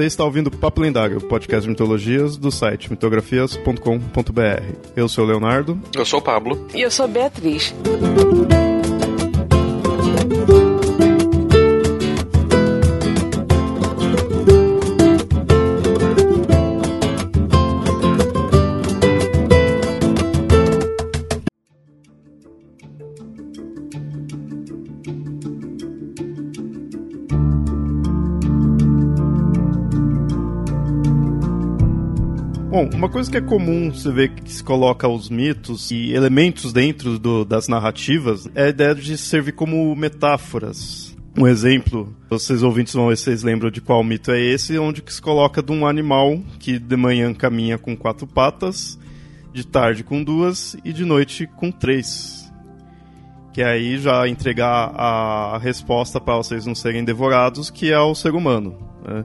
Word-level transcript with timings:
Você 0.00 0.06
está 0.06 0.24
ouvindo 0.24 0.50
Papo 0.50 0.80
Lendário, 0.80 1.18
o 1.18 1.20
podcast 1.20 1.64
de 1.64 1.68
mitologias 1.68 2.38
do 2.38 2.50
site 2.50 2.90
mitografias.com.br. 2.90 4.74
Eu 4.96 5.06
sou 5.10 5.24
o 5.24 5.26
Leonardo. 5.26 5.78
Eu 5.94 6.06
sou 6.06 6.20
o 6.20 6.22
Pablo. 6.22 6.66
E 6.74 6.80
eu 6.80 6.90
sou 6.90 7.06
Beatriz. 7.06 7.74
Uma 33.00 33.08
coisa 33.08 33.30
que 33.30 33.38
é 33.38 33.40
comum 33.40 33.90
você 33.90 34.12
ver 34.12 34.28
que 34.28 34.52
se 34.52 34.62
coloca 34.62 35.08
os 35.08 35.30
mitos 35.30 35.90
e 35.90 36.12
elementos 36.12 36.70
dentro 36.70 37.18
do, 37.18 37.46
das 37.46 37.66
narrativas 37.66 38.46
é 38.54 38.64
a 38.64 38.68
ideia 38.68 38.94
de 38.94 39.16
servir 39.16 39.52
como 39.52 39.96
metáforas. 39.96 41.16
Um 41.34 41.46
exemplo, 41.46 42.14
vocês 42.28 42.62
ouvintes 42.62 42.92
vão 42.92 43.08
ver 43.08 43.16
se 43.16 43.24
vocês 43.24 43.42
lembram 43.42 43.70
de 43.70 43.80
qual 43.80 44.04
mito 44.04 44.30
é 44.30 44.38
esse, 44.38 44.78
onde 44.78 45.00
que 45.00 45.14
se 45.14 45.22
coloca 45.22 45.62
de 45.62 45.72
um 45.72 45.86
animal 45.86 46.38
que 46.58 46.78
de 46.78 46.94
manhã 46.94 47.32
caminha 47.32 47.78
com 47.78 47.96
quatro 47.96 48.26
patas, 48.26 48.98
de 49.50 49.66
tarde 49.66 50.04
com 50.04 50.22
duas 50.22 50.76
e 50.84 50.92
de 50.92 51.06
noite 51.06 51.46
com 51.56 51.70
três. 51.70 52.52
Que 53.54 53.62
aí 53.62 53.96
já 53.96 54.28
entregar 54.28 54.92
a 54.94 55.56
resposta 55.56 56.20
para 56.20 56.36
vocês 56.36 56.66
não 56.66 56.74
serem 56.74 57.02
devorados, 57.02 57.70
que 57.70 57.90
é 57.90 57.98
o 57.98 58.14
ser 58.14 58.34
humano. 58.34 58.76
Né? 59.02 59.24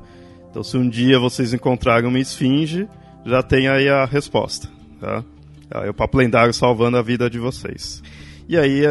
Então, 0.50 0.64
se 0.64 0.78
um 0.78 0.88
dia 0.88 1.20
vocês 1.20 1.53
encontrarem 1.53 2.08
uma 2.08 2.20
esfinge, 2.20 2.88
já 3.26 3.42
tem 3.42 3.68
aí 3.68 3.90
a 3.90 4.06
resposta. 4.06 4.70
Tá? 5.00 5.23
Aí 5.72 5.90
o 5.90 5.94
papo 5.94 6.18
lendário 6.18 6.54
salvando 6.54 6.98
a 6.98 7.02
vida 7.02 7.30
de 7.30 7.40
vocês. 7.40 8.02
E 8.48 8.58
aí 8.58 8.84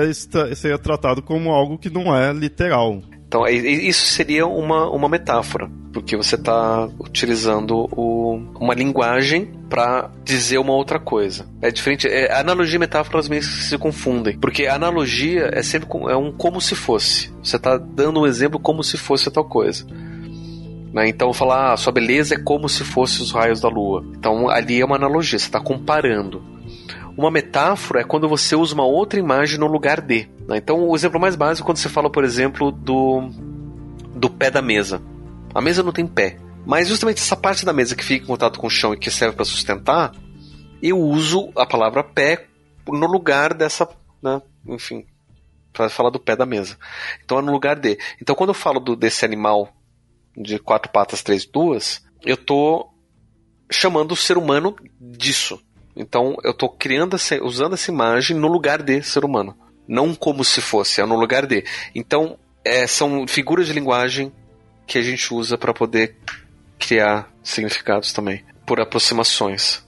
seria 0.57 0.79
tratado 0.79 1.23
como 1.23 1.51
algo 1.51 1.79
que 1.79 1.89
não 1.89 2.15
é 2.15 2.33
literal. 2.33 3.01
Então, 3.27 3.49
isso 3.49 4.07
seria 4.07 4.47
uma, 4.47 4.89
uma 4.91 5.09
metáfora, 5.09 5.69
porque 5.93 6.17
você 6.17 6.37
está 6.37 6.89
utilizando 7.01 7.89
o, 7.91 8.41
uma 8.61 8.75
linguagem 8.75 9.51
para 9.69 10.09
dizer 10.25 10.59
uma 10.59 10.73
outra 10.73 11.01
coisa. 11.01 11.45
É 11.61 11.69
diferente. 11.69 12.07
É, 12.07 12.33
analogia 12.33 12.77
e 12.77 12.79
metáfora 12.79 13.19
às 13.19 13.27
vezes 13.27 13.69
se 13.69 13.77
confundem, 13.77 14.39
porque 14.39 14.69
analogia 14.69 15.51
é 15.53 15.63
sempre 15.63 15.89
é 16.09 16.17
um 16.17 16.31
como 16.31 16.61
se 16.61 16.77
fosse. 16.77 17.33
Você 17.43 17.57
está 17.57 17.77
dando 17.77 18.21
um 18.21 18.27
exemplo 18.27 18.61
como 18.61 18.85
se 18.85 18.97
fosse 18.97 19.29
tal 19.33 19.45
coisa. 19.45 19.85
Né? 20.95 21.09
Então 21.09 21.33
falar, 21.33 21.73
ah, 21.73 21.77
sua 21.77 21.93
beleza 21.93 22.37
é 22.37 22.39
como 22.39 22.69
se 22.69 22.85
fosse 22.85 23.21
os 23.21 23.33
raios 23.33 23.61
da 23.61 23.69
lua. 23.69 24.05
Então 24.17 24.49
ali 24.49 24.81
é 24.81 24.85
uma 24.85 24.95
analogia, 24.95 25.37
você 25.37 25.47
está 25.47 25.59
comparando. 25.59 26.41
Uma 27.19 27.33
metáfora 27.33 28.01
é 28.01 28.05
quando 28.05 28.29
você 28.29 28.55
usa 28.55 28.75
uma 28.75 28.87
outra 28.87 29.19
imagem 29.19 29.59
no 29.59 29.67
lugar 29.67 30.01
de. 30.01 30.29
Né? 30.47 30.57
Então 30.59 30.89
o 30.89 30.95
exemplo 30.95 31.21
mais 31.21 31.35
básico 31.35 31.65
é 31.65 31.67
quando 31.67 31.79
você 31.79 31.89
fala, 31.89 32.09
por 32.09 32.23
exemplo, 32.23 32.71
do, 32.71 33.29
do 34.15 34.31
pé 34.31 34.53
da 34.53 34.63
mesa. 34.63 35.03
A 35.53 35.61
mesa 35.61 35.83
não 35.83 35.93
tem 35.93 36.07
pé. 36.07 36.37
Mas 36.65 36.89
justamente 36.89 37.19
essa 37.19 37.37
parte 37.37 37.67
da 37.67 37.73
mesa 37.73 37.97
que 37.97 38.05
fica 38.05 38.25
em 38.25 38.29
contato 38.29 38.61
com 38.61 38.69
o 38.69 38.71
chão 38.71 38.95
e 38.95 38.97
que 38.97 39.11
serve 39.11 39.35
para 39.35 39.45
sustentar, 39.45 40.13
eu 40.81 40.99
uso 40.99 41.51
a 41.57 41.67
palavra 41.67 42.05
pé 42.05 42.47
no 42.87 43.07
lugar 43.07 43.53
dessa, 43.53 43.89
né, 44.23 44.41
enfim, 44.67 45.05
para 45.73 45.89
falar 45.89 46.11
do 46.11 46.21
pé 46.21 46.37
da 46.37 46.47
mesa. 46.47 46.79
Então 47.25 47.39
é 47.39 47.43
no 47.43 47.53
lugar 47.53 47.77
de. 47.77 47.99
Então 48.23 48.35
quando 48.35 48.51
eu 48.51 48.55
falo 48.55 48.79
do, 48.79 48.95
desse 48.95 49.25
animal 49.25 49.73
de 50.37 50.59
quatro 50.59 50.91
patas, 50.91 51.23
três 51.23 51.45
duas, 51.45 52.03
eu 52.25 52.37
tô 52.37 52.91
chamando 53.71 54.13
o 54.13 54.17
ser 54.17 54.37
humano 54.37 54.77
disso. 55.01 55.61
Então 55.97 56.37
eu 56.43 56.53
tô 56.53 56.69
criando 56.69 57.17
essa, 57.17 57.43
usando 57.43 57.75
essa 57.75 57.91
imagem 57.91 58.37
no 58.37 58.49
lugar 58.49 58.83
de 58.83 59.03
ser 59.03 59.25
humano, 59.25 59.57
não 59.87 60.15
como 60.15 60.45
se 60.45 60.61
fosse, 60.61 61.01
é 61.01 61.07
no 61.07 61.17
lugar 61.17 61.47
de. 61.47 61.65
Então 61.95 62.39
é, 62.65 62.87
são 62.87 63.27
figuras 63.29 63.67
de 63.67 63.73
linguagem 63.73 64.33
que 64.87 64.99
a 64.99 65.03
gente 65.03 65.33
usa 65.33 65.57
para 65.57 65.73
poder 65.73 66.17
criar 66.79 67.33
significados 67.43 68.13
também 68.13 68.45
por 68.67 68.81
aproximações. 68.81 69.84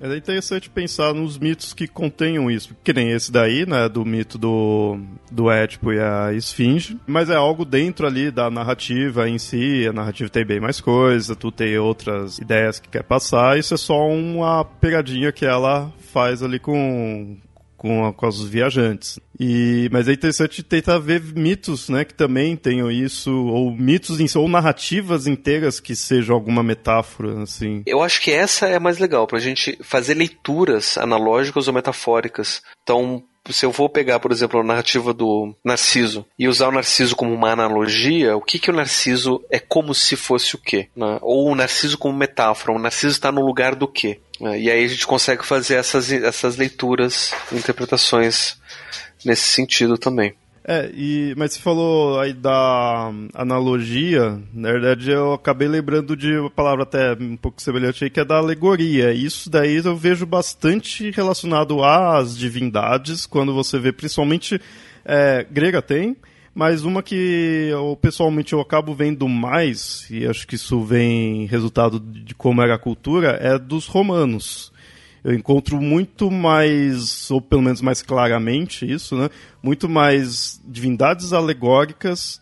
É 0.00 0.14
interessante 0.14 0.68
pensar 0.68 1.14
nos 1.14 1.38
mitos 1.38 1.72
que 1.72 1.88
contenham 1.88 2.50
isso, 2.50 2.76
que 2.84 2.92
nem 2.92 3.12
esse 3.12 3.32
daí, 3.32 3.64
né, 3.66 3.88
do 3.88 4.04
mito 4.04 4.36
do, 4.36 4.98
do 5.30 5.50
Édipo 5.50 5.92
e 5.92 5.98
a 5.98 6.32
Esfinge, 6.34 6.98
mas 7.06 7.30
é 7.30 7.34
algo 7.34 7.64
dentro 7.64 8.06
ali 8.06 8.30
da 8.30 8.50
narrativa 8.50 9.28
em 9.28 9.38
si, 9.38 9.86
a 9.88 9.92
narrativa 9.92 10.28
tem 10.28 10.44
bem 10.44 10.60
mais 10.60 10.80
coisa, 10.80 11.34
tu 11.34 11.50
tem 11.50 11.78
outras 11.78 12.38
ideias 12.38 12.78
que 12.78 12.88
quer 12.88 13.04
passar, 13.04 13.58
isso 13.58 13.72
é 13.72 13.78
só 13.78 14.06
uma 14.06 14.64
pegadinha 14.64 15.32
que 15.32 15.46
ela 15.46 15.90
faz 16.12 16.42
ali 16.42 16.58
com, 16.58 17.38
com, 17.76 18.12
com 18.12 18.26
os 18.26 18.48
viajantes. 18.48 19.18
E, 19.38 19.88
mas 19.92 20.08
é 20.08 20.12
interessante 20.12 20.62
tentar 20.62 20.98
ver 20.98 21.22
mitos, 21.34 21.88
né, 21.88 22.04
que 22.04 22.14
também 22.14 22.56
tenham 22.56 22.90
isso, 22.90 23.30
ou 23.30 23.70
mitos 23.70 24.18
em, 24.18 24.26
ou 24.38 24.48
narrativas 24.48 25.26
inteiras 25.26 25.78
que 25.78 25.94
sejam 25.94 26.34
alguma 26.34 26.62
metáfora, 26.62 27.42
assim. 27.42 27.82
Eu 27.86 28.02
acho 28.02 28.20
que 28.20 28.30
essa 28.30 28.66
é 28.66 28.78
mais 28.78 28.98
legal, 28.98 29.26
pra 29.26 29.38
gente 29.38 29.78
fazer 29.82 30.14
leituras 30.14 30.96
analógicas 30.96 31.68
ou 31.68 31.74
metafóricas. 31.74 32.62
Então, 32.82 33.22
se 33.52 33.64
eu 33.64 33.70
vou 33.70 33.88
pegar, 33.88 34.18
por 34.18 34.32
exemplo, 34.32 34.60
a 34.60 34.64
narrativa 34.64 35.12
do 35.12 35.54
Narciso 35.64 36.24
e 36.38 36.48
usar 36.48 36.68
o 36.68 36.72
Narciso 36.72 37.14
como 37.14 37.32
uma 37.32 37.50
analogia, 37.50 38.36
o 38.36 38.40
que, 38.40 38.58
que 38.58 38.70
o 38.70 38.74
Narciso 38.74 39.42
é 39.50 39.58
como 39.58 39.94
se 39.94 40.16
fosse 40.16 40.54
o 40.54 40.58
quê? 40.58 40.88
Né? 40.96 41.18
Ou 41.22 41.48
o 41.50 41.54
Narciso 41.54 41.98
como 41.98 42.16
metáfora, 42.16 42.72
o 42.72 42.78
Narciso 42.78 43.12
está 43.12 43.30
no 43.30 43.44
lugar 43.44 43.74
do 43.74 43.88
quê? 43.88 44.20
É, 44.40 44.58
e 44.58 44.70
aí 44.70 44.84
a 44.84 44.88
gente 44.88 45.06
consegue 45.06 45.44
fazer 45.44 45.74
essas, 45.74 46.10
essas 46.12 46.56
leituras, 46.56 47.32
interpretações 47.52 48.58
nesse 49.24 49.48
sentido 49.48 49.96
também. 49.96 50.34
É, 50.68 50.90
e, 50.92 51.32
mas 51.36 51.52
você 51.52 51.60
falou 51.60 52.18
aí 52.18 52.32
da 52.32 53.12
analogia, 53.32 54.36
na 54.52 54.72
verdade 54.72 55.12
eu 55.12 55.34
acabei 55.34 55.68
lembrando 55.68 56.16
de 56.16 56.36
uma 56.36 56.50
palavra 56.50 56.82
até 56.82 57.12
um 57.12 57.36
pouco 57.36 57.62
semelhante 57.62 58.02
aí, 58.02 58.10
que 58.10 58.18
é 58.18 58.24
da 58.24 58.38
alegoria. 58.38 59.12
Isso 59.12 59.48
daí 59.48 59.76
eu 59.76 59.94
vejo 59.96 60.26
bastante 60.26 61.12
relacionado 61.12 61.84
às 61.84 62.36
divindades, 62.36 63.26
quando 63.26 63.54
você 63.54 63.78
vê 63.78 63.92
principalmente 63.92 64.60
é, 65.04 65.46
grega 65.48 65.80
tem, 65.80 66.16
mas 66.52 66.82
uma 66.82 67.00
que 67.00 67.68
eu, 67.70 67.96
pessoalmente 68.02 68.52
eu 68.52 68.60
acabo 68.60 68.92
vendo 68.92 69.28
mais, 69.28 70.08
e 70.10 70.26
acho 70.26 70.48
que 70.48 70.56
isso 70.56 70.82
vem 70.82 71.46
resultado 71.46 72.00
de 72.00 72.34
como 72.34 72.60
era 72.60 72.74
a 72.74 72.78
cultura, 72.78 73.38
é 73.40 73.56
dos 73.56 73.86
romanos. 73.86 74.72
Eu 75.26 75.34
encontro 75.34 75.80
muito 75.80 76.30
mais, 76.30 77.28
ou 77.32 77.40
pelo 77.40 77.60
menos 77.60 77.80
mais 77.80 78.00
claramente 78.00 78.88
isso, 78.88 79.16
né? 79.16 79.28
Muito 79.60 79.88
mais 79.88 80.62
divindades 80.64 81.32
alegóricas 81.32 82.40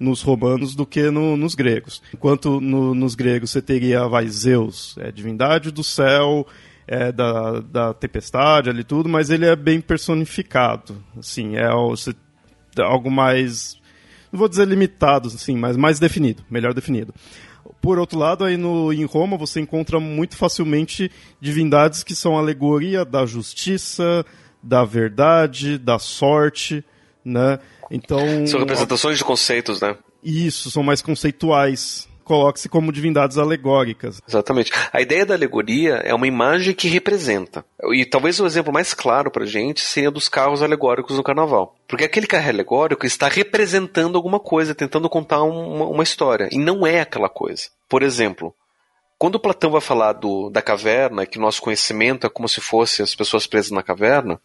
nos 0.00 0.20
romanos 0.20 0.74
do 0.74 0.84
que 0.84 1.12
no, 1.12 1.36
nos 1.36 1.54
gregos. 1.54 2.02
Enquanto 2.12 2.60
no, 2.60 2.92
nos 2.92 3.14
gregos 3.14 3.52
você 3.52 3.62
teria 3.62 4.08
vai, 4.08 4.26
Zeus, 4.26 4.96
é 4.98 5.12
divindade 5.12 5.70
do 5.70 5.84
céu, 5.84 6.44
é 6.88 7.12
da, 7.12 7.60
da 7.60 7.94
tempestade 7.94 8.68
ali 8.68 8.82
tudo, 8.82 9.08
mas 9.08 9.30
ele 9.30 9.46
é 9.46 9.54
bem 9.54 9.80
personificado. 9.80 11.00
Assim, 11.16 11.54
é 11.54 11.68
algo 12.82 13.12
mais, 13.12 13.78
não 14.32 14.40
vou 14.40 14.48
dizer 14.48 14.66
limitado, 14.66 15.28
assim, 15.28 15.56
mas 15.56 15.76
mais 15.76 16.00
definido, 16.00 16.42
melhor 16.50 16.74
definido. 16.74 17.14
Por 17.80 17.98
outro 17.98 18.18
lado, 18.18 18.44
aí 18.44 18.56
no, 18.56 18.92
em 18.92 19.04
Roma 19.04 19.36
você 19.36 19.60
encontra 19.60 19.98
muito 20.00 20.36
facilmente 20.36 21.10
divindades 21.40 22.02
que 22.02 22.14
são 22.14 22.36
alegoria 22.36 23.04
da 23.04 23.26
justiça, 23.26 24.24
da 24.62 24.84
verdade, 24.84 25.78
da 25.78 25.98
sorte, 25.98 26.84
né? 27.24 27.58
Então 27.90 28.46
são 28.46 28.60
representações 28.60 29.18
de 29.18 29.24
conceitos, 29.24 29.80
né? 29.80 29.96
Isso, 30.22 30.70
são 30.70 30.82
mais 30.82 31.02
conceituais 31.02 32.08
coloque-se 32.24 32.68
como 32.68 32.92
divindades 32.92 33.38
alegóricas. 33.38 34.20
Exatamente. 34.26 34.72
A 34.92 35.00
ideia 35.00 35.24
da 35.24 35.34
alegoria 35.34 35.96
é 36.04 36.14
uma 36.14 36.26
imagem 36.26 36.74
que 36.74 36.88
representa. 36.88 37.64
E 37.92 38.04
talvez 38.04 38.40
o 38.40 38.46
exemplo 38.46 38.72
mais 38.72 38.94
claro 38.94 39.30
pra 39.30 39.44
gente 39.46 39.80
seja 39.80 40.10
dos 40.10 40.28
carros 40.28 40.62
alegóricos 40.62 41.16
no 41.16 41.22
carnaval. 41.22 41.76
Porque 41.86 42.04
aquele 42.04 42.26
carro 42.26 42.48
alegórico 42.48 43.06
está 43.06 43.28
representando 43.28 44.16
alguma 44.16 44.40
coisa, 44.40 44.74
tentando 44.74 45.08
contar 45.08 45.42
uma, 45.42 45.86
uma 45.86 46.02
história. 46.02 46.48
E 46.50 46.58
não 46.58 46.86
é 46.86 47.00
aquela 47.00 47.28
coisa. 47.28 47.64
Por 47.88 48.02
exemplo, 48.02 48.54
quando 49.18 49.38
Platão 49.38 49.70
vai 49.70 49.80
falar 49.80 50.12
do, 50.12 50.50
da 50.50 50.60
caverna, 50.60 51.24
que 51.24 51.38
nosso 51.38 51.62
conhecimento 51.62 52.26
é 52.26 52.30
como 52.30 52.48
se 52.48 52.60
fosse 52.60 53.00
as 53.00 53.14
pessoas 53.14 53.46
presas 53.46 53.70
na 53.70 53.82
caverna, 53.82 54.40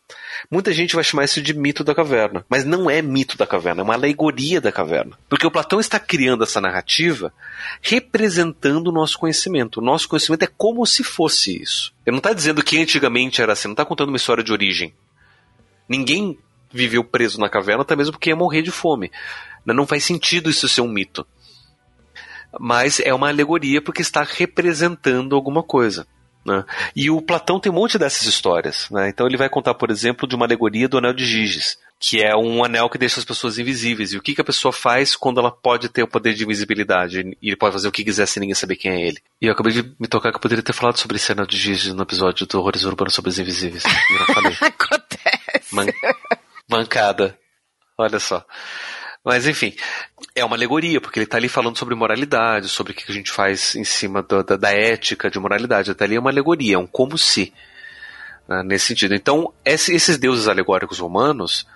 muita 0.50 0.72
gente 0.72 0.96
vai 0.96 1.04
chamar 1.04 1.26
isso 1.26 1.42
de 1.42 1.54
mito 1.54 1.84
da 1.84 1.96
caverna. 1.96 2.46
Mas 2.48 2.64
não 2.64 2.90
é 2.90 3.02
mito 3.02 3.38
da 3.38 3.48
caverna, 3.48 3.82
é 3.82 3.84
uma 3.84 3.96
alegoria 3.96 4.62
da 4.62 4.72
caverna. 4.72 5.18
Porque 5.28 5.46
o 5.46 5.52
Platão 5.52 5.80
está 5.80 6.00
criando 6.00 6.44
essa 6.44 6.62
narrativa 6.62 7.34
representando 7.82 8.88
o 8.88 8.94
nosso 8.94 9.18
conhecimento. 9.18 9.78
O 9.78 9.84
nosso 9.84 10.08
conhecimento 10.08 10.44
é 10.44 10.50
como 10.58 10.86
se 10.86 11.04
fosse 11.04 11.62
isso. 11.62 11.94
Ele 12.06 12.14
não 12.14 12.20
está 12.20 12.32
dizendo 12.32 12.64
que 12.64 12.80
antigamente 12.80 13.42
era 13.42 13.54
assim, 13.54 13.68
não 13.68 13.74
está 13.74 13.86
contando 13.86 14.10
uma 14.10 14.18
história 14.18 14.44
de 14.44 14.52
origem. 14.52 14.94
Ninguém 15.88 16.38
viveu 16.72 17.04
preso 17.04 17.40
na 17.40 17.50
caverna, 17.50 17.82
até 17.82 17.96
mesmo 17.96 18.14
porque 18.14 18.30
ia 18.30 18.36
morrer 18.36 18.62
de 18.62 18.72
fome. 18.72 19.12
Não 19.66 19.88
faz 19.88 20.06
sentido 20.06 20.50
isso 20.50 20.70
ser 20.70 20.82
um 20.82 20.88
mito. 20.88 21.26
Mas 22.60 23.00
é 23.00 23.14
uma 23.14 23.30
alegoria 23.30 23.82
porque 23.82 24.02
está 24.02 24.24
representando 24.24 25.36
alguma 25.36 25.62
coisa. 25.62 26.08
Né? 26.46 26.64
E 26.96 27.10
o 27.10 27.22
Platão 27.22 27.60
tem 27.60 27.72
um 27.72 27.76
monte 27.76 27.98
dessas 27.98 28.24
histórias. 28.24 28.90
Né? 28.90 29.10
Então 29.10 29.28
ele 29.28 29.38
vai 29.38 29.50
contar, 29.50 29.74
por 29.74 29.92
exemplo, 29.92 30.28
de 30.28 30.36
uma 30.36 30.46
alegoria 30.46 30.88
do 30.88 30.98
anel 30.98 31.14
de 31.14 31.26
Giges, 31.26 31.78
que 32.00 32.24
é 32.24 32.36
um 32.36 32.64
anel 32.64 32.90
que 32.90 32.98
deixa 32.98 33.20
as 33.20 33.26
pessoas 33.26 33.60
invisíveis. 33.60 34.14
E 34.14 34.18
o 34.18 34.22
que, 34.22 34.34
que 34.34 34.42
a 34.42 34.46
pessoa 34.46 34.72
faz 34.72 35.16
quando 35.16 35.40
ela 35.40 35.52
pode 35.52 35.90
ter 35.90 36.02
o 36.02 36.08
poder 36.08 36.34
de 36.34 36.44
invisibilidade? 36.44 37.38
E 37.42 37.48
ele 37.48 37.58
pode 37.58 37.74
fazer 37.74 37.88
o 37.88 37.92
que 37.92 38.04
quiser 38.04 38.26
sem 38.26 38.42
ninguém 38.42 38.56
saber 38.56 38.78
quem 38.78 38.92
é 38.92 39.08
ele. 39.08 39.18
E 39.42 39.48
eu 39.48 39.52
acabei 39.52 39.74
de 39.74 39.84
me 40.00 40.08
tocar 40.08 40.32
que 40.32 40.38
eu 40.38 40.42
poderia 40.42 40.64
ter 40.64 40.74
falado 40.74 40.98
sobre 40.98 41.18
esse 41.18 41.32
anel 41.32 41.46
de 41.46 41.58
Giges 41.58 41.94
no 41.94 42.04
episódio 42.04 42.48
do 42.48 42.60
Horrores 42.60 42.84
Urbanos 42.84 43.14
sobre 43.14 43.30
os 43.30 43.38
Invisíveis. 43.38 43.84
Eu 43.84 44.20
não 44.20 44.34
falei. 44.34 44.58
Acontece. 44.62 45.76
Man 45.76 45.88
mancada. 46.70 47.38
Olha 47.98 48.20
só. 48.20 48.46
Mas 49.24 49.46
enfim, 49.46 49.76
é 50.34 50.44
uma 50.46 50.56
alegoria, 50.56 51.02
porque 51.02 51.20
ele 51.20 51.26
está 51.26 51.38
ali 51.38 51.50
falando 51.50 51.78
sobre 51.78 51.94
moralidade, 51.94 52.70
sobre 52.70 52.94
o 52.94 52.96
que 52.96 53.12
a 53.12 53.14
gente 53.14 53.32
faz 53.32 53.76
em 53.76 53.84
cima 53.84 54.24
da, 54.24 54.56
da, 54.56 54.72
ética 54.72 55.30
de 55.30 55.38
moralidade. 55.40 55.92
Até 55.92 56.06
ali 56.06 56.16
é 56.16 56.20
uma 56.20 56.30
alegoria, 56.30 56.76
é 56.76 56.78
um 56.78 56.88
como 56.88 57.18
se. 57.18 57.54
Né, 58.48 58.64
nesse 58.64 58.88
sentido. 58.88 59.14
Então, 59.14 59.54
esse, 59.64 59.94
esses 59.94 60.18
deuses 60.18 60.48
alegóricos 60.48 61.00
romanos 61.00 61.68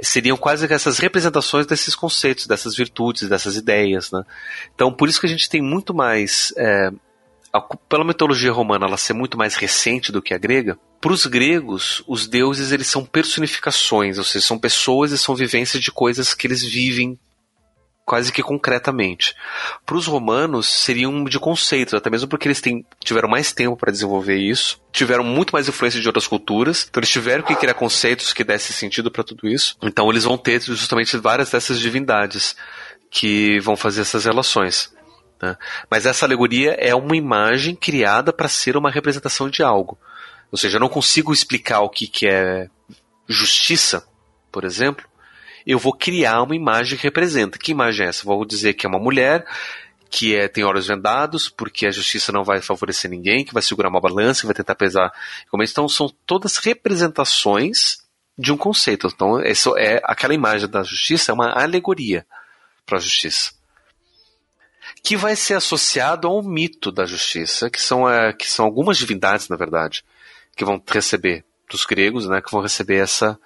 seriam 0.00 0.36
quase 0.36 0.68
que 0.68 0.74
essas 0.74 0.98
representações 0.98 1.66
desses 1.66 1.94
conceitos, 1.94 2.46
dessas 2.46 2.76
virtudes, 2.76 3.28
dessas 3.28 3.56
ideias. 3.56 4.10
Né? 4.12 4.22
Então, 4.74 4.92
por 4.92 5.08
isso 5.08 5.20
que 5.20 5.26
a 5.26 5.30
gente 5.30 5.48
tem 5.48 5.60
muito 5.60 5.92
mais. 5.92 6.52
É, 6.56 6.90
pela 7.88 8.04
mitologia 8.04 8.52
romana 8.52 8.86
ela 8.86 8.96
ser 8.96 9.12
muito 9.12 9.36
mais 9.36 9.54
recente 9.54 10.10
do 10.10 10.22
que 10.22 10.32
a 10.32 10.38
grega, 10.38 10.78
para 11.00 11.12
os 11.12 11.26
gregos, 11.26 12.02
os 12.06 12.26
deuses 12.26 12.72
eles 12.72 12.86
são 12.86 13.04
personificações, 13.04 14.18
ou 14.18 14.24
seja, 14.24 14.46
são 14.46 14.58
pessoas 14.58 15.12
e 15.12 15.18
são 15.18 15.34
vivências 15.34 15.82
de 15.82 15.90
coisas 15.90 16.32
que 16.32 16.46
eles 16.46 16.62
vivem 16.62 17.18
quase 18.04 18.32
que 18.32 18.42
concretamente. 18.42 19.34
Para 19.86 19.96
os 19.96 20.06
romanos, 20.06 20.68
seriam 20.68 21.24
de 21.24 21.38
conceitos, 21.38 21.94
até 21.94 22.10
mesmo 22.10 22.28
porque 22.28 22.46
eles 22.46 22.60
têm, 22.60 22.84
tiveram 23.02 23.28
mais 23.28 23.52
tempo 23.52 23.76
para 23.76 23.92
desenvolver 23.92 24.36
isso, 24.36 24.80
tiveram 24.92 25.24
muito 25.24 25.52
mais 25.52 25.68
influência 25.68 26.00
de 26.00 26.06
outras 26.06 26.26
culturas, 26.26 26.86
então 26.88 27.00
eles 27.00 27.10
tiveram 27.10 27.44
que 27.44 27.54
criar 27.54 27.74
conceitos 27.74 28.32
que 28.32 28.44
dessem 28.44 28.74
sentido 28.74 29.10
para 29.10 29.24
tudo 29.24 29.48
isso. 29.48 29.76
Então 29.82 30.10
eles 30.10 30.24
vão 30.24 30.36
ter 30.36 30.60
justamente 30.60 31.16
várias 31.16 31.50
dessas 31.50 31.78
divindades 31.78 32.56
que 33.10 33.60
vão 33.60 33.76
fazer 33.76 34.02
essas 34.02 34.24
relações. 34.24 34.92
Né? 35.42 35.56
Mas 35.90 36.06
essa 36.06 36.24
alegoria 36.24 36.72
é 36.78 36.94
uma 36.94 37.16
imagem 37.16 37.74
criada 37.74 38.32
para 38.32 38.48
ser 38.48 38.76
uma 38.76 38.90
representação 38.90 39.50
de 39.50 39.62
algo. 39.62 39.98
Ou 40.50 40.56
seja, 40.56 40.76
eu 40.76 40.80
não 40.80 40.88
consigo 40.88 41.32
explicar 41.32 41.80
o 41.80 41.90
que, 41.90 42.06
que 42.06 42.28
é 42.28 42.68
justiça, 43.26 44.06
por 44.50 44.64
exemplo, 44.64 45.04
eu 45.66 45.78
vou 45.78 45.92
criar 45.92 46.42
uma 46.42 46.54
imagem 46.54 46.98
que 46.98 47.04
representa. 47.04 47.58
Que 47.58 47.72
imagem 47.72 48.06
é 48.06 48.08
essa? 48.08 48.24
Vou 48.24 48.44
dizer 48.44 48.74
que 48.74 48.86
é 48.86 48.88
uma 48.88 48.98
mulher 48.98 49.44
que 50.10 50.36
é, 50.36 50.46
tem 50.46 50.62
olhos 50.62 50.86
vendados, 50.86 51.48
porque 51.48 51.86
a 51.86 51.90
justiça 51.90 52.30
não 52.30 52.44
vai 52.44 52.60
favorecer 52.60 53.10
ninguém, 53.10 53.44
que 53.44 53.54
vai 53.54 53.62
segurar 53.62 53.88
uma 53.88 54.00
balança, 54.00 54.42
que 54.42 54.46
vai 54.46 54.54
tentar 54.54 54.74
pesar. 54.74 55.10
Então 55.54 55.88
são 55.88 56.06
todas 56.26 56.58
representações 56.58 57.96
de 58.36 58.52
um 58.52 58.56
conceito. 58.56 59.06
Então, 59.06 59.40
isso 59.40 59.76
é 59.78 60.00
aquela 60.04 60.34
imagem 60.34 60.68
da 60.68 60.82
justiça 60.82 61.32
é 61.32 61.34
uma 61.34 61.52
alegoria 61.52 62.26
para 62.84 62.98
a 62.98 63.00
justiça. 63.00 63.52
Que 65.02 65.16
vai 65.16 65.34
ser 65.34 65.54
associado 65.54 66.28
ao 66.28 66.42
mito 66.42 66.92
da 66.92 67.04
justiça, 67.04 67.68
que 67.68 67.80
são, 67.80 68.08
é, 68.08 68.32
que 68.32 68.50
são 68.50 68.64
algumas 68.64 68.96
divindades, 68.96 69.48
na 69.48 69.56
verdade 69.56 70.04
que 70.56 70.64
vão 70.64 70.82
receber 70.86 71.44
dos 71.68 71.84
gregos, 71.84 72.28
né, 72.28 72.40
que 72.40 72.50
vão 72.50 72.60
receber 72.60 72.96
essa 72.96 73.38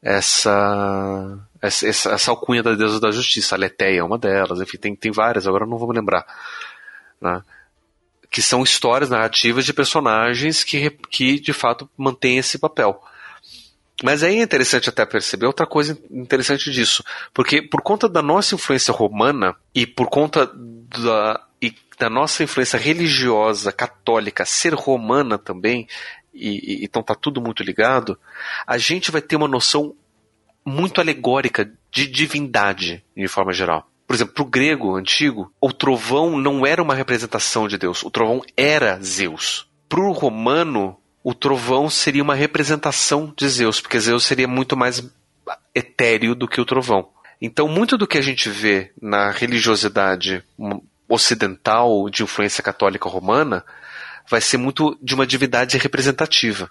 essa 0.00 1.38
essa, 1.60 1.88
essa 1.88 2.30
alcunha 2.30 2.62
da 2.62 2.74
deusa 2.74 3.00
da 3.00 3.10
justiça, 3.10 3.54
a 3.54 3.58
Leteia 3.58 4.00
é 4.00 4.04
uma 4.04 4.18
delas, 4.18 4.60
enfim, 4.60 4.78
tem, 4.78 4.94
tem 4.94 5.10
várias, 5.10 5.46
agora 5.46 5.66
não 5.66 5.78
vou 5.78 5.88
me 5.88 5.96
lembrar, 5.96 6.24
né, 7.20 7.42
que 8.30 8.40
são 8.40 8.62
histórias 8.62 9.10
narrativas 9.10 9.64
de 9.64 9.72
personagens 9.72 10.62
que, 10.62 10.90
que 11.10 11.40
de 11.40 11.52
fato 11.52 11.88
mantêm 11.96 12.38
esse 12.38 12.58
papel. 12.58 13.02
Mas 14.02 14.22
aí 14.22 14.38
é 14.38 14.42
interessante 14.42 14.88
até 14.88 15.04
perceber 15.04 15.46
outra 15.46 15.66
coisa 15.66 15.98
interessante 16.10 16.70
disso, 16.70 17.02
porque 17.34 17.60
por 17.60 17.82
conta 17.82 18.08
da 18.08 18.22
nossa 18.22 18.54
influência 18.54 18.92
romana 18.92 19.56
e 19.74 19.86
por 19.86 20.08
conta 20.08 20.46
da, 20.54 21.44
e 21.60 21.74
da 21.98 22.08
nossa 22.08 22.44
influência 22.44 22.78
religiosa 22.78 23.72
católica 23.72 24.44
ser 24.44 24.72
romana 24.72 25.36
também, 25.36 25.88
e, 26.32 26.82
e, 26.82 26.84
então 26.84 27.02
tá 27.02 27.14
tudo 27.14 27.40
muito 27.40 27.64
ligado, 27.64 28.16
a 28.64 28.78
gente 28.78 29.10
vai 29.10 29.20
ter 29.20 29.34
uma 29.34 29.48
noção 29.48 29.94
muito 30.64 31.00
alegórica 31.00 31.72
de 31.90 32.06
divindade, 32.06 33.04
de 33.16 33.26
forma 33.26 33.52
geral. 33.52 33.90
Por 34.06 34.14
exemplo, 34.14 34.34
para 34.34 34.42
o 34.42 34.46
grego 34.46 34.96
antigo, 34.96 35.52
o 35.60 35.72
trovão 35.72 36.38
não 36.38 36.64
era 36.64 36.82
uma 36.82 36.94
representação 36.94 37.66
de 37.66 37.76
Deus, 37.76 38.02
o 38.02 38.10
trovão 38.10 38.42
era 38.56 38.98
Zeus. 39.02 39.68
Para 39.88 40.00
o 40.00 40.12
romano, 40.12 40.96
o 41.28 41.34
trovão 41.34 41.90
seria 41.90 42.22
uma 42.22 42.34
representação 42.34 43.30
de 43.36 43.46
Zeus, 43.46 43.82
porque 43.82 44.00
Zeus 44.00 44.24
seria 44.24 44.48
muito 44.48 44.74
mais 44.74 45.06
etéreo 45.74 46.34
do 46.34 46.48
que 46.48 46.58
o 46.58 46.64
trovão. 46.64 47.10
Então, 47.38 47.68
muito 47.68 47.98
do 47.98 48.06
que 48.06 48.16
a 48.16 48.22
gente 48.22 48.48
vê 48.48 48.92
na 48.98 49.30
religiosidade 49.30 50.42
ocidental 51.06 52.08
de 52.08 52.22
influência 52.22 52.62
católica 52.62 53.10
romana 53.10 53.62
vai 54.26 54.40
ser 54.40 54.56
muito 54.56 54.98
de 55.02 55.14
uma 55.14 55.26
divindade 55.26 55.76
representativa. 55.76 56.70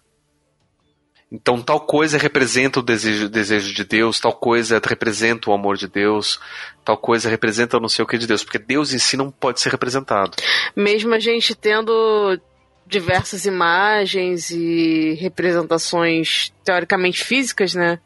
Então, 1.31 1.62
tal 1.62 1.81
coisa 1.81 2.18
representa 2.18 2.80
o 2.80 2.83
desejo, 2.83 3.30
desejo 3.30 3.75
de 3.75 3.83
Deus, 3.83 4.19
tal 4.19 4.33
coisa 4.33 4.81
representa 4.83 5.51
o 5.51 5.54
amor 5.54 5.77
de 5.77 5.88
Deus, 5.88 6.39
tal 6.83 6.98
coisa 6.98 7.30
representa 7.30 7.80
não 7.80 7.89
sei 7.89 8.04
o 8.04 8.07
que 8.07 8.18
de 8.18 8.25
Deus, 8.25 8.44
porque 8.44 8.57
Deus 8.57 8.92
em 8.92 8.98
si 8.98 9.15
não 9.15 9.30
pode 9.30 9.62
ser 9.62 9.69
representado. 9.69 10.31
Mesmo 10.75 11.13
a 11.13 11.19
gente 11.19 11.54
tendo 11.54 12.39
diversas 12.88 13.45
imagens 13.45 14.50
e 14.50 15.13
representações 15.19 16.54
teoricamente 16.63 17.24
físicas, 17.24 17.74
né? 17.74 18.00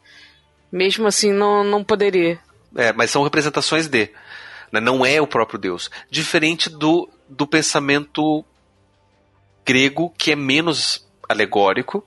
Mesmo 0.72 1.08
assim, 1.08 1.32
não, 1.32 1.64
não 1.64 1.84
poderia. 1.84 2.40
É, 2.76 2.92
mas 2.92 3.12
são 3.12 3.24
representações 3.24 3.88
de. 3.88 4.10
Né? 4.72 4.80
Não 4.80 5.06
é 5.06 5.22
o 5.22 5.28
próprio 5.28 5.60
Deus. 5.60 5.90
Diferente 6.10 6.70
do, 6.70 7.10
do 7.30 7.46
pensamento 7.46 8.44
grego 9.66 10.12
que 10.18 10.32
é 10.32 10.36
menos 10.36 11.08
alegórico, 11.30 12.06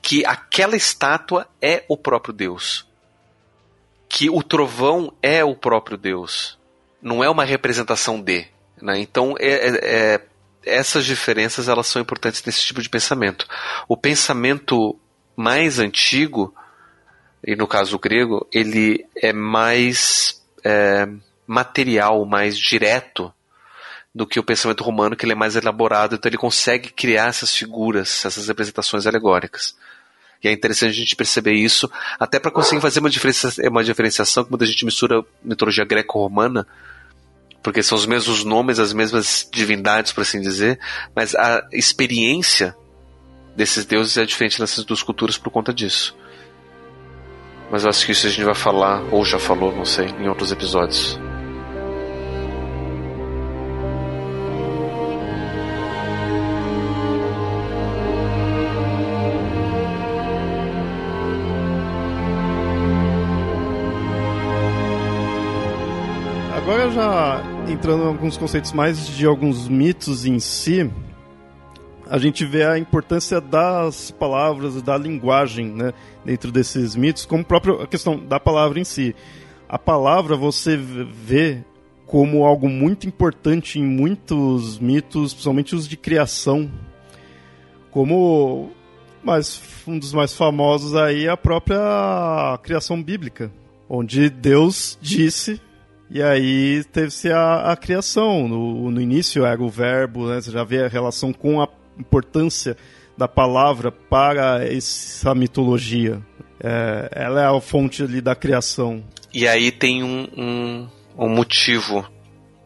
que 0.00 0.24
aquela 0.24 0.76
estátua 0.76 1.48
é 1.60 1.84
o 1.88 1.96
próprio 1.96 2.32
Deus. 2.32 2.86
Que 4.08 4.30
o 4.30 4.42
trovão 4.42 5.12
é 5.20 5.44
o 5.44 5.56
próprio 5.56 5.96
Deus. 5.96 6.56
Não 7.02 7.24
é 7.24 7.28
uma 7.28 7.44
representação 7.44 8.20
de. 8.20 8.46
Né? 8.80 9.00
Então, 9.00 9.34
é, 9.38 9.48
é, 9.48 9.78
é, 9.82 10.20
essas 10.66 11.04
diferenças 11.04 11.68
elas 11.68 11.86
são 11.86 12.02
importantes 12.02 12.42
nesse 12.44 12.62
tipo 12.62 12.82
de 12.82 12.88
pensamento. 12.88 13.46
O 13.88 13.96
pensamento 13.96 14.98
mais 15.36 15.78
antigo, 15.78 16.54
e 17.44 17.54
no 17.54 17.68
caso 17.68 17.98
grego, 17.98 18.46
ele 18.52 19.06
é 19.16 19.32
mais 19.32 20.44
é, 20.64 21.08
material, 21.46 22.26
mais 22.26 22.58
direto 22.58 23.32
do 24.12 24.26
que 24.26 24.40
o 24.40 24.44
pensamento 24.44 24.82
romano, 24.82 25.14
que 25.14 25.24
ele 25.24 25.32
é 25.32 25.36
mais 25.36 25.56
elaborado, 25.56 26.16
então 26.16 26.28
ele 26.28 26.38
consegue 26.38 26.90
criar 26.90 27.28
essas 27.28 27.54
figuras, 27.54 28.24
essas 28.24 28.48
representações 28.48 29.06
alegóricas. 29.06 29.76
E 30.42 30.48
é 30.48 30.52
interessante 30.52 30.90
a 30.90 30.94
gente 30.94 31.14
perceber 31.14 31.52
isso, 31.52 31.90
até 32.18 32.38
para 32.38 32.50
conseguir 32.50 32.80
fazer 32.80 33.00
uma, 33.00 33.10
diferencia 33.10 33.70
uma 33.70 33.84
diferenciação, 33.84 34.44
quando 34.44 34.62
a 34.62 34.66
gente 34.66 34.84
mistura 34.84 35.22
mitologia 35.42 35.84
greco-romana, 35.84 36.66
porque 37.66 37.82
são 37.82 37.98
os 37.98 38.06
mesmos 38.06 38.44
nomes, 38.44 38.78
as 38.78 38.92
mesmas 38.92 39.48
divindades, 39.52 40.12
por 40.12 40.20
assim 40.20 40.40
dizer, 40.40 40.78
mas 41.16 41.34
a 41.34 41.66
experiência 41.72 42.76
desses 43.56 43.84
deuses 43.84 44.16
é 44.16 44.24
diferente 44.24 44.60
nessas 44.60 44.84
duas 44.84 45.02
culturas 45.02 45.36
por 45.36 45.50
conta 45.50 45.74
disso. 45.74 46.16
Mas 47.68 47.82
eu 47.82 47.90
acho 47.90 48.06
que 48.06 48.12
isso 48.12 48.24
a 48.24 48.30
gente 48.30 48.44
vai 48.44 48.54
falar, 48.54 49.02
ou 49.10 49.24
já 49.24 49.40
falou, 49.40 49.74
não 49.74 49.84
sei, 49.84 50.06
em 50.06 50.28
outros 50.28 50.52
episódios. 50.52 51.18
Agora 66.54 66.90
já 66.92 67.55
entrando 67.68 68.04
em 68.04 68.06
alguns 68.06 68.36
conceitos 68.36 68.72
mais 68.72 69.06
de 69.08 69.26
alguns 69.26 69.68
mitos 69.68 70.24
em 70.24 70.38
si, 70.38 70.90
a 72.08 72.18
gente 72.18 72.44
vê 72.44 72.64
a 72.64 72.78
importância 72.78 73.40
das 73.40 74.10
palavras, 74.12 74.80
da 74.80 74.96
linguagem, 74.96 75.66
né, 75.66 75.92
dentro 76.24 76.52
desses 76.52 76.94
mitos, 76.94 77.26
como 77.26 77.44
própria 77.44 77.82
a 77.82 77.86
questão 77.86 78.18
da 78.18 78.38
palavra 78.38 78.78
em 78.78 78.84
si. 78.84 79.14
A 79.68 79.78
palavra 79.78 80.36
você 80.36 80.76
vê 80.76 81.64
como 82.06 82.44
algo 82.44 82.68
muito 82.68 83.08
importante 83.08 83.80
em 83.80 83.84
muitos 83.84 84.78
mitos, 84.78 85.32
principalmente 85.32 85.74
os 85.74 85.88
de 85.88 85.96
criação, 85.96 86.70
como 87.90 88.70
mais, 89.24 89.60
um 89.88 89.98
dos 89.98 90.12
mais 90.12 90.32
famosos 90.32 90.94
aí 90.94 91.26
é 91.26 91.30
a 91.30 91.36
própria 91.36 91.80
criação 92.62 93.02
bíblica, 93.02 93.50
onde 93.88 94.30
Deus 94.30 94.96
disse 95.02 95.60
E 96.10 96.22
aí 96.22 96.84
teve-se 96.84 97.30
a, 97.30 97.72
a, 97.72 97.76
criação. 97.76 98.46
No, 98.46 98.90
no 98.90 99.00
início 99.00 99.44
era 99.44 99.60
o 99.60 99.68
verbo, 99.68 100.28
né? 100.28 100.40
Você 100.40 100.50
já 100.50 100.64
vê 100.64 100.84
a 100.84 100.88
relação 100.88 101.32
com 101.32 101.60
a 101.60 101.68
importância 101.98 102.76
da 103.16 103.26
palavra 103.26 103.90
para 103.90 104.64
essa 104.64 105.34
mitologia. 105.34 106.20
É, 106.62 107.08
ela 107.12 107.42
é 107.42 107.46
a 107.46 107.60
fonte 107.60 108.02
ali 108.02 108.20
da 108.20 108.34
criação. 108.34 109.02
E 109.32 109.46
aí 109.48 109.70
tem 109.72 110.02
um, 110.02 110.28
um, 110.36 110.88
um 111.18 111.28
motivo 111.28 112.08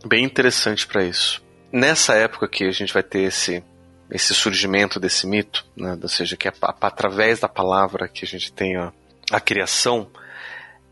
bem 0.05 0.25
interessante 0.25 0.87
para 0.87 1.05
isso. 1.05 1.43
Nessa 1.73 2.15
época 2.15 2.49
que 2.49 2.65
a 2.65 2.73
gente 2.73 2.93
vai 2.93 3.03
ter 3.03 3.23
esse, 3.23 3.63
esse 4.11 4.35
surgimento 4.35 4.99
desse 4.99 5.27
mito, 5.27 5.65
né? 5.77 5.99
ou 6.01 6.09
seja, 6.09 6.37
que 6.37 6.49
é 6.49 6.53
através 6.61 7.41
da 7.41 7.49
palavra 7.49 8.09
que 8.09 8.25
a 8.25 8.29
gente 8.29 8.53
tem 8.53 8.77
a, 8.77 8.93
a 9.31 9.41
criação, 9.41 10.09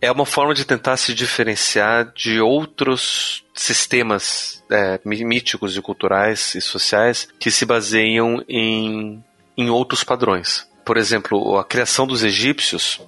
é 0.01 0.11
uma 0.11 0.27
forma 0.27 0.55
de 0.55 0.65
tentar 0.65 0.97
se 0.97 1.13
diferenciar 1.13 2.13
de 2.15 2.41
outros 2.41 3.45
sistemas 3.55 4.63
é, 4.71 5.01
míticos 5.05 5.77
e 5.77 5.83
culturais 5.83 6.55
e 6.55 6.61
sociais 6.61 7.29
que 7.39 7.51
se 7.51 7.67
baseiam 7.67 8.43
em, 8.49 9.23
em 9.57 9.71
outros 9.71 10.05
padrões. 10.05 10.69
Por 10.85 10.97
exemplo, 10.97 11.59
a 11.59 11.65
criação 11.65 12.07
dos 12.07 12.23
egípcios 12.23 13.01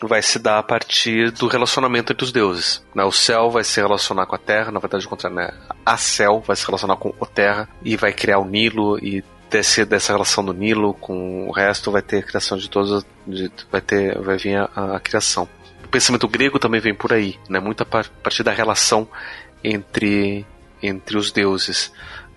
vai 0.00 0.22
se 0.22 0.38
dar 0.38 0.58
a 0.58 0.62
partir 0.62 1.32
do 1.32 1.48
relacionamento 1.48 2.12
entre 2.12 2.24
os 2.24 2.30
deuses. 2.30 2.84
Né? 2.94 3.02
O 3.02 3.10
céu 3.10 3.50
vai 3.50 3.64
se 3.64 3.80
relacionar 3.80 4.26
com 4.26 4.36
a 4.36 4.38
terra, 4.38 4.70
na 4.70 4.78
verdade, 4.78 5.08
contra 5.08 5.28
né? 5.28 5.50
a 5.84 5.96
céu 5.96 6.40
vai 6.46 6.54
se 6.54 6.64
relacionar 6.64 6.96
com 6.96 7.12
a 7.20 7.26
terra 7.26 7.68
e 7.82 7.96
vai 7.96 8.12
criar 8.12 8.38
o 8.38 8.44
Nilo 8.44 8.96
e 8.98 9.24
desse, 9.50 9.84
dessa 9.84 10.12
relação 10.12 10.44
do 10.44 10.52
Nilo 10.52 10.94
com 10.94 11.48
o 11.48 11.52
resto 11.52 11.90
vai 11.90 12.02
ter 12.02 12.18
a 12.18 12.22
criação 12.22 12.56
de 12.56 12.70
todos, 12.70 13.04
de, 13.26 13.50
vai 13.72 13.80
ter, 13.80 14.16
vai 14.20 14.36
vir 14.36 14.56
a, 14.56 14.96
a 14.96 15.00
criação 15.00 15.48
o 15.88 15.90
pensamento 15.90 16.28
grego 16.28 16.58
também 16.58 16.80
vem 16.80 16.94
por 16.94 17.14
aí, 17.14 17.38
né? 17.48 17.58
Muito 17.58 17.82
a 17.82 17.86
partir 17.86 18.42
da 18.42 18.52
relação 18.52 19.08
entre, 19.64 20.44
entre 20.82 21.16
os 21.16 21.32
deuses. 21.32 21.90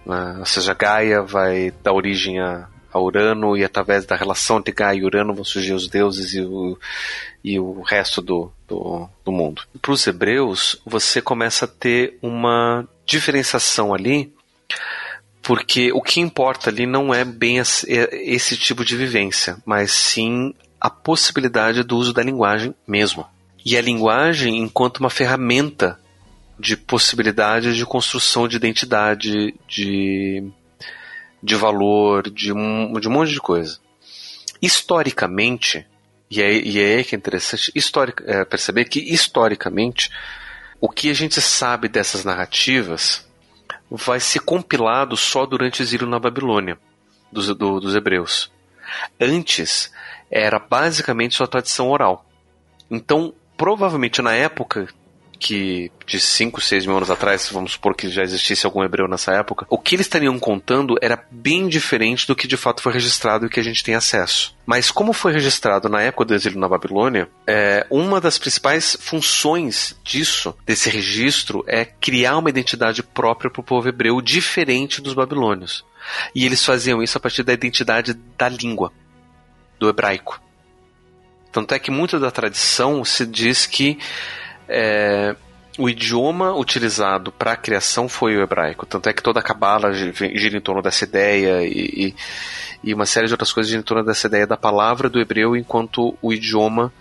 Né? 0.06 0.38
Ou 0.40 0.46
seja, 0.46 0.74
Gaia 0.74 1.22
vai 1.22 1.74
dar 1.84 1.92
origem 1.92 2.40
a, 2.40 2.70
a 2.94 3.00
Urano 3.00 3.58
e 3.58 3.64
através 3.66 4.06
da 4.06 4.16
relação 4.16 4.60
entre 4.60 4.74
Gaia 4.74 5.00
e 5.00 5.04
Urano 5.04 5.36
vão 5.36 5.44
surgir 5.44 5.74
os 5.74 5.90
deuses 5.90 6.34
e 6.34 6.42
o, 6.42 6.80
e 7.44 7.60
o 7.60 7.82
resto 7.82 8.22
do, 8.22 8.50
do, 8.66 9.10
do 9.26 9.34
mundo. 9.34 9.64
Para 9.82 9.92
os 9.92 10.08
hebreus, 10.08 10.82
você 10.86 11.22
começa 11.22 11.66
a 11.66 11.68
ter 11.68 12.18
uma 12.22 12.88
diferenciação 13.06 13.94
ali, 13.94 14.34
porque 15.42 15.92
o 15.92 16.02
que 16.02 16.22
importa 16.22 16.70
ali 16.70 16.86
não 16.86 17.14
é 17.14 17.26
bem 17.26 17.58
esse 17.58 18.56
tipo 18.56 18.86
de 18.86 18.96
vivência, 18.96 19.58
mas 19.66 19.92
sim 19.92 20.54
a 20.80 20.90
possibilidade 20.90 21.84
do 21.84 21.98
uso 21.98 22.14
da 22.14 22.24
linguagem 22.24 22.74
mesmo 22.88 23.28
e 23.66 23.78
a 23.78 23.82
linguagem 23.82 24.58
enquanto 24.58 24.98
uma 24.98 25.10
ferramenta 25.10 26.00
de 26.60 26.78
possibilidade 26.78 27.76
de 27.76 27.86
construção 27.86 28.48
de 28.48 28.56
identidade, 28.56 29.54
de, 29.68 30.44
de 31.42 31.56
valor, 31.56 32.30
de 32.30 32.54
um, 32.54 32.94
de 33.00 33.08
um 33.08 33.12
monte 33.12 33.32
de 33.32 33.40
coisa. 33.40 33.80
Historicamente, 34.62 35.86
e 36.30 36.42
é, 36.42 36.54
e 36.54 36.80
é 36.80 37.04
que 37.04 37.16
é 37.16 37.18
interessante 37.18 37.72
historic, 37.74 38.24
é, 38.26 38.46
perceber 38.46 38.86
que 38.86 39.00
historicamente 39.00 40.12
o 40.80 40.88
que 40.88 41.10
a 41.10 41.14
gente 41.14 41.42
sabe 41.42 41.88
dessas 41.88 42.24
narrativas 42.24 43.28
vai 43.90 44.20
ser 44.20 44.40
compilado 44.40 45.18
só 45.18 45.46
durante 45.46 45.82
o 45.82 45.84
exílio 45.84 46.08
na 46.08 46.20
Babilônia 46.20 46.78
dos, 47.32 47.48
do, 47.48 47.80
dos 47.80 47.96
hebreus. 47.96 48.52
Antes 49.20 49.92
era 50.30 50.60
basicamente 50.60 51.36
sua 51.36 51.48
tradição 51.48 51.90
oral. 51.90 52.26
Então 52.90 53.34
provavelmente 53.62 54.24
na 54.24 54.34
época 54.34 54.88
que 55.38 55.92
de 56.08 56.20
5, 56.20 56.60
6 56.60 56.88
mil 56.88 56.98
anos 56.98 57.12
atrás, 57.12 57.48
vamos 57.52 57.74
supor 57.74 57.96
que 57.96 58.10
já 58.10 58.24
existisse 58.24 58.66
algum 58.66 58.84
hebreu 58.84 59.08
nessa 59.08 59.34
época, 59.34 59.68
o 59.70 59.78
que 59.78 59.96
eles 59.96 60.08
estariam 60.08 60.40
contando 60.40 60.96
era 61.00 61.24
bem 61.30 61.68
diferente 61.68 62.26
do 62.26 62.36
que 62.36 62.48
de 62.48 62.58
fato 62.58 62.82
foi 62.82 62.92
registrado 62.92 63.46
e 63.46 63.50
que 63.50 63.60
a 63.60 63.64
gente 63.64 63.84
tem 63.84 63.94
acesso. 63.94 64.56
Mas 64.66 64.90
como 64.90 65.14
foi 65.14 65.32
registrado 65.32 65.88
na 65.90 66.02
época 66.02 66.26
do 66.26 66.34
exílio 66.34 66.60
na 66.60 66.68
Babilônia, 66.68 67.30
é, 67.46 67.86
uma 67.92 68.20
das 68.20 68.40
principais 68.40 68.98
funções 69.00 69.96
disso, 70.04 70.56
desse 70.66 70.90
registro, 70.90 71.64
é 71.68 71.86
criar 71.86 72.40
uma 72.40 72.50
identidade 72.50 73.04
própria 73.04 73.52
para 73.52 73.62
o 73.62 73.64
povo 73.64 73.88
hebreu 73.88 74.20
diferente 74.22 75.04
dos 75.04 75.14
babilônios. 75.14 75.86
E 76.34 76.48
eles 76.48 76.66
faziam 76.66 77.02
isso 77.02 77.16
a 77.16 77.22
partir 77.22 77.44
da 77.44 77.54
identidade 77.54 78.16
da 78.36 78.50
língua, 78.50 78.92
do 79.80 79.88
hebraico. 79.88 80.42
Tanto 81.52 81.74
é 81.74 81.80
que 81.80 81.92
muito 81.92 82.20
da 82.20 82.32
tradição 82.32 83.04
se 83.04 83.26
diz 83.26 83.66
que 83.66 84.00
é, 84.68 85.36
o 85.78 85.90
idioma 85.90 86.56
utilizado 86.56 87.32
para 87.32 87.54
a 87.54 87.58
criação 87.58 88.08
foi 88.08 88.38
o 88.38 88.42
hebraico. 88.42 88.86
Tanto 88.86 89.10
é 89.10 89.14
que 89.14 89.24
toda 89.24 89.40
a 89.40 89.44
Kabbalah 89.44 89.92
gira 89.92 90.58
em 90.58 90.62
torno 90.62 90.82
dessa 90.82 91.04
ideia 91.04 91.64
e, 91.64 92.08
e, 92.08 92.16
e 92.84 92.94
uma 92.94 93.06
série 93.06 93.28
de 93.28 93.34
outras 93.34 93.52
coisas 93.52 93.70
gira 93.70 93.82
em 93.82 93.86
torno 93.86 94.04
dessa 94.04 94.28
ideia 94.28 94.48
da 94.48 94.58
palavra 94.58 95.10
do 95.10 95.20
hebreu 95.20 95.56
enquanto 95.56 96.18
o 96.22 96.34
idioma 96.34 96.92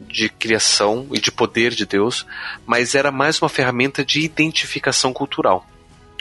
de 0.00 0.28
criação 0.30 1.06
e 1.12 1.20
de 1.20 1.30
poder 1.30 1.72
de 1.72 1.84
Deus, 1.84 2.26
mas 2.66 2.94
era 2.94 3.12
mais 3.12 3.40
uma 3.40 3.48
ferramenta 3.48 4.02
de 4.02 4.20
identificação 4.20 5.12
cultural, 5.12 5.66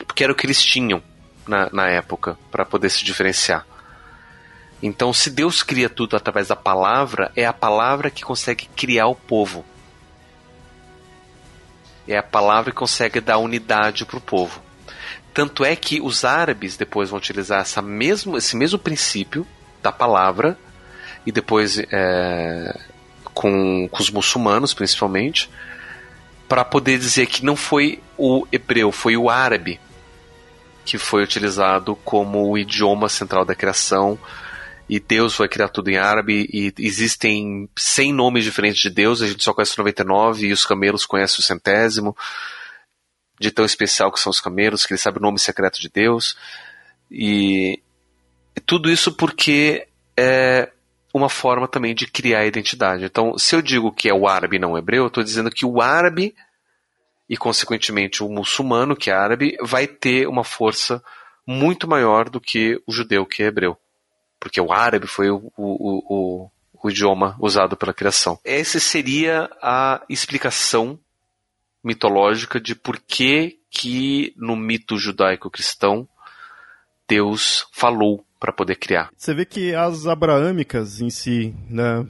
porque 0.05 0.23
era 0.23 0.33
o 0.33 0.35
que 0.35 0.45
eles 0.45 0.61
tinham 0.61 1.01
na, 1.47 1.69
na 1.71 1.87
época 1.87 2.37
para 2.51 2.65
poder 2.65 2.89
se 2.89 3.05
diferenciar. 3.05 3.65
Então, 4.81 5.11
se 5.11 5.29
Deus 5.29 5.61
cria 5.61 5.89
tudo 5.89 6.15
através 6.15 6.47
da 6.47 6.55
palavra, 6.55 7.31
é 7.35 7.45
a 7.45 7.53
palavra 7.53 8.09
que 8.09 8.23
consegue 8.23 8.69
criar 8.75 9.07
o 9.07 9.15
povo. 9.15 9.65
É 12.07 12.17
a 12.17 12.23
palavra 12.23 12.71
que 12.71 12.77
consegue 12.77 13.19
dar 13.19 13.37
unidade 13.37 14.05
para 14.05 14.17
o 14.17 14.21
povo. 14.21 14.61
Tanto 15.33 15.63
é 15.63 15.75
que 15.75 16.01
os 16.01 16.23
árabes 16.23 16.77
depois 16.77 17.09
vão 17.09 17.19
utilizar 17.19 17.61
essa 17.61 17.81
mesmo, 17.81 18.37
esse 18.37 18.55
mesmo 18.55 18.79
princípio 18.79 19.45
da 19.81 19.91
palavra, 19.91 20.57
e 21.25 21.31
depois 21.31 21.77
é, 21.77 22.79
com, 23.33 23.87
com 23.89 24.01
os 24.01 24.09
muçulmanos 24.09 24.73
principalmente, 24.73 25.49
para 26.47 26.65
poder 26.65 26.97
dizer 26.97 27.27
que 27.27 27.45
não 27.45 27.55
foi 27.55 28.01
o 28.17 28.47
hebreu, 28.51 28.91
foi 28.91 29.15
o 29.15 29.29
árabe 29.29 29.79
que 30.83 30.97
foi 30.97 31.21
utilizado 31.21 31.95
como 32.03 32.49
o 32.49 32.57
idioma 32.57 33.07
central 33.07 33.45
da 33.45 33.53
criação 33.53 34.17
e 34.89 34.99
Deus 34.99 35.37
vai 35.37 35.47
criar 35.47 35.69
tudo 35.69 35.91
em 35.91 35.97
árabe 35.97 36.49
e 36.51 36.73
existem 36.79 37.69
100 37.77 38.11
nomes 38.11 38.43
diferentes 38.43 38.81
de 38.81 38.89
Deus, 38.89 39.21
a 39.21 39.27
gente 39.27 39.43
só 39.43 39.53
conhece 39.53 39.77
99 39.77 40.47
e 40.47 40.51
os 40.51 40.65
camelos 40.65 41.05
conhecem 41.05 41.39
o 41.39 41.43
centésimo, 41.43 42.17
de 43.39 43.51
tão 43.51 43.63
especial 43.63 44.11
que 44.11 44.19
são 44.19 44.31
os 44.31 44.41
camelos, 44.41 44.87
que 44.87 44.93
ele 44.93 44.99
sabe 44.99 45.19
o 45.19 45.21
nome 45.21 45.37
secreto 45.37 45.79
de 45.79 45.89
Deus. 45.89 46.35
E, 47.11 47.79
e 48.55 48.59
tudo 48.59 48.89
isso 48.89 49.13
porque 49.13 49.87
é 50.17 50.71
uma 51.13 51.29
forma 51.29 51.67
também 51.67 51.93
de 51.93 52.07
criar 52.07 52.47
identidade. 52.47 53.05
Então, 53.05 53.37
se 53.37 53.55
eu 53.55 53.61
digo 53.61 53.91
que 53.91 54.09
é 54.09 54.13
o 54.13 54.27
árabe 54.27 54.55
e 54.55 54.59
não 54.59 54.71
o 54.71 54.77
hebreu, 54.77 55.03
eu 55.03 55.07
estou 55.07 55.23
dizendo 55.23 55.51
que 55.51 55.67
o 55.67 55.81
árabe 55.81 56.33
e, 57.29 57.37
consequentemente, 57.37 58.23
o 58.23 58.27
muçulmano, 58.27 58.95
que 58.95 59.11
é 59.11 59.13
árabe, 59.13 59.55
vai 59.61 59.85
ter 59.85 60.27
uma 60.27 60.43
força 60.43 61.01
muito 61.45 61.87
maior 61.87 62.27
do 62.27 62.41
que 62.41 62.81
o 62.87 62.91
judeu, 62.91 63.23
que 63.23 63.43
é 63.43 63.45
hebreu 63.45 63.77
porque 64.39 64.61
o 64.61 64.71
árabe 64.71 65.07
foi 65.07 65.29
o, 65.29 65.51
o, 65.57 66.45
o, 66.47 66.51
o 66.81 66.89
idioma 66.89 67.35
usado 67.39 67.75
pela 67.75 67.93
criação. 67.93 68.39
Essa 68.43 68.79
seria 68.79 69.49
a 69.61 70.01
explicação 70.09 70.97
mitológica 71.83 72.59
de 72.59 72.75
por 72.75 72.99
que, 72.99 73.59
que 73.69 74.33
no 74.37 74.55
mito 74.55 74.97
judaico-cristão 74.97 76.07
Deus 77.07 77.67
falou 77.71 78.23
para 78.39 78.53
poder 78.53 78.75
criar. 78.75 79.09
Você 79.17 79.33
vê 79.33 79.43
que 79.43 79.75
as 79.75 80.07
abraâmicas 80.07 81.01
em 81.01 81.09
si, 81.09 81.53
né, 81.69 82.05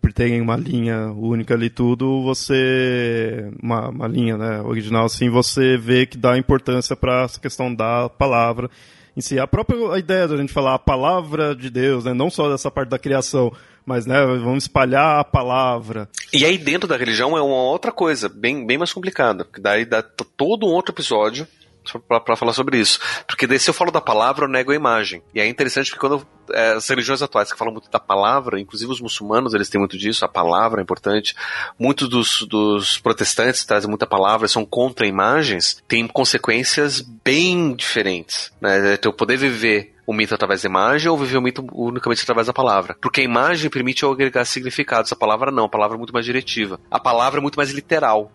por 0.00 0.12
terem 0.12 0.40
uma 0.40 0.56
linha 0.56 1.10
única 1.10 1.54
ali 1.54 1.68
tudo, 1.68 2.22
você 2.22 3.50
uma, 3.60 3.88
uma 3.88 4.06
linha, 4.06 4.36
né, 4.36 4.60
original 4.60 5.06
assim, 5.06 5.28
você 5.28 5.76
vê 5.76 6.06
que 6.06 6.16
dá 6.16 6.38
importância 6.38 6.94
para 6.94 7.22
essa 7.24 7.40
questão 7.40 7.74
da 7.74 8.08
palavra 8.08 8.70
em 9.16 9.20
si. 9.20 9.38
A 9.38 9.46
própria 9.46 9.98
ideia 9.98 10.28
da 10.28 10.36
gente 10.36 10.52
falar 10.52 10.74
a 10.74 10.78
palavra 10.78 11.54
de 11.54 11.70
Deus, 11.70 12.04
né? 12.04 12.14
não 12.14 12.30
só 12.30 12.50
dessa 12.50 12.70
parte 12.70 12.88
da 12.88 12.98
criação, 12.98 13.52
mas 13.84 14.06
né, 14.06 14.24
vamos 14.24 14.64
espalhar 14.64 15.20
a 15.20 15.24
palavra. 15.24 16.08
E 16.32 16.44
aí 16.44 16.56
dentro 16.56 16.88
da 16.88 16.96
religião 16.96 17.36
é 17.36 17.42
uma 17.42 17.62
outra 17.62 17.92
coisa, 17.92 18.28
bem, 18.28 18.66
bem 18.66 18.78
mais 18.78 18.92
complicada, 18.92 19.44
porque 19.44 19.60
daí 19.60 19.84
dá 19.84 20.02
todo 20.02 20.66
um 20.66 20.70
outro 20.70 20.94
episódio 20.94 21.46
para 22.08 22.36
falar 22.36 22.52
sobre 22.52 22.78
isso. 22.78 22.98
Porque 23.26 23.46
daí 23.46 23.58
se 23.58 23.70
eu 23.70 23.74
falo 23.74 23.90
da 23.90 24.00
palavra, 24.00 24.44
eu 24.44 24.48
nego 24.48 24.72
a 24.72 24.74
imagem. 24.74 25.22
E 25.34 25.40
é 25.40 25.46
interessante 25.46 25.92
que 25.92 25.98
quando 25.98 26.26
é, 26.50 26.72
as 26.72 26.88
religiões 26.88 27.22
atuais 27.22 27.52
que 27.52 27.58
falam 27.58 27.72
muito 27.72 27.90
da 27.90 28.00
palavra, 28.00 28.60
inclusive 28.60 28.90
os 28.90 29.00
muçulmanos, 29.00 29.54
eles 29.54 29.68
têm 29.68 29.78
muito 29.78 29.96
disso, 29.96 30.24
a 30.24 30.28
palavra 30.28 30.80
é 30.80 30.82
importante. 30.82 31.34
Muitos 31.78 32.08
dos, 32.08 32.42
dos 32.42 32.98
protestantes 32.98 33.64
trazem 33.64 33.88
muita 33.88 34.06
palavra, 34.06 34.48
são 34.48 34.64
contra 34.64 35.06
imagens, 35.06 35.82
tem 35.88 36.06
consequências 36.06 37.00
bem 37.00 37.74
diferentes. 37.74 38.52
Né? 38.60 38.94
Então, 38.94 39.12
poder 39.12 39.36
viver 39.36 39.92
o 40.06 40.12
mito 40.12 40.34
através 40.34 40.62
da 40.62 40.68
imagem 40.68 41.08
ou 41.08 41.16
viver 41.16 41.38
o 41.38 41.42
mito 41.42 41.64
unicamente 41.72 42.22
através 42.22 42.46
da 42.46 42.52
palavra. 42.52 42.96
Porque 43.00 43.20
a 43.20 43.24
imagem 43.24 43.70
permite 43.70 44.02
eu 44.02 44.10
agregar 44.10 44.44
significados, 44.44 45.12
a 45.12 45.16
palavra 45.16 45.50
não, 45.50 45.64
a 45.64 45.68
palavra 45.68 45.96
é 45.96 45.98
muito 45.98 46.12
mais 46.12 46.26
diretiva. 46.26 46.80
A 46.90 46.98
palavra 46.98 47.40
é 47.40 47.42
muito 47.42 47.56
mais 47.56 47.70
literal 47.70 48.32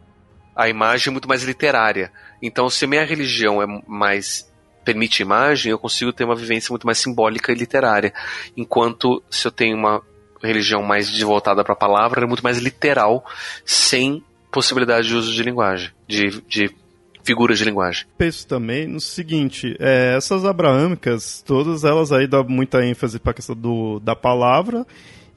A 0.55 0.67
imagem 0.69 1.09
é 1.09 1.11
muito 1.11 1.27
mais 1.27 1.43
literária. 1.43 2.11
Então, 2.41 2.69
se 2.69 2.85
minha 2.87 3.05
religião 3.05 3.61
é 3.61 3.65
mais 3.87 4.47
permite 4.83 5.21
imagem, 5.21 5.71
eu 5.71 5.79
consigo 5.79 6.13
ter 6.13 6.23
uma 6.23 6.35
vivência 6.35 6.71
muito 6.71 6.85
mais 6.85 6.97
simbólica 6.97 7.51
e 7.51 7.55
literária. 7.55 8.13
Enquanto 8.55 9.21
se 9.29 9.45
eu 9.45 9.51
tenho 9.51 9.75
uma 9.75 10.01
religião 10.41 10.81
mais 10.81 11.19
voltada 11.19 11.63
para 11.63 11.73
a 11.73 11.77
palavra, 11.77 12.23
é 12.23 12.25
muito 12.27 12.43
mais 12.43 12.57
literal, 12.57 13.25
sem 13.65 14.23
possibilidade 14.51 15.07
de 15.07 15.15
uso 15.15 15.33
de 15.33 15.43
linguagem, 15.43 15.91
de, 16.07 16.41
de 16.47 16.73
figuras 17.21 17.57
de 17.57 17.65
linguagem. 17.65 18.05
Penso 18.17 18.47
também 18.47 18.87
no 18.87 19.01
seguinte, 19.01 19.75
é, 19.77 20.15
essas 20.15 20.45
abraâmicas, 20.45 21.43
todas 21.45 21.83
elas 21.83 22.13
aí 22.13 22.25
dão 22.25 22.45
muita 22.47 22.85
ênfase 22.85 23.19
para 23.19 23.31
a 23.31 23.33
questão 23.33 23.55
do, 23.55 23.99
da 23.99 24.15
palavra 24.15 24.85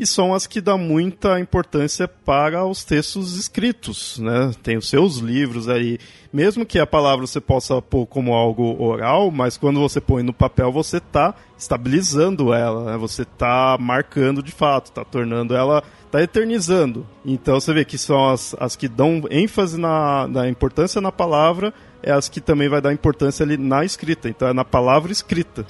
e 0.00 0.06
são 0.06 0.32
as 0.32 0.46
que 0.46 0.62
dão 0.62 0.78
muita 0.78 1.38
importância 1.38 2.08
para 2.08 2.64
os 2.64 2.82
textos 2.82 3.36
escritos, 3.36 4.18
né? 4.18 4.50
Tem 4.62 4.78
os 4.78 4.88
seus 4.88 5.18
livros 5.18 5.68
aí, 5.68 5.98
mesmo 6.32 6.64
que 6.64 6.78
a 6.78 6.86
palavra 6.86 7.26
você 7.26 7.38
possa 7.38 7.82
pôr 7.82 8.06
como 8.06 8.32
algo 8.32 8.82
oral, 8.82 9.30
mas 9.30 9.58
quando 9.58 9.78
você 9.78 10.00
põe 10.00 10.22
no 10.22 10.32
papel 10.32 10.72
você 10.72 10.96
está 10.96 11.34
estabilizando 11.58 12.54
ela, 12.54 12.92
né? 12.92 12.96
Você 12.96 13.22
está 13.22 13.76
marcando 13.78 14.42
de 14.42 14.52
fato, 14.52 14.86
está 14.86 15.04
tornando 15.04 15.54
ela, 15.54 15.82
está 16.06 16.22
eternizando. 16.22 17.06
Então 17.22 17.60
você 17.60 17.74
vê 17.74 17.84
que 17.84 17.98
são 17.98 18.30
as, 18.30 18.56
as 18.58 18.74
que 18.74 18.88
dão 18.88 19.22
ênfase 19.30 19.78
na, 19.78 20.26
na 20.26 20.48
importância 20.48 20.98
na 20.98 21.12
palavra 21.12 21.74
é 22.02 22.10
as 22.10 22.30
que 22.30 22.40
também 22.40 22.68
vai 22.68 22.80
dar 22.80 22.92
importância 22.92 23.44
ali 23.44 23.58
na 23.58 23.84
escrita. 23.84 24.28
Então 24.30 24.48
é 24.48 24.54
na 24.54 24.64
palavra 24.64 25.12
escrita. 25.12 25.66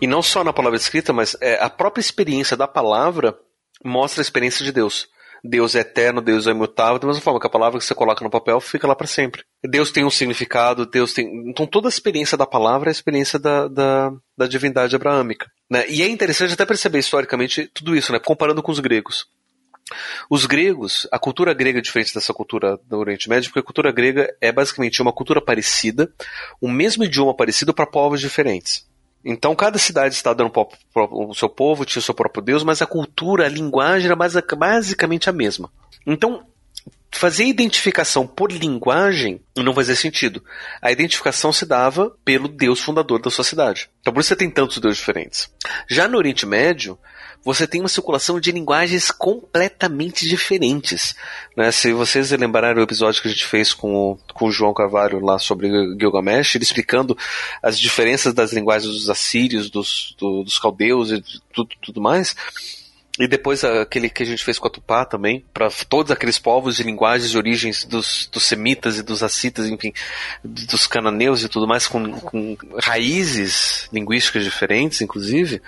E 0.00 0.06
não 0.06 0.22
só 0.22 0.44
na 0.44 0.52
palavra 0.52 0.76
escrita, 0.76 1.12
mas 1.12 1.36
é, 1.40 1.60
a 1.60 1.68
própria 1.68 2.00
experiência 2.00 2.56
da 2.56 2.68
palavra 2.68 3.36
mostra 3.84 4.20
a 4.20 4.22
experiência 4.22 4.64
de 4.64 4.72
Deus. 4.72 5.08
Deus 5.46 5.74
é 5.74 5.80
eterno, 5.80 6.22
Deus 6.22 6.46
é 6.46 6.52
imutável, 6.52 6.98
da 6.98 7.06
mesma 7.06 7.20
forma 7.20 7.38
que 7.38 7.46
a 7.46 7.50
palavra 7.50 7.78
que 7.78 7.84
você 7.84 7.94
coloca 7.94 8.24
no 8.24 8.30
papel 8.30 8.58
fica 8.60 8.86
lá 8.86 8.96
para 8.96 9.06
sempre. 9.06 9.44
Deus 9.62 9.92
tem 9.92 10.02
um 10.02 10.10
significado, 10.10 10.86
Deus 10.86 11.12
tem. 11.12 11.50
Então 11.50 11.66
toda 11.66 11.86
a 11.86 11.90
experiência 11.90 12.36
da 12.38 12.46
palavra 12.46 12.88
é 12.88 12.90
a 12.90 12.92
experiência 12.92 13.38
da, 13.38 13.68
da, 13.68 14.10
da 14.38 14.46
divindade 14.46 14.96
abraâmica. 14.96 15.50
Né? 15.70 15.84
E 15.90 16.02
é 16.02 16.08
interessante 16.08 16.54
até 16.54 16.64
perceber 16.64 16.98
historicamente 16.98 17.70
tudo 17.74 17.94
isso, 17.94 18.10
né? 18.10 18.18
comparando 18.18 18.62
com 18.62 18.72
os 18.72 18.80
gregos. 18.80 19.26
Os 20.30 20.46
gregos, 20.46 21.06
a 21.12 21.18
cultura 21.18 21.52
grega 21.52 21.78
é 21.78 21.82
diferente 21.82 22.14
dessa 22.14 22.32
cultura 22.32 22.78
do 22.88 22.96
Oriente 22.96 23.28
Médio, 23.28 23.50
porque 23.50 23.60
a 23.60 23.62
cultura 23.62 23.92
grega 23.92 24.34
é 24.40 24.50
basicamente 24.50 25.02
uma 25.02 25.12
cultura 25.12 25.42
parecida, 25.42 26.10
o 26.58 26.70
mesmo 26.70 27.04
idioma 27.04 27.36
parecido 27.36 27.74
para 27.74 27.86
povos 27.86 28.18
diferentes. 28.18 28.86
Então 29.24 29.54
cada 29.54 29.78
cidade 29.78 30.14
está 30.14 30.34
dando 30.34 30.52
o 30.94 31.34
seu 31.34 31.48
povo, 31.48 31.84
tinha 31.84 32.00
o 32.00 32.04
seu 32.04 32.14
próprio 32.14 32.44
Deus, 32.44 32.62
mas 32.62 32.82
a 32.82 32.86
cultura, 32.86 33.46
a 33.46 33.48
linguagem 33.48 34.06
era 34.06 34.16
basicamente 34.16 35.30
a 35.30 35.32
mesma. 35.32 35.70
Então, 36.06 36.44
fazer 37.10 37.44
identificação 37.44 38.26
por 38.26 38.50
linguagem 38.52 39.40
não 39.56 39.72
fazia 39.72 39.96
sentido. 39.96 40.44
A 40.82 40.90
identificação 40.90 41.52
se 41.52 41.64
dava 41.64 42.14
pelo 42.24 42.48
Deus 42.48 42.80
fundador 42.80 43.20
da 43.20 43.30
sua 43.30 43.44
cidade. 43.44 43.88
Então 44.00 44.12
por 44.12 44.20
isso 44.20 44.28
você 44.28 44.36
tem 44.36 44.50
tantos 44.50 44.78
deuses 44.78 44.98
diferentes. 44.98 45.50
Já 45.88 46.08
no 46.08 46.18
Oriente 46.18 46.44
Médio, 46.44 46.98
você 47.44 47.66
tem 47.66 47.80
uma 47.80 47.88
circulação 47.88 48.40
de 48.40 48.50
linguagens 48.50 49.10
completamente 49.10 50.26
diferentes. 50.26 51.14
Né? 51.56 51.70
Se 51.70 51.92
vocês 51.92 52.30
lembrarem 52.30 52.80
o 52.80 52.84
episódio 52.84 53.20
que 53.20 53.28
a 53.28 53.30
gente 53.30 53.44
fez 53.44 53.74
com 53.74 53.94
o, 53.94 54.18
com 54.32 54.46
o 54.46 54.52
João 54.52 54.72
Carvalho 54.72 55.20
lá 55.20 55.38
sobre 55.38 55.68
Gilgamesh, 56.00 56.54
ele 56.54 56.64
explicando 56.64 57.16
as 57.62 57.78
diferenças 57.78 58.32
das 58.32 58.52
linguagens 58.52 58.92
dos 58.92 59.10
assírios, 59.10 59.68
dos, 59.68 60.16
do, 60.18 60.42
dos 60.42 60.58
caldeus 60.58 61.10
e 61.10 61.22
tudo, 61.52 61.68
tudo 61.82 62.00
mais, 62.00 62.34
e 63.16 63.28
depois 63.28 63.62
aquele 63.62 64.08
que 64.08 64.24
a 64.24 64.26
gente 64.26 64.44
fez 64.44 64.58
com 64.58 64.66
a 64.66 64.70
Tupá 64.70 65.04
também, 65.04 65.44
para 65.54 65.68
todos 65.88 66.10
aqueles 66.10 66.36
povos 66.36 66.80
e 66.80 66.82
linguagens 66.82 67.32
e 67.32 67.36
origens 67.36 67.84
dos, 67.84 68.28
dos 68.32 68.42
semitas 68.42 68.98
e 68.98 69.04
dos 69.04 69.22
acitas, 69.22 69.68
enfim, 69.68 69.92
dos 70.42 70.88
cananeus 70.88 71.44
e 71.44 71.48
tudo 71.48 71.68
mais, 71.68 71.86
com, 71.86 72.10
com 72.10 72.56
raízes 72.82 73.88
linguísticas 73.92 74.42
diferentes, 74.42 75.00
inclusive, 75.00 75.62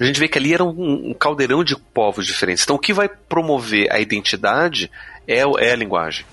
a 0.00 0.04
gente 0.04 0.18
vê 0.18 0.26
que 0.26 0.38
ali 0.38 0.52
era 0.52 0.64
um, 0.64 1.10
um, 1.10 1.14
caldeirão 1.14 1.62
de 1.62 1.76
povos 1.76 2.26
diferentes. 2.26 2.64
Então 2.64 2.74
o 2.74 2.80
que 2.80 2.92
vai 2.92 3.08
promover 3.08 3.92
a 3.92 4.00
identidade 4.00 4.90
é, 5.26 5.38
é 5.38 5.72
a 5.72 5.76
linguagem. 5.76 6.26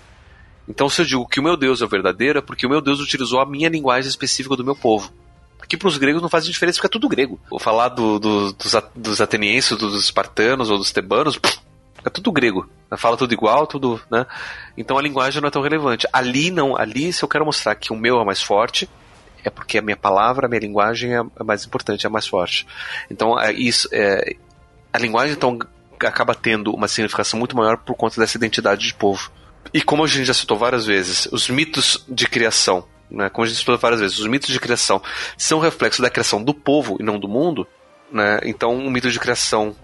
Então 0.68 0.89
se 0.89 1.00
eu 1.00 1.06
digo 1.06 1.28
que 1.28 1.39
o 1.39 1.44
meu 1.44 1.56
Deus 1.56 1.84
é 1.84 1.86
o 1.86 1.89
verdadeiro, 1.89 2.39
é 2.39 2.42
porque 2.42 2.66
o 2.66 2.70
meu 2.70 2.82
Deus 2.82 3.00
utilizou 3.00 3.39
a 3.39 3.46
minha 3.46 3.70
linguagem 3.70 4.10
específica 4.10 4.56
do 4.56 4.66
meu 4.66 4.76
povo 4.76 5.13
que 5.67 5.78
para 5.78 5.88
os 5.88 5.97
gregos 5.97 6.21
não 6.21 6.30
faz 6.30 6.45
diferença 6.45 6.80
é 6.84 6.89
tudo 6.89 7.10
grego. 7.10 7.39
Vou 7.49 7.60
falar 7.60 7.89
do, 7.89 8.19
do, 8.19 8.54
dos, 8.54 8.75
dos 8.95 9.21
atenienses, 9.21 9.78
dos 9.78 9.99
espartanos 9.99 10.69
ou 10.69 10.78
dos 10.78 10.91
tebanos, 10.91 11.39
é 12.06 12.10
tudo 12.10 12.32
grego. 12.32 12.69
Fala 12.97 13.17
tudo 13.17 13.34
igual, 13.34 13.65
tudo, 13.65 13.99
né? 14.10 14.25
Então 14.78 14.97
a 14.97 15.01
linguagem 15.01 15.41
não 15.41 15.47
é 15.47 15.51
tão 15.51 15.62
relevante. 15.62 16.08
Ali 16.13 16.51
não, 16.51 16.78
ali 16.78 17.12
se 17.12 17.23
eu 17.23 17.28
quero 17.28 17.45
mostrar 17.45 17.75
que 17.75 17.91
o 17.91 17.95
meu 17.95 18.21
é 18.21 18.23
mais 18.23 18.41
forte, 18.41 18.88
é 19.43 19.49
porque 19.49 19.80
a 19.80 19.82
minha 19.82 19.97
palavra, 19.97 20.45
a 20.45 20.49
minha 20.49 20.62
linguagem 20.62 21.15
é, 21.15 21.19
é 21.19 21.43
mais 21.43 21.65
importante, 21.65 22.06
é 22.06 22.10
mais 22.10 22.28
forte. 22.28 22.65
Então 23.10 23.39
é, 23.39 23.51
isso, 23.51 23.89
é, 23.91 24.36
a 24.93 24.99
linguagem 24.99 25.36
então 25.36 25.58
acaba 25.99 26.36
tendo 26.36 26.73
uma 26.73 26.88
significação 26.88 27.39
muito 27.39 27.56
maior 27.56 27.78
por 27.78 27.95
conta 27.95 28.21
dessa 28.21 28.38
identidade 28.38 28.86
de 28.86 28.93
povo. 28.93 29.32
E 29.73 29.82
como 29.82 30.04
a 30.04 30.08
gente 30.08 30.25
já 30.25 30.34
citou 30.34 30.58
várias 30.58 30.86
vezes, 30.86 31.28
os 31.32 31.49
mitos 31.49 32.06
de 32.08 32.28
criação 32.28 32.86
né, 33.10 33.30
como 33.30 33.46
a 33.46 33.48
gente 33.48 33.58
explicou 33.58 33.80
várias 33.80 34.02
vezes, 34.02 34.20
os 34.20 34.28
mitos 34.28 34.50
de 34.50 34.60
criação 34.60 35.02
são 35.38 35.60
reflexo 35.60 36.02
da 36.02 36.10
criação 36.10 36.44
do 36.44 36.54
povo 36.54 36.98
e 37.00 37.04
não 37.04 37.20
do 37.20 37.28
mundo, 37.28 37.68
né? 38.12 38.39
Então, 38.44 38.76
o 38.76 38.89
mito 38.89 39.10
de 39.10 39.20
criação 39.20 39.76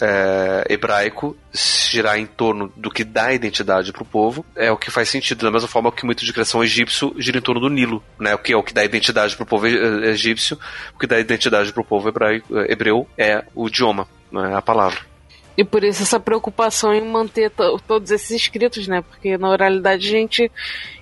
é, 0.00 0.64
hebraico 0.68 1.36
girar 1.52 2.18
em 2.18 2.26
torno 2.26 2.72
do 2.76 2.90
que 2.90 3.04
dá 3.04 3.32
identidade 3.32 3.92
para 3.92 4.02
o 4.02 4.06
povo 4.06 4.44
é 4.56 4.70
o 4.70 4.76
que 4.76 4.90
faz 4.90 5.08
sentido 5.08 5.44
da 5.44 5.50
mesma 5.50 5.68
forma 5.68 5.92
que 5.92 6.04
o 6.04 6.06
mito 6.06 6.24
de 6.24 6.32
criação 6.32 6.62
egípcio 6.64 7.14
gira 7.18 7.38
em 7.38 7.42
torno 7.42 7.60
do 7.60 7.68
Nilo, 7.68 8.02
né? 8.18 8.34
O 8.34 8.38
que 8.38 8.52
é 8.52 8.56
o 8.56 8.62
que 8.62 8.74
dá 8.74 8.84
identidade 8.84 9.36
para 9.36 9.44
o 9.44 9.46
povo 9.46 9.66
egípcio, 9.66 10.58
o 10.94 10.98
que 10.98 11.06
dá 11.06 11.18
identidade 11.18 11.72
para 11.72 11.82
o 11.82 11.84
povo 11.84 12.08
hebraico, 12.08 12.58
hebreu 12.68 13.08
é 13.16 13.44
o 13.54 13.68
idioma, 13.68 14.08
né? 14.30 14.54
a 14.56 14.62
palavra. 14.62 15.13
E 15.56 15.64
por 15.64 15.84
isso 15.84 16.02
essa 16.02 16.18
preocupação 16.18 16.92
em 16.92 17.06
manter 17.06 17.50
todos 17.86 18.10
esses 18.10 18.30
escritos, 18.30 18.88
né? 18.88 19.02
Porque 19.02 19.38
na 19.38 19.48
oralidade 19.48 20.06
a 20.06 20.10
gente, 20.10 20.50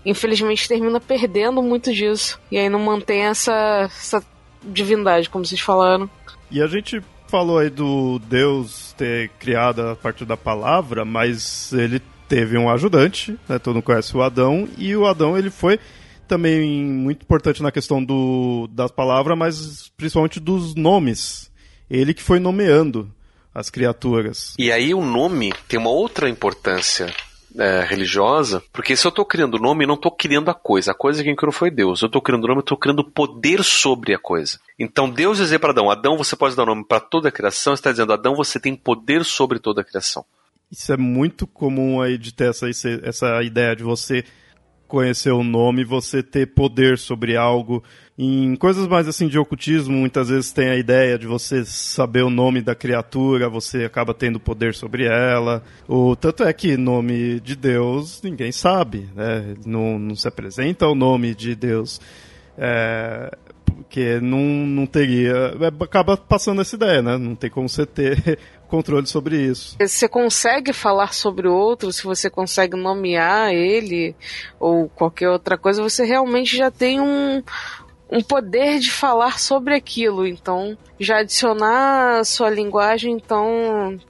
infelizmente, 0.04 0.68
termina 0.68 1.00
perdendo 1.00 1.62
muito 1.62 1.92
disso. 1.92 2.38
E 2.50 2.58
aí 2.58 2.68
não 2.68 2.80
mantém 2.80 3.22
essa, 3.22 3.82
essa 3.84 4.22
divindade, 4.62 5.30
como 5.30 5.44
vocês 5.44 5.60
falaram. 5.60 6.08
E 6.50 6.60
a 6.60 6.66
gente 6.66 7.02
falou 7.28 7.58
aí 7.58 7.70
do 7.70 8.18
Deus 8.18 8.92
ter 8.92 9.30
criado 9.38 9.80
a 9.80 9.96
partir 9.96 10.26
da 10.26 10.36
palavra, 10.36 11.02
mas 11.02 11.72
ele 11.72 12.00
teve 12.28 12.58
um 12.58 12.68
ajudante, 12.68 13.38
né? 13.48 13.58
Todo 13.58 13.76
mundo 13.76 13.84
conhece 13.84 14.14
o 14.14 14.22
Adão, 14.22 14.68
e 14.76 14.94
o 14.94 15.06
Adão 15.06 15.36
ele 15.36 15.50
foi 15.50 15.78
também 16.28 16.84
muito 16.84 17.22
importante 17.22 17.62
na 17.62 17.72
questão 17.72 18.04
do, 18.04 18.68
das 18.70 18.90
palavras, 18.90 19.36
mas 19.36 19.92
principalmente 19.96 20.38
dos 20.40 20.74
nomes. 20.74 21.50
Ele 21.90 22.14
que 22.14 22.22
foi 22.22 22.38
nomeando 22.38 23.10
as 23.54 23.70
criaturas. 23.70 24.54
E 24.58 24.72
aí 24.72 24.94
o 24.94 25.04
nome 25.04 25.52
tem 25.68 25.78
uma 25.78 25.90
outra 25.90 26.28
importância 26.28 27.14
é, 27.58 27.84
religiosa, 27.84 28.62
porque 28.72 28.96
se 28.96 29.06
eu 29.06 29.10
estou 29.10 29.24
criando 29.24 29.54
o 29.54 29.60
nome, 29.60 29.84
eu 29.84 29.88
não 29.88 29.94
estou 29.94 30.10
criando 30.10 30.50
a 30.50 30.54
coisa. 30.54 30.92
A 30.92 30.94
coisa 30.94 31.22
quem 31.22 31.36
criou 31.36 31.52
foi 31.52 31.70
Deus. 31.70 32.00
Eu 32.02 32.06
estou 32.06 32.22
criando 32.22 32.44
o 32.44 32.48
nome, 32.48 32.58
eu 32.58 32.64
estou 32.64 32.78
criando 32.78 33.04
poder 33.04 33.62
sobre 33.62 34.14
a 34.14 34.18
coisa. 34.18 34.58
Então 34.78 35.08
Deus 35.08 35.38
dizer 35.38 35.58
para 35.58 35.70
Adão, 35.70 35.90
Adão, 35.90 36.16
você 36.16 36.34
pode 36.34 36.56
dar 36.56 36.66
nome 36.66 36.84
para 36.84 37.00
toda 37.00 37.28
a 37.28 37.32
criação, 37.32 37.74
está 37.74 37.90
dizendo, 37.90 38.12
Adão, 38.12 38.34
você 38.34 38.58
tem 38.58 38.74
poder 38.74 39.24
sobre 39.24 39.58
toda 39.58 39.82
a 39.82 39.84
criação. 39.84 40.24
Isso 40.70 40.90
é 40.90 40.96
muito 40.96 41.46
comum 41.46 42.00
aí 42.00 42.16
de 42.16 42.32
ter 42.32 42.48
essa, 42.48 42.66
essa 43.02 43.42
ideia 43.42 43.76
de 43.76 43.82
você 43.82 44.24
conhecer 44.92 45.30
o 45.30 45.42
nome, 45.42 45.84
você 45.84 46.22
ter 46.22 46.48
poder 46.48 46.98
sobre 46.98 47.34
algo. 47.34 47.82
Em 48.18 48.54
coisas 48.56 48.86
mais 48.86 49.08
assim 49.08 49.26
de 49.26 49.38
ocultismo, 49.38 49.96
muitas 49.96 50.28
vezes 50.28 50.52
tem 50.52 50.68
a 50.68 50.76
ideia 50.76 51.18
de 51.18 51.26
você 51.26 51.64
saber 51.64 52.22
o 52.22 52.28
nome 52.28 52.60
da 52.60 52.74
criatura, 52.74 53.48
você 53.48 53.86
acaba 53.86 54.12
tendo 54.12 54.38
poder 54.38 54.74
sobre 54.74 55.06
ela. 55.06 55.62
O 55.88 56.14
tanto 56.14 56.44
é 56.44 56.52
que 56.52 56.76
nome 56.76 57.40
de 57.40 57.56
Deus 57.56 58.20
ninguém 58.22 58.52
sabe, 58.52 59.08
né? 59.16 59.54
Não, 59.64 59.98
não 59.98 60.14
se 60.14 60.28
apresenta 60.28 60.86
o 60.86 60.94
nome 60.94 61.34
de 61.34 61.54
Deus. 61.54 61.98
É, 62.58 63.34
porque 63.92 64.18
não, 64.22 64.38
não 64.38 64.86
teria. 64.86 65.54
É, 65.60 65.84
acaba 65.84 66.16
passando 66.16 66.62
essa 66.62 66.76
ideia, 66.76 67.02
né? 67.02 67.18
Não 67.18 67.34
tem 67.34 67.50
como 67.50 67.68
você 67.68 67.84
ter 67.84 68.38
controle 68.66 69.06
sobre 69.06 69.36
isso. 69.36 69.76
Você 69.78 70.08
consegue 70.08 70.72
falar 70.72 71.12
sobre 71.12 71.46
o 71.46 71.52
outro, 71.52 71.92
se 71.92 72.02
você 72.02 72.30
consegue 72.30 72.74
nomear 72.74 73.52
ele 73.52 74.16
ou 74.58 74.88
qualquer 74.88 75.28
outra 75.28 75.58
coisa, 75.58 75.82
você 75.82 76.06
realmente 76.06 76.56
já 76.56 76.70
tem 76.70 77.02
um, 77.02 77.42
um 78.10 78.22
poder 78.22 78.78
de 78.78 78.90
falar 78.90 79.38
sobre 79.38 79.74
aquilo. 79.74 80.26
Então, 80.26 80.76
já 80.98 81.18
adicionar 81.18 82.20
a 82.20 82.24
sua 82.24 82.48
linguagem, 82.48 83.12
então 83.12 84.00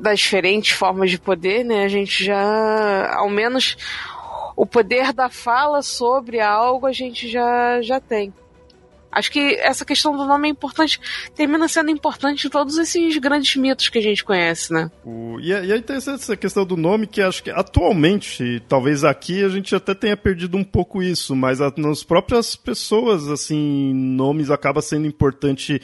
das 0.00 0.18
diferentes 0.18 0.72
formas 0.72 1.10
de 1.10 1.18
poder, 1.18 1.64
né? 1.64 1.84
A 1.84 1.88
gente 1.88 2.22
já, 2.22 3.14
ao 3.14 3.30
menos, 3.30 3.76
o 4.54 4.66
poder 4.66 5.14
da 5.14 5.30
fala 5.30 5.80
sobre 5.80 6.40
algo 6.40 6.86
a 6.86 6.92
gente 6.92 7.26
já, 7.28 7.80
já 7.80 7.98
tem. 7.98 8.34
Acho 9.12 9.30
que 9.30 9.56
essa 9.60 9.84
questão 9.84 10.16
do 10.16 10.24
nome 10.24 10.48
é 10.48 10.50
importante, 10.50 10.98
termina 11.34 11.68
sendo 11.68 11.90
importante 11.90 12.46
em 12.46 12.50
todos 12.50 12.78
esses 12.78 13.18
grandes 13.18 13.54
mitos 13.56 13.90
que 13.90 13.98
a 13.98 14.02
gente 14.02 14.24
conhece, 14.24 14.72
né? 14.72 14.90
O, 15.04 15.38
e, 15.38 15.52
é, 15.52 15.64
e 15.66 15.76
interessante 15.76 16.22
essa 16.22 16.36
questão 16.36 16.64
do 16.64 16.76
nome, 16.78 17.06
que 17.06 17.20
acho 17.20 17.42
que 17.42 17.50
atualmente, 17.50 18.62
talvez 18.68 19.04
aqui 19.04 19.44
a 19.44 19.50
gente 19.50 19.74
até 19.74 19.94
tenha 19.94 20.16
perdido 20.16 20.56
um 20.56 20.64
pouco 20.64 21.02
isso, 21.02 21.36
mas 21.36 21.60
a, 21.60 21.70
nas 21.76 22.02
próprias 22.02 22.56
pessoas, 22.56 23.28
assim, 23.28 23.92
nomes 23.92 24.50
acaba 24.50 24.80
sendo 24.80 25.06
importante 25.06 25.80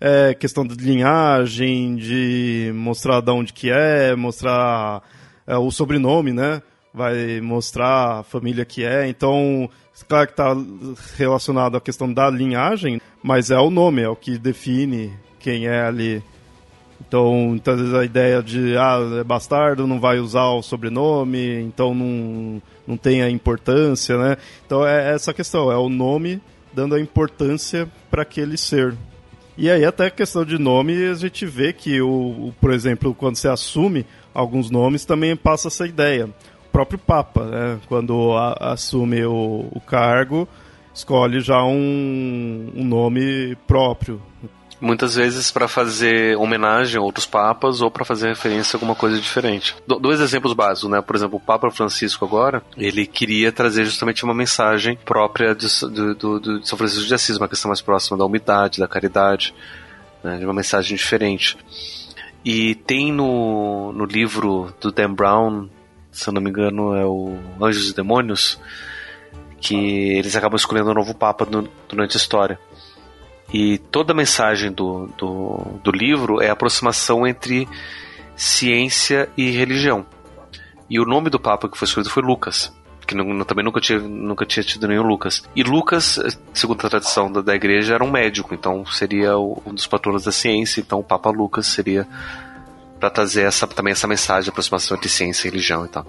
é, 0.00 0.32
questão 0.32 0.66
de 0.66 0.74
linhagem, 0.76 1.96
de 1.96 2.72
mostrar 2.74 3.20
de 3.20 3.30
onde 3.30 3.52
que 3.52 3.70
é, 3.70 4.16
mostrar 4.16 5.02
é, 5.46 5.56
o 5.58 5.70
sobrenome, 5.70 6.32
né? 6.32 6.62
Vai 6.92 7.40
mostrar 7.40 8.18
a 8.18 8.22
família 8.22 8.64
que 8.64 8.84
é. 8.84 9.08
Então, 9.08 9.70
claro 10.08 10.26
que 10.26 10.32
está 10.32 10.56
relacionado 11.16 11.76
à 11.76 11.80
questão 11.80 12.12
da 12.12 12.28
linhagem, 12.28 13.00
mas 13.22 13.50
é 13.50 13.58
o 13.58 13.70
nome, 13.70 14.02
é 14.02 14.08
o 14.08 14.16
que 14.16 14.38
define 14.38 15.12
quem 15.38 15.66
é 15.66 15.82
ali. 15.82 16.22
Então, 17.00 17.32
muitas 17.32 17.78
vezes 17.78 17.94
a 17.94 18.04
ideia 18.04 18.42
de, 18.42 18.76
ah, 18.76 18.98
é 19.20 19.24
bastardo, 19.24 19.86
não 19.86 19.98
vai 19.98 20.18
usar 20.18 20.48
o 20.50 20.62
sobrenome, 20.62 21.60
então 21.60 21.94
não, 21.94 22.62
não 22.86 22.96
tem 22.96 23.22
a 23.22 23.30
importância, 23.30 24.18
né? 24.18 24.36
Então 24.66 24.86
é 24.86 25.14
essa 25.14 25.32
questão, 25.32 25.72
é 25.72 25.76
o 25.76 25.88
nome 25.88 26.40
dando 26.72 26.94
a 26.94 27.00
importância 27.00 27.88
para 28.10 28.22
aquele 28.22 28.56
ser. 28.56 28.94
E 29.56 29.70
aí 29.70 29.84
até 29.84 30.06
a 30.06 30.10
questão 30.10 30.44
de 30.44 30.58
nome, 30.58 31.08
a 31.08 31.14
gente 31.14 31.46
vê 31.46 31.72
que, 31.72 32.00
o, 32.00 32.52
por 32.60 32.72
exemplo, 32.72 33.14
quando 33.14 33.36
você 33.36 33.48
assume 33.48 34.06
alguns 34.32 34.70
nomes, 34.70 35.04
também 35.04 35.34
passa 35.34 35.68
essa 35.68 35.86
ideia. 35.86 36.28
Próprio 36.72 36.98
Papa, 36.98 37.44
né, 37.44 37.78
quando 37.88 38.32
a, 38.32 38.72
assume 38.72 39.24
o, 39.24 39.68
o, 39.72 39.80
cargo, 39.80 40.48
escolhe 40.94 41.40
já 41.40 41.62
um, 41.62 42.72
um 42.74 42.84
nome 42.84 43.56
próprio. 43.66 44.20
Muitas 44.80 45.14
vezes 45.14 45.50
para 45.50 45.68
fazer 45.68 46.38
homenagem 46.38 46.98
a 46.98 47.02
outros 47.02 47.26
papas 47.26 47.82
ou 47.82 47.90
para 47.90 48.02
fazer 48.02 48.28
referência 48.28 48.76
a 48.76 48.78
alguma 48.78 48.94
coisa 48.94 49.20
diferente. 49.20 49.76
Do, 49.86 49.98
dois 49.98 50.20
exemplos 50.20 50.54
básicos, 50.54 50.90
né? 50.90 51.02
Por 51.02 51.14
exemplo, 51.14 51.36
o 51.36 51.40
Papa 51.40 51.70
Francisco 51.70 52.24
agora, 52.24 52.62
ele 52.78 53.06
queria 53.06 53.52
trazer 53.52 53.84
justamente 53.84 54.24
uma 54.24 54.32
mensagem 54.32 54.98
própria 55.04 55.54
de, 55.54 55.66
do, 55.86 56.14
do, 56.14 56.60
de 56.60 56.66
São 56.66 56.78
Francisco 56.78 57.06
de 57.06 57.14
Assis, 57.14 57.36
uma 57.36 57.48
questão 57.48 57.68
mais 57.68 57.82
próxima 57.82 58.16
da 58.16 58.24
humildade, 58.24 58.78
da 58.78 58.88
caridade, 58.88 59.54
né? 60.24 60.38
de 60.38 60.44
uma 60.46 60.54
mensagem 60.54 60.96
diferente. 60.96 61.58
E 62.44 62.74
tem 62.74 63.12
no, 63.12 63.92
no 63.92 64.06
livro 64.06 64.72
do 64.80 64.90
Dan 64.90 65.12
Brown, 65.12 65.68
se 66.12 66.28
eu 66.28 66.32
não 66.32 66.40
me 66.40 66.50
engano, 66.50 66.94
é 66.94 67.04
o 67.04 67.38
Anjos 67.60 67.90
e 67.90 67.94
Demônios, 67.94 68.58
que 69.60 69.76
eles 70.16 70.34
acabam 70.34 70.56
escolhendo 70.56 70.90
um 70.90 70.94
novo 70.94 71.14
Papa 71.14 71.46
durante 71.88 72.16
a 72.16 72.20
história. 72.20 72.58
E 73.52 73.78
toda 73.78 74.12
a 74.12 74.16
mensagem 74.16 74.72
do, 74.72 75.08
do, 75.18 75.78
do 75.82 75.90
livro 75.90 76.40
é 76.40 76.48
a 76.48 76.52
aproximação 76.52 77.26
entre 77.26 77.68
ciência 78.36 79.28
e 79.36 79.50
religião. 79.50 80.06
E 80.88 80.98
o 80.98 81.04
nome 81.04 81.30
do 81.30 81.38
Papa 81.38 81.68
que 81.68 81.76
foi 81.76 81.86
escolhido 81.86 82.10
foi 82.10 82.22
Lucas, 82.22 82.72
que 83.06 83.14
não, 83.14 83.44
também 83.44 83.64
nunca 83.64 83.80
tinha, 83.80 83.98
nunca 83.98 84.46
tinha 84.46 84.62
tido 84.62 84.88
nenhum 84.88 85.02
Lucas. 85.02 85.44
E 85.54 85.62
Lucas, 85.62 86.18
segundo 86.54 86.86
a 86.86 86.88
tradição 86.88 87.30
da, 87.30 87.40
da 87.40 87.54
igreja, 87.54 87.94
era 87.94 88.04
um 88.04 88.10
médico, 88.10 88.54
então 88.54 88.86
seria 88.86 89.36
um 89.36 89.74
dos 89.74 89.86
patronos 89.86 90.24
da 90.24 90.32
ciência, 90.32 90.80
então 90.80 91.00
o 91.00 91.04
Papa 91.04 91.30
Lucas 91.30 91.66
seria 91.66 92.06
para 93.00 93.10
trazer 93.10 93.42
essa, 93.42 93.66
também 93.66 93.92
essa 93.92 94.06
mensagem 94.06 94.44
de 94.44 94.50
aproximação 94.50 94.96
entre 94.96 95.08
ciência 95.08 95.48
e 95.48 95.50
religião 95.50 95.86
e 95.86 95.88
tal. 95.88 96.06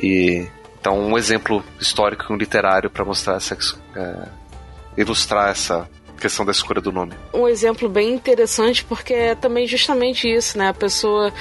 E, 0.00 0.46
então, 0.80 0.98
um 0.98 1.18
exemplo 1.18 1.62
histórico 1.78 2.24
e 2.30 2.32
um 2.32 2.38
literário 2.38 2.88
para 2.88 3.04
mostrar 3.04 3.34
essa, 3.34 3.58
é, 3.96 4.28
ilustrar 4.96 5.50
essa 5.50 5.88
questão 6.20 6.44
da 6.44 6.52
escolha 6.52 6.80
do 6.80 6.92
nome. 6.92 7.14
Um 7.32 7.48
exemplo 7.48 7.88
bem 7.88 8.12
interessante 8.12 8.84
porque 8.84 9.12
é 9.12 9.34
também 9.34 9.66
justamente 9.66 10.28
isso, 10.28 10.56
né? 10.58 10.68
A 10.68 10.74
pessoa 10.74 11.32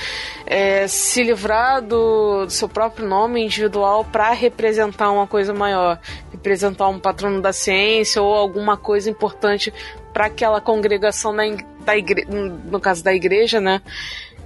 é, 0.46 0.88
se 0.88 1.22
livrar 1.22 1.82
do, 1.82 2.46
do, 2.46 2.50
seu 2.50 2.70
próprio 2.70 3.08
nome 3.08 3.44
individual 3.44 4.06
para 4.06 4.32
representar 4.32 5.12
uma 5.12 5.28
coisa 5.28 5.54
maior, 5.54 6.00
representar 6.32 6.88
um 6.88 6.98
patrono 6.98 7.42
da 7.42 7.52
ciência 7.52 8.22
ou 8.22 8.34
alguma 8.34 8.78
coisa 8.78 9.10
importante 9.10 9.72
para 10.14 10.26
aquela 10.26 10.62
congregação 10.62 11.36
da, 11.36 11.44
da 11.90 11.98
igre... 11.98 12.26
no 12.30 12.80
caso 12.80 13.04
da 13.04 13.14
igreja, 13.14 13.60
né? 13.60 13.82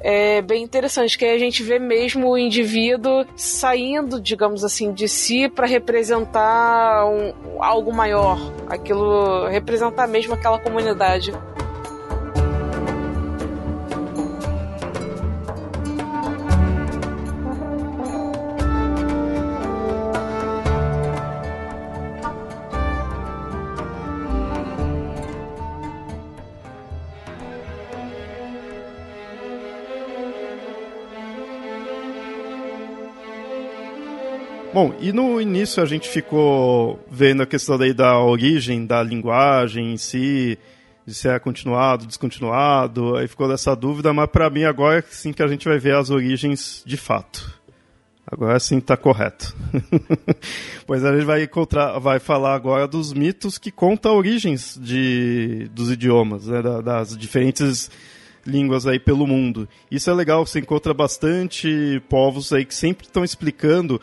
é 0.06 0.42
bem 0.42 0.62
interessante, 0.62 1.18
que 1.18 1.24
aí 1.24 1.34
a 1.34 1.40
gente 1.40 1.64
vê 1.64 1.80
mesmo 1.80 2.30
o 2.30 2.38
indivíduo 2.38 3.26
saindo, 3.38 4.20
digamos 4.20 4.62
assim, 4.66 4.92
de 4.92 5.08
si 5.08 5.48
para 5.48 5.66
representar 5.66 7.06
um, 7.06 7.64
algo 7.64 7.94
maior, 7.94 8.38
aquilo 8.68 9.48
representar 9.48 10.06
mesmo 10.06 10.34
aquela 10.34 10.60
comunidade. 10.60 11.32
Bom, 34.84 34.94
e 35.00 35.14
no 35.14 35.40
início 35.40 35.82
a 35.82 35.86
gente 35.86 36.10
ficou 36.10 37.00
vendo 37.10 37.42
a 37.42 37.46
questão 37.46 37.78
daí 37.78 37.94
da 37.94 38.20
origem 38.20 38.86
da 38.86 39.02
linguagem 39.02 39.94
em 39.94 39.98
si, 39.98 40.60
de 41.06 41.14
se 41.14 41.30
é 41.30 41.40
continuado, 41.40 42.06
descontinuado, 42.06 43.16
aí 43.16 43.26
ficou 43.26 43.48
dessa 43.48 43.74
dúvida, 43.78 44.12
mas 44.12 44.28
para 44.30 44.50
mim 44.50 44.66
agora 44.66 45.00
é 45.00 45.04
sim 45.10 45.32
que 45.32 45.42
a 45.42 45.48
gente 45.48 45.70
vai 45.70 45.80
ver 45.80 45.96
as 45.96 46.10
origens 46.10 46.84
de 46.86 46.98
fato. 46.98 47.58
Agora 48.30 48.60
sim 48.60 48.80
está 48.80 48.98
correto. 48.98 49.56
pois 50.86 51.06
a 51.06 51.14
gente 51.14 51.24
vai 51.24 51.44
encontrar, 51.44 51.98
vai 52.00 52.20
falar 52.20 52.54
agora 52.54 52.86
dos 52.86 53.14
mitos 53.14 53.58
que 53.58 53.72
contam 53.72 54.18
origens 54.18 54.78
de, 54.82 55.70
dos 55.72 55.90
idiomas, 55.90 56.48
né, 56.48 56.62
das 56.84 57.18
diferentes 57.18 57.90
línguas 58.46 58.86
aí 58.86 59.00
pelo 59.00 59.26
mundo. 59.26 59.66
Isso 59.90 60.10
é 60.10 60.14
legal, 60.14 60.46
você 60.46 60.60
encontra 60.60 60.94
bastante 60.94 62.04
povos 62.10 62.52
aí 62.52 62.66
que 62.66 62.76
sempre 62.76 63.06
estão 63.06 63.24
explicando 63.24 64.02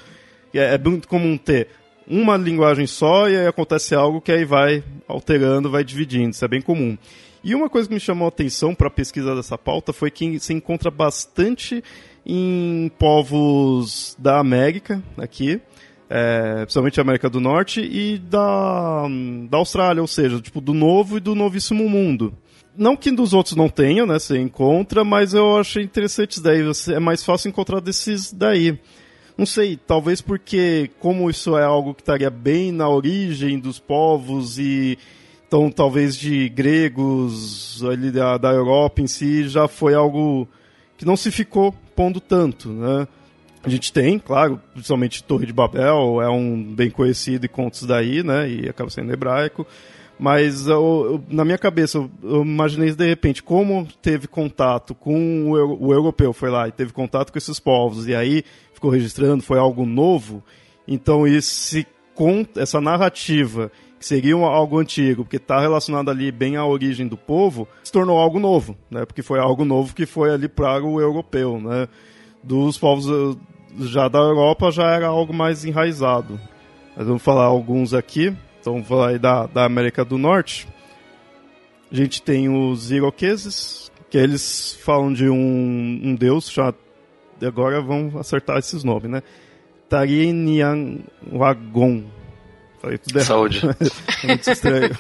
é, 0.58 0.74
é 0.74 0.78
muito 0.78 1.08
comum 1.08 1.36
ter 1.36 1.68
uma 2.06 2.36
linguagem 2.36 2.86
só 2.86 3.28
e 3.28 3.36
aí 3.36 3.46
acontece 3.46 3.94
algo 3.94 4.20
que 4.20 4.32
aí 4.32 4.44
vai 4.44 4.82
alterando, 5.06 5.70
vai 5.70 5.84
dividindo. 5.84 6.30
Isso 6.30 6.44
é 6.44 6.48
bem 6.48 6.60
comum. 6.60 6.98
E 7.42 7.54
uma 7.54 7.70
coisa 7.70 7.88
que 7.88 7.94
me 7.94 8.00
chamou 8.00 8.26
a 8.26 8.28
atenção 8.28 8.74
para 8.74 8.88
a 8.88 8.90
pesquisa 8.90 9.34
dessa 9.34 9.56
pauta 9.56 9.92
foi 9.92 10.10
que 10.10 10.38
se 10.38 10.52
encontra 10.52 10.90
bastante 10.90 11.82
em 12.26 12.90
povos 12.98 14.14
da 14.18 14.38
América, 14.38 15.02
aqui, 15.16 15.60
é, 16.08 16.62
principalmente 16.62 17.00
América 17.00 17.30
do 17.30 17.40
Norte, 17.40 17.80
e 17.80 18.18
da, 18.18 19.06
da 19.48 19.56
Austrália, 19.56 20.02
ou 20.02 20.08
seja, 20.08 20.40
tipo, 20.40 20.60
do 20.60 20.74
novo 20.74 21.16
e 21.16 21.20
do 21.20 21.34
novíssimo 21.34 21.88
mundo. 21.88 22.34
Não 22.76 22.96
que 22.96 23.10
dos 23.10 23.32
outros 23.32 23.56
não 23.56 23.68
tenha, 23.68 24.04
né? 24.04 24.18
Você 24.18 24.38
encontra, 24.38 25.02
mas 25.02 25.32
eu 25.32 25.58
achei 25.58 25.82
interessante 25.82 26.32
isso 26.32 26.42
daí. 26.42 26.62
É 26.94 27.00
mais 27.00 27.24
fácil 27.24 27.48
encontrar 27.48 27.80
desses 27.80 28.32
daí. 28.32 28.78
Não 29.40 29.46
sei, 29.46 29.74
talvez 29.74 30.20
porque, 30.20 30.90
como 31.00 31.30
isso 31.30 31.56
é 31.56 31.64
algo 31.64 31.94
que 31.94 32.02
estaria 32.02 32.28
bem 32.28 32.70
na 32.70 32.86
origem 32.90 33.58
dos 33.58 33.78
povos 33.78 34.58
e 34.58 34.98
então 35.48 35.70
talvez 35.70 36.14
de 36.14 36.46
gregos 36.50 37.82
ali 37.82 38.10
da, 38.10 38.36
da 38.36 38.52
Europa 38.52 39.00
em 39.00 39.06
si 39.06 39.48
já 39.48 39.66
foi 39.66 39.94
algo 39.94 40.46
que 40.98 41.06
não 41.06 41.16
se 41.16 41.30
ficou 41.30 41.74
pondo 41.96 42.20
tanto, 42.20 42.68
né? 42.68 43.08
A 43.64 43.70
gente 43.70 43.90
tem, 43.94 44.18
claro, 44.18 44.60
principalmente 44.74 45.24
Torre 45.24 45.46
de 45.46 45.54
Babel, 45.54 46.20
é 46.20 46.28
um 46.28 46.62
bem 46.62 46.90
conhecido 46.90 47.46
e 47.46 47.48
contos 47.48 47.86
daí, 47.86 48.22
né? 48.22 48.46
E 48.46 48.68
acaba 48.68 48.90
sendo 48.90 49.10
hebraico. 49.10 49.66
Mas 50.20 50.66
eu, 50.66 50.74
eu, 51.12 51.24
na 51.34 51.46
minha 51.46 51.56
cabeça, 51.56 51.96
eu, 52.22 52.42
imaginei 52.42 52.92
de 52.92 53.06
repente 53.06 53.42
como 53.42 53.88
teve 54.02 54.28
contato 54.28 54.94
com 54.94 55.50
o, 55.50 55.86
o 55.86 55.94
europeu, 55.94 56.34
foi 56.34 56.50
lá 56.50 56.68
e 56.68 56.72
teve 56.72 56.92
contato 56.92 57.32
com 57.32 57.38
esses 57.38 57.58
povos, 57.58 58.06
e 58.06 58.14
aí 58.14 58.44
ficou 58.80 58.90
registrando, 58.90 59.42
foi 59.42 59.58
algo 59.58 59.84
novo. 59.84 60.42
Então 60.88 61.26
esse 61.26 61.86
essa 62.56 62.80
narrativa 62.82 63.70
que 63.98 64.04
seria 64.04 64.34
algo 64.34 64.78
antigo, 64.78 65.24
porque 65.24 65.36
está 65.36 65.58
relacionado 65.58 66.10
ali 66.10 66.30
bem 66.30 66.56
à 66.56 66.64
origem 66.66 67.06
do 67.06 67.16
povo, 67.16 67.66
se 67.82 67.92
tornou 67.92 68.18
algo 68.18 68.38
novo, 68.38 68.76
né? 68.90 69.06
Porque 69.06 69.22
foi 69.22 69.38
algo 69.38 69.64
novo 69.64 69.94
que 69.94 70.04
foi 70.04 70.30
ali 70.30 70.46
para 70.48 70.82
o 70.82 71.00
europeu, 71.00 71.58
né? 71.60 71.88
Dos 72.42 72.76
povos 72.78 73.06
eh, 73.08 73.38
já 73.80 74.08
da 74.08 74.18
Europa 74.18 74.70
já 74.70 74.90
era 74.90 75.06
algo 75.06 75.32
mais 75.32 75.64
enraizado. 75.64 76.40
Mas 76.96 77.06
vamos 77.06 77.22
falar 77.22 77.44
alguns 77.44 77.94
aqui. 77.94 78.34
Então 78.60 78.74
vamos 78.74 78.88
falar 78.88 79.08
aí 79.10 79.18
da, 79.18 79.46
da 79.46 79.64
América 79.64 80.04
do 80.04 80.18
Norte. 80.18 80.68
A 81.90 81.94
gente 81.94 82.22
tem 82.22 82.48
os 82.48 82.90
iroqueses, 82.90 83.90
que 84.10 84.18
eles 84.18 84.78
falam 84.82 85.12
de 85.12 85.28
um, 85.28 86.00
um 86.04 86.14
deus 86.14 86.50
chamado 86.50 86.76
agora 87.46 87.80
vamos 87.80 88.16
acertar 88.16 88.58
esses 88.58 88.84
nomes, 88.84 89.10
né? 89.10 89.22
Tarinian 89.88 90.98
Wagon. 91.32 92.04
Falei 92.80 92.98
tudo 92.98 93.16
errado. 93.16 93.26
Saúde. 93.26 93.60
é 94.22 94.26
muito 94.26 94.50
estranho. 94.50 94.90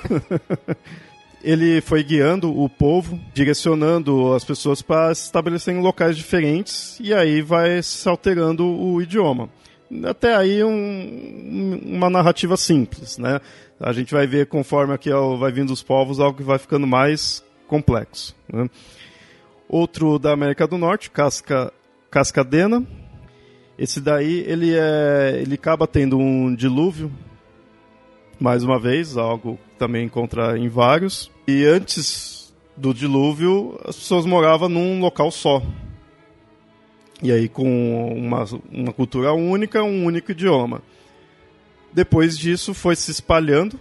ele 1.42 1.80
foi 1.80 2.02
guiando 2.02 2.54
o 2.56 2.68
povo, 2.68 3.18
direcionando 3.32 4.34
as 4.34 4.44
pessoas 4.44 4.82
para 4.82 5.14
se 5.14 5.24
estabelecer 5.24 5.74
em 5.74 5.80
locais 5.80 6.16
diferentes, 6.16 6.98
e 7.00 7.14
aí 7.14 7.40
vai 7.40 7.82
se 7.82 8.08
alterando 8.08 8.66
o 8.66 9.00
idioma. 9.00 9.48
Até 10.04 10.36
aí 10.36 10.62
um, 10.62 11.80
uma 11.84 12.08
narrativa 12.08 12.56
simples, 12.56 13.18
né? 13.18 13.40
A 13.80 13.92
gente 13.92 14.12
vai 14.12 14.26
ver 14.26 14.46
conforme 14.46 14.92
aqui 14.92 15.10
vai 15.38 15.50
vindo 15.50 15.72
os 15.72 15.82
povos 15.82 16.20
algo 16.20 16.36
que 16.36 16.44
vai 16.44 16.58
ficando 16.58 16.86
mais 16.86 17.42
complexo. 17.66 18.36
Né? 18.52 18.68
Outro 19.68 20.18
da 20.18 20.32
América 20.32 20.66
do 20.66 20.76
Norte, 20.76 21.10
Casca, 21.10 21.72
Cascadena. 22.10 22.86
Esse 23.78 24.00
daí 24.00 24.44
ele 24.46 24.74
é, 24.74 25.40
ele 25.40 25.54
acaba 25.54 25.86
tendo 25.86 26.18
um 26.18 26.54
dilúvio 26.54 27.10
mais 28.38 28.64
uma 28.64 28.78
vez, 28.78 29.16
algo 29.16 29.58
que 29.68 29.76
também 29.78 30.06
encontra 30.06 30.58
em 30.58 30.68
vários. 30.68 31.30
E 31.46 31.64
antes 31.64 32.52
do 32.76 32.94
dilúvio, 32.94 33.78
as 33.84 33.96
pessoas 33.96 34.24
moravam 34.24 34.68
num 34.68 35.00
local 35.00 35.30
só. 35.30 35.62
E 37.22 37.30
aí 37.30 37.48
com 37.48 38.12
uma, 38.14 38.44
uma 38.72 38.92
cultura 38.92 39.32
única, 39.32 39.82
um 39.82 40.04
único 40.04 40.32
idioma. 40.32 40.82
Depois 41.92 42.38
disso 42.38 42.72
foi 42.72 42.96
se 42.96 43.10
espalhando 43.10 43.78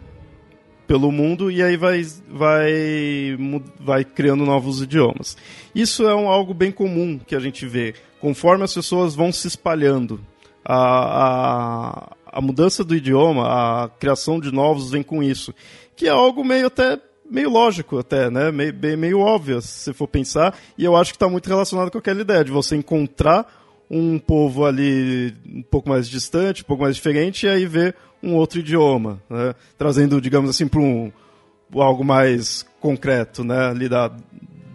pelo 0.88 1.12
mundo 1.12 1.52
e 1.52 1.62
aí 1.62 1.78
vai, 1.78 2.02
vai, 2.28 3.38
vai 3.80 4.04
criando 4.04 4.44
novos 4.44 4.82
idiomas. 4.82 5.38
Isso 5.74 6.08
é 6.08 6.16
um, 6.16 6.28
algo 6.28 6.54
bem 6.54 6.72
comum 6.72 7.20
que 7.20 7.36
a 7.36 7.40
gente 7.40 7.66
vê. 7.66 7.94
Conforme 8.20 8.64
as 8.64 8.74
pessoas 8.74 9.16
vão 9.16 9.32
se 9.32 9.48
espalhando, 9.48 10.20
a, 10.64 10.76
a, 10.76 12.16
a 12.26 12.42
mudança 12.42 12.84
do 12.84 12.96
idioma, 12.96 13.48
a 13.48 13.90
criação 13.90 14.40
de 14.40 14.52
novos 14.52 14.92
vem 14.92 15.04
com 15.04 15.24
isso. 15.24 15.54
Que 15.96 16.08
é 16.08 16.12
algo 16.12 16.44
meio 16.44 16.68
até 16.68 17.00
meio 17.30 17.50
lógico 17.50 18.00
até, 18.00 18.30
né? 18.30 18.52
Meio, 18.52 18.98
meio 18.98 19.20
óbvio, 19.20 19.62
se 19.62 19.94
for 19.94 20.08
pensar. 20.08 20.58
E 20.78 20.84
eu 20.84 20.96
acho 20.96 21.12
que 21.12 21.16
está 21.16 21.30
muito 21.30 21.48
relacionado 21.48 21.92
com 21.92 21.98
aquela 21.98 22.22
ideia 22.22 22.44
de 22.44 22.52
você 22.52 22.76
encontrar 22.76 23.46
um 23.90 24.20
povo 24.20 24.66
ali 24.66 25.36
um 25.46 25.62
pouco 25.64 25.90
mais 25.90 26.10
distante, 26.10 26.64
um 26.64 26.66
pouco 26.66 26.84
mais 26.84 26.96
diferente, 26.96 27.46
e 27.46 27.50
aí 27.50 27.66
ver 27.66 27.96
um 28.22 28.36
outro 28.36 28.60
idioma, 28.60 29.22
né? 29.30 29.54
Trazendo, 29.78 30.20
digamos 30.20 30.50
assim, 30.50 30.68
para 30.68 30.80
um 30.80 31.12
algo 31.76 32.04
mais 32.04 32.66
concreto, 32.80 33.44
né? 33.44 33.70
Ali 33.70 33.88
da, 33.88 34.12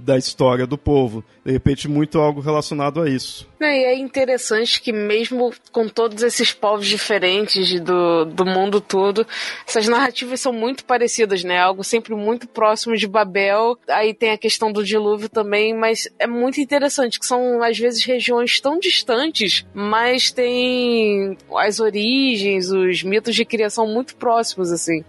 da 0.04 0.18
história 0.18 0.66
do 0.66 0.76
povo. 0.76 1.24
De 1.44 1.50
repente, 1.50 1.88
muito 1.88 2.18
algo 2.18 2.40
relacionado 2.40 3.00
a 3.00 3.08
isso. 3.08 3.48
É, 3.60 3.80
e 3.80 3.84
é 3.84 3.98
interessante 3.98 4.80
que 4.80 4.92
mesmo 4.92 5.52
com 5.72 5.88
todos 5.88 6.22
esses 6.22 6.52
povos 6.52 6.86
diferentes 6.86 7.80
do, 7.80 8.26
do 8.26 8.44
mundo 8.44 8.80
todo, 8.80 9.26
essas 9.66 9.88
narrativas 9.88 10.40
são 10.40 10.52
muito 10.52 10.84
parecidas, 10.84 11.42
né? 11.42 11.58
Algo 11.58 11.82
sempre 11.82 12.14
muito 12.14 12.46
próximo 12.46 12.96
de 12.96 13.06
Babel. 13.06 13.78
Aí 13.88 14.12
tem 14.12 14.32
a 14.32 14.38
questão 14.38 14.70
do 14.70 14.84
dilúvio 14.84 15.28
também, 15.28 15.74
mas 15.74 16.08
é 16.18 16.26
muito 16.26 16.60
interessante 16.60 17.18
que 17.18 17.26
são 17.26 17.62
às 17.62 17.78
vezes 17.78 18.04
regiões 18.04 18.60
tão 18.60 18.78
distantes, 18.78 19.64
mas 19.72 20.30
tem 20.30 21.36
as 21.56 21.80
origens, 21.80 22.70
os 22.70 23.02
mitos 23.02 23.34
de 23.34 23.44
criação 23.44 23.86
muito 23.86 24.14
próximos 24.16 24.70
assim. 24.70 25.02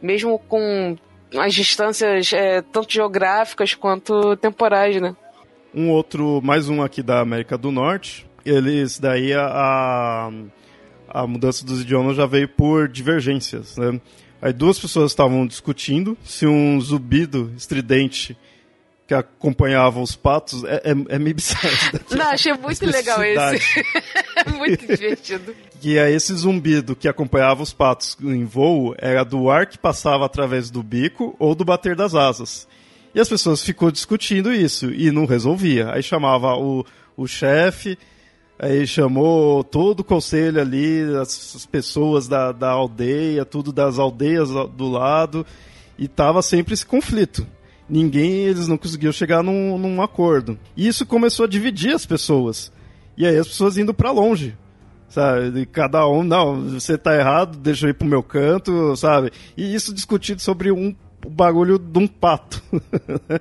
Mesmo 0.00 0.38
com 0.38 0.96
as 1.36 1.54
distâncias 1.54 2.32
é, 2.32 2.62
tanto 2.62 2.92
geográficas 2.92 3.74
quanto 3.74 4.36
temporais, 4.36 5.00
né? 5.00 5.14
Um 5.74 5.90
outro, 5.90 6.40
mais 6.42 6.68
um 6.68 6.82
aqui 6.82 7.02
da 7.02 7.20
América 7.20 7.58
do 7.58 7.70
Norte, 7.70 8.26
eles 8.44 8.98
daí 8.98 9.34
a, 9.34 10.30
a 11.08 11.26
mudança 11.26 11.64
dos 11.64 11.82
idiomas 11.82 12.16
já 12.16 12.26
veio 12.26 12.48
por 12.48 12.88
divergências, 12.88 13.76
né? 13.76 14.00
Aí 14.40 14.52
duas 14.52 14.78
pessoas 14.78 15.10
estavam 15.10 15.46
discutindo 15.46 16.16
se 16.22 16.46
um 16.46 16.80
zumbido 16.80 17.52
estridente 17.56 18.36
que 19.08 19.14
acompanhava 19.14 20.00
os 20.00 20.14
patos 20.14 20.62
é, 20.64 20.82
é, 20.84 21.16
é 21.16 21.18
meio 21.18 21.34
bizarro. 21.34 21.66
Não, 22.10 22.26
achei 22.26 22.52
muito 22.52 22.84
legal 22.84 23.24
esse. 23.24 23.82
muito 24.54 24.86
divertido. 24.86 25.56
Que 25.80 25.96
é 25.96 26.10
esse 26.10 26.34
zumbido 26.34 26.94
que 26.94 27.08
acompanhava 27.08 27.62
os 27.62 27.72
patos 27.72 28.18
em 28.20 28.44
voo 28.44 28.94
era 28.98 29.24
do 29.24 29.50
ar 29.50 29.66
que 29.66 29.78
passava 29.78 30.26
através 30.26 30.70
do 30.70 30.82
bico 30.82 31.34
ou 31.38 31.54
do 31.54 31.64
bater 31.64 31.96
das 31.96 32.14
asas. 32.14 32.68
E 33.14 33.18
as 33.18 33.26
pessoas 33.30 33.62
ficou 33.62 33.90
discutindo 33.90 34.52
isso 34.52 34.92
e 34.92 35.10
não 35.10 35.24
resolvia. 35.24 35.90
Aí 35.90 36.02
chamava 36.02 36.54
o, 36.56 36.84
o 37.16 37.26
chefe, 37.26 37.98
aí 38.58 38.86
chamou 38.86 39.64
todo 39.64 40.00
o 40.00 40.04
conselho 40.04 40.60
ali, 40.60 41.00
as, 41.16 41.56
as 41.56 41.64
pessoas 41.64 42.28
da, 42.28 42.52
da 42.52 42.68
aldeia, 42.68 43.46
tudo 43.46 43.72
das 43.72 43.98
aldeias 43.98 44.50
do 44.50 44.90
lado, 44.90 45.46
e 45.98 46.06
tava 46.06 46.42
sempre 46.42 46.74
esse 46.74 46.84
conflito 46.84 47.46
ninguém, 47.88 48.30
eles 48.46 48.68
não 48.68 48.76
conseguiam 48.76 49.12
chegar 49.12 49.42
num, 49.42 49.78
num 49.78 50.02
acordo. 50.02 50.58
E 50.76 50.86
isso 50.86 51.06
começou 51.06 51.44
a 51.44 51.48
dividir 51.48 51.94
as 51.94 52.04
pessoas. 52.04 52.70
E 53.16 53.26
aí 53.26 53.36
as 53.36 53.48
pessoas 53.48 53.78
indo 53.78 53.94
para 53.94 54.10
longe. 54.10 54.56
Sabe? 55.08 55.64
Cada 55.66 56.06
um, 56.06 56.22
não, 56.22 56.60
você 56.68 56.98
tá 56.98 57.16
errado, 57.16 57.56
deixa 57.56 57.86
eu 57.86 57.90
ir 57.90 57.94
pro 57.94 58.06
meu 58.06 58.22
canto, 58.22 58.94
sabe? 58.94 59.32
E 59.56 59.74
isso 59.74 59.94
discutido 59.94 60.42
sobre 60.42 60.70
um 60.70 60.94
bagulho 61.26 61.78
de 61.78 61.98
um 61.98 62.06
pato. 62.06 62.62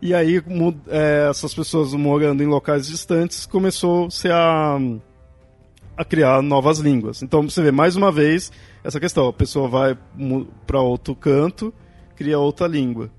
e 0.00 0.14
aí, 0.14 0.42
é, 0.88 1.28
essas 1.28 1.54
pessoas 1.54 1.92
morando 1.92 2.42
em 2.42 2.46
locais 2.46 2.86
distantes 2.86 3.44
começou-se 3.44 4.28
a, 4.30 4.78
a 5.94 6.04
criar 6.04 6.42
novas 6.42 6.78
línguas. 6.78 7.22
Então, 7.22 7.42
você 7.42 7.62
vê 7.62 7.70
mais 7.70 7.94
uma 7.94 8.10
vez 8.10 8.50
essa 8.82 8.98
questão: 8.98 9.28
a 9.28 9.32
pessoa 9.32 9.68
vai 9.68 9.98
para 10.66 10.80
outro 10.80 11.14
canto, 11.14 11.72
cria 12.16 12.38
outra 12.38 12.66
língua. 12.66 13.10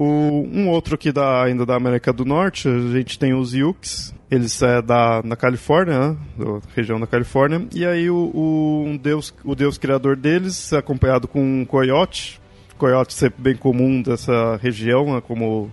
O, 0.00 0.46
um 0.52 0.68
outro 0.68 0.94
aqui 0.94 1.10
da, 1.10 1.42
ainda 1.42 1.66
da 1.66 1.74
América 1.74 2.12
do 2.12 2.24
Norte, 2.24 2.68
a 2.68 2.92
gente 2.92 3.18
tem 3.18 3.34
os 3.34 3.52
Yukes, 3.52 4.14
eles 4.30 4.62
é 4.62 4.80
da 4.80 5.20
na 5.24 5.34
Califórnia, 5.34 6.10
né? 6.10 6.16
da 6.38 6.60
região 6.72 7.00
da 7.00 7.06
Califórnia, 7.08 7.66
e 7.74 7.84
aí 7.84 8.08
o, 8.08 8.30
o, 8.32 8.84
um 8.86 8.96
deus, 8.96 9.34
o 9.42 9.56
deus 9.56 9.76
criador 9.76 10.14
deles, 10.14 10.72
acompanhado 10.72 11.26
com 11.26 11.42
um 11.42 11.64
coiote, 11.64 12.40
coiote 12.78 13.12
sempre 13.12 13.42
bem 13.42 13.56
comum 13.56 14.00
dessa 14.00 14.56
região, 14.62 15.16
né? 15.16 15.20
como 15.20 15.68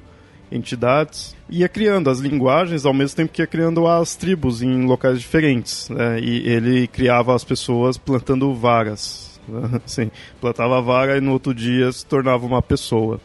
entidades, 0.51 1.35
ia 1.47 1.69
criando 1.69 2.09
as 2.09 2.19
linguagens 2.19 2.83
ao 2.83 2.95
mesmo 2.95 3.17
tempo 3.17 3.31
que 3.31 3.43
ia 3.43 3.47
criando 3.47 3.85
as 3.85 4.15
tribos 4.15 4.63
em 4.63 4.88
locais 4.88 5.19
diferentes, 5.19 5.88
né? 5.89 6.19
e 6.19 6.49
ele 6.49 6.88
criava 6.88 7.35
as 7.35 7.43
pessoas 7.43 7.95
plantando 7.95 8.51
varas, 8.55 9.39
né? 9.47 9.79
assim, 9.85 10.09
plantava 10.41 10.79
a 10.79 10.81
vara 10.81 11.15
e 11.15 11.21
no 11.21 11.33
outro 11.33 11.53
dia 11.53 11.91
se 11.91 12.03
tornava 12.03 12.43
uma 12.43 12.63
pessoa. 12.63 13.21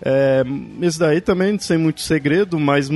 É, 0.00 0.44
daí 0.98 1.20
também 1.20 1.58
sem 1.58 1.76
muito 1.76 2.00
segredo, 2.00 2.58
mas, 2.58 2.88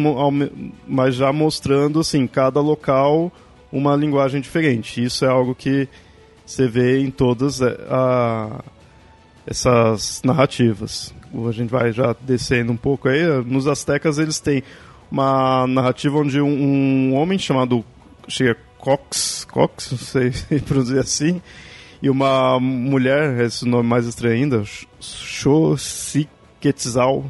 mas 0.87 1.15
já 1.15 1.33
mostrando 1.33 2.01
assim, 2.01 2.27
cada 2.27 2.61
local 2.61 3.33
uma 3.73 3.97
linguagem 3.97 4.41
diferente. 4.41 5.03
Isso 5.03 5.25
é 5.25 5.29
algo 5.29 5.55
que 5.55 5.89
você 6.47 6.69
vê 6.69 7.01
em 7.01 7.11
todas 7.11 7.61
é, 7.61 7.77
a, 7.89 8.63
essas 9.47 10.23
narrativas. 10.25 11.15
A 11.49 11.53
gente 11.53 11.71
vai 11.71 11.93
já 11.93 12.15
descendo 12.21 12.73
um 12.73 12.77
pouco 12.77 13.09
aí. 13.09 13.23
Nos 13.45 13.67
Aztecas 13.67 14.19
eles 14.19 14.39
têm 14.39 14.63
uma 15.11 15.67
narrativa 15.67 16.19
onde 16.19 16.41
um, 16.41 16.49
um 16.49 17.15
homem 17.15 17.39
chamado 17.39 17.85
chega 18.29 18.57
Cox, 18.79 19.47
Cox, 19.51 19.93
não 19.93 19.99
sei 19.99 20.33
produzir 20.67 20.99
assim, 20.99 21.41
e 22.03 22.11
uma 22.11 22.59
mulher, 22.59 23.41
esse 23.41 23.65
nome 23.65 23.89
mais 23.89 24.07
estranho 24.07 24.35
ainda, 24.35 24.65
Xoxi 25.01 26.29
Quetzal, 26.63 27.25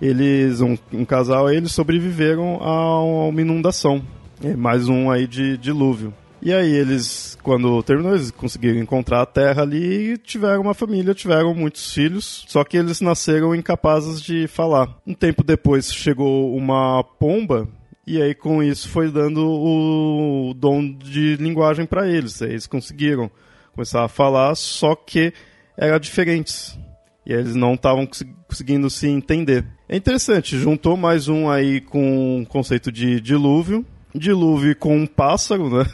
eles, 0.00 0.60
um, 0.60 0.78
um 0.92 1.04
casal, 1.04 1.50
eles 1.50 1.72
sobreviveram 1.72 2.62
a 2.62 3.02
uma 3.02 3.40
inundação. 3.40 4.00
É, 4.44 4.54
mais 4.54 4.88
um 4.88 5.10
aí 5.10 5.26
de 5.26 5.58
dilúvio. 5.58 6.14
E 6.40 6.52
aí 6.52 6.70
eles, 6.70 7.36
quando 7.42 7.82
terminou, 7.82 8.14
eles 8.14 8.30
conseguiram 8.30 8.78
encontrar 8.78 9.22
a 9.22 9.26
terra 9.26 9.62
ali 9.62 10.12
e 10.12 10.18
tiveram 10.18 10.60
uma 10.60 10.74
família, 10.74 11.14
tiveram 11.14 11.52
muitos 11.52 11.92
filhos, 11.92 12.44
só 12.46 12.62
que 12.62 12.76
eles 12.76 13.00
nasceram 13.00 13.56
incapazes 13.56 14.22
de 14.22 14.46
falar. 14.46 14.96
Um 15.04 15.12
tempo 15.12 15.42
depois 15.42 15.92
chegou 15.92 16.54
uma 16.54 17.02
pomba 17.02 17.66
e 18.06 18.22
aí 18.22 18.36
com 18.36 18.62
isso 18.62 18.88
foi 18.88 19.10
dando 19.10 19.44
o 19.44 20.54
dom 20.54 20.92
de 20.92 21.34
linguagem 21.36 21.86
para 21.86 22.08
eles. 22.08 22.40
Aí 22.40 22.50
eles 22.50 22.68
conseguiram 22.68 23.28
começar 23.72 24.04
a 24.04 24.08
falar, 24.08 24.54
só 24.54 24.94
que 24.94 25.32
eram 25.76 25.98
diferentes. 25.98 26.78
E 27.26 27.32
eles 27.32 27.56
não 27.56 27.74
estavam 27.74 28.08
conseguindo 28.46 28.88
se 28.88 29.08
entender. 29.08 29.66
É 29.88 29.96
interessante, 29.96 30.56
juntou 30.56 30.96
mais 30.96 31.26
um 31.26 31.50
aí 31.50 31.80
com 31.80 32.42
o 32.42 32.46
conceito 32.46 32.92
de 32.92 33.20
dilúvio. 33.20 33.84
Dilúvio 34.14 34.74
com 34.76 34.96
um 34.96 35.06
pássaro, 35.06 35.68
né? 35.68 35.84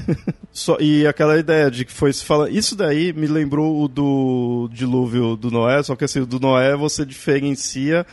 Só, 0.50 0.78
e 0.80 1.06
aquela 1.06 1.38
ideia 1.38 1.70
de 1.70 1.84
que 1.84 1.92
foi 1.92 2.12
se 2.12 2.24
fala. 2.24 2.50
Isso 2.50 2.74
daí 2.74 3.12
me 3.12 3.26
lembrou 3.26 3.82
o 3.82 3.86
do 3.86 4.68
dilúvio 4.72 5.36
do 5.36 5.50
Noé, 5.50 5.82
só 5.82 5.94
que 5.94 6.04
assim, 6.04 6.24
do 6.24 6.40
Noé 6.40 6.74
você 6.74 7.06
diferencia 7.06 8.04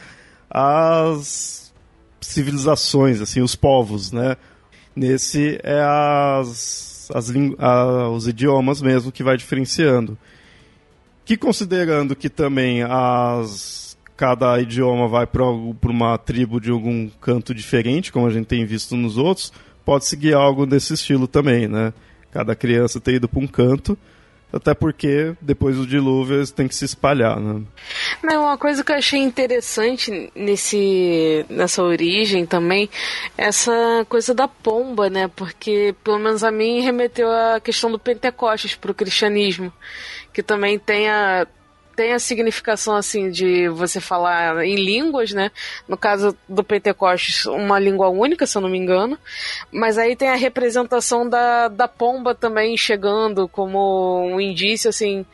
as 0.50 1.74
civilizações, 2.22 3.22
assim, 3.22 3.42
os 3.42 3.56
povos, 3.56 4.12
né? 4.12 4.36
Nesse 4.96 5.60
é 5.64 5.82
as, 5.82 7.10
as 7.14 7.32
a, 7.58 8.10
os 8.10 8.28
idiomas 8.28 8.82
mesmo 8.82 9.12
que 9.12 9.24
vai 9.24 9.38
diferenciando. 9.38 10.18
Que 11.26 11.36
considerando 11.36 12.16
que 12.16 12.30
também 12.30 12.84
as 12.84 13.86
cada 14.16 14.58
idioma 14.62 15.08
vai 15.08 15.28
para 15.28 15.44
uma 15.44 16.18
tribo 16.18 16.62
de 16.62 16.72
algum 16.72 17.10
canto 17.20 17.54
diferente, 17.54 18.12
como 18.12 18.28
a 18.28 18.30
gente 18.30 18.46
tem 18.46 18.66
visto 18.66 18.96
nos 18.96 19.18
outros, 19.18 19.52
pode 19.84 20.06
seguir 20.06 20.34
algo 20.34 20.66
desse 20.66 20.94
estilo 20.94 21.28
também, 21.28 21.68
né? 21.68 21.92
Cada 22.32 22.56
criança 22.56 23.02
ter 23.02 23.16
ido 23.16 23.28
para 23.28 23.40
um 23.40 23.48
canto 23.48 23.98
até 24.56 24.74
porque 24.74 25.36
depois 25.42 25.76
do 25.76 25.86
dilúvio 25.86 26.38
eles 26.38 26.50
têm 26.50 26.66
que 26.66 26.76
se 26.76 26.86
espalhar, 26.86 27.38
né? 27.40 27.62
Não, 28.24 28.44
uma 28.44 28.58
coisa 28.58 28.86
que 28.86 28.92
eu 28.92 28.96
achei 28.96 29.20
interessante 29.20 30.32
nesse, 30.34 31.46
nessa 31.50 31.84
origem 31.84 32.46
também, 32.46 32.90
essa 33.38 34.06
coisa 34.08 34.34
da 34.34 34.48
pomba, 34.48 35.10
né? 35.10 35.30
Porque, 35.36 35.94
pelo 36.04 36.20
menos 36.20 36.42
a 36.42 36.52
mim, 36.52 36.80
remeteu 36.80 37.30
a 37.30 37.60
questão 37.60 37.92
do 37.92 38.00
Pentecostes 38.00 38.76
para 38.76 38.92
o 38.92 38.96
cristianismo, 38.96 39.74
que 40.36 40.44
também 40.44 40.78
tem 40.78 41.10
a, 41.10 41.48
tem 41.96 42.12
a 42.12 42.20
significação 42.20 42.94
assim 42.98 43.32
de 43.32 43.70
você 43.70 44.02
falar 44.02 44.66
em 44.66 44.76
línguas, 44.76 45.32
né? 45.32 45.50
No 45.88 45.96
caso 45.96 46.38
do 46.48 46.62
Pentecostes, 46.62 47.46
uma 47.46 47.80
língua 47.80 48.10
única, 48.10 48.46
se 48.46 48.58
eu 48.58 48.62
não 48.62 48.68
me 48.68 48.78
engano. 48.78 49.18
Mas 49.72 49.98
aí 49.98 50.14
tem 50.14 50.28
a 50.28 50.36
representação 50.36 51.28
da, 51.28 51.70
da 51.70 51.88
pomba 51.88 52.36
também 52.36 52.76
chegando 52.76 53.48
como 53.48 54.26
um 54.26 54.42
indício 54.42 54.90
assim 54.90 55.26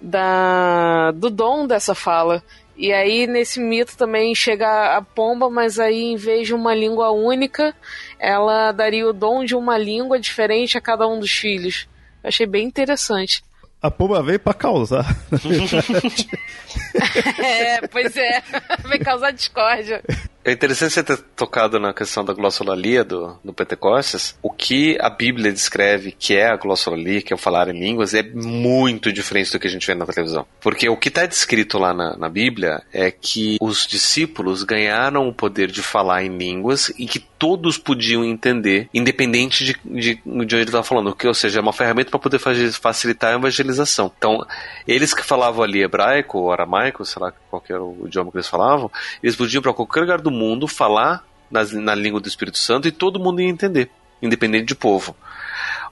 da 0.00 1.12
do 1.12 1.30
dom 1.30 1.64
dessa 1.64 1.94
fala. 1.94 2.42
E 2.76 2.92
aí 2.92 3.28
nesse 3.28 3.60
mito 3.60 3.96
também 3.96 4.34
chega 4.34 4.96
a 4.96 5.02
pomba, 5.02 5.48
mas 5.48 5.78
aí 5.78 6.02
em 6.02 6.16
vez 6.16 6.48
de 6.48 6.54
uma 6.54 6.74
língua 6.74 7.12
única, 7.12 7.76
ela 8.18 8.72
daria 8.72 9.06
o 9.06 9.12
dom 9.12 9.44
de 9.44 9.54
uma 9.54 9.78
língua 9.78 10.18
diferente 10.18 10.76
a 10.76 10.80
cada 10.80 11.06
um 11.06 11.20
dos 11.20 11.30
filhos. 11.30 11.86
Eu 12.24 12.28
achei 12.28 12.46
bem 12.46 12.66
interessante. 12.66 13.44
A 13.82 13.90
pomba 13.90 14.22
veio 14.22 14.38
pra 14.38 14.54
causar. 14.54 15.04
é, 17.42 17.86
pois 17.88 18.16
é. 18.16 18.40
Veio 18.84 19.04
causar 19.04 19.32
discórdia. 19.32 20.00
É 20.44 20.50
interessante 20.50 20.94
você 20.94 21.04
ter 21.04 21.18
tocado 21.36 21.78
na 21.78 21.94
questão 21.94 22.24
da 22.24 22.32
glossolalia 22.32 23.04
do, 23.04 23.38
do 23.44 23.52
Pentecostes. 23.52 24.36
O 24.42 24.50
que 24.50 24.98
a 25.00 25.08
Bíblia 25.08 25.52
descreve 25.52 26.10
que 26.10 26.34
é 26.34 26.48
a 26.48 26.56
glossolalia, 26.56 27.22
que 27.22 27.32
é 27.32 27.36
o 27.36 27.38
falar 27.38 27.68
em 27.68 27.78
línguas, 27.78 28.12
é 28.12 28.24
muito 28.24 29.12
diferente 29.12 29.52
do 29.52 29.60
que 29.60 29.68
a 29.68 29.70
gente 29.70 29.86
vê 29.86 29.94
na 29.94 30.04
televisão. 30.04 30.44
Porque 30.60 30.88
o 30.88 30.96
que 30.96 31.08
está 31.08 31.26
descrito 31.26 31.78
lá 31.78 31.94
na, 31.94 32.16
na 32.16 32.28
Bíblia 32.28 32.82
é 32.92 33.08
que 33.10 33.56
os 33.60 33.86
discípulos 33.86 34.64
ganharam 34.64 35.28
o 35.28 35.32
poder 35.32 35.70
de 35.70 35.80
falar 35.80 36.24
em 36.24 36.36
línguas 36.36 36.92
e 36.98 37.06
que 37.06 37.20
todos 37.20 37.78
podiam 37.78 38.24
entender, 38.24 38.88
independente 38.92 39.64
de, 39.64 39.76
de, 39.84 40.14
de 40.14 40.22
onde 40.26 40.56
ele 40.56 40.64
estava 40.64 40.82
falando. 40.82 41.14
Que, 41.14 41.28
ou 41.28 41.34
seja, 41.34 41.60
é 41.60 41.62
uma 41.62 41.72
ferramenta 41.72 42.10
para 42.10 42.18
poder 42.18 42.38
facilitar 42.38 43.32
a 43.32 43.36
evangelização. 43.36 44.10
Então, 44.16 44.44
eles 44.88 45.14
que 45.14 45.24
falavam 45.24 45.62
ali 45.62 45.82
hebraico 45.82 46.50
aramaico, 46.50 47.04
sei 47.04 47.22
lá 47.22 47.32
qual 47.48 47.62
era 47.68 47.82
o 47.82 48.06
idioma 48.06 48.30
que 48.30 48.38
eles 48.38 48.48
falavam, 48.48 48.90
eles 49.22 49.36
podiam 49.36 49.62
para 49.62 49.72
qualquer 49.72 50.00
lugar 50.00 50.20
do 50.20 50.31
mundo 50.32 50.66
falar 50.66 51.24
na, 51.50 51.62
na 51.64 51.94
língua 51.94 52.20
do 52.20 52.28
Espírito 52.28 52.58
Santo 52.58 52.88
e 52.88 52.92
todo 52.92 53.20
mundo 53.20 53.40
ia 53.40 53.48
entender, 53.48 53.90
independente 54.20 54.66
de 54.66 54.74
povo. 54.74 55.14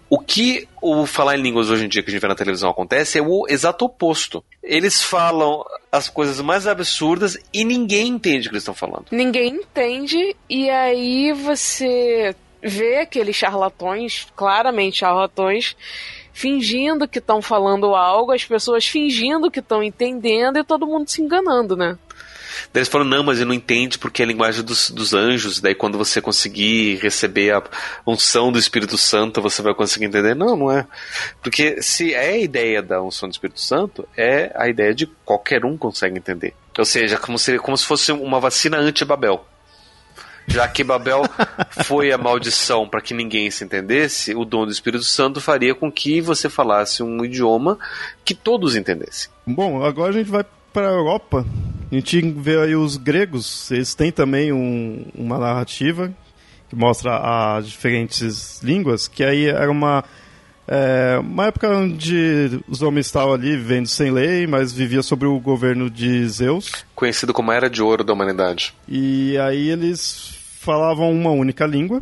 O 0.08 0.18
que 0.18 0.66
o 0.82 1.06
falar 1.06 1.38
em 1.38 1.42
línguas 1.42 1.70
hoje 1.70 1.84
em 1.84 1.88
dia 1.88 2.02
que 2.02 2.10
a 2.10 2.12
gente 2.12 2.20
vê 2.20 2.26
na 2.26 2.34
televisão 2.34 2.68
acontece 2.68 3.18
é 3.18 3.22
o 3.22 3.46
exato 3.48 3.84
oposto. 3.84 4.42
Eles 4.60 5.00
falam 5.00 5.64
as 5.92 6.08
coisas 6.08 6.40
mais 6.40 6.66
absurdas 6.66 7.38
e 7.54 7.64
ninguém 7.64 8.08
entende 8.08 8.48
o 8.48 8.50
que 8.50 8.54
eles 8.54 8.62
estão 8.62 8.74
falando. 8.74 9.06
Ninguém 9.12 9.54
entende, 9.54 10.34
e 10.48 10.68
aí 10.68 11.32
você 11.32 12.34
vê 12.60 12.98
aqueles 12.98 13.36
charlatões, 13.36 14.26
claramente 14.34 14.98
charlatões, 14.98 15.76
fingindo 16.32 17.06
que 17.06 17.18
estão 17.18 17.40
falando 17.40 17.94
algo, 17.94 18.32
as 18.32 18.44
pessoas 18.44 18.86
fingindo 18.86 19.50
que 19.50 19.60
estão 19.60 19.80
entendendo 19.80 20.58
e 20.58 20.64
todo 20.64 20.86
mundo 20.86 21.08
se 21.08 21.22
enganando, 21.22 21.76
né? 21.76 21.96
Daí 22.72 22.80
eles 22.80 22.88
falam, 22.88 23.06
não, 23.06 23.22
mas 23.22 23.38
ele 23.38 23.46
não 23.46 23.54
entende 23.54 23.98
porque 23.98 24.22
é 24.22 24.24
a 24.24 24.28
linguagem 24.28 24.64
dos, 24.64 24.90
dos 24.90 25.14
anjos, 25.14 25.60
daí 25.60 25.74
quando 25.74 25.98
você 25.98 26.20
conseguir 26.20 26.96
receber 26.96 27.52
a 27.52 27.62
unção 28.06 28.52
do 28.52 28.58
Espírito 28.58 28.96
Santo, 28.96 29.42
você 29.42 29.62
vai 29.62 29.74
conseguir 29.74 30.06
entender. 30.06 30.34
Não, 30.34 30.56
não 30.56 30.70
é. 30.70 30.86
Porque 31.42 31.82
se 31.82 32.14
é 32.14 32.30
a 32.30 32.38
ideia 32.38 32.82
da 32.82 33.02
unção 33.02 33.28
do 33.28 33.32
Espírito 33.32 33.60
Santo, 33.60 34.06
é 34.16 34.52
a 34.54 34.68
ideia 34.68 34.94
de 34.94 35.06
qualquer 35.24 35.64
um 35.64 35.76
consegue 35.76 36.18
entender. 36.18 36.54
Ou 36.78 36.84
seja, 36.84 37.18
como 37.18 37.38
se, 37.38 37.58
como 37.58 37.76
se 37.76 37.84
fosse 37.84 38.12
uma 38.12 38.40
vacina 38.40 38.78
anti-Babel. 38.78 39.44
Já 40.46 40.66
que 40.66 40.82
Babel 40.82 41.22
foi 41.84 42.10
a 42.10 42.18
maldição 42.18 42.88
para 42.88 43.00
que 43.00 43.14
ninguém 43.14 43.50
se 43.50 43.64
entendesse, 43.64 44.34
o 44.34 44.44
dom 44.44 44.66
do 44.66 44.72
Espírito 44.72 45.04
Santo 45.04 45.40
faria 45.40 45.74
com 45.74 45.90
que 45.92 46.20
você 46.20 46.48
falasse 46.48 47.02
um 47.02 47.24
idioma 47.24 47.78
que 48.24 48.34
todos 48.34 48.74
entendessem. 48.74 49.30
Bom, 49.46 49.84
agora 49.84 50.10
a 50.10 50.12
gente 50.12 50.30
vai 50.30 50.44
para 50.72 50.88
a 50.88 50.92
Europa, 50.92 51.46
a 51.90 51.94
gente 51.94 52.20
vê 52.32 52.58
aí 52.58 52.76
os 52.76 52.96
gregos, 52.96 53.70
eles 53.70 53.94
têm 53.94 54.12
também 54.12 54.52
um, 54.52 55.06
uma 55.14 55.38
narrativa 55.38 56.12
que 56.68 56.76
mostra 56.76 57.56
as 57.56 57.68
diferentes 57.68 58.62
línguas, 58.62 59.08
que 59.08 59.24
aí 59.24 59.46
era 59.46 59.70
uma 59.70 60.04
é, 60.72 61.18
uma 61.18 61.46
época 61.46 61.68
onde 61.68 62.62
os 62.68 62.80
homens 62.80 63.06
estavam 63.06 63.34
ali 63.34 63.56
vivendo 63.56 63.88
sem 63.88 64.12
lei, 64.12 64.46
mas 64.46 64.72
vivia 64.72 65.02
sob 65.02 65.26
o 65.26 65.40
governo 65.40 65.90
de 65.90 66.28
Zeus. 66.28 66.70
Conhecido 66.94 67.32
como 67.34 67.50
a 67.50 67.54
Era 67.56 67.68
de 67.68 67.82
Ouro 67.82 68.04
da 68.04 68.12
Humanidade. 68.12 68.72
E 68.86 69.36
aí 69.38 69.68
eles 69.68 70.32
falavam 70.60 71.10
uma 71.10 71.30
única 71.30 71.66
língua, 71.66 72.00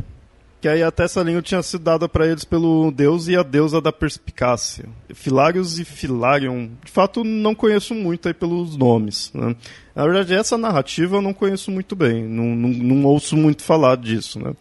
que 0.61 0.67
aí 0.67 0.83
até 0.83 1.03
essa 1.03 1.23
língua 1.23 1.41
tinha 1.41 1.63
sido 1.63 1.83
dada 1.83 2.09
para 2.09 2.27
eles 2.27 2.43
pelo 2.43 2.91
deus 2.91 3.27
e 3.27 3.35
a 3.35 3.43
deusa 3.43 3.79
da 3.79 3.91
perspicácia. 3.91 4.85
Filarius 5.13 5.79
e 5.79 5.85
Filarion, 5.85 6.69
de 6.83 6.91
fato 6.91 7.23
não 7.23 7.55
conheço 7.55 7.95
muito 7.95 8.27
aí 8.27 8.33
pelos 8.33 8.75
nomes. 8.75 9.31
Né? 9.33 9.55
Na 9.95 10.03
verdade, 10.03 10.33
essa 10.33 10.57
narrativa 10.57 11.17
eu 11.17 11.21
não 11.21 11.33
conheço 11.33 11.71
muito 11.71 11.95
bem, 11.95 12.23
não, 12.23 12.55
não, 12.55 12.69
não 12.69 13.05
ouço 13.05 13.37
muito 13.37 13.63
falar 13.63 13.95
disso. 13.95 14.39
Né? 14.39 14.53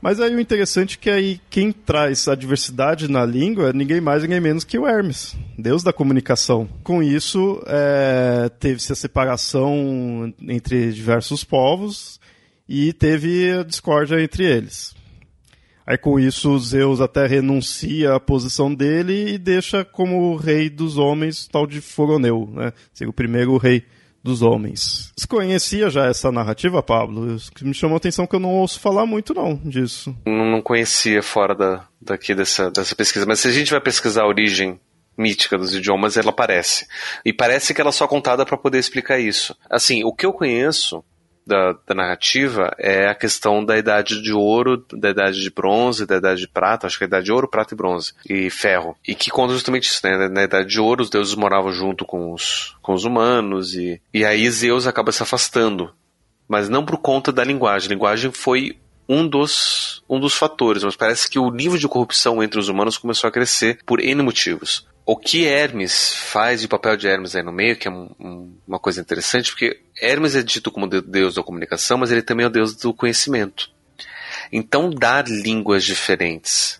Mas 0.00 0.20
aí 0.20 0.34
o 0.34 0.40
interessante 0.40 0.96
é 0.96 0.98
que 1.00 1.10
aí 1.10 1.40
quem 1.50 1.72
traz 1.72 2.28
a 2.28 2.34
diversidade 2.34 3.10
na 3.10 3.26
língua 3.26 3.70
é 3.70 3.72
ninguém 3.72 4.00
mais, 4.00 4.22
ninguém 4.22 4.40
menos 4.40 4.64
que 4.64 4.78
o 4.78 4.86
Hermes, 4.86 5.36
deus 5.58 5.82
da 5.82 5.92
comunicação. 5.92 6.68
Com 6.84 7.02
isso, 7.02 7.60
é, 7.66 8.48
teve-se 8.60 8.92
a 8.92 8.96
separação 8.96 10.32
entre 10.40 10.92
diversos 10.92 11.42
povos, 11.42 12.20
e 12.68 12.92
teve 12.92 13.50
a 13.52 13.62
discórdia 13.62 14.20
entre 14.22 14.44
eles. 14.44 14.94
Aí 15.86 15.96
com 15.96 16.20
isso 16.20 16.58
Zeus 16.58 17.00
até 17.00 17.26
renuncia 17.26 18.14
à 18.14 18.20
posição 18.20 18.74
dele 18.74 19.32
e 19.32 19.38
deixa 19.38 19.86
como 19.86 20.36
rei 20.36 20.68
dos 20.68 20.98
homens 20.98 21.48
tal 21.48 21.66
de 21.66 21.80
Foroneu, 21.80 22.46
né? 22.52 22.74
Ser 22.92 23.08
o 23.08 23.12
primeiro 23.12 23.56
rei 23.56 23.84
dos 24.22 24.42
homens. 24.42 25.12
Você 25.16 25.26
conhecia 25.26 25.88
já 25.88 26.06
essa 26.06 26.30
narrativa, 26.30 26.82
Pablo? 26.82 27.38
Me 27.62 27.72
chamou 27.72 27.94
a 27.94 27.96
atenção 27.96 28.26
que 28.26 28.36
eu 28.36 28.40
não 28.40 28.50
ouço 28.50 28.78
falar 28.78 29.06
muito 29.06 29.32
não 29.32 29.54
disso. 29.56 30.14
Não 30.26 30.60
conhecia 30.60 31.22
fora 31.22 31.54
da, 31.54 31.88
daqui 32.02 32.34
dessa, 32.34 32.70
dessa 32.70 32.94
pesquisa, 32.94 33.24
mas 33.26 33.40
se 33.40 33.48
a 33.48 33.52
gente 33.52 33.70
vai 33.70 33.80
pesquisar 33.80 34.24
a 34.24 34.28
origem 34.28 34.78
mítica 35.16 35.56
dos 35.56 35.74
idiomas, 35.74 36.18
ela 36.18 36.30
aparece. 36.30 36.86
E 37.24 37.32
parece 37.32 37.72
que 37.72 37.80
ela 37.80 37.90
é 37.90 37.92
só 37.92 38.06
contada 38.06 38.44
para 38.44 38.58
poder 38.58 38.78
explicar 38.78 39.18
isso. 39.18 39.56
Assim, 39.70 40.04
o 40.04 40.12
que 40.12 40.26
eu 40.26 40.34
conheço 40.34 41.02
da, 41.48 41.72
da, 41.86 41.94
narrativa 41.94 42.70
é 42.78 43.08
a 43.08 43.14
questão 43.14 43.64
da 43.64 43.78
idade 43.78 44.22
de 44.22 44.32
ouro, 44.32 44.84
da 44.92 45.10
idade 45.10 45.40
de 45.40 45.50
bronze, 45.50 46.06
da 46.06 46.16
idade 46.16 46.42
de 46.42 46.48
prata, 46.48 46.86
acho 46.86 46.98
que 46.98 47.04
é 47.04 47.06
a 47.06 47.08
idade 47.08 47.24
de 47.24 47.32
ouro, 47.32 47.48
prata 47.48 47.74
e 47.74 47.76
bronze, 47.76 48.12
e 48.28 48.50
ferro. 48.50 48.94
E 49.06 49.14
que 49.14 49.30
conta 49.30 49.54
justamente 49.54 49.88
isso, 49.88 50.00
né? 50.04 50.28
Na 50.28 50.44
idade 50.44 50.68
de 50.68 50.78
ouro, 50.78 51.02
os 51.02 51.10
deuses 51.10 51.34
moravam 51.34 51.72
junto 51.72 52.04
com 52.04 52.32
os, 52.32 52.76
com 52.82 52.92
os 52.92 53.04
humanos, 53.04 53.74
e, 53.74 54.00
e 54.12 54.24
aí 54.24 54.48
Zeus 54.50 54.86
acaba 54.86 55.10
se 55.10 55.22
afastando. 55.22 55.90
Mas 56.46 56.68
não 56.68 56.84
por 56.84 56.98
conta 56.98 57.32
da 57.32 57.44
linguagem. 57.44 57.88
A 57.88 57.94
linguagem 57.94 58.30
foi 58.30 58.78
um 59.08 59.26
dos, 59.26 60.02
um 60.08 60.20
dos 60.20 60.34
fatores, 60.34 60.84
mas 60.84 60.96
parece 60.96 61.28
que 61.28 61.38
o 61.38 61.50
nível 61.50 61.78
de 61.78 61.88
corrupção 61.88 62.42
entre 62.42 62.60
os 62.60 62.68
humanos 62.68 62.98
começou 62.98 63.28
a 63.28 63.32
crescer 63.32 63.78
por 63.86 64.00
N 64.00 64.22
motivos 64.22 64.86
o 65.10 65.16
que 65.16 65.46
Hermes 65.46 66.14
faz 66.14 66.60
e 66.62 66.66
o 66.66 66.68
papel 66.68 66.94
de 66.94 67.08
Hermes 67.08 67.34
aí 67.34 67.42
no 67.42 67.50
meio, 67.50 67.76
que 67.76 67.88
é 67.88 67.90
um, 67.90 68.10
um, 68.20 68.58
uma 68.68 68.78
coisa 68.78 69.00
interessante, 69.00 69.50
porque 69.50 69.80
Hermes 69.98 70.36
é 70.36 70.42
dito 70.42 70.70
como 70.70 70.86
deus 70.86 71.34
da 71.34 71.42
comunicação, 71.42 71.96
mas 71.96 72.12
ele 72.12 72.20
também 72.20 72.44
é 72.44 72.46
o 72.46 72.52
deus 72.52 72.76
do 72.76 72.92
conhecimento. 72.92 73.70
Então, 74.52 74.90
dar 74.90 75.26
línguas 75.26 75.82
diferentes 75.82 76.78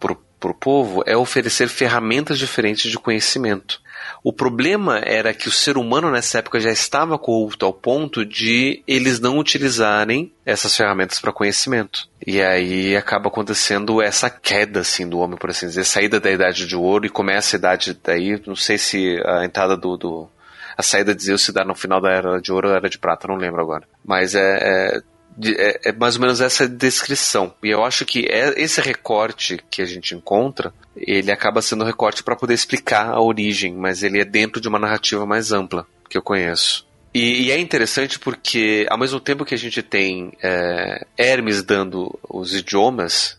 para 0.00 0.50
o 0.50 0.54
povo 0.54 1.04
é 1.06 1.16
oferecer 1.16 1.68
ferramentas 1.68 2.40
diferentes 2.40 2.90
de 2.90 2.98
conhecimento. 2.98 3.80
O 4.22 4.32
problema 4.32 4.98
era 4.98 5.32
que 5.32 5.48
o 5.48 5.52
ser 5.52 5.76
humano 5.76 6.10
nessa 6.10 6.38
época 6.38 6.60
já 6.60 6.70
estava 6.70 7.18
corrupto 7.18 7.64
ao 7.64 7.72
ponto 7.72 8.24
de 8.24 8.82
eles 8.86 9.20
não 9.20 9.38
utilizarem 9.38 10.32
essas 10.44 10.76
ferramentas 10.76 11.18
para 11.18 11.32
conhecimento. 11.32 12.08
E 12.26 12.40
aí 12.40 12.96
acaba 12.96 13.28
acontecendo 13.28 14.02
essa 14.02 14.28
queda 14.28 14.80
assim 14.80 15.08
do 15.08 15.18
homem, 15.18 15.38
por 15.38 15.50
assim 15.50 15.66
dizer, 15.66 15.84
saída 15.84 16.20
da 16.20 16.30
idade 16.30 16.66
de 16.66 16.76
ouro 16.76 17.06
e 17.06 17.10
começa 17.10 17.56
a 17.56 17.58
idade 17.58 17.98
daí, 18.02 18.40
não 18.46 18.56
sei 18.56 18.76
se 18.78 19.20
a 19.24 19.44
entrada 19.44 19.76
do, 19.76 19.96
do 19.96 20.28
a 20.76 20.82
saída 20.82 21.14
de 21.14 21.22
Zeus 21.22 21.42
se 21.42 21.52
dá 21.52 21.64
no 21.64 21.74
final 21.74 22.00
da 22.00 22.10
era 22.10 22.40
de 22.40 22.50
ouro 22.52 22.68
ou 22.68 22.74
era 22.74 22.88
de 22.88 22.98
prata, 22.98 23.28
não 23.28 23.36
lembro 23.36 23.60
agora. 23.60 23.84
Mas 24.04 24.34
é, 24.34 24.58
é 24.96 25.02
é, 25.44 25.88
é, 25.88 25.92
mais 25.92 26.16
ou 26.16 26.22
menos 26.22 26.40
essa 26.40 26.68
descrição. 26.68 27.54
E 27.62 27.68
eu 27.68 27.84
acho 27.84 28.04
que 28.04 28.26
é, 28.28 28.60
esse 28.60 28.80
recorte 28.80 29.58
que 29.70 29.82
a 29.82 29.86
gente 29.86 30.14
encontra, 30.14 30.72
ele 30.96 31.30
acaba 31.30 31.62
sendo 31.62 31.84
um 31.84 31.86
recorte 31.86 32.22
para 32.22 32.36
poder 32.36 32.54
explicar 32.54 33.10
a 33.10 33.20
origem, 33.20 33.74
mas 33.74 34.02
ele 34.02 34.20
é 34.20 34.24
dentro 34.24 34.60
de 34.60 34.68
uma 34.68 34.78
narrativa 34.78 35.24
mais 35.26 35.52
ampla 35.52 35.86
que 36.08 36.18
eu 36.18 36.22
conheço. 36.22 36.86
E, 37.12 37.46
e, 37.46 37.50
é 37.50 37.58
interessante 37.58 38.20
porque, 38.20 38.86
ao 38.88 38.98
mesmo 38.98 39.18
tempo 39.18 39.44
que 39.44 39.54
a 39.54 39.58
gente 39.58 39.82
tem 39.82 40.32
é, 40.42 41.04
Hermes 41.18 41.62
dando 41.62 42.16
os 42.28 42.54
idiomas 42.54 43.36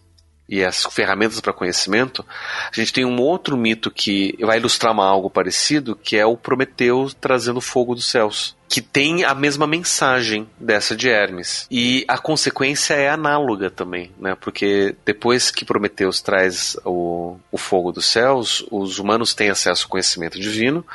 e 0.50 0.62
as 0.66 0.84
ferramentas 0.88 1.40
para 1.40 1.54
conhecimento, 1.54 2.26
a 2.70 2.76
gente 2.76 2.92
tem 2.92 3.06
um 3.06 3.22
outro 3.22 3.56
mito 3.56 3.90
que 3.90 4.36
vai 4.42 4.58
ilustrar 4.58 4.94
algo 5.00 5.30
parecido, 5.30 5.96
que 5.96 6.18
é 6.18 6.26
o 6.26 6.36
Prometeu 6.36 7.10
trazendo 7.22 7.62
fogo 7.62 7.96
dos 7.96 8.12
céus. 8.12 8.58
Que 8.72 8.82
tem 8.82 9.26
a 9.26 9.36
mesma 9.36 9.68
mensagem 9.68 10.48
dessa 10.58 10.96
de 10.96 11.10
Hermes. 11.10 11.68
E 11.70 12.06
a 12.08 12.18
consequência 12.18 12.94
é 12.94 13.10
análoga 13.10 13.70
também, 13.70 14.12
né? 14.18 14.34
Porque 14.40 14.96
depois 15.04 15.52
que 15.52 15.66
Prometeus 15.66 16.22
traz 16.22 16.78
o, 16.86 17.38
o 17.52 17.58
fogo 17.58 17.92
dos 17.92 18.06
céus, 18.06 18.66
os 18.72 18.98
humanos 18.98 19.34
têm 19.34 19.50
acesso 19.50 19.84
ao 19.84 19.90
conhecimento 19.90 20.40
divino, 20.40 20.86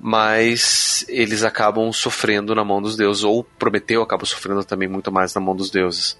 mas 0.00 1.04
eles 1.06 1.44
acabam 1.44 1.92
sofrendo 1.92 2.54
na 2.54 2.64
mão 2.64 2.80
dos 2.80 2.96
deuses, 2.96 3.24
ou 3.24 3.44
Prometeu 3.44 4.00
acaba 4.00 4.24
sofrendo 4.24 4.64
também 4.64 4.88
muito 4.88 5.12
mais 5.12 5.34
na 5.34 5.40
mão 5.42 5.54
dos 5.54 5.68
deuses. 5.68 6.16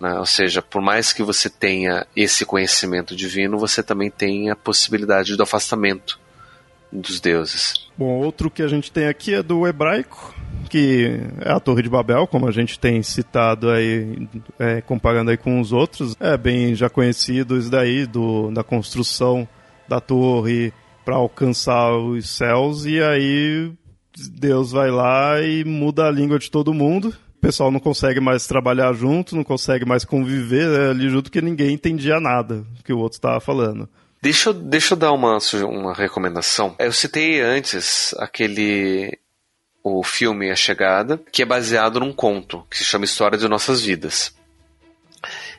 Né? 0.00 0.16
Ou 0.20 0.26
seja, 0.26 0.62
por 0.62 0.80
mais 0.80 1.12
que 1.12 1.24
você 1.24 1.50
tenha 1.50 2.06
esse 2.14 2.46
conhecimento 2.46 3.16
divino, 3.16 3.58
você 3.58 3.82
também 3.82 4.08
tem 4.08 4.50
a 4.50 4.56
possibilidade 4.56 5.36
do 5.36 5.42
afastamento 5.42 6.22
dos 6.94 7.20
deuses. 7.20 7.74
Bom, 7.96 8.20
outro 8.20 8.50
que 8.50 8.62
a 8.62 8.68
gente 8.68 8.90
tem 8.90 9.06
aqui 9.06 9.34
é 9.34 9.42
do 9.42 9.66
hebraico, 9.66 10.34
que 10.70 11.20
é 11.40 11.50
a 11.50 11.60
Torre 11.60 11.82
de 11.82 11.88
Babel, 11.88 12.26
como 12.26 12.48
a 12.48 12.52
gente 12.52 12.78
tem 12.78 13.02
citado 13.02 13.70
aí, 13.70 14.28
é, 14.58 14.80
comparando 14.80 15.30
aí 15.30 15.36
com 15.36 15.60
os 15.60 15.72
outros. 15.72 16.16
É 16.20 16.36
bem 16.36 16.74
já 16.74 16.88
conhecido 16.88 17.56
isso 17.56 17.70
daí, 17.70 18.06
do, 18.06 18.50
da 18.50 18.62
construção 18.62 19.46
da 19.88 20.00
torre 20.00 20.72
para 21.04 21.16
alcançar 21.16 21.94
os 21.94 22.30
céus 22.30 22.86
e 22.86 23.02
aí 23.02 23.70
Deus 24.32 24.72
vai 24.72 24.90
lá 24.90 25.40
e 25.42 25.64
muda 25.64 26.06
a 26.06 26.10
língua 26.10 26.38
de 26.38 26.50
todo 26.50 26.72
mundo. 26.72 27.14
O 27.36 27.40
pessoal 27.40 27.70
não 27.70 27.80
consegue 27.80 28.20
mais 28.20 28.46
trabalhar 28.46 28.92
junto, 28.94 29.36
não 29.36 29.44
consegue 29.44 29.84
mais 29.84 30.04
conviver 30.04 30.66
né, 30.66 30.90
ali 30.90 31.10
junto, 31.10 31.24
porque 31.24 31.42
ninguém 31.42 31.74
entendia 31.74 32.18
nada 32.18 32.64
que 32.82 32.92
o 32.92 32.98
outro 32.98 33.18
estava 33.18 33.38
falando. 33.38 33.86
Deixa 34.24 34.48
eu, 34.48 34.54
deixa 34.54 34.94
eu 34.94 34.96
dar 34.96 35.12
uma, 35.12 35.36
uma 35.68 35.92
recomendação. 35.92 36.74
Eu 36.78 36.94
citei 36.94 37.42
antes 37.42 38.14
aquele 38.16 39.18
o 39.82 40.02
filme 40.02 40.50
A 40.50 40.56
Chegada, 40.56 41.20
que 41.30 41.42
é 41.42 41.44
baseado 41.44 42.00
num 42.00 42.10
conto 42.10 42.66
que 42.70 42.78
se 42.78 42.84
chama 42.84 43.04
História 43.04 43.36
de 43.36 43.46
Nossas 43.46 43.82
Vidas. 43.82 44.34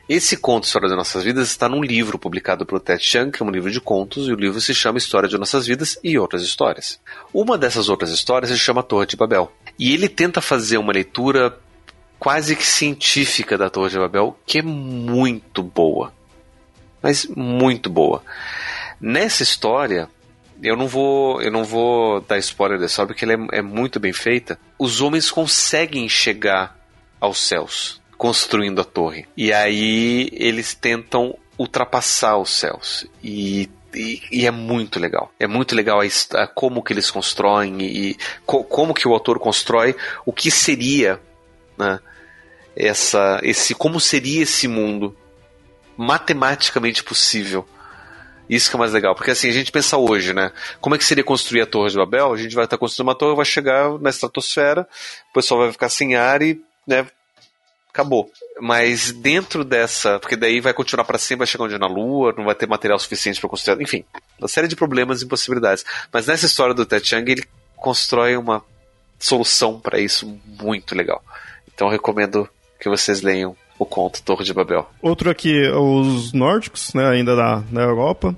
Esse 0.08 0.36
conto 0.36 0.64
História 0.64 0.88
de 0.88 0.96
Nossas 0.96 1.22
Vidas 1.22 1.48
está 1.48 1.68
num 1.68 1.80
livro 1.80 2.18
publicado 2.18 2.66
pelo 2.66 2.80
Ted 2.80 3.00
Chiang, 3.00 3.30
que 3.30 3.40
é 3.40 3.46
um 3.46 3.52
livro 3.52 3.70
de 3.70 3.80
contos, 3.80 4.26
e 4.26 4.32
o 4.32 4.36
livro 4.36 4.60
se 4.60 4.74
chama 4.74 4.98
História 4.98 5.28
de 5.28 5.38
Nossas 5.38 5.64
Vidas 5.64 5.96
e 6.02 6.18
Outras 6.18 6.42
Histórias. 6.42 6.98
Uma 7.32 7.56
dessas 7.56 7.88
outras 7.88 8.10
histórias 8.10 8.50
se 8.50 8.58
chama 8.58 8.82
Torre 8.82 9.06
de 9.06 9.16
Babel. 9.16 9.52
E 9.78 9.94
ele 9.94 10.08
tenta 10.08 10.40
fazer 10.40 10.78
uma 10.78 10.92
leitura 10.92 11.56
quase 12.18 12.56
que 12.56 12.66
científica 12.66 13.56
da 13.56 13.70
Torre 13.70 13.90
de 13.90 13.98
Babel, 13.98 14.36
que 14.44 14.58
é 14.58 14.62
muito 14.62 15.62
boa. 15.62 16.15
Mas 17.06 17.24
muito 17.26 17.88
boa. 17.88 18.20
Nessa 19.00 19.44
história, 19.44 20.08
eu 20.60 20.76
não 20.76 20.88
vou, 20.88 21.40
eu 21.40 21.52
não 21.52 21.62
vou 21.62 22.20
dar 22.20 22.36
spoiler 22.38 22.80
dessa 22.80 23.00
obra, 23.00 23.14
porque 23.14 23.24
ela 23.24 23.34
é, 23.52 23.58
é 23.58 23.62
muito 23.62 24.00
bem 24.00 24.12
feita. 24.12 24.58
Os 24.76 25.00
homens 25.00 25.30
conseguem 25.30 26.08
chegar 26.08 26.76
aos 27.20 27.38
céus 27.38 28.02
construindo 28.18 28.80
a 28.80 28.84
torre. 28.84 29.24
E 29.36 29.52
aí 29.52 30.28
eles 30.32 30.74
tentam 30.74 31.38
ultrapassar 31.56 32.38
os 32.38 32.50
céus. 32.50 33.06
E 33.22 33.70
e, 33.94 34.20
e, 34.32 34.46
é 34.46 34.50
muito 34.50 34.98
legal. 34.98 35.32
É 35.38 35.46
muito 35.46 35.76
legal 35.76 36.00
a, 36.00 36.42
a 36.42 36.46
como 36.48 36.82
que 36.82 36.92
eles 36.92 37.08
constroem 37.08 37.80
e, 37.80 38.10
e 38.10 38.16
co, 38.44 38.64
como 38.64 38.92
que 38.92 39.06
o 39.06 39.12
autor 39.12 39.38
constrói 39.38 39.94
o 40.26 40.32
que 40.32 40.50
seria 40.50 41.20
né, 41.78 42.00
essa, 42.74 43.38
esse, 43.44 43.76
como 43.76 44.00
seria 44.00 44.42
esse 44.42 44.66
mundo 44.66 45.16
matematicamente 45.96 47.02
possível. 47.02 47.66
Isso 48.48 48.70
que 48.70 48.76
é 48.76 48.78
mais 48.78 48.92
legal, 48.92 49.14
porque 49.14 49.32
assim, 49.32 49.48
a 49.48 49.52
gente 49.52 49.72
pensa 49.72 49.96
hoje, 49.96 50.32
né? 50.32 50.52
Como 50.80 50.94
é 50.94 50.98
que 50.98 51.04
seria 51.04 51.24
construir 51.24 51.62
a 51.62 51.66
Torre 51.66 51.90
de 51.90 51.96
Babel? 51.96 52.32
A 52.32 52.36
gente 52.36 52.54
vai 52.54 52.64
estar 52.64 52.78
construindo 52.78 53.08
uma 53.08 53.14
torre, 53.14 53.34
vai 53.34 53.44
chegar 53.44 53.98
na 53.98 54.08
estratosfera, 54.08 54.86
o 55.30 55.34
pessoal 55.34 55.60
vai 55.60 55.72
ficar 55.72 55.88
sem 55.88 56.14
ar 56.14 56.42
e 56.42 56.60
né, 56.86 57.06
acabou. 57.88 58.30
Mas 58.60 59.10
dentro 59.10 59.64
dessa, 59.64 60.20
porque 60.20 60.36
daí 60.36 60.60
vai 60.60 60.72
continuar 60.72 61.04
para 61.04 61.18
sempre, 61.18 61.38
vai 61.38 61.46
chegar 61.46 61.64
onde 61.64 61.78
na 61.78 61.88
Lua, 61.88 62.32
não 62.36 62.44
vai 62.44 62.54
ter 62.54 62.68
material 62.68 62.98
suficiente 63.00 63.40
para 63.40 63.50
construir, 63.50 63.82
enfim, 63.82 64.04
uma 64.38 64.46
série 64.46 64.68
de 64.68 64.76
problemas 64.76 65.22
e 65.22 65.24
impossibilidades. 65.24 65.84
Mas 66.12 66.26
nessa 66.26 66.46
história 66.46 66.74
do 66.74 66.86
Ted 66.86 67.14
ele 67.16 67.44
constrói 67.74 68.36
uma 68.36 68.62
solução 69.18 69.80
para 69.80 69.98
isso 69.98 70.38
muito 70.44 70.94
legal. 70.94 71.22
Então 71.72 71.88
eu 71.88 71.92
recomendo 71.92 72.48
que 72.78 72.88
vocês 72.88 73.22
leiam 73.22 73.56
o 73.78 73.84
conto 73.84 74.22
Torre 74.22 74.44
de 74.44 74.54
Babel. 74.54 74.88
Outro 75.02 75.30
aqui, 75.30 75.68
os 75.68 76.32
nórdicos, 76.32 76.94
né, 76.94 77.06
ainda 77.06 77.34
na, 77.34 77.62
na 77.70 77.82
Europa. 77.82 78.34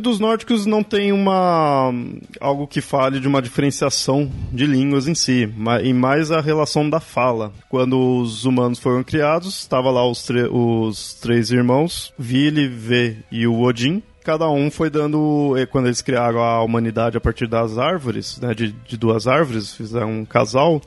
Dos 0.00 0.20
nórdicos 0.20 0.66
não 0.66 0.82
tem 0.82 1.10
uma 1.10 1.90
algo 2.38 2.66
que 2.66 2.82
fale 2.82 3.18
de 3.18 3.26
uma 3.26 3.40
diferenciação 3.40 4.30
de 4.52 4.66
línguas 4.66 5.08
em 5.08 5.14
si, 5.14 5.48
e 5.82 5.92
mais 5.94 6.30
a 6.30 6.40
relação 6.40 6.90
da 6.90 7.00
fala. 7.00 7.52
Quando 7.68 8.18
os 8.20 8.44
humanos 8.44 8.78
foram 8.78 9.02
criados, 9.02 9.60
estava 9.60 9.90
lá 9.90 10.06
os, 10.06 10.26
os 10.50 11.14
três 11.14 11.50
irmãos, 11.50 12.12
Vili, 12.18 12.68
V 12.68 13.16
e 13.30 13.46
o 13.46 13.62
Odin, 13.62 14.02
cada 14.22 14.50
um 14.50 14.70
foi 14.70 14.90
dando. 14.90 15.54
Quando 15.70 15.86
eles 15.86 16.02
criaram 16.02 16.42
a 16.42 16.62
humanidade 16.62 17.16
a 17.16 17.20
partir 17.20 17.46
das 17.46 17.78
árvores, 17.78 18.38
né, 18.40 18.52
de, 18.52 18.72
de 18.72 18.96
duas 18.98 19.26
árvores, 19.26 19.72
fizeram 19.72 20.10
um 20.10 20.24
casal, 20.24 20.82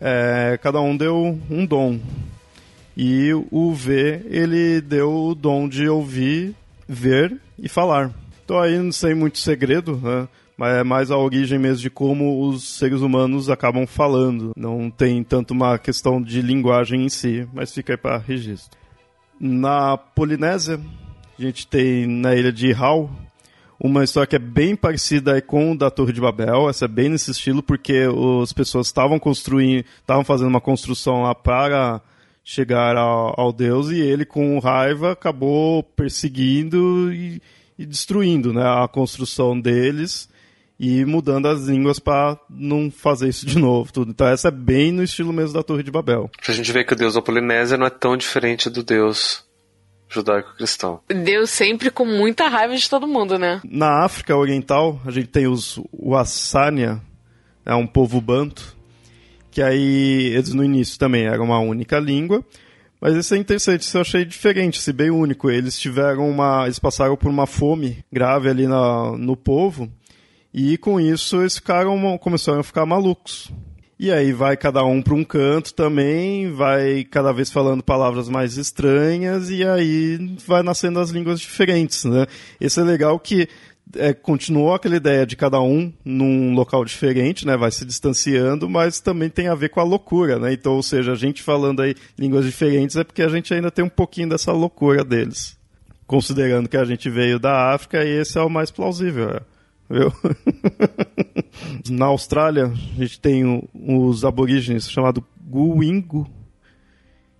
é, 0.00 0.58
cada 0.60 0.80
um 0.80 0.96
deu 0.96 1.38
um 1.48 1.64
dom. 1.64 2.00
E 2.96 3.32
o 3.50 3.72
V, 3.72 4.22
ele 4.26 4.80
deu 4.80 5.12
o 5.12 5.34
dom 5.34 5.68
de 5.68 5.88
ouvir 5.88 6.54
ver 6.88 7.36
e 7.58 7.68
falar. 7.68 8.10
Então 8.44 8.58
aí 8.58 8.78
não 8.78 8.92
sei 8.92 9.14
muito 9.14 9.38
segredo, 9.38 9.96
né? 10.02 10.28
mas 10.56 10.76
é 10.76 10.84
mais 10.84 11.10
a 11.10 11.16
origem 11.16 11.58
mesmo 11.58 11.78
de 11.78 11.90
como 11.90 12.46
os 12.46 12.76
seres 12.76 13.00
humanos 13.00 13.48
acabam 13.48 13.86
falando. 13.86 14.52
Não 14.56 14.90
tem 14.90 15.24
tanto 15.24 15.52
uma 15.52 15.78
questão 15.78 16.20
de 16.20 16.42
linguagem 16.42 17.04
em 17.04 17.08
si, 17.08 17.48
mas 17.52 17.72
fica 17.72 17.94
aí 17.94 17.96
para 17.96 18.18
registro. 18.18 18.78
Na 19.40 19.96
Polinésia, 19.96 20.78
a 21.38 21.42
gente 21.42 21.66
tem 21.66 22.06
na 22.06 22.34
ilha 22.34 22.52
de 22.52 22.72
Hau 22.72 23.10
uma 23.80 24.04
história 24.04 24.26
que 24.28 24.36
é 24.36 24.38
bem 24.38 24.76
parecida 24.76 25.40
com 25.42 25.72
o 25.72 25.76
da 25.76 25.90
Torre 25.90 26.12
de 26.12 26.20
Babel. 26.20 26.68
Essa 26.68 26.84
é 26.84 26.88
bem 26.88 27.08
nesse 27.08 27.32
estilo, 27.32 27.60
porque 27.62 28.04
as 28.40 28.52
pessoas 28.52 28.86
estavam 28.86 29.18
construindo, 29.18 29.84
estavam 30.00 30.22
fazendo 30.22 30.48
uma 30.48 30.60
construção 30.60 31.22
lá 31.22 31.34
para 31.34 32.00
chegar 32.44 32.96
ao, 32.96 33.38
ao, 33.38 33.52
Deus 33.52 33.88
e 33.90 34.00
ele, 34.00 34.24
com 34.24 34.58
raiva, 34.58 35.12
acabou 35.12 35.82
perseguindo 35.82 37.12
e, 37.12 37.40
e 37.78 37.86
destruindo 37.86 38.52
né, 38.52 38.62
a 38.62 38.88
construção 38.88 39.58
deles 39.58 40.28
e 40.78 41.04
mudando 41.04 41.46
as 41.46 41.66
línguas 41.66 42.00
para 42.00 42.36
não 42.50 42.90
fazer 42.90 43.28
isso 43.28 43.46
de 43.46 43.56
novo. 43.58 43.92
Tudo. 43.92 44.10
Então 44.10 44.26
essa 44.26 44.48
é 44.48 44.50
bem 44.50 44.90
no 44.90 45.02
estilo 45.02 45.32
mesmo 45.32 45.54
da 45.54 45.62
Torre 45.62 45.84
de 45.84 45.90
Babel. 45.92 46.28
A 46.46 46.52
gente 46.52 46.72
vê 46.72 46.82
que 46.82 46.92
o 46.92 46.96
Deus 46.96 47.14
da 47.14 47.22
Polinésia 47.22 47.78
não 47.78 47.86
é 47.86 47.90
tão 47.90 48.16
diferente 48.16 48.68
do 48.68 48.82
Deus 48.82 49.44
judaico-cristão. 50.08 51.00
Deus 51.08 51.50
sempre 51.50 51.90
com 51.90 52.04
muita 52.04 52.48
raiva 52.48 52.76
de 52.76 52.90
todo 52.90 53.06
mundo, 53.06 53.38
né? 53.38 53.60
Na 53.64 54.04
África 54.04 54.36
Oriental, 54.36 55.00
a 55.06 55.10
gente 55.10 55.28
tem 55.28 55.46
os 55.46 55.80
Wassania, 55.92 57.00
é 57.64 57.74
um 57.74 57.86
povo 57.86 58.20
banto, 58.20 58.76
que 59.52 59.62
aí 59.62 60.32
eles 60.34 60.54
no 60.54 60.64
início 60.64 60.98
também 60.98 61.26
era 61.26 61.42
uma 61.42 61.60
única 61.60 61.98
língua, 61.98 62.42
mas 62.98 63.14
isso 63.14 63.34
é 63.34 63.38
interessante, 63.38 63.82
isso 63.82 63.96
eu 63.96 64.00
achei 64.00 64.24
diferente, 64.24 64.80
se 64.80 64.92
bem 64.92 65.10
único. 65.10 65.50
Eles 65.50 65.78
tiveram 65.78 66.28
uma, 66.28 66.64
eles 66.64 66.78
passaram 66.78 67.16
por 67.16 67.28
uma 67.28 67.46
fome 67.46 68.02
grave 68.10 68.48
ali 68.48 68.66
na, 68.66 69.12
no 69.18 69.36
povo 69.36 69.92
e 70.54 70.78
com 70.78 70.98
isso 70.98 71.40
eles 71.40 71.56
ficaram, 71.56 72.16
começaram 72.18 72.60
a 72.60 72.64
ficar 72.64 72.86
malucos. 72.86 73.52
E 73.98 74.10
aí 74.10 74.32
vai 74.32 74.56
cada 74.56 74.84
um 74.84 75.00
para 75.00 75.14
um 75.14 75.22
canto 75.22 75.74
também, 75.74 76.50
vai 76.52 77.04
cada 77.04 77.30
vez 77.30 77.52
falando 77.52 77.84
palavras 77.84 78.28
mais 78.28 78.56
estranhas 78.56 79.50
e 79.50 79.64
aí 79.64 80.36
vai 80.44 80.62
nascendo 80.62 80.98
as 80.98 81.10
línguas 81.10 81.40
diferentes, 81.40 82.04
né? 82.04 82.26
Esse 82.60 82.80
é 82.80 82.82
legal 82.82 83.18
que 83.20 83.48
é, 83.96 84.12
continuou 84.12 84.74
aquela 84.74 84.96
ideia 84.96 85.26
de 85.26 85.36
cada 85.36 85.60
um 85.60 85.92
num 86.04 86.54
local 86.54 86.84
diferente, 86.84 87.46
né? 87.46 87.56
Vai 87.56 87.70
se 87.70 87.84
distanciando, 87.84 88.68
mas 88.68 89.00
também 89.00 89.28
tem 89.28 89.48
a 89.48 89.54
ver 89.54 89.68
com 89.68 89.80
a 89.80 89.84
loucura, 89.84 90.38
né? 90.38 90.52
Então, 90.52 90.74
ou 90.74 90.82
seja, 90.82 91.12
a 91.12 91.16
gente 91.16 91.42
falando 91.42 91.82
aí 91.82 91.94
línguas 92.18 92.44
diferentes 92.44 92.96
é 92.96 93.04
porque 93.04 93.22
a 93.22 93.28
gente 93.28 93.52
ainda 93.52 93.70
tem 93.70 93.84
um 93.84 93.90
pouquinho 93.90 94.30
dessa 94.30 94.52
loucura 94.52 95.04
deles. 95.04 95.58
Considerando 96.06 96.68
que 96.68 96.76
a 96.76 96.84
gente 96.84 97.08
veio 97.08 97.38
da 97.38 97.72
África 97.72 98.04
e 98.04 98.20
esse 98.20 98.38
é 98.38 98.42
o 98.42 98.50
mais 98.50 98.70
plausível, 98.70 99.30
é. 99.30 99.40
viu? 99.88 100.12
Na 101.90 102.06
Austrália, 102.06 102.66
a 102.66 103.00
gente 103.00 103.20
tem 103.20 103.68
os 103.74 104.24
aborígenes 104.24 104.90
chamado 104.90 105.24
Guingo, 105.50 106.26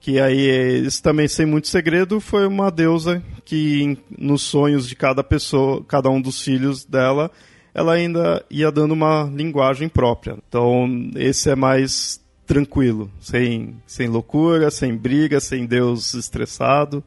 Que 0.03 0.19
aí, 0.19 0.85
isso 0.85 1.01
também 1.01 1.29
sem 1.29 1.47
muito 1.47 1.69
segredo, 1.69 2.19
foi 2.19 2.45
uma 2.45 2.73
deusa 2.73 3.23
que 3.45 3.97
nos 4.19 4.43
sonhos 4.43 4.89
de 4.89 4.97
cada 4.97 5.23
pessoa, 5.23 5.85
cada 5.87 6.11
um 6.11 6.21
dos 6.21 6.43
filhos 6.43 6.85
dela, 6.85 7.31
ela 7.73 7.93
ainda 7.93 8.45
ia 8.51 8.73
dando 8.73 8.95
uma 8.95 9.31
linguagem 9.33 9.89
própria. 9.89 10.37
Então, 10.49 10.89
esse 11.15 11.49
é 11.51 11.55
mais 11.55 12.21
tranquilo, 12.45 13.09
sem, 13.21 13.77
sem 13.87 14.09
loucura, 14.09 14.73
sem 14.73 14.97
briga, 14.97 15.39
sem 15.39 15.67
Deus 15.67 16.15
estressado. 16.15 17.03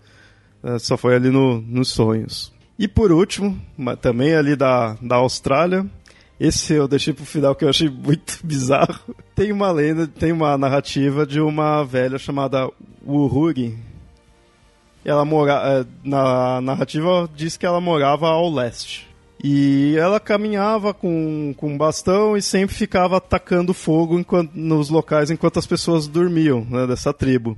É, 0.64 0.80
só 0.80 0.96
foi 0.96 1.16
ali 1.16 1.30
no, 1.30 1.60
nos 1.60 1.90
sonhos. 1.90 2.54
E 2.80 2.88
por 2.88 3.12
último, 3.12 3.60
também 4.02 4.36
ali 4.36 4.56
da, 4.56 4.98
da 5.02 5.18
Austrália, 5.18 5.86
esse 6.40 6.74
eu 6.74 6.88
deixei 6.88 7.14
pro 7.14 7.26
final 7.26 7.56
que 7.56 7.64
eu 7.64 7.70
achei 7.70 7.90
muito 7.90 8.40
bizarro. 8.44 9.16
Tem 9.34 9.52
uma 9.52 9.72
lenda, 9.72 10.08
tem 10.08 10.32
uma 10.32 10.58
narrativa 10.58 11.26
de 11.26 11.40
uma 11.40 11.84
velha 11.84 12.18
chamada 12.18 12.70
Wuhuri. 13.06 13.78
Ela 15.04 15.24
mora, 15.24 15.62
é, 15.64 15.86
na 16.04 16.60
narrativa 16.62 17.30
diz 17.34 17.56
que 17.56 17.66
ela 17.66 17.80
morava 17.80 18.28
ao 18.28 18.52
leste. 18.52 19.08
E 19.44 19.96
ela 19.98 20.20
caminhava 20.20 20.94
com, 20.94 21.54
com 21.56 21.74
um 21.74 21.78
bastão 21.78 22.36
e 22.36 22.42
sempre 22.42 22.76
ficava 22.76 23.18
atacando 23.18 23.74
fogo 23.74 24.18
enquanto, 24.18 24.54
nos 24.56 24.90
locais 24.90 25.30
enquanto 25.30 25.60
as 25.60 25.68
pessoas 25.68 26.08
dormiam, 26.08 26.66
né, 26.66 26.88
dessa 26.88 27.14
tribo. 27.14 27.56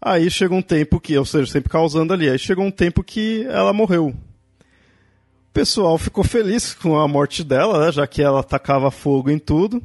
Aí 0.00 0.30
chegou 0.30 0.58
um 0.58 0.62
tempo 0.62 1.00
que, 1.00 1.16
ou 1.18 1.24
seja, 1.24 1.52
sempre 1.52 1.68
causando 1.68 2.12
ali, 2.12 2.30
aí 2.30 2.38
chegou 2.38 2.64
um 2.64 2.70
tempo 2.70 3.02
que 3.02 3.44
ela 3.50 3.72
morreu. 3.72 4.14
Pessoal 5.56 5.96
ficou 5.96 6.22
feliz 6.22 6.74
com 6.74 6.98
a 6.98 7.08
morte 7.08 7.42
dela, 7.42 7.86
né, 7.86 7.90
já 7.90 8.06
que 8.06 8.20
ela 8.20 8.40
atacava 8.40 8.90
fogo 8.90 9.30
em 9.30 9.38
tudo. 9.38 9.82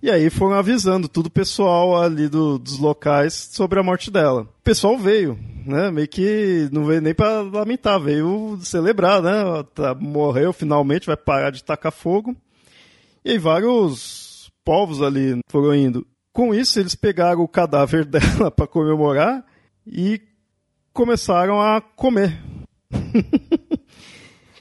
E 0.00 0.08
aí 0.08 0.30
foram 0.30 0.54
avisando 0.54 1.08
todo 1.08 1.26
o 1.26 1.30
pessoal 1.32 2.00
ali 2.00 2.28
do, 2.28 2.60
dos 2.60 2.78
locais 2.78 3.34
sobre 3.34 3.80
a 3.80 3.82
morte 3.82 4.08
dela. 4.08 4.42
O 4.42 4.62
pessoal 4.62 4.96
veio, 4.96 5.36
né? 5.66 5.90
Meio 5.90 6.06
que 6.06 6.68
não 6.70 6.84
veio 6.84 7.00
nem 7.00 7.12
para 7.12 7.40
lamentar, 7.40 7.98
veio 7.98 8.56
celebrar, 8.60 9.20
né? 9.20 9.64
Tá, 9.74 9.96
morreu 9.96 10.52
finalmente, 10.52 11.08
vai 11.08 11.16
parar 11.16 11.50
de 11.50 11.64
tacar 11.64 11.90
fogo. 11.90 12.36
E 13.24 13.32
aí 13.32 13.38
vários 13.38 14.48
povos 14.64 15.02
ali 15.02 15.40
foram 15.50 15.74
indo. 15.74 16.06
Com 16.32 16.54
isso, 16.54 16.78
eles 16.78 16.94
pegaram 16.94 17.40
o 17.40 17.48
cadáver 17.48 18.04
dela 18.06 18.48
para 18.48 18.68
comemorar 18.68 19.44
e 19.84 20.22
começaram 20.92 21.60
a 21.60 21.80
comer. 21.80 22.40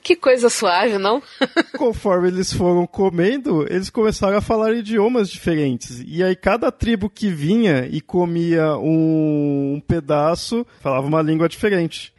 Que 0.03 0.17
coisa 0.17 0.49
suave, 0.49 0.97
não? 0.97 1.23
Conforme 1.77 2.27
eles 2.27 2.51
foram 2.51 2.85
comendo, 2.85 3.65
eles 3.69 3.89
começaram 3.89 4.37
a 4.37 4.41
falar 4.41 4.73
idiomas 4.73 5.29
diferentes. 5.29 6.03
E 6.05 6.21
aí 6.21 6.35
cada 6.35 6.69
tribo 6.71 7.09
que 7.09 7.29
vinha 7.29 7.87
e 7.89 8.01
comia 8.01 8.75
um, 8.77 9.75
um 9.75 9.79
pedaço 9.79 10.67
falava 10.81 11.07
uma 11.07 11.21
língua 11.21 11.47
diferente. 11.47 12.13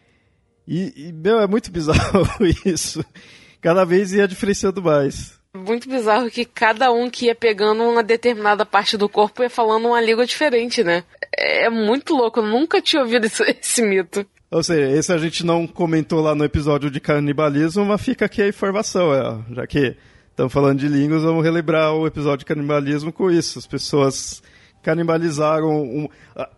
E, 0.66 1.08
e, 1.08 1.12
meu, 1.12 1.38
é 1.40 1.46
muito 1.46 1.70
bizarro 1.72 2.26
isso. 2.64 3.04
Cada 3.60 3.84
vez 3.84 4.14
ia 4.14 4.26
diferenciando 4.26 4.82
mais. 4.82 5.38
Muito 5.54 5.88
bizarro 5.88 6.30
que 6.30 6.44
cada 6.44 6.90
um 6.90 7.08
que 7.08 7.26
ia 7.26 7.34
pegando 7.34 7.84
uma 7.84 8.02
determinada 8.02 8.66
parte 8.66 8.96
do 8.96 9.08
corpo 9.08 9.42
ia 9.42 9.50
falando 9.50 9.86
uma 9.88 10.00
língua 10.00 10.26
diferente, 10.26 10.82
né? 10.82 11.04
É 11.36 11.70
muito 11.70 12.14
louco, 12.14 12.40
eu 12.40 12.46
nunca 12.46 12.82
tinha 12.82 13.02
ouvido 13.02 13.26
esse, 13.26 13.42
esse 13.60 13.82
mito. 13.82 14.26
Ou 14.54 14.62
seja, 14.62 14.96
esse 14.96 15.12
a 15.12 15.18
gente 15.18 15.44
não 15.44 15.66
comentou 15.66 16.20
lá 16.20 16.32
no 16.32 16.44
episódio 16.44 16.88
de 16.88 17.00
canibalismo, 17.00 17.84
mas 17.84 18.00
fica 18.00 18.26
aqui 18.26 18.40
a 18.40 18.46
informação, 18.46 19.12
é, 19.12 19.52
já 19.52 19.66
que 19.66 19.96
estamos 20.30 20.52
falando 20.52 20.78
de 20.78 20.86
línguas, 20.86 21.24
vamos 21.24 21.42
relembrar 21.42 21.92
o 21.92 22.06
episódio 22.06 22.38
de 22.38 22.44
canibalismo 22.44 23.12
com 23.12 23.28
isso. 23.28 23.58
As 23.58 23.66
pessoas 23.66 24.44
canibalizaram. 24.80 25.82
Um, 25.82 26.08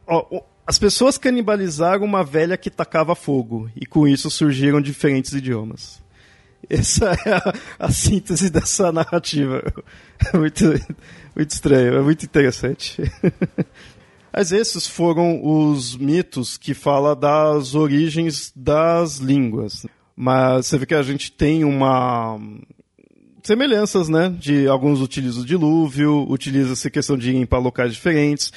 ó, 0.06 0.42
as 0.66 0.78
pessoas 0.78 1.16
canibalizaram 1.16 2.04
uma 2.04 2.22
velha 2.22 2.58
que 2.58 2.68
tacava 2.68 3.14
fogo, 3.14 3.70
e 3.74 3.86
com 3.86 4.06
isso 4.06 4.30
surgiram 4.30 4.78
diferentes 4.78 5.32
idiomas. 5.32 6.02
Essa 6.68 7.16
é 7.24 7.32
a, 7.32 7.54
a 7.78 7.90
síntese 7.90 8.50
dessa 8.50 8.92
narrativa. 8.92 9.62
É 10.32 10.36
muito, 10.38 10.64
muito 11.36 11.50
estranho, 11.50 11.94
é 11.94 12.00
muito 12.00 12.24
interessante. 12.24 13.02
Mas 14.36 14.52
esses 14.52 14.86
foram 14.86 15.40
os 15.42 15.96
mitos 15.96 16.58
que 16.58 16.74
fala 16.74 17.16
das 17.16 17.74
origens 17.74 18.52
das 18.54 19.16
línguas. 19.16 19.86
Mas 20.14 20.66
você 20.66 20.76
vê 20.76 20.84
que 20.84 20.94
a 20.94 21.00
gente 21.00 21.32
tem 21.32 21.64
uma 21.64 22.38
semelhanças, 23.42 24.10
né? 24.10 24.28
De 24.38 24.68
alguns 24.68 25.00
utilizam 25.00 25.42
o 25.42 25.46
dilúvio, 25.46 26.30
utiliza 26.30 26.74
essa 26.74 26.90
questão 26.90 27.16
de 27.16 27.30
ir 27.30 27.46
para 27.46 27.58
locais 27.58 27.94
diferentes. 27.94 28.52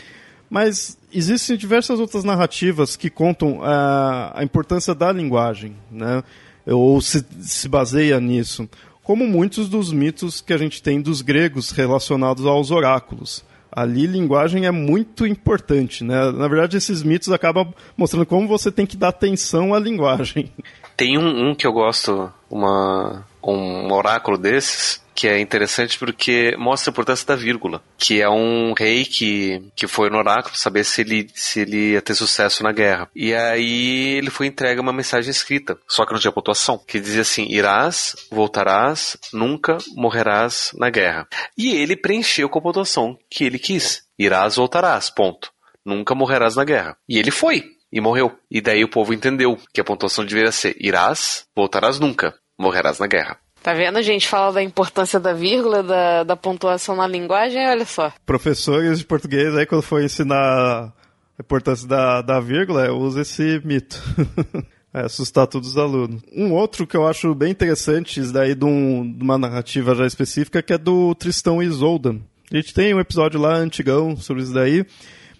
Mas 0.49 0.97
existem 1.13 1.55
diversas 1.55 1.97
outras 1.97 2.25
narrativas 2.25 2.97
que 2.97 3.09
contam 3.09 3.63
a, 3.63 4.37
a 4.37 4.43
importância 4.43 4.93
da 4.93 5.13
linguagem, 5.13 5.77
né? 5.89 6.21
Ou 6.65 6.99
se, 6.99 7.25
se 7.39 7.69
baseia 7.69 8.19
nisso. 8.19 8.67
Como 9.01 9.25
muitos 9.25 9.69
dos 9.69 9.93
mitos 9.93 10.41
que 10.41 10.51
a 10.51 10.57
gente 10.57 10.83
tem 10.83 11.01
dos 11.01 11.21
gregos 11.21 11.71
relacionados 11.71 12.45
aos 12.45 12.69
oráculos 12.69 13.47
ali 13.71 14.05
linguagem 14.05 14.65
é 14.65 14.71
muito 14.71 15.25
importante, 15.25 16.03
né? 16.03 16.31
Na 16.31 16.47
verdade, 16.47 16.77
esses 16.77 17.03
mitos 17.03 17.31
acabam 17.31 17.73
mostrando 17.95 18.25
como 18.25 18.47
você 18.47 18.71
tem 18.71 18.85
que 18.85 18.97
dar 18.97 19.09
atenção 19.09 19.73
à 19.73 19.79
linguagem. 19.79 20.51
Tem 20.97 21.17
um, 21.17 21.49
um 21.49 21.55
que 21.55 21.65
eu 21.65 21.71
gosto, 21.71 22.31
uma, 22.49 23.25
um 23.53 23.91
oráculo 23.91 24.37
desses, 24.37 25.01
que 25.19 25.27
é 25.27 25.37
interessante 25.37 25.99
porque 25.99 26.55
mostra 26.57 26.89
a 26.89 26.93
importância 26.93 27.27
da 27.27 27.35
vírgula, 27.35 27.83
que 27.97 28.21
é 28.21 28.29
um 28.29 28.73
rei 28.73 29.03
que, 29.03 29.61
que 29.75 29.85
foi 29.85 30.09
no 30.09 30.17
oráculo 30.17 30.55
saber 30.55 30.85
se 30.85 31.01
ele, 31.01 31.27
se 31.35 31.59
ele 31.59 31.91
ia 31.91 32.01
ter 32.01 32.15
sucesso 32.15 32.63
na 32.63 32.71
guerra. 32.71 33.09
E 33.13 33.33
aí 33.33 34.17
ele 34.17 34.29
foi 34.29 34.47
entregue 34.47 34.79
uma 34.79 34.93
mensagem 34.93 35.29
escrita, 35.29 35.77
só 35.87 36.05
que 36.05 36.13
não 36.13 36.19
tinha 36.21 36.31
pontuação, 36.31 36.81
que 36.87 37.01
dizia 37.01 37.23
assim: 37.23 37.45
irás, 37.49 38.15
voltarás, 38.31 39.17
nunca 39.33 39.77
morrerás 39.93 40.71
na 40.75 40.89
guerra. 40.89 41.27
E 41.57 41.75
ele 41.75 41.97
preencheu 41.97 42.47
com 42.47 42.59
a 42.59 42.61
pontuação 42.61 43.17
que 43.29 43.43
ele 43.43 43.59
quis: 43.59 44.03
irás, 44.17 44.55
voltarás, 44.55 45.09
ponto. 45.09 45.51
Nunca 45.85 46.15
morrerás 46.15 46.55
na 46.55 46.63
guerra. 46.63 46.95
E 47.09 47.17
ele 47.17 47.31
foi 47.31 47.65
e 47.91 47.99
morreu. 47.99 48.37
E 48.49 48.61
daí 48.61 48.83
o 48.83 48.89
povo 48.89 49.13
entendeu 49.13 49.57
que 49.73 49.81
a 49.81 49.83
pontuação 49.83 50.25
deveria 50.25 50.51
ser: 50.51 50.75
irás, 50.79 51.45
voltarás 51.55 51.99
nunca, 51.99 52.33
morrerás 52.59 52.99
na 52.99 53.07
guerra. 53.07 53.37
Tá 53.63 53.73
vendo? 53.73 53.97
A 53.97 54.01
gente 54.01 54.27
fala 54.27 54.53
da 54.53 54.63
importância 54.63 55.19
da 55.19 55.33
vírgula, 55.33 55.81
da, 55.81 56.23
da 56.23 56.35
pontuação 56.35 56.95
na 56.95 57.07
linguagem, 57.07 57.67
olha 57.67 57.85
só. 57.85 58.11
Professores 58.25 58.99
de 58.99 59.05
português, 59.05 59.55
aí 59.55 59.65
quando 59.65 59.81
for 59.81 60.01
ensinar 60.01 60.37
a 60.37 60.93
importância 61.39 61.87
da, 61.87 62.21
da 62.21 62.39
vírgula, 62.39 62.91
usa 62.91 63.21
esse 63.21 63.61
mito. 63.65 64.01
é, 64.93 65.01
assustar 65.01 65.47
todos 65.47 65.69
os 65.69 65.77
alunos. 65.77 66.21
Um 66.35 66.53
outro 66.53 66.87
que 66.87 66.95
eu 66.95 67.07
acho 67.07 67.33
bem 67.35 67.51
interessante, 67.51 68.19
isso 68.19 68.33
daí 68.33 68.55
de, 68.55 68.65
um, 68.65 69.11
de 69.11 69.23
uma 69.23 69.37
narrativa 69.37 69.93
já 69.93 70.05
específica, 70.05 70.61
que 70.61 70.73
é 70.73 70.77
do 70.77 71.13
Tristão 71.15 71.61
e 71.61 71.65
Isolda. 71.65 72.15
A 72.51 72.55
gente 72.55 72.73
tem 72.73 72.93
um 72.93 72.99
episódio 72.99 73.39
lá 73.39 73.55
antigão 73.55 74.15
sobre 74.15 74.43
isso 74.43 74.53
daí. 74.53 74.85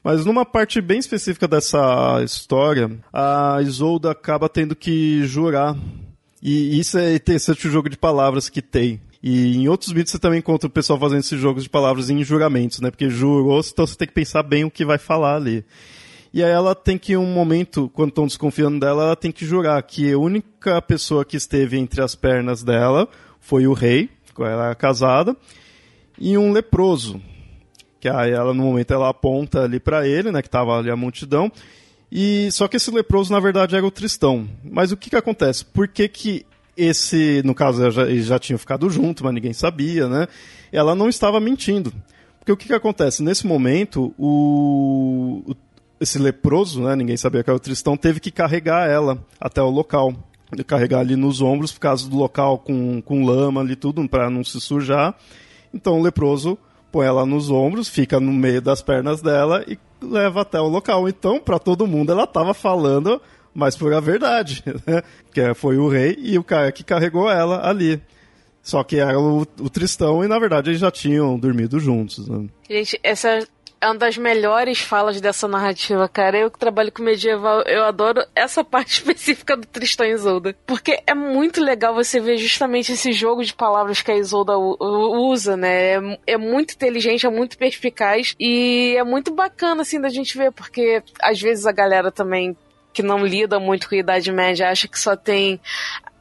Mas 0.04 0.26
numa 0.26 0.46
parte 0.46 0.80
bem 0.80 1.00
específica 1.00 1.48
dessa 1.48 2.22
história, 2.24 2.90
a 3.12 3.58
Isolda 3.62 4.12
acaba 4.12 4.48
tendo 4.48 4.76
que 4.76 5.26
jurar 5.26 5.76
e 6.42 6.80
isso 6.80 6.98
é 6.98 7.16
interessante 7.16 7.68
o 7.68 7.72
jogo 7.72 7.90
de 7.90 7.98
palavras 7.98 8.50
que 8.50 8.62
tem. 8.62 9.02
E 9.22 9.58
em 9.58 9.68
outros 9.68 9.92
vídeos 9.92 10.12
você 10.12 10.20
também 10.20 10.40
encontra 10.40 10.68
o 10.68 10.72
pessoal 10.72 10.98
fazendo 10.98 11.20
esses 11.20 11.40
jogos 11.40 11.64
de 11.64 11.70
palavras 11.70 12.10
em 12.10 12.24
juramentos, 12.24 12.80
né? 12.80 12.90
Porque 12.90 13.10
jurou, 13.10 13.60
então 13.60 13.86
você 13.86 13.96
tem 13.96 14.08
que 14.08 14.14
pensar 14.14 14.44
bem 14.44 14.64
o 14.64 14.72
que 14.72 14.86
vai 14.86 14.98
falar 14.98 15.36
ali. 15.36 15.66
E 16.34 16.44
aí 16.44 16.52
ela 16.52 16.76
tem 16.76 16.98
que, 16.98 17.18
um 17.18 17.26
momento, 17.26 17.90
quando 17.94 18.10
estão 18.10 18.28
desconfiando 18.28 18.80
dela, 18.80 19.04
ela 19.04 19.16
tem 19.16 19.32
que 19.32 19.46
jurar 19.46 19.82
que 19.84 20.12
a 20.12 20.18
única 20.18 20.82
pessoa 20.82 21.26
que 21.26 21.36
esteve 21.36 21.78
entre 21.78 22.02
as 22.02 22.16
pernas 22.16 22.64
dela 22.64 23.08
foi 23.40 23.66
o 23.66 23.74
rei, 23.74 24.10
com 24.34 24.46
ela 24.46 24.68
era 24.68 24.76
casada, 24.76 25.36
e 26.18 26.38
um 26.38 26.52
leproso. 26.52 27.20
Que 28.00 28.08
aí 28.08 28.32
ela, 28.32 28.54
no 28.54 28.64
momento, 28.64 28.94
ela 28.94 29.10
aponta 29.10 29.64
ali 29.64 29.80
para 29.80 30.08
ele, 30.08 30.32
né? 30.32 30.42
Que 30.42 30.50
tava 30.50 30.78
ali 30.78 30.90
a 30.90 30.96
multidão. 30.96 31.52
E 32.12 32.52
só 32.52 32.68
que 32.68 32.78
esse 32.78 32.90
leproso 32.92 33.32
na 33.32 33.40
verdade 33.40 33.76
era 33.76 33.86
o 33.86 33.92
Tristão. 33.92 34.48
Mas 34.64 34.92
o 34.92 34.98
que 34.98 35.10
que 35.10 35.16
acontece? 35.16 35.64
Por 35.64 35.88
que 35.88 36.08
que 36.08 36.46
esse, 36.76 37.42
no 37.44 37.54
caso, 37.54 37.92
já, 37.92 38.04
eles 38.04 38.26
já 38.26 38.40
tinham 38.40 38.58
ficado 38.58 38.90
junto, 38.90 39.24
mas 39.24 39.34
ninguém 39.34 39.54
sabia, 39.54 40.08
né? 40.08 40.28
Ela 40.72 40.96
não 40.96 41.10
estava 41.10 41.40
mentindo. 41.40 41.94
Porque 42.40 42.52
o 42.52 42.58
que 42.58 42.68
que 42.68 42.74
acontece? 42.74 43.22
Nesse 43.22 43.46
momento, 43.46 44.14
o, 44.18 45.44
o 45.46 45.56
esse 46.00 46.18
leproso, 46.18 46.82
né, 46.82 46.96
ninguém 46.96 47.18
sabia 47.18 47.44
que 47.44 47.50
era 47.50 47.58
o 47.58 47.60
Tristão, 47.60 47.98
teve 47.98 48.22
que 48.22 48.32
carregar 48.32 48.90
ela 48.90 49.18
até 49.40 49.62
o 49.62 49.70
local. 49.70 50.14
Carregar 50.66 51.02
ali 51.02 51.16
nos 51.16 51.42
ombros, 51.42 51.72
por 51.74 51.82
causa 51.82 52.10
do 52.10 52.16
local 52.16 52.58
com, 52.58 53.02
com 53.02 53.26
lama 53.26 53.62
ali 53.62 53.76
tudo, 53.76 54.08
para 54.08 54.30
não 54.30 54.44
se 54.44 54.60
sujar. 54.62 55.14
Então 55.74 56.00
o 56.00 56.02
leproso 56.02 56.58
põe 56.92 57.06
ela 57.06 57.26
nos 57.26 57.52
ombros, 57.52 57.88
fica 57.88 58.20
no 58.20 58.32
meio 58.32 58.62
das 58.62 58.82
pernas 58.82 59.22
dela 59.22 59.64
e 59.68 59.78
leva 60.02 60.42
até 60.42 60.60
o 60.60 60.68
local. 60.68 61.08
Então, 61.08 61.40
para 61.40 61.60
todo 61.60 61.88
mundo, 61.88 62.12
ela 62.12 62.24
estava 62.24 62.54
falando, 62.54 63.22
mas 63.54 63.76
por 63.76 63.94
a 63.94 64.00
verdade, 64.00 64.64
né? 64.86 65.02
Que 65.34 65.54
foi 65.54 65.78
o 65.78 65.88
rei 65.88 66.18
e 66.20 66.38
o 66.38 66.44
cara 66.44 66.72
que 66.72 66.84
carregou 66.84 67.30
ela 67.30 67.68
ali. 67.68 68.02
Só 68.62 68.84
que 68.84 68.98
era 68.98 69.20
o, 69.20 69.42
o 69.42 69.70
Tristão 69.70 70.24
e, 70.24 70.28
na 70.28 70.38
verdade, 70.38 70.70
eles 70.70 70.82
já 70.82 70.92
tinham 70.92 71.40
dormido 71.40 71.80
juntos. 71.80 72.28
Né? 72.28 72.48
Gente, 72.70 73.00
essa 73.02 73.40
é 73.82 73.88
uma 73.88 73.96
das 73.96 74.18
melhores 74.18 74.80
falas 74.80 75.22
dessa 75.22 75.48
narrativa, 75.48 76.08
cara. 76.08 76.38
Eu 76.38 76.52
que 76.52 76.60
trabalho 76.60 76.92
com 76.92 77.02
medieval, 77.02 77.62
eu 77.62 77.84
adoro 77.84 78.22
essa 78.36 78.64
parte 78.66 78.94
específica 78.94 79.56
do 79.56 79.66
Tristão 79.66 80.06
e 80.06 80.12
Isolda. 80.12 80.56
Porque 80.66 81.02
é 81.08 81.14
muito 81.14 81.64
legal 81.64 81.94
você 81.94 82.20
ver 82.20 82.38
justamente 82.38 82.92
esse 82.92 83.12
jogo 83.12 83.44
de 83.44 83.54
palavras 83.54 84.02
que 84.02 84.12
a 84.12 84.18
Isolda 84.18 84.58
usa, 84.58 85.56
né? 85.56 85.96
É, 85.96 86.20
é 86.28 86.38
muito 86.38 86.74
inteligente, 86.74 87.26
é 87.26 87.30
muito 87.30 87.58
perspicaz 87.58 88.36
e 88.40 88.96
é 88.98 89.04
muito 89.04 89.34
bacana, 89.34 89.82
assim, 89.82 90.00
da 90.00 90.10
gente 90.10 90.38
ver, 90.38 90.52
porque 90.52 91.02
às 91.22 91.40
vezes 91.42 91.66
a 91.66 91.72
galera 91.72 92.12
também 92.12 92.56
que 92.92 93.04
não 93.04 93.26
lida 93.26 93.60
muito 93.60 93.88
com 93.88 93.96
a 93.96 94.00
Idade 94.00 94.32
Média 94.32 94.70
acha 94.70 94.88
que 94.88 95.00
só 95.00 95.16
tem 95.16 95.60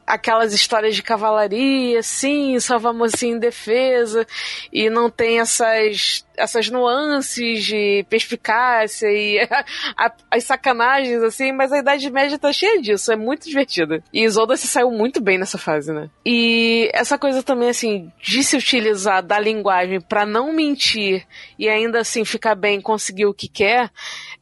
aquelas 0.09 0.55
histórias 0.55 0.97
de 0.97 1.03
cavalaria, 1.03 2.03
sim, 2.03 2.57
a 2.57 2.93
mocinha 2.93 3.37
em 3.37 3.39
defesa, 3.39 4.27
e 4.73 4.89
não 4.89 5.11
tem 5.11 5.39
essas, 5.39 6.25
essas 6.37 6.71
nuances 6.71 7.65
de 7.65 8.07
perspicácia 8.09 9.07
e 9.09 9.39
a, 9.41 9.65
a, 10.07 10.13
as 10.31 10.45
sacanagens, 10.45 11.23
assim, 11.23 11.53
mas 11.53 11.71
a 11.73 11.79
Idade 11.79 12.11
Média 12.11 12.39
tá 12.39 12.53
cheia 12.53 12.81
disso, 12.81 13.13
é 13.13 13.17
muito 13.17 13.47
divertida. 13.47 14.03
E 14.13 14.25
Isolda 14.25 14.57
se 14.57 14.67
saiu 14.67 14.91
muito 14.91 15.21
bem 15.21 15.37
nessa 15.37 15.59
fase, 15.59 15.93
né? 15.93 16.09
E 16.25 16.91
essa 16.95 17.19
coisa 17.19 17.43
também, 17.43 17.69
assim, 17.69 18.11
de 18.23 18.43
se 18.43 18.57
utilizar 18.57 19.23
da 19.23 19.39
linguagem 19.39 20.01
para 20.01 20.25
não 20.25 20.53
mentir 20.53 21.27
e 21.59 21.69
ainda 21.69 22.01
assim 22.01 22.25
ficar 22.25 22.55
bem, 22.55 22.81
conseguir 22.81 23.27
o 23.27 23.35
que 23.35 23.49
quer, 23.49 23.91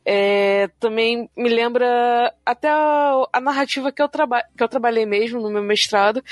é, 0.09 0.71
também 0.79 1.29
me 1.37 1.49
lembra 1.49 2.33
até 2.45 2.69
a, 2.71 3.27
a 3.33 3.41
narrativa 3.41 3.91
que 3.91 4.01
eu, 4.01 4.09
que 4.09 4.63
eu 4.63 4.69
trabalhei 4.69 5.05
mesmo 5.05 5.41
no 5.41 5.51
meu 5.51 5.63
mestrado, 5.63 6.23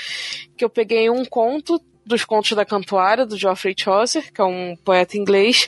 que 0.55 0.63
eu 0.63 0.69
peguei 0.69 1.09
um 1.09 1.25
conto 1.25 1.81
dos 2.05 2.23
contos 2.23 2.51
da 2.53 2.63
Cantuária, 2.63 3.25
do 3.25 3.35
Geoffrey 3.35 3.75
Chaucer, 3.77 4.31
que 4.31 4.39
é 4.39 4.43
um 4.43 4.77
poeta 4.85 5.17
inglês, 5.17 5.67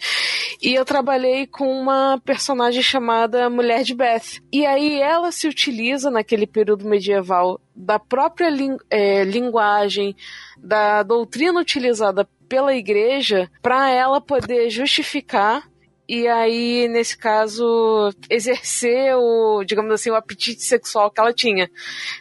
e 0.61 0.73
eu 0.73 0.85
trabalhei 0.85 1.47
com 1.47 1.67
uma 1.67 2.21
personagem 2.23 2.81
chamada 2.81 3.49
Mulher 3.49 3.83
de 3.83 3.95
Beth. 3.95 4.39
E 4.53 4.65
aí 4.65 5.01
ela 5.01 5.31
se 5.31 5.47
utiliza, 5.47 6.11
naquele 6.11 6.45
período 6.45 6.87
medieval, 6.87 7.59
da 7.75 7.99
própria 7.99 8.49
é, 8.89 9.23
linguagem, 9.23 10.15
da 10.57 11.01
doutrina 11.03 11.59
utilizada 11.59 12.27
pela 12.47 12.73
igreja, 12.75 13.49
para 13.61 13.89
ela 13.89 14.21
poder 14.21 14.69
justificar 14.69 15.67
e 16.07 16.27
aí, 16.27 16.87
nesse 16.87 17.17
caso, 17.17 18.09
exercer 18.29 19.15
o, 19.15 19.63
digamos 19.65 19.91
assim, 19.91 20.09
o 20.09 20.15
apetite 20.15 20.63
sexual 20.63 21.11
que 21.11 21.19
ela 21.19 21.33
tinha. 21.33 21.69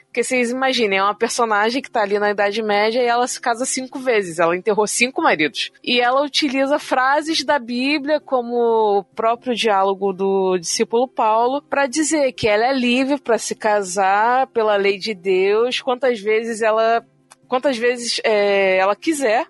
Porque 0.07 0.25
vocês 0.25 0.51
imaginem, 0.51 0.99
é 0.99 1.03
uma 1.03 1.15
personagem 1.15 1.83
que 1.83 1.91
tá 1.91 2.01
ali 2.01 2.19
na 2.19 2.31
Idade 2.31 2.63
Média 2.63 3.03
e 3.03 3.07
ela 3.07 3.27
se 3.27 3.39
casa 3.39 3.67
cinco 3.67 3.99
vezes, 3.99 4.39
ela 4.39 4.57
enterrou 4.57 4.87
cinco 4.87 5.21
maridos. 5.21 5.71
E 5.85 6.01
ela 6.01 6.25
utiliza 6.25 6.79
frases 6.79 7.45
da 7.45 7.59
Bíblia, 7.59 8.19
como 8.19 8.57
o 8.99 9.05
próprio 9.05 9.55
diálogo 9.55 10.15
do 10.15 10.57
discípulo 10.57 11.07
Paulo, 11.07 11.61
para 11.61 11.87
dizer 11.87 12.33
que 12.33 12.49
ela 12.49 12.67
é 12.67 12.73
livre 12.73 13.21
para 13.21 13.37
se 13.37 13.55
casar 13.55 14.47
pela 14.47 14.75
lei 14.77 14.99
de 14.99 15.13
Deus, 15.15 15.83
quantas 15.83 16.19
vezes 16.19 16.63
ela 16.63 17.05
quantas 17.47 17.77
vezes 17.77 18.21
é, 18.25 18.79
ela 18.79 18.97
quiser, 18.97 19.47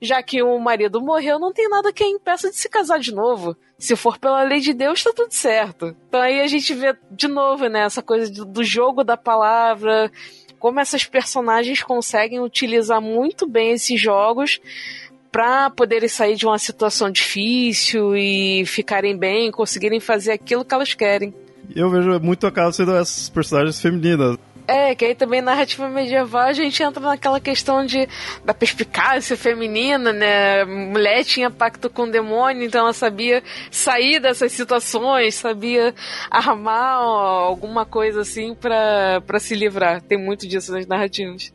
já 0.00 0.22
que 0.22 0.42
o 0.42 0.58
marido 0.58 1.00
morreu, 1.00 1.38
não 1.38 1.52
tem 1.52 1.68
nada 1.68 1.92
que 1.92 2.04
a 2.04 2.08
impeça 2.08 2.50
de 2.50 2.56
se 2.56 2.68
casar 2.68 2.98
de 2.98 3.14
novo. 3.14 3.56
Se 3.78 3.94
for 3.96 4.18
pela 4.18 4.42
lei 4.42 4.60
de 4.60 4.72
Deus, 4.72 5.02
tá 5.02 5.12
tudo 5.14 5.32
certo. 5.32 5.94
Então 6.08 6.20
aí 6.20 6.40
a 6.40 6.46
gente 6.46 6.74
vê 6.74 6.96
de 7.10 7.28
novo, 7.28 7.66
né, 7.68 7.80
essa 7.80 8.02
coisa 8.02 8.44
do 8.44 8.64
jogo 8.64 9.04
da 9.04 9.16
palavra, 9.16 10.10
como 10.58 10.80
essas 10.80 11.04
personagens 11.04 11.82
conseguem 11.82 12.40
utilizar 12.40 13.00
muito 13.00 13.46
bem 13.46 13.72
esses 13.72 14.00
jogos 14.00 14.60
para 15.30 15.68
poderem 15.68 16.08
sair 16.08 16.34
de 16.34 16.46
uma 16.46 16.58
situação 16.58 17.10
difícil 17.10 18.16
e 18.16 18.64
ficarem 18.64 19.16
bem, 19.16 19.50
conseguirem 19.50 20.00
fazer 20.00 20.32
aquilo 20.32 20.64
que 20.64 20.72
elas 20.72 20.94
querem. 20.94 21.34
Eu 21.74 21.90
vejo 21.90 22.18
muito 22.20 22.46
a 22.46 22.52
casa 22.52 22.72
sendo 22.72 22.94
essas 22.96 23.28
personagens 23.28 23.80
femininas. 23.80 24.38
É, 24.68 24.94
que 24.94 25.04
aí 25.04 25.14
também 25.14 25.40
narrativa 25.40 25.88
medieval 25.88 26.48
a 26.48 26.52
gente 26.52 26.82
entra 26.82 27.00
naquela 27.00 27.38
questão 27.38 27.86
de 27.86 28.08
da 28.44 28.52
perspicácia 28.52 29.36
feminina, 29.36 30.12
né? 30.12 30.64
Mulher 30.64 31.24
tinha 31.24 31.50
pacto 31.50 31.88
com 31.88 32.02
o 32.02 32.10
demônio, 32.10 32.64
então 32.64 32.80
ela 32.80 32.92
sabia 32.92 33.42
sair 33.70 34.18
dessas 34.18 34.52
situações, 34.52 35.36
sabia 35.36 35.94
armar 36.30 37.00
ó, 37.00 37.44
alguma 37.44 37.86
coisa 37.86 38.22
assim 38.22 38.54
para 38.54 39.38
se 39.38 39.54
livrar. 39.54 40.02
Tem 40.02 40.18
muito 40.18 40.48
disso 40.48 40.72
nas 40.72 40.86
narrativas. 40.86 41.52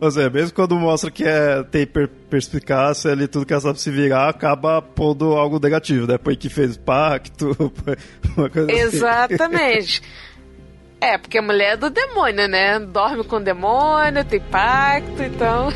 Mas 0.00 0.16
é, 0.16 0.30
mesmo 0.30 0.54
quando 0.54 0.74
mostra 0.76 1.10
que 1.10 1.24
é, 1.24 1.62
tem 1.64 1.86
per 1.86 2.08
perspicácia 2.08 3.10
ali, 3.10 3.28
tudo 3.28 3.44
que 3.44 3.52
ela 3.52 3.60
sabe 3.60 3.78
se 3.78 3.90
virar, 3.90 4.30
acaba 4.30 4.80
pondo 4.80 5.34
algo 5.34 5.60
negativo, 5.60 6.06
né? 6.06 6.16
Que 6.38 6.48
fez 6.48 6.76
pacto, 6.76 7.50
uma 8.34 8.48
coisa 8.48 8.72
assim. 8.72 8.80
Exatamente. 8.80 10.00
Assim. 10.00 10.29
É, 11.00 11.16
porque 11.16 11.38
a 11.38 11.42
mulher 11.42 11.72
é 11.72 11.76
do 11.76 11.88
demônio, 11.88 12.46
né? 12.46 12.78
Dorme 12.78 13.24
com 13.24 13.36
o 13.36 13.40
demônio, 13.40 14.24
tem 14.24 14.38
pacto, 14.38 15.22
então. 15.22 15.70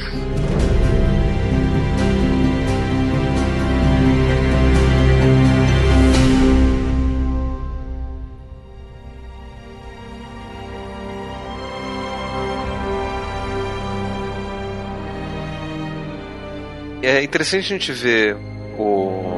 É 17.03 17.22
interessante 17.22 17.66
a 17.66 17.68
gente 17.68 17.93
ver 17.93 18.37
o 18.79 19.34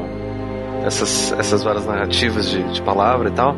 essas, 0.87 1.32
essas 1.32 1.62
várias 1.62 1.84
narrativas 1.84 2.49
de, 2.49 2.62
de 2.72 2.80
palavra 2.80 3.28
e 3.28 3.32
tal. 3.32 3.55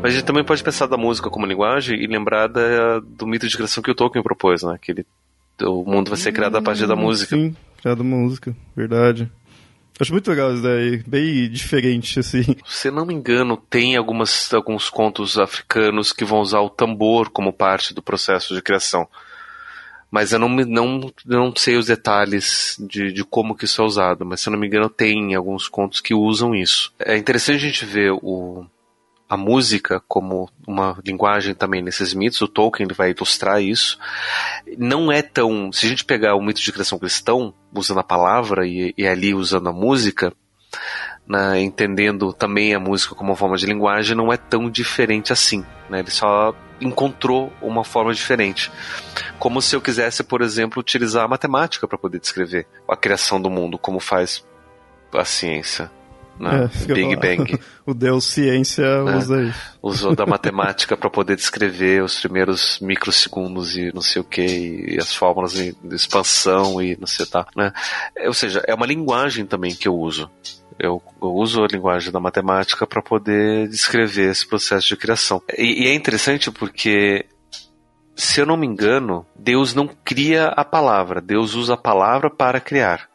Mas 0.00 0.04
a 0.04 0.10
gente 0.10 0.24
também 0.24 0.44
pode 0.44 0.62
pensar 0.62 0.86
da 0.86 0.96
música 0.96 1.28
como 1.28 1.44
linguagem 1.44 2.00
e 2.00 2.06
lembrar 2.06 2.46
da, 2.46 3.00
do 3.00 3.26
mito 3.26 3.48
de 3.48 3.56
criação 3.56 3.82
que 3.82 3.90
o 3.90 3.94
Tolkien 3.94 4.22
propôs, 4.22 4.62
né? 4.62 4.78
Que 4.80 4.92
ele, 4.92 5.06
o 5.62 5.84
mundo 5.84 6.08
vai 6.08 6.18
ser 6.18 6.32
criado 6.32 6.56
a 6.56 6.62
partir 6.62 6.86
da 6.86 6.94
hum, 6.94 7.00
música. 7.00 7.36
Sim, 7.36 7.54
criado 7.80 8.04
música, 8.04 8.54
verdade. 8.76 9.30
Acho 9.98 10.12
muito 10.12 10.30
legal 10.30 10.54
isso 10.54 10.62
daí, 10.62 11.02
bem 11.06 11.50
diferente, 11.50 12.20
assim. 12.20 12.56
Se 12.64 12.90
não 12.90 13.04
me 13.04 13.12
engano, 13.12 13.58
tem 13.58 13.96
algumas, 13.96 14.52
alguns 14.54 14.88
contos 14.88 15.38
africanos 15.38 16.10
que 16.10 16.24
vão 16.24 16.40
usar 16.40 16.60
o 16.60 16.70
tambor 16.70 17.28
como 17.28 17.52
parte 17.52 17.92
do 17.92 18.00
processo 18.00 18.54
de 18.54 18.62
criação 18.62 19.06
mas 20.10 20.32
eu 20.32 20.38
não, 20.38 20.48
não, 20.48 21.12
não 21.24 21.52
sei 21.54 21.76
os 21.76 21.86
detalhes 21.86 22.76
de, 22.80 23.12
de 23.12 23.24
como 23.24 23.54
que 23.54 23.64
isso 23.64 23.80
é 23.80 23.84
usado, 23.84 24.26
mas 24.26 24.40
se 24.40 24.48
eu 24.48 24.52
não 24.52 24.58
me 24.58 24.66
engano 24.66 24.88
tem 24.88 25.34
alguns 25.34 25.68
contos 25.68 26.00
que 26.00 26.14
usam 26.14 26.54
isso. 26.54 26.92
É 26.98 27.16
interessante 27.16 27.56
a 27.56 27.68
gente 27.68 27.84
ver 27.84 28.12
o, 28.12 28.66
a 29.28 29.36
música 29.36 30.02
como 30.08 30.50
uma 30.66 30.98
linguagem 31.06 31.54
também 31.54 31.80
nesses 31.80 32.12
mitos, 32.12 32.40
o 32.40 32.48
Tolkien 32.48 32.88
vai 32.92 33.12
ilustrar 33.12 33.62
isso. 33.62 33.96
Não 34.76 35.12
é 35.12 35.22
tão. 35.22 35.70
Se 35.70 35.86
a 35.86 35.88
gente 35.88 36.04
pegar 36.04 36.34
o 36.34 36.42
mito 36.42 36.60
de 36.60 36.72
criação 36.72 36.98
cristão, 36.98 37.54
usando 37.72 38.00
a 38.00 38.04
palavra 38.04 38.66
e, 38.66 38.92
e 38.98 39.06
ali 39.06 39.32
usando 39.32 39.68
a 39.68 39.72
música, 39.72 40.32
né, 41.28 41.60
entendendo 41.60 42.32
também 42.32 42.74
a 42.74 42.80
música 42.80 43.14
como 43.14 43.30
uma 43.30 43.36
forma 43.36 43.56
de 43.56 43.66
linguagem, 43.66 44.16
não 44.16 44.32
é 44.32 44.36
tão 44.36 44.68
diferente 44.68 45.32
assim. 45.32 45.64
Né? 45.88 46.00
Ele 46.00 46.10
só 46.10 46.52
encontrou 46.80 47.52
uma 47.60 47.84
forma 47.84 48.12
diferente. 48.12 48.70
Como 49.38 49.60
se 49.60 49.76
eu 49.76 49.80
quisesse, 49.80 50.22
por 50.22 50.42
exemplo, 50.42 50.80
utilizar 50.80 51.24
a 51.24 51.28
matemática 51.28 51.86
para 51.86 51.98
poder 51.98 52.20
descrever 52.20 52.66
a 52.88 52.96
criação 52.96 53.40
do 53.40 53.50
mundo, 53.50 53.78
como 53.78 54.00
faz 54.00 54.44
a 55.12 55.24
ciência. 55.24 55.90
Né? 56.40 56.70
É, 56.72 56.92
Big 56.94 57.16
Bang. 57.16 57.60
o 57.84 57.92
Deus 57.92 58.24
Ciência 58.24 59.04
né? 59.04 59.16
usa 59.18 59.42
isso. 59.42 59.78
Usou 59.82 60.16
da 60.16 60.24
matemática 60.26 60.96
para 60.96 61.10
poder 61.10 61.36
descrever 61.36 62.02
os 62.02 62.18
primeiros 62.18 62.80
microsegundos 62.80 63.76
e 63.76 63.92
não 63.92 64.00
sei 64.00 64.22
o 64.22 64.24
que, 64.24 64.86
e 64.88 64.98
as 64.98 65.14
fórmulas 65.14 65.52
de 65.52 65.76
expansão 65.92 66.80
e 66.80 66.96
não 66.98 67.06
sei 67.06 67.26
tá, 67.26 67.46
né? 67.54 67.72
Ou 68.24 68.32
seja, 68.32 68.64
é 68.66 68.74
uma 68.74 68.86
linguagem 68.86 69.44
também 69.44 69.74
que 69.74 69.86
eu 69.86 69.94
uso. 69.94 70.30
Eu, 70.82 71.02
eu 71.20 71.28
uso 71.28 71.62
a 71.62 71.66
linguagem 71.66 72.10
da 72.10 72.18
matemática 72.18 72.86
para 72.86 73.02
poder 73.02 73.68
descrever 73.68 74.30
esse 74.30 74.46
processo 74.46 74.88
de 74.88 74.96
criação. 74.96 75.42
E, 75.56 75.84
e 75.84 75.88
é 75.88 75.94
interessante 75.94 76.50
porque 76.50 77.26
se 78.16 78.40
eu 78.40 78.46
não 78.46 78.56
me 78.56 78.66
engano, 78.66 79.26
Deus 79.34 79.74
não 79.74 79.88
cria 79.88 80.48
a 80.48 80.64
palavra, 80.64 81.20
Deus 81.20 81.54
usa 81.54 81.74
a 81.74 81.76
palavra 81.76 82.30
para 82.30 82.60
criar. 82.60 83.08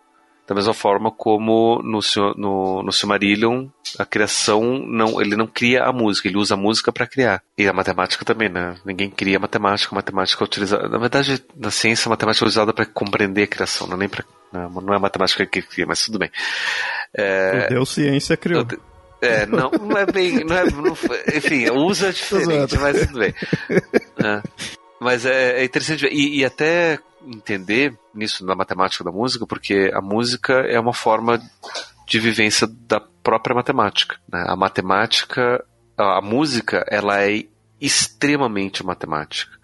Da 0.47 0.53
mesma 0.53 0.73
forma 0.73 1.11
como 1.11 1.81
no, 1.83 1.99
no, 2.35 2.83
no 2.83 2.91
Silmarillion, 2.91 3.67
a 3.97 4.05
criação, 4.05 4.79
não, 4.85 5.19
ele 5.19 5.35
não 5.35 5.47
cria 5.47 5.83
a 5.83 5.91
música, 5.91 6.27
ele 6.27 6.37
usa 6.37 6.53
a 6.53 6.57
música 6.57 6.91
para 6.91 7.07
criar. 7.07 7.41
E 7.57 7.67
a 7.67 7.73
matemática 7.73 8.23
também, 8.23 8.47
né? 8.47 8.75
Ninguém 8.85 9.09
cria 9.09 9.39
matemática, 9.39 9.93
a 9.93 9.95
matemática 9.95 10.43
é 10.43 10.45
utilizada. 10.45 10.87
Na 10.87 10.99
verdade, 10.99 11.43
na 11.55 11.71
ciência, 11.71 12.07
a 12.07 12.11
matemática 12.11 12.45
é 12.45 12.47
usada 12.47 12.73
para 12.73 12.85
compreender 12.85 13.43
a 13.43 13.47
criação, 13.47 13.87
não 13.87 13.95
é 13.95 13.99
nem 13.99 14.09
para. 14.09 14.23
Não, 14.55 14.81
não 14.81 14.93
é 14.93 14.97
a 14.97 14.99
matemática 14.99 15.45
que 15.45 15.61
cria, 15.61 15.85
mas 15.85 16.03
tudo 16.05 16.19
bem. 16.19 16.31
É, 17.13 17.69
Deus 17.69 17.89
ciência 17.89 18.37
criou. 18.37 18.65
É, 19.21 19.45
não, 19.45 19.71
não 19.71 19.97
é 19.97 20.05
bem. 20.05 20.43
Não 20.43 20.55
é, 20.55 20.65
não, 20.69 20.97
enfim, 21.35 21.69
usa 21.71 22.11
diferente, 22.11 22.77
mas 22.77 23.07
tudo 23.07 23.19
bem. 23.19 23.33
É, 23.69 24.41
mas 24.99 25.25
é, 25.25 25.61
é 25.61 25.63
interessante. 25.63 26.05
E, 26.07 26.39
e 26.39 26.45
até 26.45 26.99
entender 27.25 27.97
nisso 28.13 28.45
na 28.45 28.55
matemática 28.55 29.03
da 29.03 29.11
música, 29.11 29.45
porque 29.47 29.91
a 29.93 30.01
música 30.01 30.53
é 30.53 30.79
uma 30.79 30.93
forma 30.93 31.41
de 32.07 32.19
vivência 32.19 32.67
da 32.87 32.99
própria 32.99 33.55
matemática. 33.55 34.17
Né? 34.31 34.43
A 34.47 34.55
matemática, 34.55 35.63
a 35.97 36.21
música, 36.21 36.85
ela 36.87 37.23
é 37.23 37.45
extremamente 37.81 38.85
matemática. 38.85 39.54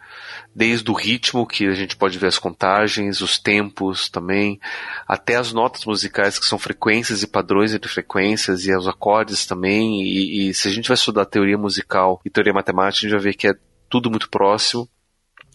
Desde 0.54 0.92
o 0.92 0.94
ritmo, 0.94 1.48
que 1.48 1.66
a 1.66 1.74
gente 1.74 1.96
pode 1.96 2.18
ver 2.18 2.28
as 2.28 2.38
contagens, 2.38 3.22
os 3.22 3.40
tempos 3.40 4.10
também, 4.10 4.60
até 5.08 5.36
as 5.36 5.54
notas 5.54 5.86
musicais, 5.86 6.38
que 6.38 6.46
são 6.46 6.60
frequências 6.60 7.24
e 7.24 7.28
padrões 7.28 7.74
entre 7.74 7.90
frequências, 7.90 8.66
e 8.66 8.76
os 8.76 8.88
acordes 8.88 9.46
também. 9.46 10.02
E, 10.04 10.50
e 10.50 10.54
se 10.54 10.68
a 10.68 10.72
gente 10.72 10.90
vai 10.90 10.96
estudar 10.96 11.26
teoria 11.26 11.58
musical 11.58 12.20
e 12.26 12.30
teoria 12.30 12.54
matemática, 12.54 13.06
a 13.06 13.10
gente 13.10 13.18
vai 13.18 13.32
ver 13.32 13.38
que 13.38 13.48
é 13.48 13.54
tudo 13.90 14.10
muito 14.10 14.30
próximo. 14.30 14.90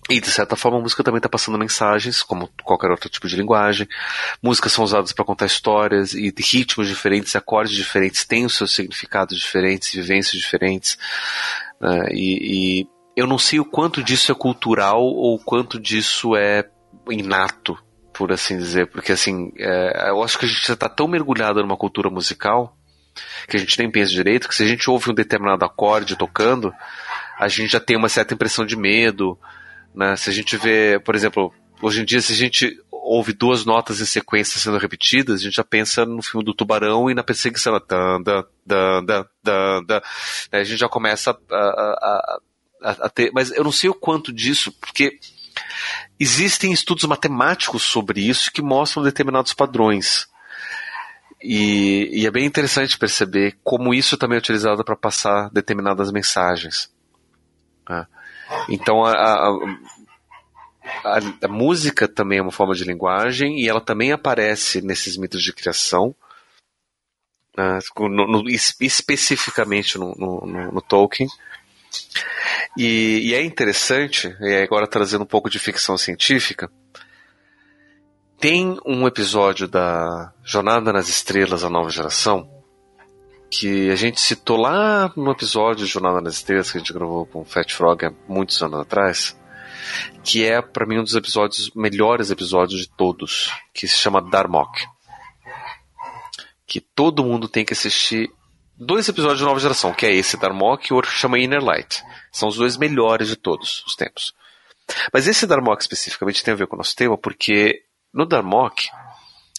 E 0.09 0.21
de 0.21 0.31
certa 0.31 0.55
forma 0.55 0.79
a 0.79 0.81
música 0.81 1.03
também 1.03 1.19
está 1.19 1.29
passando 1.29 1.59
mensagens, 1.59 2.23
como 2.23 2.49
qualquer 2.63 2.91
outro 2.91 3.09
tipo 3.09 3.27
de 3.27 3.35
linguagem. 3.35 3.89
Músicas 4.41 4.73
são 4.73 4.85
usadas 4.85 5.13
para 5.13 5.25
contar 5.25 5.47
histórias 5.47 6.15
e 6.15 6.33
ritmos 6.39 6.87
diferentes, 6.87 7.35
acordes 7.35 7.75
diferentes, 7.75 8.25
têm 8.25 8.47
os 8.47 8.55
seus 8.55 8.73
significados 8.73 9.37
diferentes, 9.37 9.93
vivências 9.93 10.41
diferentes. 10.41 10.97
Né? 11.81 12.09
E, 12.13 12.83
e, 12.83 12.96
eu 13.17 13.27
não 13.27 13.39
sei 13.39 13.59
o 13.59 13.65
quanto 13.65 14.03
disso 14.03 14.31
é 14.31 14.35
cultural 14.35 15.03
ou 15.03 15.35
o 15.35 15.39
quanto 15.39 15.81
disso 15.81 16.37
é 16.37 16.69
inato, 17.11 17.77
por 18.13 18.31
assim 18.33 18.57
dizer, 18.57 18.87
porque 18.89 19.13
assim, 19.13 19.53
é, 19.59 20.11
eu 20.11 20.23
acho 20.23 20.39
que 20.39 20.45
a 20.45 20.49
gente 20.49 20.67
já 20.67 20.75
está 20.75 20.89
tão 20.89 21.09
mergulhado 21.09 21.61
numa 21.61 21.77
cultura 21.77 22.11
musical 22.11 22.77
que 23.49 23.57
a 23.57 23.61
gente 23.61 23.79
nem 23.79 23.91
pensa 23.91 24.11
direito, 24.11 24.47
que 24.47 24.55
se 24.55 24.63
a 24.63 24.67
gente 24.67 24.91
ouve 24.91 25.11
um 25.11 25.15
determinado 25.15 25.65
acorde 25.65 26.17
tocando, 26.17 26.73
a 27.39 27.49
gente 27.49 27.73
já 27.73 27.81
tem 27.81 27.97
uma 27.97 28.11
certa 28.11 28.35
impressão 28.35 28.67
de 28.67 28.77
medo 28.77 29.39
né? 29.97 30.15
Se 30.15 30.29
a 30.29 30.33
gente 30.33 30.59
vê, 30.59 31.01
por 31.01 31.15
exemplo, 31.15 31.53
hoje 31.81 32.03
em 32.03 32.05
dia, 32.05 32.21
se 32.21 32.35
a 32.35 32.37
gente 32.37 32.79
ouve 32.91 33.33
duas 33.33 33.65
notas 33.65 34.01
em 34.01 34.05
sequência 34.05 34.61
sendo 34.61 34.77
repetidas, 34.77 35.41
a 35.41 35.45
gente 35.45 35.55
já 35.55 35.65
pensa 35.65 36.05
no 36.05 36.23
filme 36.23 36.45
do 36.45 36.53
tubarão 36.53 37.11
e 37.11 37.15
na 37.15 37.25
perseguição. 37.25 37.81
Dan, 37.89 38.23
dan, 38.23 38.45
dan, 38.67 39.05
dan, 39.07 39.27
dan, 39.43 39.85
dan. 39.87 40.03
A 40.53 40.63
gente 40.63 40.79
já 40.79 40.89
começa 40.89 41.31
a, 41.31 41.57
a, 41.57 41.59
a, 41.59 42.41
a 42.91 43.09
ter. 43.09 43.31
Mas 43.33 43.51
eu 43.51 43.65
não 43.65 43.73
sei 43.73 43.91
o 43.91 43.95
quanto 43.95 44.33
disso, 44.33 44.73
porque 44.73 45.19
existem 46.19 46.73
estudos 46.73 47.05
matemáticos 47.05 47.83
sobre 47.83 48.21
isso 48.21 48.53
que 48.53 48.63
mostram 48.63 49.03
determinados 49.03 49.53
padrões. 49.53 50.27
E, 51.43 52.09
e, 52.13 52.27
é 52.27 52.31
bem 52.31 52.47
interessante 52.47 52.99
perceber 52.99 53.57
como 53.63 53.95
isso 53.95 54.17
também 54.17 54.37
é 54.37 54.39
utilizado 54.39 54.83
para 54.85 54.97
passar 54.97 55.51
determinadas 55.51 56.11
mensagens. 56.11 56.91
Né? 57.89 58.07
Então 58.69 59.05
a, 59.05 59.13
a, 59.13 59.49
a, 61.05 61.19
a, 61.43 61.49
música 61.49 62.09
também 62.09 62.39
é 62.39 62.43
uma 62.43 62.51
forma 62.51 62.75
de 62.75 62.85
linguagem 62.85 63.61
e 63.61 63.69
ela 63.69 63.81
também 63.81 64.13
aparece 64.13 64.81
nesses 64.81 65.17
mitos 65.17 65.43
de 65.43 65.53
criação, 65.53 66.15
uh, 67.59 68.09
no, 68.09 68.27
no, 68.27 68.45
especificamente 68.49 69.99
no, 69.99 70.15
no, 70.17 70.81
Tolkien. 70.81 71.29
E, 72.77 73.31
e, 73.31 73.35
é 73.35 73.43
interessante, 73.43 74.35
e 74.41 74.63
agora 74.63 74.87
trazendo 74.87 75.23
um 75.23 75.27
pouco 75.27 75.49
de 75.49 75.59
ficção 75.59 75.97
científica, 75.97 76.71
tem 78.39 78.79
um 78.85 79.07
episódio 79.07 79.67
da 79.67 80.33
Jornada 80.45 80.93
nas 80.93 81.09
Estrelas, 81.09 81.65
a 81.65 81.71
nova 81.71 81.91
geração, 81.91 82.49
que 83.51 83.91
a 83.91 83.97
gente 83.97 84.21
citou 84.21 84.59
lá 84.59 85.11
no 85.17 85.31
episódio 85.31 85.87
de 85.87 85.91
Jornada 85.91 86.21
nas 86.21 86.35
Estrelas 86.35 86.71
que 86.71 86.79
a 86.79 86.81
gente 86.81 86.93
gravou 86.93 87.27
com 87.27 87.41
o 87.41 87.45
Fat 87.45 87.73
Frog 87.73 88.05
há 88.05 88.13
muitos 88.29 88.61
anos 88.63 88.81
atrás, 88.81 89.37
que 90.23 90.45
é 90.45 90.61
para 90.61 90.87
mim 90.87 90.99
um 90.99 91.05
dos 91.05 91.15
episódios 91.15 91.71
melhores 91.75 92.31
episódios 92.31 92.81
de 92.81 92.89
todos, 92.89 93.51
que 93.73 93.87
se 93.87 93.97
chama 93.97 94.21
Darmok. 94.21 94.87
Que 96.67 96.81
todo 96.81 97.25
mundo 97.25 97.49
tem 97.49 97.65
que 97.65 97.73
assistir 97.73 98.31
dois 98.79 99.09
episódios 99.09 99.39
de 99.39 99.45
nova 99.45 99.61
geração, 99.61 99.93
que 99.93 100.07
é 100.07 100.13
esse 100.13 100.37
Darmok 100.37 100.87
e 100.87 100.93
o 100.93 100.97
outro 100.97 101.11
que 101.11 101.19
chama 101.19 101.39
Inner 101.39 101.63
Light. 101.63 102.03
São 102.31 102.49
os 102.49 102.57
dois 102.57 102.77
melhores 102.77 103.29
de 103.29 103.37
todos 103.37 103.83
os 103.87 103.95
tempos. 103.95 104.35
Mas 105.13 105.27
esse 105.27 105.47
Darmok 105.47 105.81
especificamente 105.81 106.45
tem 106.45 106.53
a 106.55 106.57
ver 106.57 106.67
com 106.67 106.77
o 106.77 106.79
nosso 106.79 106.95
tema, 106.95 107.17
porque 107.17 107.83
no 108.13 108.27
Darmok 108.27 108.89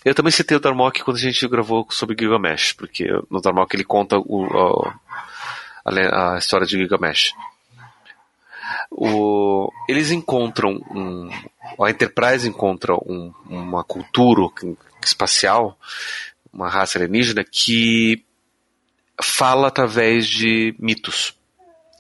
eu 0.06 0.16
também 0.16 0.32
citei 0.32 0.56
o 0.56 0.60
Darmok 0.60 1.04
quando 1.04 1.18
a 1.18 1.20
gente 1.20 1.48
gravou 1.48 1.86
sobre 1.90 2.16
Gilgamesh, 2.18 2.74
porque 2.74 3.06
no 3.30 3.42
Darmok 3.42 3.76
ele 3.76 3.84
conta 3.84 4.18
o, 4.18 4.46
a, 5.84 6.36
a, 6.36 6.38
história 6.38 6.66
de 6.66 6.78
Gilgamesh. 6.78 7.34
O, 8.90 9.70
eles 9.90 10.12
encontram 10.12 10.72
um, 10.92 11.30
a 11.84 11.90
Enterprise 11.90 12.48
encontra 12.48 12.94
um, 12.94 13.34
uma 13.50 13.84
cultura 13.84 14.44
espacial, 15.04 15.78
uma 16.54 16.70
raça 16.70 16.98
alienígena 16.98 17.44
que 17.44 18.26
fala 19.22 19.68
através 19.68 20.28
de 20.28 20.76
mitos 20.80 21.34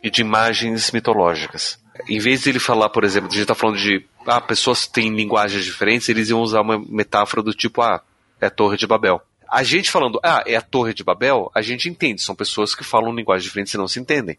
e 0.03 0.09
de 0.09 0.21
imagens 0.21 0.91
mitológicas. 0.91 1.79
Em 2.07 2.19
vez 2.19 2.41
de 2.41 2.49
ele 2.49 2.59
falar, 2.59 2.89
por 2.89 3.03
exemplo, 3.03 3.29
a 3.29 3.31
gente 3.31 3.41
está 3.41 3.55
falando 3.55 3.77
de 3.77 4.05
ah, 4.25 4.39
pessoas 4.39 4.85
têm 4.85 5.15
linguagens 5.15 5.65
diferentes, 5.65 6.09
eles 6.09 6.29
iam 6.29 6.41
usar 6.41 6.61
uma 6.61 6.77
metáfora 6.77 7.41
do 7.41 7.53
tipo, 7.53 7.81
ah, 7.81 8.01
é 8.39 8.45
a 8.45 8.49
Torre 8.49 8.77
de 8.77 8.85
Babel. 8.85 9.21
A 9.49 9.63
gente 9.63 9.89
falando, 9.89 10.19
ah, 10.23 10.43
é 10.45 10.55
a 10.55 10.61
Torre 10.61 10.93
de 10.93 11.03
Babel, 11.03 11.49
a 11.55 11.61
gente 11.61 11.89
entende, 11.89 12.21
são 12.21 12.35
pessoas 12.35 12.75
que 12.75 12.83
falam 12.83 13.15
linguagens 13.15 13.45
diferentes 13.45 13.73
e 13.73 13.77
não 13.77 13.87
se 13.87 13.99
entendem. 13.99 14.37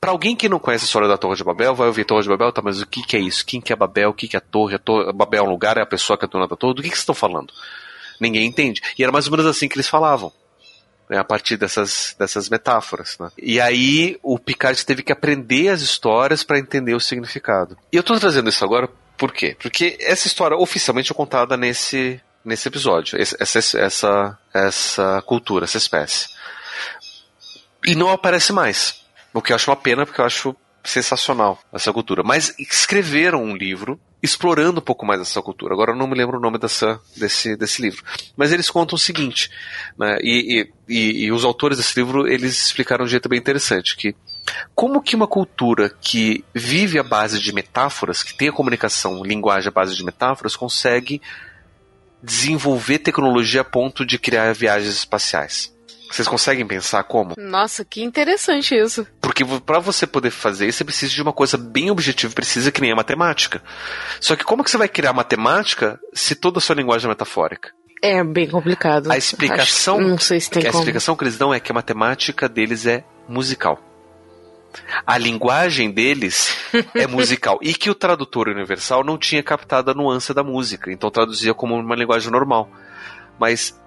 Para 0.00 0.10
alguém 0.10 0.34
que 0.34 0.48
não 0.48 0.58
conhece 0.58 0.84
a 0.84 0.86
história 0.86 1.06
da 1.06 1.18
Torre 1.18 1.36
de 1.36 1.44
Babel, 1.44 1.74
vai 1.74 1.86
ouvir 1.86 2.04
Torre 2.04 2.22
de 2.22 2.28
Babel, 2.28 2.50
tá, 2.50 2.62
mas 2.62 2.80
o 2.80 2.86
que, 2.86 3.02
que 3.02 3.16
é 3.16 3.20
isso? 3.20 3.44
Quem 3.46 3.60
que 3.60 3.72
é 3.72 3.76
Babel? 3.76 4.10
O 4.10 4.14
que, 4.14 4.26
que 4.26 4.36
é 4.36 4.38
a 4.38 4.40
torre? 4.40 4.74
a 4.74 4.78
torre? 4.78 5.12
Babel 5.12 5.44
é 5.44 5.46
um 5.46 5.50
lugar, 5.50 5.76
é 5.76 5.82
a 5.82 5.86
pessoa 5.86 6.18
que 6.18 6.24
é 6.24 6.28
dona 6.28 6.48
da 6.48 6.56
torre? 6.56 6.74
Do 6.74 6.82
que, 6.82 6.88
que 6.88 6.96
vocês 6.96 7.02
estão 7.02 7.14
falando? 7.14 7.52
Ninguém 8.18 8.46
entende. 8.46 8.82
E 8.98 9.02
era 9.02 9.12
mais 9.12 9.26
ou 9.26 9.30
menos 9.30 9.46
assim 9.46 9.68
que 9.68 9.76
eles 9.76 9.88
falavam. 9.88 10.32
Né, 11.10 11.18
a 11.18 11.24
partir 11.24 11.56
dessas, 11.56 12.14
dessas 12.16 12.48
metáforas. 12.48 13.18
Né? 13.18 13.30
E 13.36 13.60
aí 13.60 14.16
o 14.22 14.38
Picard 14.38 14.86
teve 14.86 15.02
que 15.02 15.10
aprender 15.10 15.66
as 15.66 15.82
histórias 15.82 16.44
para 16.44 16.56
entender 16.56 16.94
o 16.94 17.00
significado. 17.00 17.76
E 17.92 17.96
eu 17.96 18.00
estou 18.00 18.18
trazendo 18.20 18.48
isso 18.48 18.64
agora 18.64 18.88
por 19.18 19.32
quê? 19.32 19.56
Porque 19.60 19.98
essa 20.00 20.28
história 20.28 20.56
oficialmente 20.56 21.10
é 21.10 21.14
contada 21.14 21.56
nesse, 21.56 22.20
nesse 22.44 22.68
episódio, 22.68 23.20
essa, 23.20 23.58
essa, 23.78 24.38
essa 24.54 25.22
cultura, 25.26 25.64
essa 25.64 25.76
espécie. 25.76 26.28
E 27.84 27.96
não 27.96 28.08
aparece 28.08 28.52
mais. 28.52 29.02
O 29.34 29.42
que 29.42 29.52
eu 29.52 29.56
acho 29.56 29.68
uma 29.68 29.76
pena, 29.76 30.06
porque 30.06 30.20
eu 30.20 30.24
acho 30.24 30.56
sensacional 30.82 31.58
essa 31.72 31.92
cultura. 31.92 32.22
Mas 32.22 32.54
escreveram 32.58 33.42
um 33.42 33.56
livro 33.56 34.00
explorando 34.22 34.80
um 34.80 34.82
pouco 34.82 35.06
mais 35.06 35.20
essa 35.20 35.40
cultura. 35.40 35.72
Agora 35.72 35.92
eu 35.92 35.96
não 35.96 36.06
me 36.06 36.14
lembro 36.14 36.38
o 36.38 36.40
nome 36.40 36.58
dessa, 36.58 37.00
desse, 37.16 37.56
desse 37.56 37.80
livro. 37.80 38.04
Mas 38.36 38.52
eles 38.52 38.70
contam 38.70 38.96
o 38.96 38.98
seguinte, 38.98 39.50
né, 39.98 40.18
e, 40.20 40.68
e, 40.88 41.24
e, 41.24 41.32
os 41.32 41.44
autores 41.44 41.78
desse 41.78 41.98
livro, 41.98 42.28
eles 42.28 42.64
explicaram 42.64 43.04
de 43.04 43.08
um 43.08 43.10
jeito 43.10 43.28
bem 43.28 43.38
interessante, 43.38 43.96
que 43.96 44.14
como 44.74 45.00
que 45.00 45.16
uma 45.16 45.26
cultura 45.26 45.88
que 45.88 46.44
vive 46.54 46.98
à 46.98 47.02
base 47.02 47.38
de 47.38 47.52
metáforas, 47.52 48.22
que 48.22 48.34
tem 48.34 48.48
a 48.48 48.52
comunicação, 48.52 49.22
linguagem 49.22 49.68
à 49.68 49.72
base 49.72 49.94
de 49.94 50.04
metáforas, 50.04 50.56
consegue 50.56 51.20
desenvolver 52.22 52.98
tecnologia 52.98 53.62
a 53.62 53.64
ponto 53.64 54.04
de 54.04 54.18
criar 54.18 54.52
viagens 54.52 54.94
espaciais? 54.94 55.74
Vocês 56.10 56.26
conseguem 56.26 56.66
pensar 56.66 57.04
como? 57.04 57.34
Nossa, 57.38 57.84
que 57.84 58.02
interessante 58.02 58.74
isso. 58.74 59.06
Porque 59.20 59.44
para 59.44 59.78
você 59.78 60.06
poder 60.06 60.30
fazer 60.30 60.66
isso, 60.66 60.78
você 60.78 60.84
precisa 60.84 61.12
de 61.12 61.22
uma 61.22 61.32
coisa 61.32 61.56
bem 61.56 61.90
objetiva, 61.90 62.34
precisa 62.34 62.72
que 62.72 62.80
nem 62.80 62.90
a 62.90 62.96
matemática. 62.96 63.62
Só 64.20 64.34
que 64.34 64.44
como 64.44 64.64
que 64.64 64.70
você 64.70 64.76
vai 64.76 64.88
criar 64.88 65.12
matemática 65.12 66.00
se 66.12 66.34
toda 66.34 66.58
a 66.58 66.60
sua 66.60 66.74
linguagem 66.74 67.06
é 67.06 67.08
metafórica? 67.08 67.70
É 68.02 68.24
bem 68.24 68.48
complicado. 68.48 69.10
A 69.10 69.16
explicação, 69.16 69.98
Acho, 69.98 70.08
não 70.08 70.18
sei 70.18 70.40
se 70.40 70.50
tem 70.50 70.66
a 70.66 70.70
como. 70.72 70.78
explicação 70.82 71.14
que 71.14 71.22
eles 71.22 71.38
dão 71.38 71.54
é 71.54 71.60
que 71.60 71.70
a 71.70 71.74
matemática 71.74 72.48
deles 72.48 72.86
é 72.86 73.04
musical. 73.28 73.78
A 75.06 75.18
linguagem 75.18 75.90
deles 75.90 76.56
é 76.94 77.06
musical. 77.08 77.58
E 77.62 77.74
que 77.74 77.90
o 77.90 77.94
tradutor 77.94 78.48
universal 78.48 79.04
não 79.04 79.18
tinha 79.18 79.42
captado 79.42 79.90
a 79.90 79.94
nuance 79.94 80.32
da 80.32 80.42
música, 80.42 80.90
então 80.90 81.10
traduzia 81.10 81.52
como 81.52 81.76
uma 81.76 81.94
linguagem 81.96 82.30
normal. 82.30 82.70
Mas 83.38 83.78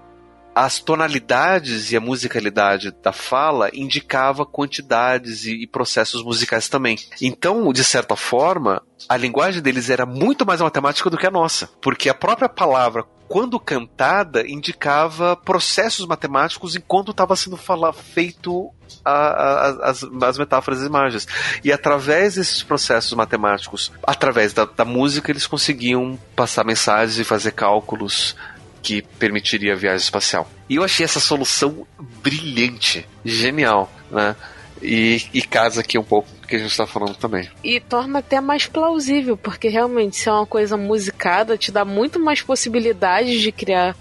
as 0.56 0.80
tonalidades 0.80 1.92
e 1.92 1.98
a 1.98 2.02
musicalidade 2.02 2.92
da 3.02 3.12
fala 3.12 3.70
indicava 3.74 4.46
quantidades 4.46 5.46
e, 5.46 5.64
e, 5.64 5.68
processos 5.68 6.24
musicais 6.24 6.70
também. 6.70 6.98
Então, 7.22 7.72
de 7.72 7.84
certa 7.84 8.16
forma, 8.16 8.82
a 9.10 9.18
linguagem 9.18 9.62
deles 9.62 9.90
era 9.90 10.06
muito 10.06 10.46
mais 10.46 10.62
matemática 10.62 11.10
do 11.10 11.18
que 11.18 11.28
a 11.28 11.32
nossa, 11.32 11.68
porque 11.82 12.10
a 12.10 12.14
própria 12.14 12.50
palavra 12.50 13.06
quando 13.34 13.60
cantada, 13.60 14.48
indicava 14.48 15.36
processos 15.36 16.06
matemáticos 16.06 16.76
enquanto 16.76 17.10
estava 17.10 17.36
sendo 17.36 17.58
fala, 17.58 17.92
feito 17.92 18.72
a, 19.04 19.12
a, 19.12 19.90
as, 19.90 20.04
as 20.04 20.38
metáforas 20.38 20.82
e 20.82 20.86
imagens. 20.86 21.28
E 21.64 21.72
através 21.72 22.36
desses 22.36 22.62
processos 22.62 23.14
matemáticos, 23.14 23.92
através 24.06 24.54
da, 24.54 24.66
da 24.66 24.86
música, 24.86 25.32
eles 25.32 25.48
conseguiam 25.48 26.20
passar 26.36 26.64
mensagens 26.64 27.18
e 27.18 27.24
fazer 27.24 27.54
cálculos 27.54 28.36
que 28.84 29.02
permitiria 29.02 29.74
a 29.74 29.78
viagem 29.78 30.04
espacial. 30.04 30.48
E 30.70 30.76
eu 30.76 30.84
achei 30.84 31.06
essa 31.06 31.22
solução 31.22 31.88
brilhante, 32.22 33.08
genial, 33.24 33.92
né? 34.12 34.36
E, 34.82 35.24
e 35.34 35.42
casa 35.42 35.80
aqui 35.80 35.98
um 35.98 36.04
pouco 36.04 36.28
do 36.42 36.46
que 36.46 36.58
a 36.58 36.60
gente 36.60 36.72
está 36.72 36.86
falando 36.86 37.16
também. 37.16 37.50
E 37.64 37.80
torna 37.80 38.20
até 38.20 38.42
mais 38.42 38.68
plausível, 38.68 39.38
porque 39.38 39.70
realmente 39.70 40.18
se 40.18 40.28
é 40.28 40.32
uma 40.34 40.46
coisa 40.46 40.76
musicada, 40.76 41.58
te 41.58 41.72
dá 41.72 41.86
muito 41.86 42.20
mais 42.20 42.42
possibilidades 42.42 43.40
de 43.40 43.52
criar 43.54 43.96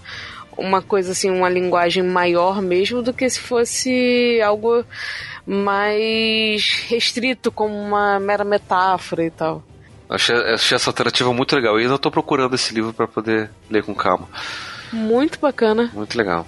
uma 0.57 0.81
coisa 0.81 1.13
assim, 1.13 1.31
uma 1.31 1.49
linguagem 1.49 2.03
maior 2.03 2.61
mesmo 2.61 3.01
do 3.01 3.13
que 3.13 3.27
se 3.29 3.39
fosse 3.39 4.41
algo 4.41 4.83
mais 5.47 6.85
restrito, 6.87 7.49
como 7.49 7.73
uma 7.73 8.19
mera 8.19 8.43
metáfora 8.43 9.23
e 9.23 9.31
tal. 9.31 9.63
Achei, 10.09 10.35
achei 10.35 10.75
essa 10.75 10.89
alternativa 10.89 11.33
muito 11.33 11.55
legal 11.55 11.79
e 11.79 11.83
ainda 11.83 11.95
estou 11.95 12.11
procurando 12.11 12.53
esse 12.55 12.73
livro 12.73 12.93
para 12.93 13.07
poder 13.07 13.49
ler 13.69 13.83
com 13.83 13.95
calma. 13.95 14.27
Muito 14.93 15.39
bacana. 15.39 15.89
Muito 15.91 16.15
legal. 16.15 16.47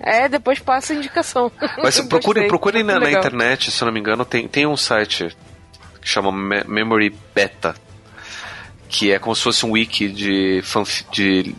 É, 0.00 0.28
depois 0.28 0.58
passa 0.58 0.92
a 0.92 0.96
indicação. 0.96 1.50
Mas 1.82 2.00
procurem, 2.00 2.48
procurem 2.48 2.82
na, 2.82 2.98
na, 2.98 3.10
internet, 3.10 3.70
se 3.70 3.80
eu 3.82 3.86
não 3.86 3.92
me 3.92 4.00
engano, 4.00 4.24
tem, 4.24 4.48
tem 4.48 4.66
um 4.66 4.76
site 4.76 5.34
que 6.00 6.08
chama 6.08 6.32
Memory 6.32 7.14
Beta, 7.34 7.74
que 8.88 9.12
é 9.12 9.18
como 9.18 9.34
se 9.34 9.42
fosse 9.42 9.64
um 9.64 9.70
wiki 9.70 10.08
de, 10.08 10.62
de 11.12 11.54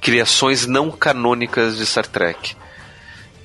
criações 0.00 0.66
não 0.66 0.90
canônicas 0.90 1.76
de 1.76 1.86
Star 1.86 2.06
Trek. 2.06 2.56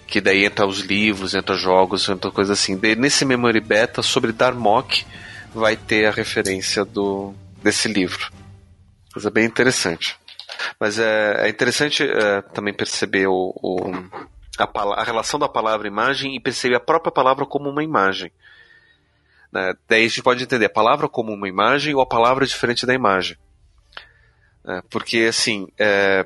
Que 0.07 0.21
daí 0.21 0.45
entra 0.45 0.65
os 0.65 0.79
livros, 0.79 1.35
entra 1.35 1.55
jogos, 1.55 2.07
entra 2.07 2.31
coisa 2.31 2.53
assim. 2.53 2.77
De, 2.77 2.95
nesse 2.95 3.25
Memory 3.25 3.59
Beta, 3.59 4.01
sobre 4.01 4.31
Darmok, 4.31 5.05
vai 5.53 5.75
ter 5.75 6.05
a 6.05 6.11
referência 6.11 6.85
do, 6.85 7.33
desse 7.61 7.89
livro. 7.89 8.31
Coisa 9.11 9.29
bem 9.29 9.45
interessante. 9.45 10.17
Mas 10.79 10.99
é, 10.99 11.47
é 11.47 11.49
interessante 11.49 12.03
é, 12.03 12.41
também 12.41 12.73
perceber 12.73 13.27
o, 13.27 13.53
o 13.61 13.91
a, 14.57 15.01
a, 15.01 15.03
relação 15.03 15.39
da 15.39 15.47
palavra 15.47 15.87
imagem 15.87 16.35
e 16.35 16.39
perceber 16.39 16.75
a 16.75 16.79
própria 16.79 17.11
palavra 17.11 17.45
como 17.45 17.69
uma 17.69 17.83
imagem. 17.83 18.31
Né? 19.51 19.73
Daí 19.87 20.05
a 20.05 20.07
gente 20.07 20.23
pode 20.23 20.43
entender 20.43 20.65
a 20.65 20.69
palavra 20.69 21.07
como 21.07 21.33
uma 21.33 21.47
imagem 21.47 21.93
ou 21.93 22.01
a 22.01 22.05
palavra 22.05 22.45
diferente 22.45 22.85
da 22.85 22.93
imagem. 22.93 23.37
É, 24.65 24.81
porque, 24.89 25.19
assim, 25.29 25.67
é, 25.79 26.25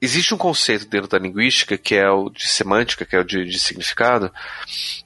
existe 0.00 0.34
um 0.34 0.38
conceito 0.38 0.86
dentro 0.86 1.08
da 1.08 1.18
linguística 1.18 1.76
que 1.76 1.94
é 1.94 2.08
o 2.08 2.30
de 2.30 2.46
semântica, 2.46 3.04
que 3.04 3.16
é 3.16 3.20
o 3.20 3.24
de, 3.24 3.44
de, 3.44 3.58
significado, 3.58 4.32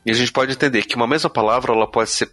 e 0.04 0.10
a 0.10 0.14
gente 0.14 0.32
pode 0.32 0.52
entender 0.52 0.82
que 0.82 0.96
uma 0.96 1.06
mesma 1.06 1.30
palavra 1.30 1.72
ela 1.72 1.90
pode 1.90 2.10
ser 2.10 2.30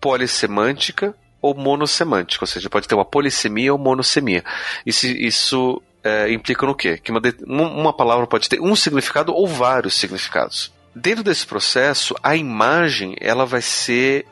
polissemântica 0.00 1.14
ou 1.40 1.54
monossemântica, 1.54 2.44
ou 2.44 2.46
seja, 2.46 2.68
pode 2.68 2.86
ter 2.86 2.94
uma 2.94 3.04
polissemia 3.04 3.72
ou 3.72 3.78
monossemia. 3.78 4.44
Isso, 4.84 5.06
isso 5.06 5.82
é, 6.02 6.32
implica 6.32 6.66
no 6.66 6.74
quê? 6.74 6.98
Que 6.98 7.10
uma, 7.10 7.20
uma 7.46 7.92
palavra 7.92 8.26
pode 8.26 8.48
ter 8.48 8.60
um 8.60 8.76
significado 8.76 9.32
ou 9.32 9.46
vários 9.46 9.94
significados. 9.94 10.72
Dentro 10.94 11.22
desse 11.22 11.46
processo, 11.46 12.14
a 12.22 12.34
imagem 12.34 13.16
ela 13.20 13.46
vai 13.46 13.62
ser 13.62 14.26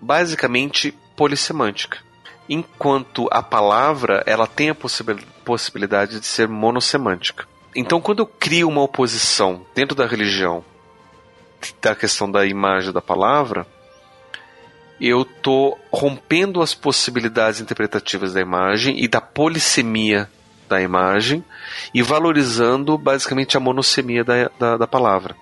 basicamente 0.00 0.92
polissemântica, 1.16 1.98
enquanto 2.48 3.28
a 3.30 3.42
palavra 3.42 4.22
ela 4.26 4.46
tem 4.46 4.70
a 4.70 4.76
possibilidade 5.44 6.18
de 6.18 6.26
ser 6.26 6.48
monossemântica. 6.48 7.46
Então, 7.74 8.00
quando 8.00 8.18
eu 8.18 8.26
crio 8.26 8.68
uma 8.68 8.82
oposição 8.82 9.64
dentro 9.74 9.94
da 9.94 10.06
religião 10.06 10.64
da 11.80 11.94
questão 11.94 12.28
da 12.28 12.44
imagem 12.44 12.92
da 12.92 13.00
palavra, 13.00 13.64
eu 15.02 15.22
estou 15.22 15.76
rompendo 15.92 16.62
as 16.62 16.74
possibilidades 16.74 17.60
interpretativas 17.60 18.32
da 18.32 18.40
imagem 18.40 19.02
e 19.02 19.08
da 19.08 19.20
polissemia 19.20 20.30
da 20.68 20.80
imagem 20.80 21.44
e 21.92 22.00
valorizando 22.02 22.96
basicamente 22.96 23.56
a 23.56 23.60
monossemia 23.60 24.22
da, 24.22 24.48
da, 24.56 24.76
da 24.76 24.86
palavra. 24.86 25.34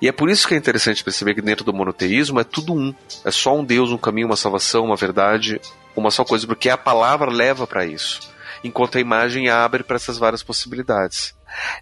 E 0.00 0.06
é 0.06 0.12
por 0.12 0.30
isso 0.30 0.46
que 0.46 0.54
é 0.54 0.56
interessante 0.56 1.02
perceber 1.02 1.34
que 1.34 1.42
dentro 1.42 1.64
do 1.64 1.74
monoteísmo 1.74 2.38
é 2.38 2.44
tudo 2.44 2.72
um. 2.72 2.94
É 3.24 3.30
só 3.32 3.56
um 3.56 3.64
Deus, 3.64 3.90
um 3.90 3.98
caminho, 3.98 4.28
uma 4.28 4.36
salvação, 4.36 4.84
uma 4.84 4.96
verdade, 4.96 5.60
uma 5.96 6.12
só 6.12 6.24
coisa, 6.24 6.46
porque 6.46 6.70
a 6.70 6.78
palavra 6.78 7.32
leva 7.32 7.66
para 7.66 7.84
isso, 7.84 8.20
enquanto 8.62 8.98
a 8.98 9.00
imagem 9.00 9.48
abre 9.48 9.82
para 9.82 9.96
essas 9.96 10.16
várias 10.16 10.44
possibilidades. 10.44 11.34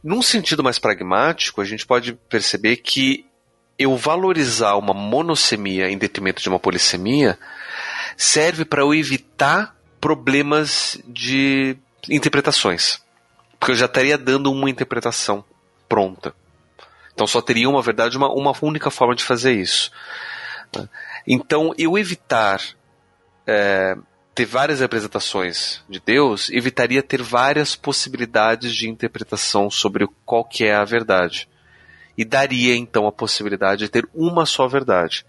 Num 0.03 0.23
sentido 0.23 0.65
mais 0.65 0.79
pragmático, 0.79 1.61
a 1.61 1.65
gente 1.67 1.87
pode 1.87 2.15
perceber 2.31 2.77
que 2.77 3.27
eu 3.79 3.97
valorizar 3.97 4.77
uma 4.77 4.95
monossemia 4.95 5.91
em 5.91 5.99
detrimento 5.99 6.43
de 6.43 6.49
uma 6.49 6.59
polissemia 6.59 7.39
serve 8.17 8.65
para 8.65 8.83
eu 8.83 8.95
evitar 8.95 9.77
problemas 10.01 10.99
de 11.07 11.77
interpretações. 12.09 13.03
Porque 13.59 13.73
eu 13.73 13.77
já 13.77 13.87
estaria 13.87 14.19
dando 14.19 14.51
uma 14.51 14.69
interpretação 14.69 15.45
pronta. 15.89 16.35
Então 17.15 17.27
só 17.27 17.41
teria, 17.41 17.69
uma 17.69 17.83
verdade, 17.83 18.17
uma, 18.17 18.31
uma 18.31 18.53
única 18.63 18.91
forma 18.91 19.15
de 19.15 19.25
fazer 19.25 19.53
isso. 19.53 19.91
Então, 21.27 21.75
eu 21.77 21.99
evitar 21.99 22.61
é, 23.47 23.95
ter 24.35 24.47
várias 24.47 24.81
representações 24.81 25.83
de 25.89 26.01
Deus 26.01 26.49
evitaria 26.51 27.03
ter 27.03 27.23
várias 27.23 27.77
possibilidades 27.77 28.75
de 28.75 28.89
interpretação 28.89 29.71
sobre 29.71 30.09
qual 30.25 30.45
que 30.45 30.65
é 30.65 30.75
a 30.75 30.85
verdade 30.85 31.49
e 32.17 32.25
daria 32.25 32.77
então 32.77 33.07
a 33.07 33.13
possibilidade 33.13 33.85
de 33.85 33.91
ter 33.91 34.09
uma 34.15 34.47
só 34.47 34.67
verdade. 34.67 35.25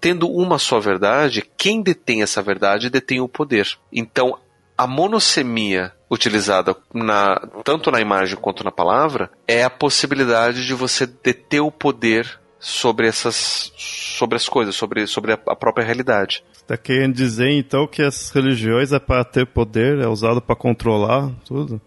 Tendo 0.00 0.28
uma 0.28 0.58
só 0.58 0.80
verdade, 0.80 1.48
quem 1.56 1.80
detém 1.80 2.22
essa 2.22 2.42
verdade 2.42 2.90
detém 2.90 3.20
o 3.20 3.28
poder. 3.28 3.68
Então, 3.92 4.38
a 4.76 4.86
monossemia 4.86 5.92
utilizada 6.10 6.76
na, 6.92 7.40
tanto 7.64 7.90
na 7.90 8.00
imagem 8.00 8.36
quanto 8.36 8.64
na 8.64 8.70
palavra 8.70 9.30
é 9.46 9.62
a 9.62 9.70
possibilidade 9.70 10.66
de 10.66 10.74
você 10.74 11.06
deter 11.06 11.62
o 11.62 11.70
poder 11.70 12.38
sobre 12.58 13.08
essas 13.08 13.72
sobre 13.76 14.36
as 14.36 14.48
coisas, 14.48 14.74
sobre, 14.74 15.06
sobre 15.06 15.32
a, 15.32 15.36
própria 15.36 15.84
realidade. 15.84 16.44
Está 16.52 16.76
querendo 16.76 17.14
dizer 17.14 17.50
então 17.50 17.88
que 17.88 18.02
as 18.02 18.30
religiões 18.30 18.92
é 18.92 19.00
para 19.00 19.24
ter 19.24 19.46
poder, 19.46 19.98
é 19.98 20.06
usado 20.06 20.40
para 20.40 20.54
controlar 20.54 21.30
tudo? 21.44 21.80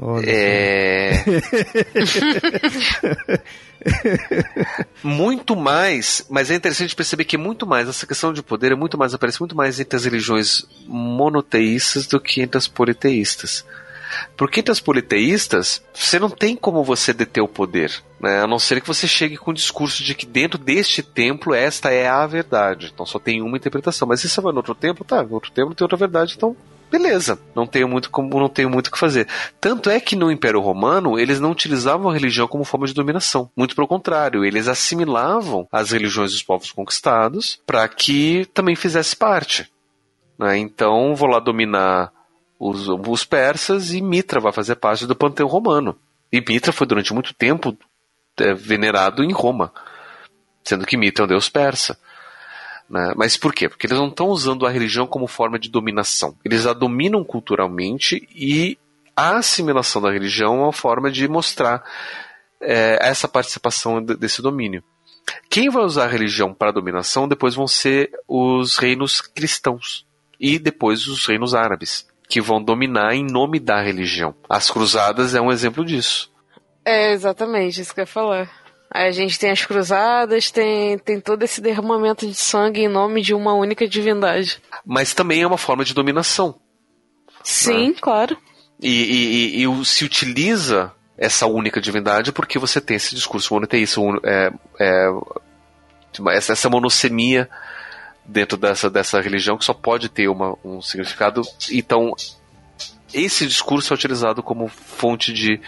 Olha 0.00 0.30
é. 0.30 1.24
muito 5.02 5.56
mais, 5.56 6.24
mas 6.30 6.50
é 6.50 6.54
interessante 6.54 6.94
perceber 6.94 7.24
que 7.24 7.36
muito 7.36 7.66
mais, 7.66 7.88
essa 7.88 8.06
questão 8.06 8.32
de 8.32 8.42
poder 8.42 8.72
é 8.72 8.76
muito 8.76 8.96
mais, 8.96 9.12
aparece 9.12 9.40
muito 9.40 9.56
mais 9.56 9.80
entre 9.80 9.96
as 9.96 10.04
religiões 10.04 10.64
monoteístas 10.86 12.06
do 12.06 12.20
que 12.20 12.40
entre 12.40 12.58
as 12.58 12.68
politeístas. 12.68 13.64
Porque 14.36 14.60
entre 14.60 14.72
as 14.72 14.80
politeístas, 14.80 15.82
você 15.92 16.18
não 16.18 16.30
tem 16.30 16.56
como 16.56 16.84
você 16.84 17.12
deter 17.12 17.42
o 17.42 17.48
poder, 17.48 17.92
né? 18.20 18.42
a 18.42 18.46
não 18.46 18.58
ser 18.58 18.80
que 18.80 18.86
você 18.86 19.06
chegue 19.06 19.36
com 19.36 19.50
o 19.50 19.54
discurso 19.54 20.02
de 20.02 20.14
que 20.14 20.24
dentro 20.24 20.58
deste 20.58 21.02
templo 21.02 21.54
esta 21.54 21.90
é 21.90 22.08
a 22.08 22.26
verdade. 22.26 22.90
Então 22.92 23.04
só 23.04 23.18
tem 23.18 23.42
uma 23.42 23.56
interpretação. 23.56 24.08
Mas 24.08 24.20
se 24.20 24.28
você 24.28 24.40
vai 24.40 24.52
no 24.52 24.58
outro 24.58 24.74
templo, 24.74 25.04
tá, 25.04 25.22
no 25.22 25.34
outro 25.34 25.50
templo 25.50 25.74
tem 25.74 25.84
outra 25.84 25.98
verdade, 25.98 26.34
então 26.36 26.56
beleza, 26.90 27.38
não 27.54 27.66
tenho 27.66 27.88
muito 27.88 28.10
como 28.10 28.38
não 28.38 28.48
tenho 28.48 28.70
muito 28.70 28.88
o 28.88 28.90
que 28.90 28.98
fazer. 28.98 29.28
Tanto 29.60 29.90
é 29.90 30.00
que 30.00 30.16
no 30.16 30.30
Império 30.30 30.60
Romano 30.60 31.18
eles 31.18 31.40
não 31.40 31.50
utilizavam 31.50 32.10
a 32.10 32.14
religião 32.14 32.48
como 32.48 32.64
forma 32.64 32.86
de 32.86 32.94
dominação. 32.94 33.50
Muito 33.56 33.74
pelo 33.74 33.88
contrário, 33.88 34.44
eles 34.44 34.68
assimilavam 34.68 35.66
as 35.70 35.90
religiões 35.90 36.32
dos 36.32 36.42
povos 36.42 36.72
conquistados 36.72 37.60
para 37.66 37.86
que 37.88 38.46
também 38.54 38.74
fizesse 38.74 39.14
parte. 39.14 39.70
Né? 40.38 40.58
Então 40.58 41.14
vou 41.14 41.28
lá 41.28 41.38
dominar 41.38 42.12
os, 42.58 42.88
os 42.88 43.24
persas 43.24 43.92
e 43.92 44.00
Mitra 44.00 44.40
vai 44.40 44.52
fazer 44.52 44.76
parte 44.76 45.06
do 45.06 45.16
panteão 45.16 45.48
romano. 45.48 45.96
E 46.32 46.40
Mitra 46.40 46.72
foi 46.72 46.86
durante 46.86 47.14
muito 47.14 47.32
tempo 47.32 47.76
é, 48.38 48.52
venerado 48.54 49.22
em 49.24 49.32
Roma, 49.32 49.72
sendo 50.64 50.86
que 50.86 50.96
Mitra 50.96 51.24
é 51.24 51.26
um 51.26 51.28
deus 51.28 51.48
persa. 51.48 51.98
Né? 52.88 53.12
Mas 53.16 53.36
por 53.36 53.54
quê? 53.54 53.68
Porque 53.68 53.86
eles 53.86 53.98
não 53.98 54.08
estão 54.08 54.28
usando 54.28 54.66
a 54.66 54.70
religião 54.70 55.06
como 55.06 55.26
forma 55.26 55.58
de 55.58 55.68
dominação. 55.68 56.36
Eles 56.44 56.66
a 56.66 56.72
dominam 56.72 57.22
culturalmente 57.24 58.26
e 58.34 58.78
a 59.14 59.36
assimilação 59.36 60.00
da 60.00 60.10
religião 60.10 60.56
é 60.56 60.62
uma 60.64 60.72
forma 60.72 61.10
de 61.10 61.26
mostrar 61.28 61.84
é, 62.60 62.98
essa 63.00 63.28
participação 63.28 64.02
desse 64.02 64.40
domínio. 64.40 64.82
Quem 65.50 65.68
vai 65.68 65.82
usar 65.82 66.04
a 66.04 66.08
religião 66.08 66.54
para 66.54 66.70
a 66.70 66.72
dominação 66.72 67.28
depois 67.28 67.54
vão 67.54 67.66
ser 67.66 68.10
os 68.26 68.76
reinos 68.76 69.20
cristãos 69.20 70.06
e 70.40 70.58
depois 70.58 71.06
os 71.06 71.26
reinos 71.26 71.54
árabes, 71.54 72.06
que 72.28 72.40
vão 72.40 72.62
dominar 72.62 73.14
em 73.14 73.24
nome 73.24 73.58
da 73.58 73.80
religião. 73.80 74.34
As 74.48 74.70
cruzadas 74.70 75.34
é 75.34 75.40
um 75.40 75.50
exemplo 75.50 75.84
disso. 75.84 76.32
É 76.84 77.12
exatamente 77.12 77.80
isso 77.80 77.92
que 77.92 78.00
eu 78.00 78.02
ia 78.02 78.06
falar. 78.06 78.50
A 78.90 79.10
gente 79.10 79.38
tem 79.38 79.50
as 79.50 79.64
cruzadas, 79.64 80.50
tem, 80.50 80.98
tem 80.98 81.20
todo 81.20 81.42
esse 81.42 81.60
derramamento 81.60 82.26
de 82.26 82.34
sangue 82.34 82.80
em 82.80 82.88
nome 82.88 83.20
de 83.20 83.34
uma 83.34 83.52
única 83.52 83.86
divindade. 83.86 84.62
Mas 84.84 85.12
também 85.12 85.42
é 85.42 85.46
uma 85.46 85.58
forma 85.58 85.84
de 85.84 85.92
dominação. 85.92 86.58
Sim, 87.42 87.88
né? 87.88 87.94
claro. 88.00 88.36
E, 88.80 89.60
e, 89.60 89.64
e, 89.64 89.84
se 89.84 90.04
utiliza 90.04 90.92
essa 91.16 91.46
única 91.46 91.80
divindade 91.80 92.32
porque 92.32 92.58
você 92.58 92.80
tem 92.80 92.96
esse 92.96 93.14
discurso 93.14 93.52
monoteísta, 93.52 94.00
é, 94.24 94.50
é, 94.78 95.08
essa, 96.30 96.52
essa 96.52 96.70
monossemia 96.70 97.48
dentro 98.24 98.56
dessa, 98.56 98.88
dessa 98.88 99.20
religião 99.20 99.58
que 99.58 99.64
só 99.64 99.74
pode 99.74 100.08
ter 100.08 100.28
uma, 100.28 100.56
um 100.64 100.80
significado. 100.80 101.42
Então, 101.72 102.14
esse 103.12 103.46
discurso 103.46 103.92
é 103.92 103.96
utilizado 103.96 104.42
como 104.42 104.68
fonte 104.68 105.32
de, 105.32 105.60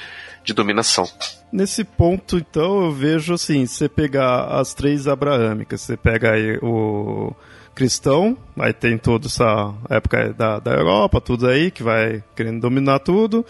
de 0.44 0.54
dominação. 0.54 1.08
Nesse 1.52 1.84
ponto, 1.84 2.36
então, 2.38 2.84
eu 2.84 2.92
vejo 2.92 3.34
assim: 3.34 3.66
você 3.66 3.88
pegar 3.88 4.44
as 4.60 4.74
três 4.74 5.08
abraâmicas, 5.08 5.80
você 5.80 5.96
pega 5.96 6.32
aí 6.32 6.58
o 6.62 7.34
cristão, 7.74 8.36
aí 8.58 8.72
tem 8.72 8.98
toda 8.98 9.26
essa 9.26 9.74
época 9.88 10.32
da, 10.34 10.58
da 10.58 10.72
Europa, 10.72 11.20
tudo 11.20 11.46
aí, 11.48 11.70
que 11.70 11.82
vai 11.82 12.22
querendo 12.36 12.60
dominar 12.60 12.98
tudo. 13.00 13.44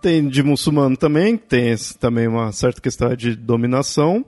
Tem 0.00 0.28
de 0.28 0.42
muçulmano 0.42 0.96
também, 0.96 1.36
tem 1.36 1.74
também 1.98 2.28
uma 2.28 2.52
certa 2.52 2.80
questão 2.80 3.14
de 3.14 3.34
dominação. 3.34 4.24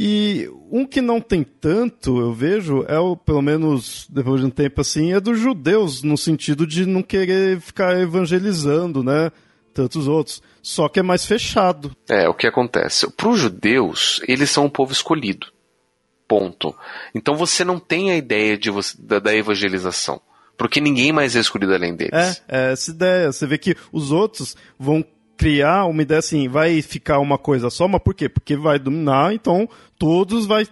E 0.00 0.48
um 0.70 0.86
que 0.86 1.00
não 1.00 1.20
tem 1.20 1.42
tanto, 1.42 2.20
eu 2.20 2.32
vejo, 2.32 2.84
é 2.86 2.96
o, 3.00 3.16
pelo 3.16 3.42
menos 3.42 4.06
depois 4.08 4.40
de 4.40 4.46
um 4.46 4.50
tempo 4.50 4.80
assim, 4.80 5.12
é 5.12 5.18
dos 5.18 5.40
judeus, 5.40 6.04
no 6.04 6.16
sentido 6.16 6.64
de 6.64 6.86
não 6.86 7.02
querer 7.02 7.60
ficar 7.60 7.98
evangelizando, 7.98 9.02
né? 9.02 9.32
Tantos 9.78 10.08
outros. 10.08 10.42
Só 10.60 10.88
que 10.88 10.98
é 10.98 11.04
mais 11.04 11.24
fechado. 11.24 11.96
É, 12.08 12.28
o 12.28 12.34
que 12.34 12.48
acontece? 12.48 13.08
Para 13.12 13.28
os 13.28 13.38
judeus, 13.38 14.20
eles 14.26 14.50
são 14.50 14.64
um 14.64 14.68
povo 14.68 14.92
escolhido. 14.92 15.46
Ponto. 16.26 16.74
Então 17.14 17.36
você 17.36 17.64
não 17.64 17.78
tem 17.78 18.10
a 18.10 18.16
ideia 18.16 18.58
de 18.58 18.72
você, 18.72 18.96
da, 19.00 19.20
da 19.20 19.32
evangelização. 19.32 20.20
Porque 20.56 20.80
ninguém 20.80 21.12
mais 21.12 21.36
é 21.36 21.38
escolhido 21.38 21.72
além 21.72 21.94
deles. 21.94 22.42
É, 22.48 22.70
é 22.70 22.72
essa 22.72 22.90
ideia. 22.90 23.30
Você 23.30 23.46
vê 23.46 23.56
que 23.56 23.76
os 23.92 24.10
outros 24.10 24.56
vão 24.76 25.04
criar 25.36 25.84
uma 25.84 26.02
ideia 26.02 26.18
assim, 26.18 26.48
vai 26.48 26.82
ficar 26.82 27.20
uma 27.20 27.38
coisa 27.38 27.70
só, 27.70 27.86
mas 27.86 28.02
por 28.02 28.14
quê? 28.14 28.28
Porque 28.28 28.56
vai 28.56 28.80
dominar, 28.80 29.32
então 29.32 29.68
todos 29.96 30.44
vai, 30.44 30.66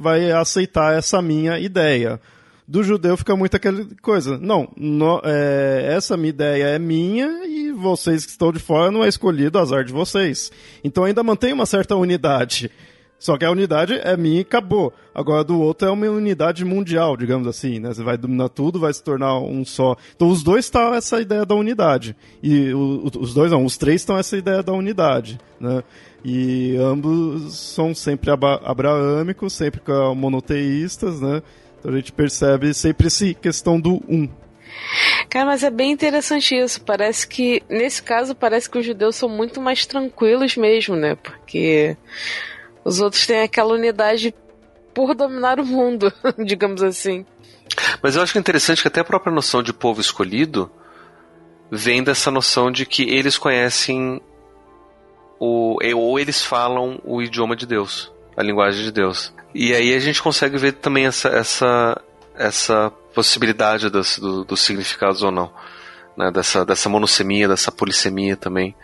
vai 0.00 0.32
aceitar 0.32 0.98
essa 0.98 1.22
minha 1.22 1.56
ideia. 1.60 2.20
Do 2.66 2.82
judeu 2.82 3.16
fica 3.16 3.36
muito 3.36 3.54
aquela 3.56 3.86
coisa, 4.00 4.38
não, 4.38 4.68
no, 4.74 5.20
é, 5.22 5.92
essa 5.94 6.16
minha 6.16 6.30
ideia 6.30 6.64
é 6.64 6.78
minha 6.78 7.46
e 7.46 7.70
vocês 7.72 8.24
que 8.24 8.30
estão 8.30 8.50
de 8.50 8.58
fora 8.58 8.90
não 8.90 9.04
é 9.04 9.08
escolhido, 9.08 9.58
azar 9.58 9.84
de 9.84 9.92
vocês. 9.92 10.50
Então 10.82 11.04
ainda 11.04 11.22
mantém 11.22 11.52
uma 11.52 11.66
certa 11.66 11.94
unidade. 11.94 12.70
Só 13.18 13.38
que 13.38 13.44
a 13.44 13.50
unidade 13.50 13.94
é 13.94 14.16
minha 14.16 14.38
e 14.38 14.42
acabou. 14.42 14.92
Agora 15.14 15.44
do 15.44 15.60
outro 15.60 15.88
é 15.88 15.90
uma 15.90 16.06
unidade 16.06 16.64
mundial, 16.64 17.16
digamos 17.16 17.46
assim, 17.46 17.78
né? 17.78 17.92
Você 17.92 18.02
vai 18.02 18.18
dominar 18.18 18.48
tudo, 18.48 18.80
vai 18.80 18.92
se 18.92 19.02
tornar 19.02 19.38
um 19.38 19.64
só. 19.64 19.96
Então 20.14 20.28
os 20.28 20.42
dois 20.42 20.66
estão 20.66 20.92
essa 20.94 21.20
ideia 21.20 21.46
da 21.46 21.54
unidade. 21.54 22.16
E 22.42 22.72
o, 22.74 23.10
os 23.18 23.32
dois 23.32 23.50
não, 23.50 23.64
os 23.64 23.76
três 23.76 24.02
estão 24.02 24.18
essa 24.18 24.36
ideia 24.36 24.62
da 24.62 24.72
unidade, 24.72 25.38
né? 25.60 25.82
E 26.24 26.76
ambos 26.76 27.54
são 27.54 27.94
sempre 27.94 28.30
abraâmicos, 28.30 29.52
sempre 29.52 29.80
monoteístas, 30.14 31.20
né? 31.20 31.42
Então 31.84 31.92
a 31.92 31.96
gente 31.98 32.12
percebe 32.12 32.72
sempre 32.72 33.08
essa 33.08 33.34
questão 33.34 33.78
do 33.78 34.02
um. 34.08 34.26
Cara, 35.28 35.44
mas 35.44 35.62
é 35.62 35.70
bem 35.70 35.92
interessante 35.92 36.56
isso. 36.56 36.80
Parece 36.80 37.28
que, 37.28 37.62
nesse 37.68 38.02
caso, 38.02 38.34
parece 38.34 38.70
que 38.70 38.78
os 38.78 38.86
judeus 38.86 39.16
são 39.16 39.28
muito 39.28 39.60
mais 39.60 39.84
tranquilos 39.84 40.56
mesmo, 40.56 40.96
né? 40.96 41.14
Porque 41.14 41.94
os 42.82 43.00
outros 43.00 43.26
têm 43.26 43.42
aquela 43.42 43.74
unidade 43.74 44.34
por 44.94 45.14
dominar 45.14 45.60
o 45.60 45.66
mundo, 45.66 46.10
digamos 46.42 46.82
assim. 46.82 47.26
Mas 48.02 48.16
eu 48.16 48.22
acho 48.22 48.32
que 48.32 48.38
é 48.38 48.40
interessante 48.40 48.80
que 48.80 48.88
até 48.88 49.00
a 49.00 49.04
própria 49.04 49.32
noção 49.32 49.62
de 49.62 49.74
povo 49.74 50.00
escolhido 50.00 50.70
vem 51.70 52.02
dessa 52.02 52.30
noção 52.30 52.72
de 52.72 52.86
que 52.86 53.02
eles 53.02 53.36
conhecem 53.36 54.22
o, 55.38 55.76
ou 55.94 56.18
eles 56.18 56.42
falam 56.42 56.98
o 57.04 57.20
idioma 57.20 57.54
de 57.54 57.66
Deus, 57.66 58.10
a 58.36 58.42
linguagem 58.42 58.82
de 58.84 58.92
Deus. 58.92 59.32
E 59.54 59.72
aí 59.72 59.94
a 59.94 60.00
gente 60.00 60.22
consegue 60.22 60.58
ver 60.58 60.72
também 60.72 61.06
essa, 61.06 61.28
essa, 61.28 62.00
essa 62.34 62.90
possibilidade 63.14 63.88
dos, 63.88 64.18
do, 64.18 64.44
dos 64.44 64.60
significados 64.60 65.22
ou 65.22 65.30
não. 65.30 65.52
Né? 66.16 66.30
Dessa, 66.30 66.64
dessa 66.64 66.88
monossemia, 66.88 67.48
dessa 67.48 67.70
polissemia 67.70 68.36
também 68.36 68.74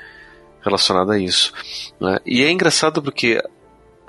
relacionada 0.62 1.14
a 1.14 1.18
isso. 1.18 1.52
Né? 2.00 2.18
E 2.24 2.42
é 2.42 2.50
engraçado 2.50 3.02
porque 3.02 3.42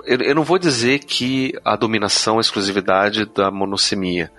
eu, 0.04 0.18
eu 0.18 0.34
não 0.34 0.44
vou 0.44 0.58
dizer 0.58 1.00
que 1.00 1.52
a 1.64 1.76
dominação 1.76 2.38
é 2.38 2.40
exclusividade 2.40 3.26
da 3.26 3.50
monossemia, 3.50 4.30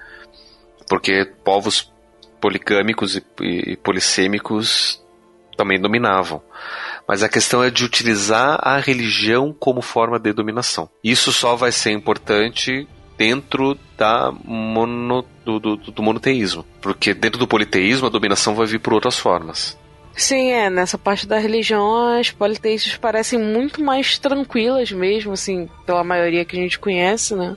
porque 0.87 1.25
povos 1.43 1.91
poligâmicos 2.41 3.15
e, 3.15 3.23
e, 3.41 3.77
polissêmicos 3.77 5.01
também 5.55 5.79
dominavam. 5.79 6.41
Mas 7.13 7.21
a 7.21 7.29
questão 7.29 7.63
é 7.63 7.69
de 7.69 7.85
utilizar 7.85 8.57
a 8.59 8.79
religião 8.79 9.55
como 9.59 9.83
forma 9.83 10.17
de 10.17 10.33
dominação. 10.33 10.89
Isso 11.03 11.31
só 11.31 11.55
vai 11.55 11.71
ser 11.71 11.91
importante 11.91 12.87
dentro 13.15 13.77
da 13.95 14.31
mono, 14.43 15.23
do, 15.45 15.59
do, 15.59 15.77
do 15.77 16.01
monoteísmo. 16.01 16.65
Porque 16.81 17.13
dentro 17.13 17.37
do 17.37 17.47
politeísmo 17.47 18.07
a 18.07 18.09
dominação 18.09 18.55
vai 18.55 18.65
vir 18.65 18.79
por 18.79 18.93
outras 18.93 19.19
formas. 19.19 19.77
Sim, 20.15 20.53
é. 20.53 20.71
Nessa 20.71 20.97
parte 20.97 21.27
da 21.27 21.37
religião, 21.37 22.17
as 22.19 22.31
politeístas 22.31 22.95
parecem 22.95 23.37
muito 23.37 23.83
mais 23.83 24.17
tranquilas 24.17 24.91
mesmo, 24.91 25.33
assim, 25.33 25.69
pela 25.85 26.03
maioria 26.03 26.43
que 26.43 26.57
a 26.57 26.59
gente 26.59 26.79
conhece, 26.79 27.35
né? 27.35 27.55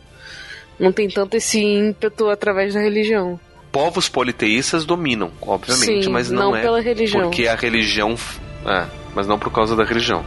Não 0.79 0.93
tem 0.93 1.09
tanto 1.09 1.35
esse 1.35 1.59
ímpeto 1.59 2.29
através 2.29 2.75
da 2.75 2.81
religião. 2.81 3.41
Povos 3.73 4.07
politeístas 4.07 4.85
dominam, 4.85 5.33
obviamente, 5.41 6.05
Sim, 6.05 6.11
mas 6.11 6.31
não, 6.31 6.51
não 6.51 6.57
é 6.57 6.61
pela 6.61 6.79
religião. 6.79 7.23
porque 7.23 7.49
a 7.49 7.55
religião. 7.55 8.19
É, 8.67 9.06
mas 9.17 9.27
não 9.27 9.39
por 9.39 9.51
causa 9.51 9.75
da 9.75 9.83
religião. 9.83 10.23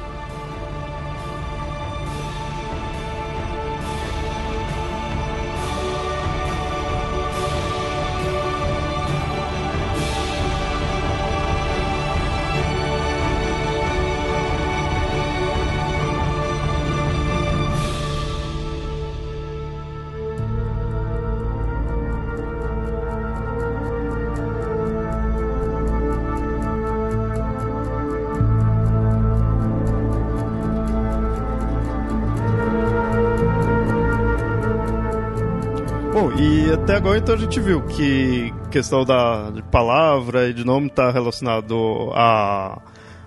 Agora 36.99 37.17
então 37.17 37.33
a 37.33 37.37
gente 37.37 37.61
viu 37.61 37.81
que 37.83 38.53
questão 38.69 39.05
da 39.05 39.53
palavra 39.71 40.49
e 40.49 40.53
de 40.53 40.65
nome 40.65 40.87
está 40.87 41.09
relacionado 41.09 42.11
a, 42.13 42.81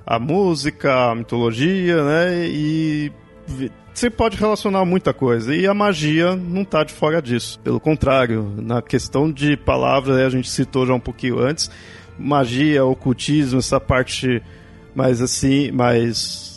a 0.05 0.19
música, 0.19 1.11
a 1.11 1.15
mitologia, 1.15 2.05
né? 2.05 2.49
E 2.49 3.11
você 3.95 4.11
pode 4.11 4.37
relacionar 4.37 4.85
muita 4.85 5.15
coisa. 5.15 5.57
E 5.57 5.67
a 5.67 5.73
magia 5.73 6.37
não 6.37 6.63
está 6.63 6.85
de 6.85 6.93
fora 6.93 7.23
disso. 7.23 7.59
Pelo 7.61 7.81
contrário, 7.81 8.53
na 8.59 8.83
questão 8.83 9.33
de 9.33 9.57
palavras, 9.57 10.19
a 10.19 10.29
gente 10.29 10.51
citou 10.51 10.87
já 10.87 10.93
um 10.93 11.01
pouquinho 11.01 11.39
antes, 11.39 11.71
magia, 12.19 12.85
ocultismo, 12.85 13.59
essa 13.59 13.81
parte 13.81 14.43
mais 14.95 15.23
assim, 15.23 15.71
mais 15.71 16.52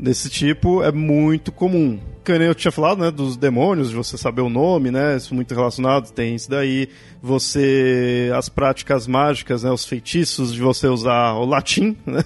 desse 0.00 0.30
tipo 0.30 0.82
é 0.82 0.90
muito 0.90 1.52
comum 1.52 2.00
que 2.24 2.32
eu 2.32 2.54
tinha 2.54 2.70
falado, 2.70 3.00
né, 3.00 3.10
dos 3.10 3.36
demônios, 3.36 3.90
de 3.90 3.96
você 3.96 4.16
saber 4.16 4.42
o 4.42 4.48
nome, 4.48 4.90
né, 4.90 5.16
isso 5.16 5.34
muito 5.34 5.54
relacionado, 5.54 6.12
tem 6.12 6.34
isso 6.34 6.50
daí, 6.50 6.88
você, 7.20 8.30
as 8.36 8.48
práticas 8.48 9.06
mágicas, 9.06 9.62
né, 9.62 9.70
os 9.70 9.84
feitiços, 9.84 10.52
de 10.52 10.60
você 10.60 10.86
usar 10.86 11.34
o 11.34 11.44
latim, 11.44 11.96
né, 12.06 12.22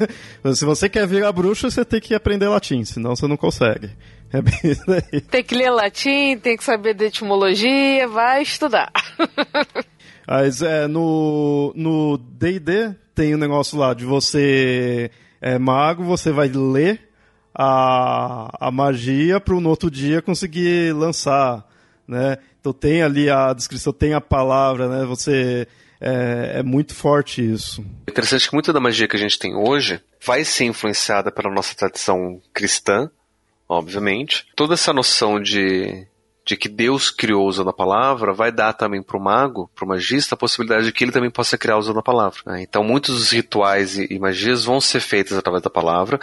se 0.54 0.64
você 0.64 0.88
quer 0.88 1.06
virar 1.06 1.32
bruxa, 1.32 1.70
você 1.70 1.84
tem 1.84 2.00
que 2.00 2.14
aprender 2.14 2.48
latim, 2.48 2.84
senão 2.84 3.14
você 3.14 3.26
não 3.26 3.36
consegue. 3.36 3.90
É 4.32 4.42
bem 4.42 4.58
isso 4.64 4.82
daí. 4.86 5.20
Tem 5.20 5.44
que 5.44 5.54
ler 5.54 5.70
latim, 5.70 6.36
tem 6.38 6.56
que 6.56 6.64
saber 6.64 6.94
de 6.94 7.04
etimologia, 7.04 8.08
vai 8.08 8.42
estudar. 8.42 8.90
Mas 10.26 10.60
é, 10.60 10.88
no 10.88 11.72
no 11.76 12.16
D&D 12.16 12.96
tem 13.14 13.34
um 13.34 13.38
negócio 13.38 13.78
lá 13.78 13.94
de 13.94 14.04
você 14.04 15.08
é 15.40 15.56
mago, 15.56 16.02
você 16.02 16.32
vai 16.32 16.48
ler 16.48 17.13
a, 17.54 18.66
a 18.66 18.70
magia 18.70 19.38
para 19.38 19.58
no 19.60 19.68
outro 19.68 19.90
dia 19.90 20.20
conseguir 20.20 20.92
lançar, 20.92 21.64
né? 22.06 22.38
Então 22.60 22.72
tem 22.72 23.02
ali 23.02 23.30
a 23.30 23.52
descrição, 23.52 23.92
tem 23.92 24.14
a 24.14 24.20
palavra, 24.20 24.88
né? 24.88 25.04
Você 25.04 25.68
é, 26.00 26.58
é 26.58 26.62
muito 26.62 26.94
forte 26.94 27.40
isso. 27.40 27.84
É 28.06 28.10
interessante 28.10 28.48
que 28.48 28.54
muita 28.54 28.72
da 28.72 28.80
magia 28.80 29.06
que 29.06 29.16
a 29.16 29.20
gente 29.20 29.38
tem 29.38 29.54
hoje 29.54 30.00
vai 30.24 30.44
ser 30.44 30.64
influenciada 30.64 31.30
pela 31.30 31.52
nossa 31.52 31.74
tradição 31.74 32.40
cristã, 32.52 33.10
obviamente. 33.68 34.46
Toda 34.56 34.74
essa 34.74 34.92
noção 34.92 35.40
de 35.40 36.06
de 36.44 36.56
que 36.56 36.68
Deus 36.68 37.10
criou 37.10 37.48
usando 37.48 37.70
a 37.70 37.72
palavra, 37.72 38.34
vai 38.34 38.52
dar 38.52 38.74
também 38.74 39.02
para 39.02 39.16
o 39.16 39.22
mago, 39.22 39.70
para 39.74 39.84
o 39.84 39.88
magista, 39.88 40.34
a 40.34 40.38
possibilidade 40.38 40.84
de 40.84 40.92
que 40.92 41.02
ele 41.02 41.12
também 41.12 41.30
possa 41.30 41.56
criar 41.56 41.78
usando 41.78 41.98
a 41.98 42.02
palavra. 42.02 42.40
Né? 42.44 42.62
Então, 42.62 42.84
muitos 42.84 43.14
dos 43.14 43.30
rituais 43.30 43.96
e, 43.96 44.06
e, 44.10 44.18
magias 44.18 44.64
vão 44.64 44.80
ser 44.80 45.00
feitos 45.00 45.36
através 45.38 45.62
da 45.62 45.70
palavra. 45.70 46.20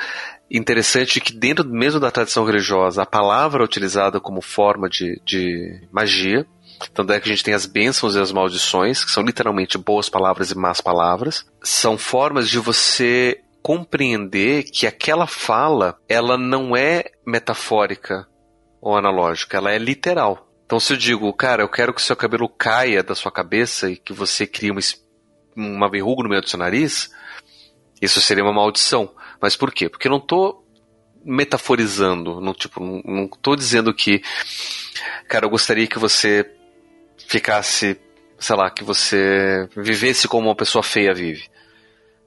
Interessante 0.49 1.19
que 1.19 1.33
dentro 1.33 1.67
mesmo 1.67 1.99
da 1.99 2.11
tradição 2.11 2.45
religiosa, 2.45 3.01
a 3.01 3.05
palavra 3.05 3.63
é 3.63 3.65
utilizada 3.65 4.19
como 4.19 4.41
forma 4.41 4.87
de, 4.87 5.19
de 5.25 5.81
magia. 5.91 6.45
Tanto 6.93 7.13
é 7.13 7.19
que 7.19 7.27
a 7.27 7.31
gente 7.31 7.43
tem 7.43 7.53
as 7.53 7.65
bênçãos 7.65 8.15
e 8.15 8.19
as 8.19 8.31
maldições, 8.31 9.03
que 9.03 9.11
são 9.11 9.23
literalmente 9.23 9.77
boas 9.77 10.09
palavras 10.09 10.51
e 10.51 10.57
más 10.57 10.81
palavras. 10.81 11.45
São 11.63 11.97
formas 11.97 12.47
de 12.47 12.59
você 12.59 13.41
compreender 13.61 14.63
que 14.63 14.87
aquela 14.87 15.27
fala, 15.27 15.95
ela 16.09 16.37
não 16.37 16.75
é 16.75 17.05
metafórica, 17.25 18.27
ou 18.81 18.97
analógica, 18.97 19.57
ela 19.57 19.71
é 19.71 19.77
literal. 19.77 20.47
Então 20.65 20.79
se 20.79 20.93
eu 20.93 20.97
digo, 20.97 21.31
cara, 21.33 21.61
eu 21.61 21.69
quero 21.69 21.93
que 21.93 22.01
seu 22.01 22.15
cabelo 22.15 22.49
caia 22.49 23.03
da 23.03 23.13
sua 23.13 23.31
cabeça 23.31 23.89
e 23.89 23.95
que 23.95 24.11
você 24.11 24.47
crie 24.47 24.71
uma, 24.71 24.81
uma 25.55 25.89
verruga 25.89 26.23
no 26.23 26.29
meio 26.29 26.41
do 26.41 26.49
seu 26.49 26.57
nariz, 26.57 27.11
isso 28.01 28.19
seria 28.21 28.43
uma 28.43 28.53
maldição. 28.53 29.13
Mas 29.39 29.55
por 29.55 29.71
quê? 29.71 29.87
Porque 29.87 30.07
eu 30.07 30.11
não 30.11 30.17
estou 30.17 30.65
metaforizando, 31.23 32.41
não, 32.41 32.53
tipo, 32.53 32.81
não, 33.05 33.27
tô 33.27 33.55
dizendo 33.55 33.93
que, 33.93 34.23
cara, 35.27 35.45
eu 35.45 35.49
gostaria 35.49 35.85
que 35.85 35.99
você 35.99 36.49
ficasse, 37.27 37.99
sei 38.39 38.55
lá, 38.55 38.71
que 38.71 38.83
você 38.83 39.69
vivesse 39.75 40.27
como 40.27 40.47
uma 40.47 40.55
pessoa 40.55 40.81
feia 40.81 41.13
vive. 41.13 41.47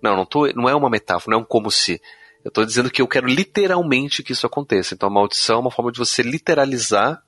Não, 0.00 0.16
não, 0.16 0.24
tô, 0.24 0.46
não 0.54 0.68
é 0.68 0.74
uma 0.74 0.90
metáfora, 0.90 1.34
não 1.34 1.40
é 1.40 1.42
um 1.42 1.46
como 1.46 1.70
se. 1.70 2.00
Eu 2.44 2.50
estou 2.50 2.66
dizendo 2.66 2.90
que 2.90 3.00
eu 3.00 3.08
quero 3.08 3.26
literalmente 3.26 4.22
que 4.22 4.32
isso 4.32 4.46
aconteça. 4.46 4.94
Então 4.94 5.08
a 5.08 5.12
maldição 5.12 5.56
é 5.56 5.60
uma 5.60 5.70
forma 5.70 5.90
de 5.90 5.98
você 5.98 6.22
literalizar 6.22 7.22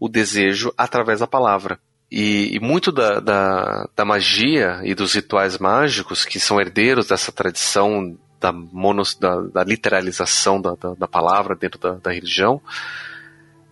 o 0.00 0.08
desejo 0.08 0.72
através 0.76 1.20
da 1.20 1.26
palavra. 1.26 1.78
E, 2.10 2.56
e 2.56 2.60
muito 2.60 2.90
da, 2.90 3.20
da, 3.20 3.88
da, 3.94 4.04
magia 4.04 4.80
e 4.82 4.94
dos 4.94 5.14
rituais 5.14 5.58
mágicos, 5.58 6.24
que 6.24 6.40
são 6.40 6.60
herdeiros 6.60 7.06
dessa 7.06 7.30
tradição 7.30 8.18
da, 8.40 8.52
monos, 8.52 9.14
da, 9.14 9.40
da 9.42 9.64
literalização 9.64 10.60
da, 10.60 10.74
da, 10.74 10.94
da, 10.94 11.08
palavra 11.08 11.54
dentro 11.54 11.78
da, 11.78 11.92
da 11.92 12.10
religião, 12.10 12.60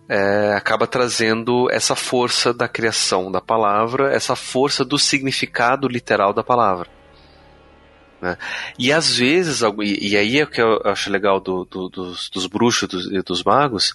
é, 0.07 0.53
acaba 0.53 0.87
trazendo 0.87 1.69
essa 1.69 1.95
força 1.95 2.53
da 2.53 2.67
criação 2.67 3.31
da 3.31 3.41
palavra, 3.41 4.11
essa 4.11 4.35
força 4.35 4.83
do 4.83 4.97
significado 4.97 5.87
literal 5.87 6.33
da 6.33 6.43
palavra. 6.43 6.89
Né? 8.21 8.37
E 8.77 8.93
às 8.93 9.15
vezes, 9.17 9.61
e, 9.81 10.15
aí 10.15 10.39
é 10.39 10.43
o 10.43 10.47
que 10.47 10.61
eu 10.61 10.79
acho 10.85 11.09
legal 11.09 11.39
do, 11.39 11.65
do, 11.65 11.89
dos, 11.89 12.29
dos, 12.29 12.45
bruxos 12.45 12.83
e 12.83 12.87
dos, 12.87 13.23
dos 13.23 13.43
magos, 13.43 13.93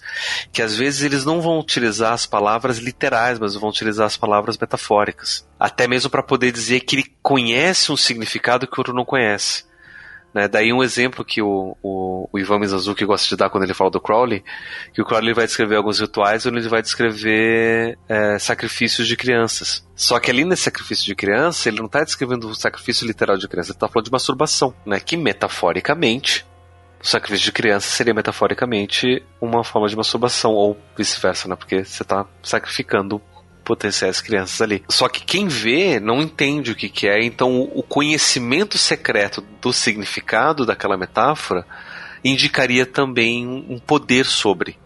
que 0.51 0.61
às 0.61 0.75
vezes 0.75 1.03
eles 1.03 1.23
não 1.23 1.39
vão 1.39 1.59
utilizar 1.59 2.11
as 2.11 2.25
palavras 2.25 2.77
literais, 2.77 3.39
mas 3.39 3.55
vão 3.55 3.69
utilizar 3.69 4.05
as 4.05 4.17
palavras 4.17 4.57
metafóricas. 4.57 5.47
Até 5.57 5.87
mesmo 5.87 6.09
para 6.09 6.21
poder 6.21 6.51
dizer 6.51 6.81
que 6.81 6.97
ele 6.97 7.05
conhece 7.23 7.91
um 7.91 7.97
significado 7.97 8.67
que 8.67 8.77
o 8.77 8.81
outro 8.81 8.93
não 8.93 9.05
conhece. 9.05 9.66
Né? 10.37 10.47
Daí 10.47 10.71
um 10.71 10.83
exemplo 10.83 11.25
que 11.25 11.41
o, 11.41 11.75
o, 11.81 12.29
o 12.31 12.37
Ivan 12.37 12.59
Mizanzuki 12.59 13.03
gosta 13.03 13.27
de 13.27 13.35
dar 13.35 13.49
quando 13.49 13.63
ele 13.63 13.73
fala 13.73 13.89
do 13.89 13.99
Crowley, 13.99 14.43
que 14.93 15.01
o 15.01 15.05
Crowley 15.05 15.33
vai 15.33 15.47
descrever 15.47 15.77
alguns 15.77 15.99
rituais 15.99 16.45
onde 16.45 16.59
ele 16.59 16.69
vai 16.69 16.79
descrever 16.79 17.97
é, 18.07 18.37
sacrifícios 18.37 19.07
de 19.07 19.17
crianças. 19.17 19.83
Só 19.95 20.19
que 20.19 20.29
ali 20.29 20.45
nesse 20.45 20.61
sacrifício 20.61 21.05
de 21.05 21.15
criança, 21.15 21.67
ele 21.67 21.79
não 21.79 21.87
está 21.87 22.03
descrevendo 22.03 22.47
o 22.47 22.53
sacrifício 22.53 23.07
literal 23.07 23.35
de 23.35 23.47
criança, 23.47 23.71
ele 23.71 23.77
está 23.77 23.87
falando 23.87 24.05
de 24.05 24.11
masturbação, 24.11 24.75
né? 24.85 24.99
que 24.99 25.17
metaforicamente 25.17 26.45
o 27.01 27.07
sacrifício 27.07 27.45
de 27.45 27.51
criança 27.51 27.89
seria 27.89 28.13
metaforicamente 28.13 29.23
uma 29.41 29.63
forma 29.63 29.87
de 29.87 29.95
masturbação, 29.95 30.53
ou 30.53 30.77
vice-versa, 30.95 31.47
né? 31.47 31.55
Porque 31.55 31.83
você 31.83 32.03
está 32.03 32.25
sacrificando 32.43 33.19
potenciais 33.67 34.21
crianças 34.21 34.61
ali. 34.61 34.81
Só 34.87 35.09
que 35.09 35.25
quem 35.25 35.49
vê 35.49 35.99
não 35.99 36.21
entende 36.21 36.71
o 36.71 36.75
que, 36.75 36.87
que 36.87 37.05
é, 37.05 37.21
então 37.21 37.69
o 37.73 37.83
conhecimento 37.83 38.77
secreto 38.77 39.43
do 39.61 39.73
significado 39.73 40.65
daquela 40.65 40.95
metáfora 40.97 41.65
indicaria 42.23 42.85
também 42.85 43.45
um 43.45 43.77
poder 43.77 44.25
sobre. 44.25 44.77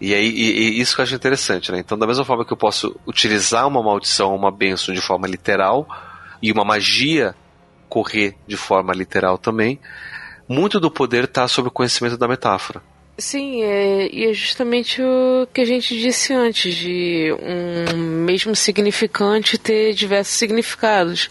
E 0.00 0.14
aí, 0.14 0.28
e, 0.28 0.78
e 0.78 0.80
isso 0.80 0.94
que 0.94 1.00
eu 1.00 1.04
acho 1.04 1.14
interessante, 1.14 1.72
né? 1.72 1.78
Então, 1.78 1.98
da 1.98 2.06
mesma 2.06 2.24
forma 2.24 2.44
que 2.44 2.52
eu 2.52 2.56
posso 2.56 2.94
utilizar 3.06 3.66
uma 3.66 3.82
maldição, 3.82 4.34
uma 4.34 4.50
benção 4.50 4.94
de 4.94 5.00
forma 5.00 5.26
literal, 5.26 5.88
e 6.42 6.52
uma 6.52 6.64
magia 6.64 7.34
correr 7.88 8.36
de 8.46 8.56
forma 8.56 8.92
literal 8.92 9.38
também, 9.38 9.80
muito 10.48 10.78
do 10.78 10.90
poder 10.90 11.24
está 11.24 11.48
sobre 11.48 11.68
o 11.68 11.72
conhecimento 11.72 12.16
da 12.18 12.28
metáfora. 12.28 12.82
Sim, 13.16 13.62
é, 13.62 14.12
e 14.12 14.24
é 14.24 14.32
justamente 14.32 15.00
o 15.00 15.46
que 15.52 15.60
a 15.60 15.64
gente 15.64 15.96
disse 15.96 16.32
antes, 16.32 16.74
de 16.74 17.32
um 17.40 17.96
mesmo 18.24 18.56
significante 18.56 19.56
ter 19.56 19.94
diversos 19.94 20.34
significados. 20.34 21.30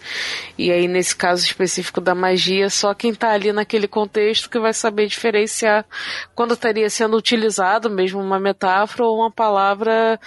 E 0.57 0.71
aí, 0.71 0.87
nesse 0.87 1.13
caso 1.13 1.43
específico 1.43 1.99
da 1.99 2.15
magia, 2.15 2.69
só 2.69 2.93
quem 2.93 3.11
está 3.11 3.31
ali 3.31 3.51
naquele 3.51 3.87
contexto 3.87 4.49
que 4.49 4.59
vai 4.59 4.73
saber 4.73 5.07
diferenciar 5.07 5.85
quando 6.33 6.53
estaria 6.53 6.89
sendo 6.89 7.17
utilizado 7.17 7.89
mesmo 7.89 8.21
uma 8.21 8.39
metáfora 8.39 9.03
ou 9.03 9.17
uma 9.17 9.31
palavra 9.31 10.17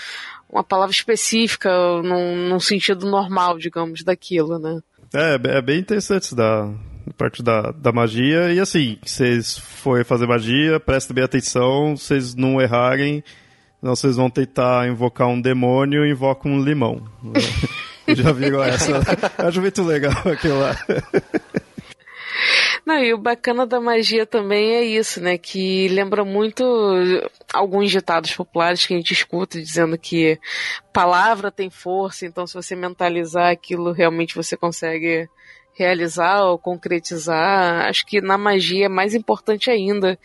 uma 0.49 0.63
palavra 0.63 0.93
específica 0.93 1.71
num, 2.03 2.49
num 2.49 2.61
sentido 2.61 3.07
normal, 3.07 3.59
digamos, 3.59 4.05
daquilo, 4.05 4.59
né? 4.59 4.81
É, 5.13 5.35
é 5.35 5.63
bem 5.63 5.81
interessante 5.81 6.25
isso 6.25 6.37
da, 6.37 6.71
parte 7.15 7.43
da, 7.43 7.71
da 7.73 7.93
magia. 7.93 8.53
E 8.53 8.61
assim, 8.61 8.99
vocês 9.05 9.59
forem 9.59 10.05
fazer 10.05 10.27
magia, 10.27 10.81
prestem 10.81 11.15
bem 11.15 11.25
atenção, 11.25 11.97
vocês 11.97 12.35
não 12.35 12.61
errarem, 12.61 13.23
senão 13.81 13.95
vocês 13.95 14.17
vão 14.17 14.31
tentar 14.31 14.89
invocar 14.89 15.29
um 15.29 15.41
demônio 15.41 16.05
e 16.05 16.11
invocam 16.11 16.53
um 16.53 16.63
limão. 16.63 17.07
Já 18.09 18.33
viram 18.33 18.63
essa? 18.63 19.01
Acho 19.39 19.61
muito 19.61 19.83
legal 19.83 20.13
aquilo 20.27 20.61
lá. 20.61 20.77
Não, 22.87 23.03
e 23.03 23.13
o 23.13 23.19
bacana 23.19 23.67
da 23.67 23.81
magia 23.81 24.25
também 24.25 24.75
é 24.77 24.85
isso, 24.85 25.21
né? 25.21 25.37
Que 25.37 25.89
lembra 25.89 26.25
muito 26.25 26.63
alguns 27.53 27.91
ditados 27.91 28.33
populares 28.33 28.87
que 28.87 28.95
a 28.95 28.97
gente 28.97 29.13
escuta 29.13 29.61
dizendo 29.61 29.99
que 29.99 30.39
palavra 30.93 31.51
tem 31.51 31.69
força, 31.69 32.25
então 32.25 32.47
se 32.47 32.55
você 32.55 32.77
mentalizar 32.77 33.51
aquilo, 33.51 33.91
realmente 33.91 34.37
você 34.37 34.57
consegue 34.57 35.29
realizar 35.77 36.45
ou 36.45 36.59
concretizar, 36.59 37.87
acho 37.87 38.07
que 38.07 38.20
na 38.20 38.39
magia 38.39 38.87
é 38.87 38.89
mais 38.89 39.14
importante 39.14 39.70
ainda 39.70 40.18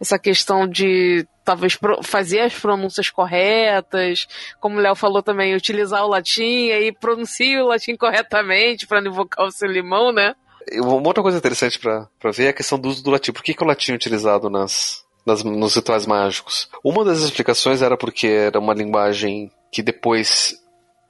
essa 0.00 0.18
questão 0.18 0.66
de 0.66 1.26
talvez 1.44 1.78
fazer 2.02 2.40
as 2.40 2.54
pronúncias 2.54 3.10
corretas, 3.10 4.26
como 4.60 4.76
o 4.76 4.80
Léo 4.80 4.94
falou 4.94 5.22
também, 5.22 5.54
utilizar 5.54 6.04
o 6.04 6.08
latim 6.08 6.68
e 6.68 6.92
pronuncie 6.92 7.58
o 7.58 7.66
latim 7.66 7.96
corretamente 7.96 8.86
para 8.86 9.00
não 9.00 9.10
invocar 9.10 9.46
o 9.46 9.50
seu 9.50 9.68
limão, 9.68 10.12
né? 10.12 10.34
Uma 10.72 11.08
outra 11.08 11.22
coisa 11.22 11.38
interessante 11.38 11.78
para 11.78 12.30
ver 12.30 12.46
é 12.46 12.48
a 12.50 12.52
questão 12.52 12.78
do 12.78 12.88
uso 12.88 13.02
do 13.02 13.10
latim. 13.10 13.32
Por 13.32 13.42
que, 13.42 13.54
que 13.54 13.62
o 13.62 13.66
latim 13.66 13.92
é 13.92 13.94
utilizado 13.94 14.50
nas, 14.50 15.04
nas, 15.24 15.42
nos 15.42 15.74
rituais 15.74 16.06
mágicos? 16.06 16.68
Uma 16.84 17.04
das 17.04 17.20
explicações 17.20 17.80
era 17.80 17.96
porque 17.96 18.26
era 18.26 18.58
uma 18.58 18.74
linguagem 18.74 19.50
que 19.72 19.82
depois 19.82 20.54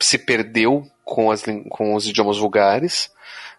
se 0.01 0.16
perdeu 0.16 0.84
com, 1.05 1.30
as, 1.30 1.45
com 1.70 1.95
os 1.95 2.07
idiomas 2.07 2.39
vulgares, 2.39 3.11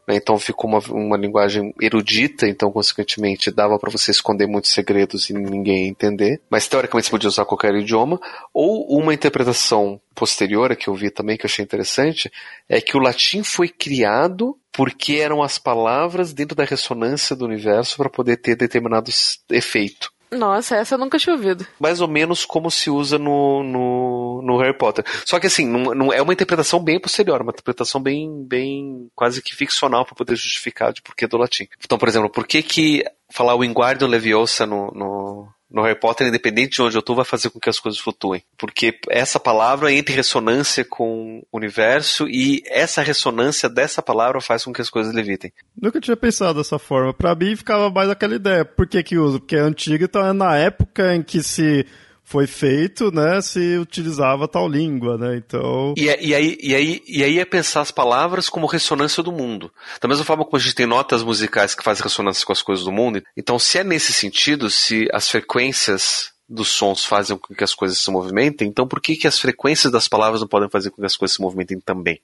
né? 0.10 0.16
Então 0.16 0.40
ficou 0.40 0.68
uma, 0.68 0.80
uma 0.90 1.16
linguagem 1.16 1.72
erudita, 1.80 2.48
então 2.48 2.72
consequentemente 2.72 3.52
dava 3.52 3.78
para 3.78 3.92
você 3.92 4.10
esconder 4.10 4.48
muitos 4.48 4.72
segredos 4.72 5.30
e 5.30 5.34
ninguém 5.34 5.88
entender. 5.88 6.42
Mas 6.50 6.68
teoricamente 6.68 7.06
você 7.06 7.12
podia 7.12 7.30
usar 7.30 7.46
qualquer 7.46 7.76
idioma. 7.76 8.20
Ou 8.52 8.98
uma 8.98 9.14
interpretação 9.14 10.02
posterior 10.16 10.76
que 10.76 10.90
eu 10.90 10.96
vi 10.96 11.12
também 11.12 11.38
que 11.38 11.46
eu 11.46 11.50
achei 11.50 11.64
interessante 11.64 12.32
é 12.68 12.82
que 12.82 12.98
o 12.98 13.00
latim 13.00 13.44
foi 13.44 13.70
criado 13.70 14.58
porque 14.72 15.16
eram 15.16 15.44
as 15.44 15.60
palavras 15.60 16.34
dentro 16.34 16.56
da 16.56 16.64
ressonância 16.64 17.36
do 17.36 17.46
universo 17.46 17.98
para 17.98 18.10
poder 18.10 18.38
ter 18.38 18.56
determinado 18.56 19.12
efeito. 19.52 20.12
Nossa, 20.32 20.76
essa 20.76 20.96
eu 20.96 21.00
nunca 21.00 21.18
tinha 21.18 21.36
ouvido. 21.36 21.66
Mais 21.80 22.02
ou 22.02 22.08
menos 22.08 22.46
como 22.46 22.70
se 22.70 22.90
usa 22.90 23.18
no, 23.18 23.64
no, 23.64 24.42
no 24.44 24.58
Harry 24.58 24.78
Potter. 24.78 25.04
Só 25.26 25.40
que 25.40 25.48
assim, 25.48 25.66
não, 25.66 25.96
não, 25.96 26.14
é 26.14 26.22
uma 26.22 26.34
interpretação 26.34 26.84
bem 26.84 27.00
posterior, 27.00 27.42
uma 27.42 27.52
interpretação 27.52 28.02
bem, 28.02 28.46
bem 28.46 29.10
quase 29.16 29.42
que 29.42 29.56
ficcional 29.56 30.06
para 30.06 30.16
poder 30.16 30.36
justificar 30.36 30.94
de 30.94 31.02
porquê 31.02 31.26
do 31.28 31.38
latim. 31.38 31.68
Então, 31.84 31.98
por 31.98 32.08
exemplo, 32.08 32.30
por 32.30 32.46
que 32.46 32.62
que 32.62 33.04
falar 33.32 33.56
o 33.56 33.60
Wingardium 33.60 34.08
Leviosa 34.08 34.66
no, 34.66 34.92
no, 34.92 35.48
no 35.70 35.84
Harry 35.84 36.00
Potter, 36.00 36.28
independente 36.28 36.76
de 36.76 36.82
onde 36.82 36.98
eu 36.98 37.00
estou, 37.00 37.16
vai 37.16 37.26
fazer 37.26 37.50
com 37.50 37.60
que 37.60 37.70
as 37.70 37.80
coisas 37.80 38.00
flutuem. 38.00 38.44
Porque 38.58 39.00
essa 39.10 39.40
palavra 39.40 39.92
entra 39.92 40.14
em 40.14 40.18
ressonância 40.18 40.84
com 40.84 41.44
o 41.52 41.58
universo 41.58 42.28
e 42.28 42.64
essa 42.68 43.02
ressonância 43.02 43.70
dessa 43.70 44.02
palavra 44.02 44.42
faz 44.42 44.64
com 44.64 44.74
que 44.74 44.82
as 44.82 44.90
coisas 44.90 45.14
levitem. 45.14 45.52
Nunca 45.80 46.02
tinha 46.02 46.18
pensado 46.18 46.60
dessa 46.60 46.80
forma. 46.80 47.14
Para 47.14 47.36
mim 47.36 47.56
ficava 47.56 47.90
mais 47.90 48.10
aquela 48.10 48.36
ideia. 48.36 48.66
Por 48.66 48.88
que 48.88 49.04
que 49.04 49.18
usa? 49.18 49.40
Porque 49.40 49.56
é 49.56 49.60
antiga, 49.60 50.06
então 50.06 50.26
é 50.26 50.34
na 50.34 50.58
época 50.58 51.16
em 51.16 51.22
que 51.22 51.44
se 51.44 51.86
foi 52.30 52.46
feito, 52.46 53.12
né, 53.12 53.42
se 53.42 53.76
utilizava 53.80 54.48
tal 54.48 54.70
língua, 54.70 55.18
né, 55.18 55.36
então... 55.36 55.96
E, 55.98 56.08
é, 56.08 56.24
e, 56.24 56.36
aí, 56.36 56.56
e, 56.62 56.76
aí, 56.76 57.04
e 57.08 57.24
aí 57.24 57.40
é 57.40 57.44
pensar 57.44 57.82
as 57.82 57.90
palavras 57.90 58.48
como 58.48 58.68
ressonância 58.68 59.24
do 59.24 59.32
mundo. 59.32 59.72
Da 60.00 60.08
mesma 60.08 60.24
forma 60.24 60.46
como 60.46 60.56
a 60.56 60.60
gente 60.60 60.76
tem 60.76 60.86
notas 60.86 61.24
musicais 61.24 61.74
que 61.74 61.84
fazem 61.84 62.04
ressonância 62.04 62.46
com 62.46 62.52
as 62.52 62.62
coisas 62.62 62.86
do 62.86 62.92
mundo, 62.92 63.24
então 63.36 63.58
se 63.58 63.80
é 63.80 63.84
nesse 63.84 64.14
sentido, 64.14 64.70
se 64.70 65.08
as 65.12 65.28
frequências 65.28 66.30
dos 66.48 66.68
sons 66.68 67.04
fazem 67.04 67.36
com 67.36 67.56
que 67.56 67.64
as 67.64 67.74
coisas 67.74 67.98
se 67.98 68.12
movimentem, 68.12 68.68
então 68.68 68.88
por 68.88 69.02
que, 69.02 69.16
que 69.16 69.28
as 69.28 69.40
frequências 69.40 69.92
das 69.92 70.08
palavras 70.08 70.40
não 70.40 70.48
podem 70.48 70.70
fazer 70.70 70.92
com 70.92 71.02
que 71.02 71.08
as 71.08 71.16
coisas 71.16 71.36
se 71.36 71.42
movimentem 71.42 71.80
também? 71.80 72.22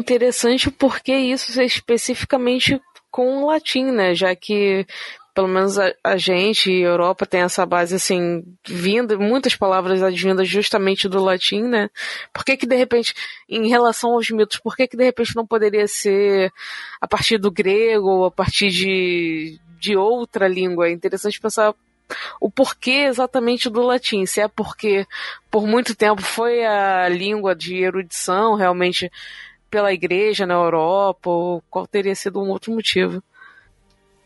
Interessante 0.00 0.70
porque 0.70 1.12
isso 1.12 1.60
é 1.60 1.64
especificamente 1.64 2.80
com 3.10 3.42
o 3.42 3.46
latim, 3.46 3.86
né? 3.86 4.14
Já 4.14 4.36
que 4.36 4.86
pelo 5.38 5.46
menos 5.46 5.78
a, 5.78 5.94
a 6.02 6.16
gente 6.16 6.68
e 6.68 6.82
Europa 6.82 7.24
tem 7.24 7.42
essa 7.42 7.64
base 7.64 7.94
assim, 7.94 8.42
vinda, 8.66 9.16
muitas 9.16 9.54
palavras 9.54 10.02
advindas 10.02 10.48
justamente 10.48 11.08
do 11.08 11.22
latim, 11.22 11.62
né? 11.62 11.88
Por 12.34 12.44
que 12.44 12.56
que 12.56 12.66
de 12.66 12.74
repente, 12.74 13.14
em 13.48 13.68
relação 13.68 14.14
aos 14.14 14.28
mitos, 14.30 14.58
por 14.58 14.74
que 14.74 14.88
que 14.88 14.96
de 14.96 15.04
repente 15.04 15.36
não 15.36 15.46
poderia 15.46 15.86
ser 15.86 16.52
a 17.00 17.06
partir 17.06 17.38
do 17.38 17.52
grego 17.52 18.08
ou 18.08 18.24
a 18.24 18.32
partir 18.32 18.70
de, 18.70 19.60
de 19.78 19.96
outra 19.96 20.48
língua? 20.48 20.88
É 20.88 20.90
interessante 20.90 21.40
pensar 21.40 21.72
o 22.40 22.50
porquê 22.50 23.06
exatamente 23.08 23.70
do 23.70 23.82
latim. 23.82 24.26
Se 24.26 24.40
é 24.40 24.48
porque 24.48 25.06
por 25.48 25.68
muito 25.68 25.94
tempo 25.94 26.20
foi 26.20 26.66
a 26.66 27.08
língua 27.08 27.54
de 27.54 27.76
erudição 27.76 28.56
realmente 28.56 29.08
pela 29.70 29.92
igreja 29.92 30.44
na 30.44 30.54
Europa, 30.54 31.30
ou 31.30 31.62
qual 31.70 31.86
teria 31.86 32.16
sido 32.16 32.42
um 32.42 32.48
outro 32.48 32.72
motivo. 32.72 33.22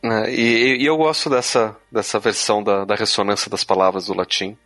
É, 0.02 0.30
e, 0.30 0.82
e, 0.82 0.86
eu 0.86 0.96
gosto 0.96 1.30
dessa, 1.30 1.76
dessa 1.90 2.18
versão 2.18 2.62
da, 2.62 2.84
da 2.84 2.94
ressonância 2.96 3.50
das 3.50 3.62
palavras 3.62 4.06
do 4.06 4.14
latim. 4.14 4.56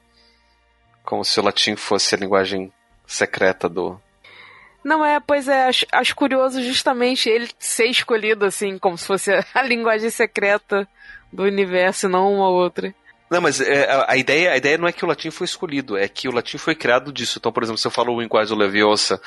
Como 1.04 1.24
se 1.24 1.38
o 1.38 1.42
latim 1.42 1.76
fosse 1.76 2.14
a 2.14 2.18
linguagem 2.18 2.72
secreta 3.06 3.68
do. 3.68 4.00
Não 4.82 5.04
é, 5.04 5.20
pois 5.20 5.46
é, 5.46 5.66
acho, 5.66 5.86
acho 5.92 6.16
curioso 6.16 6.62
justamente 6.62 7.28
ele 7.28 7.48
ser 7.58 7.86
escolhido 7.86 8.44
assim, 8.44 8.78
como 8.78 8.96
se 8.96 9.06
fosse 9.06 9.30
a 9.32 9.62
linguagem 9.62 10.10
secreta 10.10 10.88
do 11.32 11.42
universo, 11.42 12.08
não 12.08 12.34
uma 12.34 12.48
outra. 12.48 12.94
Não, 13.28 13.40
mas 13.40 13.60
é, 13.60 14.04
a, 14.06 14.16
ideia, 14.16 14.52
a 14.52 14.56
ideia 14.56 14.78
não 14.78 14.86
é 14.86 14.92
que 14.92 15.04
o 15.04 15.08
latim 15.08 15.30
foi 15.30 15.46
escolhido, 15.46 15.96
é 15.96 16.06
que 16.06 16.28
o 16.28 16.32
latim 16.32 16.58
foi 16.58 16.76
criado 16.76 17.12
disso. 17.12 17.38
Então, 17.38 17.50
por 17.50 17.62
exemplo, 17.62 17.78
se 17.78 17.86
eu 17.86 17.90
falo 17.90 18.12
o 18.12 18.54
Leviosa 18.54 19.20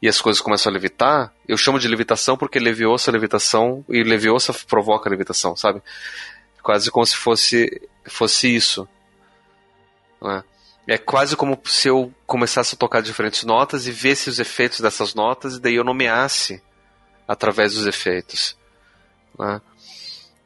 e 0.00 0.08
as 0.08 0.20
coisas 0.20 0.40
começam 0.40 0.70
a 0.70 0.72
levitar, 0.72 1.32
eu 1.46 1.56
chamo 1.56 1.78
de 1.78 1.86
levitação 1.86 2.36
porque 2.36 2.58
Leviosa 2.58 3.10
é 3.10 3.12
levitação 3.12 3.84
e 3.90 4.02
Leviosa 4.02 4.54
provoca 4.66 5.10
levitação, 5.10 5.54
sabe? 5.54 5.82
Quase 6.62 6.90
como 6.90 7.04
se 7.04 7.16
fosse, 7.16 7.88
fosse 8.06 8.54
isso. 8.54 8.88
É? 10.24 10.42
é 10.86 10.98
quase 10.98 11.36
como 11.36 11.60
se 11.64 11.88
eu 11.88 12.12
começasse 12.26 12.74
a 12.74 12.78
tocar 12.78 13.02
diferentes 13.02 13.44
notas 13.44 13.86
e 13.86 13.92
visse 13.92 14.30
os 14.30 14.38
efeitos 14.38 14.80
dessas 14.80 15.14
notas 15.14 15.56
e 15.56 15.60
daí 15.60 15.74
eu 15.74 15.84
nomeasse 15.84 16.62
através 17.26 17.74
dos 17.74 17.86
efeitos. 17.86 18.56
É? 19.40 19.60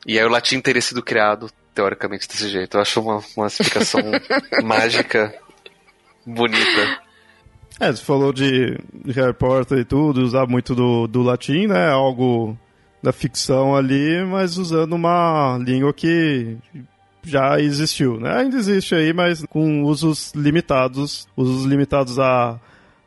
E 0.06 0.18
aí 0.18 0.24
o 0.24 0.28
latim 0.28 0.60
teria 0.60 0.82
sido 0.82 1.02
criado 1.02 1.50
teoricamente 1.76 2.26
desse 2.26 2.48
jeito. 2.48 2.76
Eu 2.76 2.80
acho 2.80 3.00
uma, 3.00 3.22
uma 3.36 3.46
explicação 3.46 4.00
mágica 4.64 5.32
bonita. 6.24 7.00
É, 7.78 7.92
você 7.92 8.02
falou 8.02 8.32
de 8.32 8.78
Harry 9.14 9.34
Potter 9.34 9.78
e 9.78 9.84
tudo, 9.84 10.22
usar 10.22 10.46
muito 10.46 10.74
do, 10.74 11.06
do 11.06 11.22
latim, 11.22 11.66
né? 11.66 11.90
Algo 11.90 12.58
da 13.02 13.12
ficção 13.12 13.76
ali, 13.76 14.24
mas 14.24 14.56
usando 14.56 14.94
uma 14.94 15.58
língua 15.62 15.92
que 15.92 16.56
já 17.22 17.60
existiu, 17.60 18.18
né? 18.18 18.38
Ainda 18.38 18.56
existe 18.56 18.94
aí, 18.94 19.12
mas 19.12 19.44
com 19.44 19.82
usos 19.82 20.32
limitados, 20.34 21.28
usos 21.36 21.66
limitados 21.66 22.18
a 22.18 22.58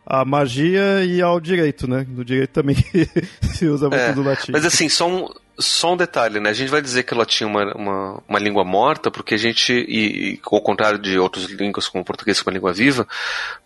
a 0.06 0.26
magia 0.26 1.06
e 1.06 1.22
ao 1.22 1.40
direito, 1.40 1.88
né? 1.88 2.04
No 2.10 2.26
direito 2.26 2.50
também 2.50 2.76
se 3.54 3.68
usa 3.68 3.88
muito 3.88 4.02
é, 4.02 4.12
do 4.12 4.24
latim. 4.24 4.52
Mas 4.52 4.66
assim, 4.66 4.90
só 4.90 5.08
um, 5.08 5.30
só 5.60 5.94
um 5.94 5.98
detalhe, 5.98 6.40
né? 6.40 6.50
A 6.50 6.54
gente 6.54 6.70
vai 6.70 6.82
dizer 6.82 7.04
que 7.04 7.14
o 7.14 7.18
latim 7.18 7.44
é 7.44 7.48
uma, 7.48 7.74
uma, 7.76 8.24
uma 8.28 8.40
língua 8.40 8.64
morta, 8.64 9.12
porque 9.12 9.36
a 9.36 9.38
gente, 9.38 9.74
e, 9.74 10.34
e, 10.34 10.40
ao 10.44 10.62
contrário 10.62 10.98
de 10.98 11.20
outras 11.20 11.46
línguas 11.46 11.88
como 11.88 12.02
o 12.02 12.06
português, 12.06 12.42
que 12.42 12.48
é 12.48 12.50
uma 12.50 12.56
língua 12.56 12.74
viva, 12.74 13.08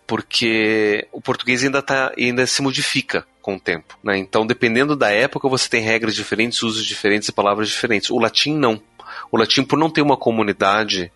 porque 0.06 1.06
o 1.12 1.20
português 1.20 1.62
ainda, 1.62 1.80
tá, 1.80 2.12
ainda 2.18 2.46
se 2.46 2.60
modifica 2.62 3.26
com 3.40 3.54
o 3.54 3.60
tempo. 3.60 3.96
Né? 4.02 4.18
Então, 4.18 4.46
dependendo 4.46 4.96
da 4.96 5.10
época, 5.10 5.48
você 5.48 5.68
tem 5.68 5.82
regras 5.82 6.14
diferentes, 6.14 6.62
usos 6.62 6.84
diferentes 6.84 7.28
e 7.28 7.32
palavras 7.32 7.68
diferentes. 7.68 8.10
O 8.10 8.18
latim 8.18 8.54
não. 8.54 8.80
O 9.30 9.36
latim, 9.36 9.62
por 9.62 9.78
não 9.78 9.90
ter 9.90 10.02
uma 10.02 10.16
comunidade 10.16 11.12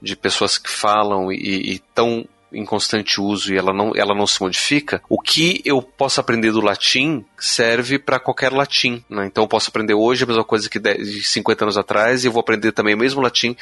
de 0.00 0.16
pessoas 0.16 0.58
que 0.58 0.70
falam 0.70 1.32
e, 1.32 1.74
e 1.74 1.78
tão 1.94 2.26
em 2.54 2.64
constante 2.64 3.20
uso 3.20 3.52
e 3.52 3.56
ela 3.56 3.72
não, 3.72 3.92
ela 3.94 4.14
não 4.14 4.26
se 4.26 4.40
modifica, 4.40 5.02
o 5.08 5.20
que 5.20 5.60
eu 5.64 5.82
posso 5.82 6.20
aprender 6.20 6.52
do 6.52 6.60
latim 6.60 7.24
serve 7.38 7.98
para 7.98 8.18
qualquer 8.18 8.52
latim. 8.52 9.04
Né? 9.08 9.26
Então 9.26 9.44
eu 9.44 9.48
posso 9.48 9.68
aprender 9.70 9.94
hoje 9.94 10.24
a 10.24 10.26
mesma 10.26 10.44
coisa 10.44 10.68
que 10.68 10.78
de 10.78 11.22
50 11.22 11.64
anos 11.64 11.78
atrás 11.78 12.24
e 12.24 12.28
eu 12.28 12.32
vou 12.32 12.40
aprender 12.40 12.72
também 12.72 12.94
o 12.94 12.98
mesmo 12.98 13.20
latim 13.20 13.56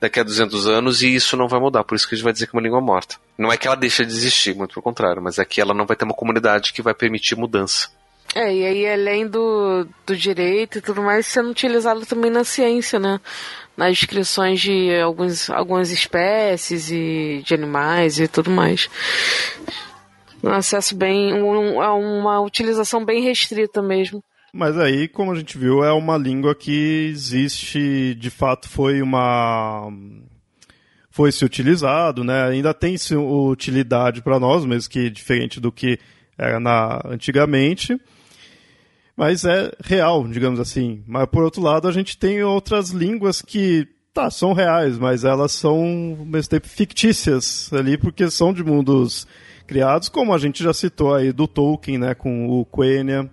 daqui 0.00 0.20
a 0.20 0.22
200 0.22 0.66
anos 0.66 1.02
e 1.02 1.14
isso 1.14 1.36
não 1.36 1.48
vai 1.48 1.60
mudar. 1.60 1.84
Por 1.84 1.94
isso 1.94 2.08
que 2.08 2.14
a 2.14 2.16
gente 2.16 2.24
vai 2.24 2.32
dizer 2.32 2.46
que 2.46 2.56
é 2.56 2.58
uma 2.58 2.62
língua 2.62 2.80
morta. 2.80 3.16
Não 3.38 3.52
é 3.52 3.56
que 3.56 3.66
ela 3.66 3.76
deixa 3.76 4.04
de 4.04 4.12
existir, 4.12 4.54
muito 4.54 4.74
pelo 4.74 4.82
contrário, 4.82 5.22
mas 5.22 5.38
é 5.38 5.44
que 5.44 5.60
ela 5.60 5.74
não 5.74 5.86
vai 5.86 5.96
ter 5.96 6.04
uma 6.04 6.14
comunidade 6.14 6.72
que 6.72 6.82
vai 6.82 6.94
permitir 6.94 7.36
mudança. 7.36 7.90
É, 8.34 8.52
e 8.52 8.66
aí 8.66 8.86
além 8.86 9.26
do, 9.26 9.86
do 10.04 10.16
direito 10.16 10.78
e 10.78 10.80
tudo 10.80 11.02
mais, 11.02 11.26
sendo 11.26 11.50
utilizado 11.50 12.04
também 12.04 12.30
na 12.30 12.44
ciência, 12.44 12.98
né? 12.98 13.20
Nas 13.76 13.98
descrições 13.98 14.60
de 14.60 14.94
alguns, 15.00 15.50
algumas 15.50 15.90
espécies 15.90 16.90
e 16.90 17.42
de 17.44 17.54
animais 17.54 18.18
e 18.18 18.26
tudo 18.26 18.50
mais. 18.50 18.88
Um 20.42 20.50
acesso 20.50 20.96
bem. 20.96 21.34
Um, 21.34 21.82
é 21.82 21.90
uma 21.90 22.40
utilização 22.40 23.04
bem 23.04 23.22
restrita 23.22 23.82
mesmo. 23.82 24.22
Mas 24.52 24.78
aí, 24.78 25.06
como 25.06 25.32
a 25.32 25.34
gente 25.34 25.58
viu, 25.58 25.84
é 25.84 25.92
uma 25.92 26.16
língua 26.16 26.54
que 26.54 27.08
existe, 27.10 28.14
de 28.14 28.30
fato, 28.30 28.68
foi 28.68 29.02
uma. 29.02 29.92
Foi 31.10 31.32
se 31.32 31.44
utilizado, 31.44 32.24
né? 32.24 32.44
Ainda 32.44 32.72
tem 32.72 32.96
utilidade 33.50 34.22
para 34.22 34.38
nós, 34.38 34.64
mesmo 34.64 34.90
que 34.90 35.10
diferente 35.10 35.60
do 35.60 35.72
que 35.72 35.98
era 36.38 36.60
na, 36.60 37.00
antigamente 37.06 37.98
mas 39.16 39.44
é 39.44 39.72
real, 39.82 40.28
digamos 40.28 40.60
assim. 40.60 41.02
Mas 41.06 41.26
por 41.26 41.42
outro 41.42 41.62
lado, 41.62 41.88
a 41.88 41.92
gente 41.92 42.18
tem 42.18 42.42
outras 42.42 42.90
línguas 42.90 43.40
que 43.40 43.88
tá, 44.12 44.30
são 44.30 44.52
reais, 44.52 44.98
mas 44.98 45.24
elas 45.24 45.52
são 45.52 46.16
ao 46.18 46.26
mesmo 46.26 46.50
tempo 46.50 46.68
fictícias 46.68 47.70
ali, 47.72 47.98
porque 47.98 48.30
são 48.30 48.52
de 48.52 48.62
mundos 48.62 49.26
criados, 49.66 50.08
como 50.08 50.32
a 50.32 50.38
gente 50.38 50.62
já 50.62 50.72
citou 50.72 51.14
aí 51.14 51.32
do 51.32 51.46
Tolkien, 51.46 51.98
né, 51.98 52.14
com 52.14 52.48
o 52.48 52.64
Quenya, 52.64 53.28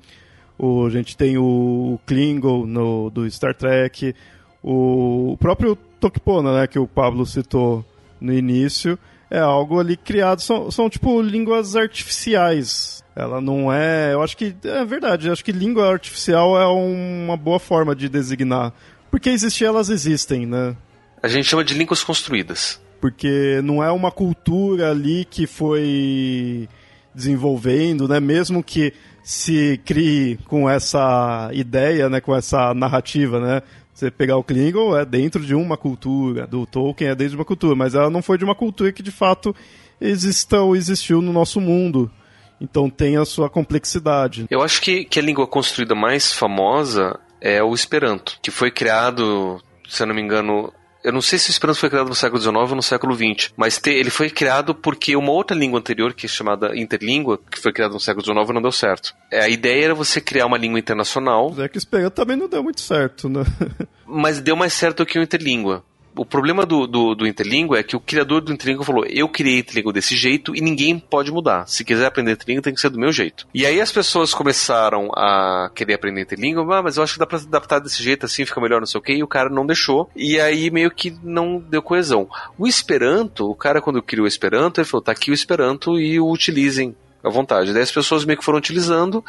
o, 0.57 0.85
a 0.85 0.89
gente 0.89 1.15
tem 1.15 1.37
o 1.37 1.99
Klingon 2.05 2.65
no, 2.65 3.09
do 3.09 3.29
Star 3.29 3.53
Trek, 3.53 4.15
o, 4.61 5.33
o 5.33 5.37
próprio 5.37 5.75
Tokpona, 5.99 6.61
né, 6.61 6.67
que 6.67 6.79
o 6.79 6.87
Pablo 6.87 7.25
citou 7.25 7.85
no 8.19 8.33
início, 8.33 8.97
é 9.29 9.39
algo 9.39 9.79
ali 9.79 9.95
criado, 9.95 10.41
são, 10.41 10.69
são 10.71 10.89
tipo 10.89 11.21
línguas 11.21 11.75
artificiais, 11.75 13.02
ela 13.15 13.39
não 13.39 13.71
é. 13.71 14.13
Eu 14.13 14.21
acho 14.23 14.35
que. 14.35 14.55
É 14.63 14.83
verdade, 14.85 15.27
eu 15.27 15.33
acho 15.33 15.43
que 15.43 15.51
língua 15.51 15.91
artificial 15.91 16.57
é 16.59 16.65
uma 16.67 17.37
boa 17.37 17.59
forma 17.59 17.95
de 17.95 18.09
designar. 18.09 18.73
Porque 19.11 19.29
existir, 19.29 19.65
elas 19.65 19.89
existem, 19.89 20.45
né? 20.45 20.75
A 21.21 21.27
gente 21.27 21.47
chama 21.47 21.63
de 21.63 21.73
línguas 21.73 22.03
construídas. 22.03 22.81
Porque 22.99 23.61
não 23.63 23.83
é 23.83 23.91
uma 23.91 24.11
cultura 24.11 24.89
ali 24.89 25.25
que 25.25 25.45
foi 25.45 26.67
desenvolvendo, 27.13 28.07
né? 28.07 28.19
Mesmo 28.19 28.63
que 28.63 28.93
se 29.23 29.79
crie 29.85 30.37
com 30.45 30.69
essa 30.69 31.49
ideia, 31.53 32.09
né? 32.09 32.19
Com 32.19 32.35
essa 32.35 32.73
narrativa, 32.73 33.39
né? 33.39 33.61
Você 33.93 34.09
pegar 34.09 34.37
o 34.37 34.43
Klingon 34.43 34.97
é 34.97 35.05
dentro 35.05 35.45
de 35.45 35.53
uma 35.53 35.77
cultura, 35.77 36.47
do 36.47 36.65
Tolkien 36.65 37.11
é 37.11 37.15
dentro 37.15 37.31
de 37.31 37.37
uma 37.37 37.45
cultura, 37.45 37.75
mas 37.75 37.93
ela 37.93 38.09
não 38.09 38.23
foi 38.23 38.39
de 38.39 38.43
uma 38.43 38.55
cultura 38.55 38.91
que 38.91 39.03
de 39.03 39.11
fato 39.11 39.55
exista 40.01 40.61
ou 40.61 40.75
existiu 40.75 41.21
no 41.21 41.31
nosso 41.31 41.61
mundo. 41.61 42.09
Então 42.59 42.89
tem 42.89 43.17
a 43.17 43.25
sua 43.25 43.49
complexidade. 43.49 44.45
Eu 44.49 44.61
acho 44.61 44.81
que, 44.81 45.05
que 45.05 45.19
a 45.19 45.23
língua 45.23 45.47
construída 45.47 45.95
mais 45.95 46.31
famosa 46.31 47.19
é 47.41 47.61
o 47.61 47.73
Esperanto, 47.73 48.39
que 48.41 48.51
foi 48.51 48.71
criado, 48.71 49.61
se 49.87 50.01
eu 50.01 50.07
não 50.07 50.15
me 50.15 50.21
engano, 50.21 50.71
eu 51.03 51.11
não 51.11 51.21
sei 51.21 51.37
se 51.37 51.49
o 51.49 51.51
Esperanto 51.51 51.79
foi 51.79 51.89
criado 51.89 52.07
no 52.07 52.15
século 52.15 52.41
XIX 52.41 52.55
ou 52.55 52.75
no 52.75 52.81
século 52.81 53.13
XX, 53.13 53.51
mas 53.57 53.77
te, 53.77 53.89
ele 53.89 54.09
foi 54.09 54.29
criado 54.29 54.73
porque 54.73 55.15
uma 55.15 55.31
outra 55.31 55.55
língua 55.55 55.77
anterior, 55.77 56.13
que 56.13 56.25
é 56.25 56.29
chamada 56.29 56.77
interlíngua, 56.77 57.37
que 57.51 57.59
foi 57.59 57.73
criada 57.73 57.93
no 57.93 57.99
século 57.99 58.23
XIX, 58.23 58.53
não 58.53 58.61
deu 58.61 58.71
certo. 58.71 59.13
É, 59.29 59.43
a 59.43 59.49
ideia 59.49 59.85
era 59.85 59.95
você 59.95 60.21
criar 60.21 60.45
uma 60.45 60.57
língua 60.57 60.79
internacional. 60.79 61.53
É 61.57 61.67
que 61.67 61.77
o 61.77 61.79
Esperanto 61.79 62.13
também 62.13 62.37
não 62.37 62.47
deu 62.47 62.63
muito 62.63 62.79
certo, 62.79 63.27
né? 63.27 63.43
mas 64.07 64.39
deu 64.39 64.55
mais 64.55 64.71
certo 64.73 65.05
que 65.05 65.19
o 65.19 65.23
interlíngua 65.23 65.83
o 66.15 66.25
problema 66.25 66.65
do, 66.65 66.87
do, 66.87 67.15
do 67.15 67.27
Interlingua 67.27 67.79
é 67.79 67.83
que 67.83 67.95
o 67.95 67.99
criador 67.99 68.41
do 68.41 68.53
Interlingua 68.53 68.85
falou: 68.85 69.05
eu 69.05 69.27
criei 69.27 69.59
Interlingua 69.59 69.93
desse 69.93 70.15
jeito 70.15 70.55
e 70.55 70.61
ninguém 70.61 70.99
pode 70.99 71.31
mudar. 71.31 71.67
Se 71.67 71.83
quiser 71.83 72.05
aprender 72.05 72.31
Interlingua, 72.31 72.63
tem 72.63 72.73
que 72.73 72.81
ser 72.81 72.89
do 72.89 72.99
meu 72.99 73.11
jeito. 73.11 73.47
E 73.53 73.65
aí 73.65 73.81
as 73.81 73.91
pessoas 73.91 74.33
começaram 74.33 75.09
a 75.15 75.69
querer 75.73 75.95
aprender 75.95 76.21
Interlingua, 76.21 76.79
ah, 76.79 76.83
mas 76.83 76.97
eu 76.97 77.03
acho 77.03 77.13
que 77.13 77.19
dá 77.19 77.25
pra 77.25 77.37
adaptar 77.37 77.79
desse 77.79 78.01
jeito 78.01 78.25
assim, 78.25 78.45
fica 78.45 78.61
melhor, 78.61 78.79
não 78.79 78.87
sei 78.87 78.99
o 78.99 79.03
que, 79.03 79.13
e 79.13 79.23
o 79.23 79.27
cara 79.27 79.49
não 79.49 79.65
deixou. 79.65 80.09
E 80.15 80.39
aí 80.39 80.69
meio 80.69 80.91
que 80.91 81.15
não 81.23 81.59
deu 81.59 81.81
coesão. 81.81 82.27
O 82.57 82.67
Esperanto, 82.67 83.49
o 83.49 83.55
cara 83.55 83.81
quando 83.81 84.01
criou 84.01 84.25
o 84.25 84.27
Esperanto, 84.27 84.79
ele 84.79 84.87
falou: 84.87 85.03
tá 85.03 85.11
aqui 85.11 85.31
o 85.31 85.33
Esperanto 85.33 85.99
e 85.99 86.19
o 86.19 86.29
utilizem 86.29 86.95
à 87.23 87.29
vontade. 87.29 87.73
Daí 87.73 87.81
as 87.81 87.91
pessoas 87.91 88.25
meio 88.25 88.37
que 88.37 88.45
foram 88.45 88.57
utilizando 88.57 89.23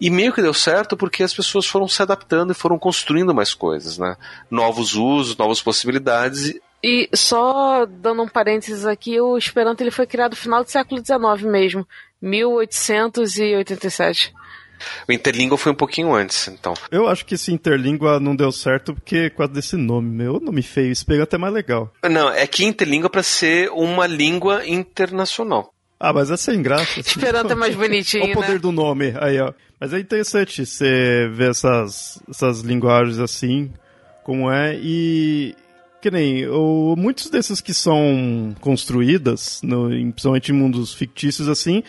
e 0.00 0.10
meio 0.10 0.32
que 0.32 0.42
deu 0.42 0.52
certo 0.52 0.96
porque 0.96 1.22
as 1.22 1.32
pessoas 1.32 1.66
foram 1.66 1.86
se 1.86 2.02
adaptando 2.02 2.50
e 2.50 2.54
foram 2.54 2.78
construindo 2.78 3.34
mais 3.34 3.54
coisas, 3.54 3.98
né? 3.98 4.16
Novos 4.50 4.94
usos, 4.94 5.36
novas 5.36 5.62
possibilidades. 5.62 6.58
E 6.82 7.08
só 7.14 7.86
dando 7.86 8.22
um 8.22 8.28
parênteses 8.28 8.86
aqui, 8.86 9.20
o 9.20 9.38
Esperanto 9.38 9.80
ele 9.80 9.90
foi 9.90 10.06
criado 10.06 10.32
no 10.32 10.36
final 10.36 10.62
do 10.62 10.70
século 10.70 11.02
XIX 11.04 11.42
mesmo, 11.50 11.86
1887. 12.20 14.32
O 15.08 15.12
Interlíngua 15.12 15.58
foi 15.58 15.72
um 15.72 15.74
pouquinho 15.74 16.14
antes, 16.14 16.46
então. 16.46 16.72
Eu 16.90 17.08
acho 17.08 17.26
que 17.26 17.34
esse 17.34 17.52
Interlíngua 17.52 18.20
não 18.20 18.36
deu 18.36 18.52
certo 18.52 18.94
porque 18.94 19.28
quase 19.30 19.52
desse 19.52 19.76
nome. 19.76 20.08
Meu 20.08 20.38
nome 20.38 20.62
feio, 20.62 20.92
Esperanto 20.92 21.24
até 21.24 21.38
mais 21.38 21.52
legal. 21.52 21.92
Não, 22.08 22.30
é 22.30 22.46
que 22.46 22.64
Interlíngua 22.64 23.06
é 23.06 23.10
para 23.10 23.24
ser 23.24 23.70
uma 23.70 24.06
língua 24.06 24.64
internacional. 24.66 25.74
Ah, 26.00 26.12
mas 26.12 26.30
é 26.30 26.36
sem 26.36 26.62
graça. 26.62 27.00
Esperanto 27.00 27.52
é 27.52 27.56
mais 27.56 27.74
bonitinho, 27.74 28.22
Olha 28.24 28.32
o 28.32 28.34
poder 28.34 28.52
né? 28.52 28.58
do 28.58 28.72
nome 28.72 29.14
aí, 29.20 29.40
ó. 29.40 29.52
Mas 29.80 29.92
é 29.92 29.98
interessante 29.98 30.64
você 30.64 31.28
ver 31.32 31.50
essas, 31.50 32.20
essas 32.28 32.60
linguagens 32.60 33.18
assim, 33.18 33.70
como 34.24 34.50
é, 34.50 34.78
e 34.80 35.54
que 36.00 36.10
nem 36.10 36.48
o, 36.48 36.94
muitos 36.96 37.28
desses 37.28 37.60
que 37.60 37.74
são 37.74 38.54
construídas, 38.60 39.60
no, 39.62 39.88
principalmente 39.88 40.52
em 40.52 40.54
mundos 40.54 40.94
fictícios 40.94 41.48
assim, 41.48 41.82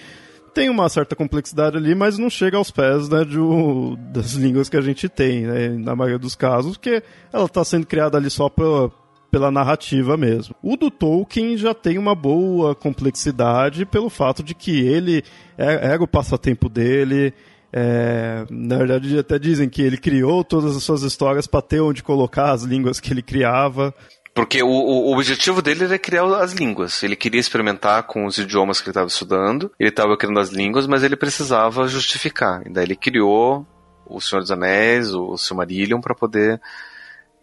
tem 0.54 0.70
uma 0.70 0.90
certa 0.90 1.16
complexidade 1.16 1.78
ali, 1.78 1.94
mas 1.94 2.18
não 2.18 2.30
chega 2.30 2.58
aos 2.58 2.72
pés 2.72 3.08
né, 3.08 3.24
de, 3.24 3.40
o, 3.40 3.96
das 4.12 4.34
línguas 4.34 4.70
que 4.70 4.78
a 4.78 4.82
gente 4.82 5.08
tem, 5.08 5.42
né, 5.42 5.70
na 5.70 5.96
maioria 5.96 6.20
dos 6.20 6.36
casos, 6.36 6.78
porque 6.78 7.04
ela 7.32 7.46
está 7.46 7.64
sendo 7.64 7.86
criada 7.86 8.18
ali 8.18 8.30
só 8.30 8.50
pra, 8.50 8.90
pela 9.32 9.52
narrativa 9.52 10.18
mesmo. 10.18 10.56
O 10.62 10.76
do 10.76 10.90
Tolkien 10.90 11.58
já 11.58 11.74
tem 11.74 11.98
uma 11.98 12.16
boa 12.16 12.76
complexidade 12.76 13.86
pelo 13.86 14.10
fato 14.10 14.44
de 14.44 14.54
que 14.54 14.80
ele 14.80 15.24
é, 15.58 15.92
era 15.92 16.04
o 16.04 16.08
passatempo 16.08 16.68
dele. 16.68 17.34
É, 17.72 18.46
na 18.50 18.78
verdade, 18.78 19.18
até 19.18 19.38
dizem 19.38 19.70
que 19.70 19.82
ele 19.82 19.98
criou 19.98 20.44
todas 20.44 20.76
as 20.76 20.84
suas 20.84 21.04
histórias 21.04 21.46
para 21.46 21.62
ter 21.62 21.80
onde 21.80 22.02
colocar 22.02 22.52
as 22.52 22.64
línguas 22.64 23.00
que 23.00 23.14
ele 23.14 23.22
criava. 23.22 23.94
Porque 24.34 24.64
o, 24.64 24.70
o, 24.70 25.14
objetivo 25.14 25.62
dele 25.62 25.84
era 25.84 26.00
criar 26.00 26.24
as 26.42 26.54
línguas. 26.54 27.04
Ele 27.04 27.16
queria 27.16 27.40
experimentar 27.40 28.04
com 28.04 28.26
os 28.26 28.38
idiomas 28.38 28.80
que 28.80 28.88
ele 28.88 28.92
estava 28.92 29.08
estudando. 29.08 29.72
Ele 29.80 29.90
estava 29.90 30.16
criando 30.18 30.40
as 30.40 30.50
línguas, 30.50 30.88
mas 30.88 31.04
ele 31.04 31.16
precisava 31.16 31.88
justificar. 31.88 32.66
E 32.66 32.70
daí 32.70 32.86
ele 32.86 32.96
criou 32.96 33.68
o 34.06 34.20
Senhor 34.20 34.42
dos 34.42 34.52
Anéis, 34.52 35.14
o 35.14 35.38
Silmarillion, 35.38 36.00
para 36.00 36.16
poder 36.16 36.60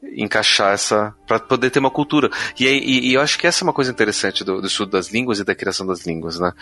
encaixar 0.02 0.72
essa. 0.72 1.14
para 1.26 1.38
poder 1.38 1.70
ter 1.70 1.78
uma 1.78 1.90
cultura. 1.90 2.30
E, 2.58 2.66
e, 2.66 3.10
e, 3.10 3.14
eu 3.14 3.20
acho 3.20 3.38
que 3.38 3.46
essa 3.46 3.62
é 3.62 3.66
uma 3.66 3.72
coisa 3.72 3.90
interessante 3.90 4.44
do, 4.44 4.60
do, 4.60 4.66
estudo 4.66 4.92
das 4.92 5.10
línguas 5.10 5.38
e 5.38 5.44
da 5.44 5.54
criação 5.54 5.86
das 5.86 6.06
línguas, 6.06 6.38
né? 6.38 6.52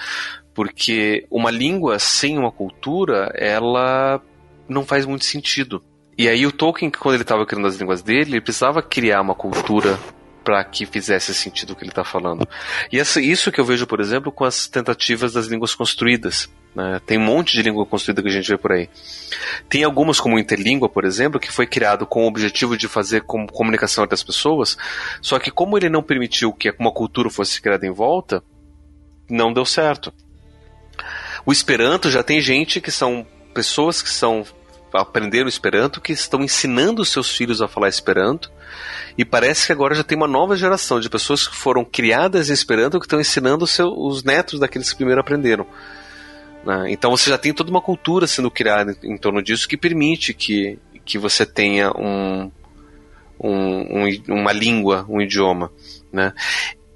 Porque 0.55 1.27
uma 1.31 1.51
língua 1.51 1.99
sem 1.99 2.39
uma 2.39 2.53
cultura, 2.53 3.33
ela 3.35 4.21
não 4.69 4.85
faz 4.85 5.05
muito 5.05 5.25
sentido. 5.25 5.83
E 6.17 6.29
aí 6.29 6.47
o 6.47 6.53
Tolkien, 6.53 6.91
quando 6.91 7.15
ele 7.15 7.23
estava 7.23 7.45
criando 7.45 7.67
as 7.67 7.77
línguas 7.77 8.03
dele, 8.03 8.33
ele 8.33 8.41
precisava 8.41 8.83
criar 8.83 9.21
uma 9.21 9.35
cultura 9.35 9.99
para 10.45 10.63
que 10.63 10.87
fizesse 10.87 11.35
sentido 11.35 11.73
o 11.73 11.77
que 11.77 11.83
ele 11.83 11.91
está 11.91 12.05
falando. 12.05 12.47
E 12.93 12.99
essa, 12.99 13.21
isso 13.21 13.51
que 13.51 13.61
eu 13.61 13.65
vejo, 13.65 13.87
por 13.87 14.01
exemplo, 14.01 14.31
com 14.31 14.45
as 14.45 14.69
tentativas 14.69 15.33
das 15.33 15.47
línguas 15.47 15.75
construídas. 15.75 16.49
Né? 16.75 17.01
Tem 17.07 17.19
um 17.19 17.25
monte 17.25 17.53
de 17.53 17.63
língua 17.63 17.87
construída 17.87 18.23
que 18.23 18.29
a 18.29 18.33
gente 18.33 18.49
vê 18.49 18.59
por 18.59 18.73
aí. 18.73 18.89
Tem 19.69 19.85
algumas, 19.85 20.19
como 20.19 20.39
Interlíngua, 20.39 20.89
por 20.89 21.05
exemplo, 21.05 21.39
que 21.39 21.53
foi 21.53 21.67
criado 21.67 22.07
com 22.07 22.25
o 22.25 22.27
objetivo 22.27 22.77
de 22.77 22.89
fazer 22.89 23.23
com, 23.23 23.47
comunicação 23.47 24.05
entre 24.05 24.15
as 24.15 24.23
pessoas, 24.23 24.77
só 25.21 25.39
que 25.39 25.51
como 25.51 25.77
ele 25.77 25.89
não 25.89 26.03
permitiu 26.03 26.53
que 26.53 26.75
uma 26.79 26.93
cultura 26.93 27.31
fosse 27.31 27.61
criada 27.61 27.87
em 27.87 27.93
volta, 27.93 28.43
não 29.31 29.53
deu 29.53 29.65
certo. 29.65 30.13
O 31.47 31.53
Esperanto 31.53 32.11
já 32.11 32.23
tem 32.23 32.41
gente 32.41 32.81
que 32.81 32.91
são 32.91 33.27
pessoas 33.53 34.03
que 34.03 34.11
são 34.11 34.45
aprenderam 34.93 35.49
Esperanto, 35.49 36.01
que 36.01 36.13
estão 36.13 36.41
ensinando 36.41 37.05
seus 37.05 37.29
filhos 37.29 37.61
a 37.61 37.67
falar 37.67 37.89
Esperanto, 37.89 38.51
e 39.19 39.25
parece 39.25 39.67
que 39.67 39.73
agora 39.73 39.95
já 39.95 40.05
tem 40.05 40.17
uma 40.17 40.29
nova 40.29 40.57
geração 40.57 41.01
de 41.01 41.11
pessoas 41.11 41.49
que 41.49 41.57
foram 41.57 41.85
criadas 41.85 42.49
em 42.49 42.53
Esperanto 42.53 43.01
que 43.01 43.07
estão 43.07 43.21
ensinando 43.21 43.65
os, 43.65 43.73
seus, 43.73 43.93
os 43.97 44.23
netos 44.23 44.61
daqueles 44.61 44.91
que 44.91 44.97
primeiro 44.97 45.21
aprenderam. 45.21 45.67
Né? 46.65 46.87
Então 46.89 47.11
você 47.11 47.31
já 47.31 47.39
tem 47.39 47.53
toda 47.53 47.71
uma 47.71 47.81
cultura 47.81 48.27
sendo 48.27 48.51
criada 48.51 48.97
em, 49.03 49.17
torno 49.19 49.43
disso 49.43 49.69
que 49.69 49.77
permite 49.77 50.33
que, 50.33 50.79
que 51.05 51.19
você 51.19 51.45
tenha 51.45 51.91
um, 51.91 52.51
um, 53.39 54.05
um, 54.05 54.23
uma 54.29 54.53
língua, 54.53 55.05
um 55.09 55.21
idioma. 55.21 55.71
Né? 56.13 56.33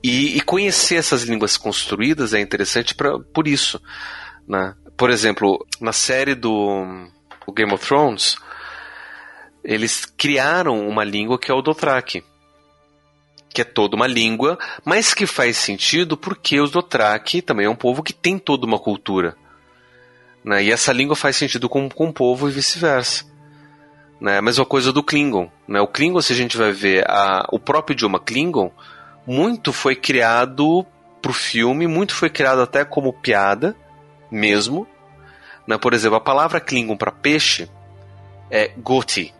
E, 0.02 0.36
e, 0.36 0.40
conhecer 0.40 0.96
essas 0.96 1.24
línguas 1.24 1.56
construídas 1.56 2.32
é 2.32 2.40
interessante 2.40 2.94
pra, 2.94 3.18
por 3.18 3.46
isso. 3.46 3.80
Né? 4.46 4.74
Por 4.96 5.10
exemplo, 5.10 5.66
na 5.80 5.92
série 5.92 6.34
do, 6.34 7.06
do 7.46 7.52
Game 7.52 7.72
of 7.72 7.86
Thrones, 7.86 8.36
eles 9.62 10.04
criaram 10.04 10.88
uma 10.88 11.04
língua 11.04 11.38
que 11.38 11.50
é 11.50 11.54
o 11.54 11.60
Dothraki. 11.60 12.24
Que 13.50 13.62
é 13.62 13.64
toda 13.64 13.96
uma 13.96 14.06
língua, 14.06 14.58
mas 14.84 15.12
que 15.12 15.26
faz 15.26 15.56
sentido 15.56 16.16
porque 16.16 16.60
os 16.60 16.70
Dothraki 16.70 17.42
também 17.42 17.66
é 17.66 17.70
um 17.70 17.76
povo 17.76 18.02
que 18.02 18.12
tem 18.12 18.38
toda 18.38 18.66
uma 18.66 18.78
cultura. 18.78 19.36
Né? 20.44 20.64
E 20.64 20.72
essa 20.72 20.92
língua 20.92 21.16
faz 21.16 21.36
sentido 21.36 21.68
com, 21.68 21.88
com 21.88 22.08
o 22.08 22.12
povo 22.12 22.48
e 22.48 22.52
vice-versa. 22.52 23.24
Né? 24.20 24.38
A 24.38 24.42
mesma 24.42 24.64
coisa 24.64 24.92
do 24.92 25.02
Klingon. 25.02 25.50
Né? 25.66 25.80
O 25.80 25.86
Klingon, 25.86 26.20
se 26.20 26.32
a 26.32 26.36
gente 26.36 26.56
vai 26.56 26.72
ver 26.72 27.04
a, 27.08 27.46
o 27.52 27.58
próprio 27.58 27.94
idioma 27.94 28.18
Klingon, 28.18 28.70
muito 29.26 29.72
foi 29.72 29.94
criado 29.94 30.86
para 31.20 31.30
o 31.30 31.34
filme, 31.34 31.86
muito 31.86 32.14
foi 32.14 32.30
criado 32.30 32.62
até 32.62 32.84
como 32.84 33.12
piada 33.12 33.76
mesmo. 34.30 34.86
Né? 35.66 35.76
Por 35.78 35.92
exemplo, 35.92 36.16
a 36.16 36.20
palavra 36.20 36.60
Klingon 36.60 36.96
para 36.96 37.12
peixe 37.12 37.68
é 38.50 38.68
goti. 38.78 39.34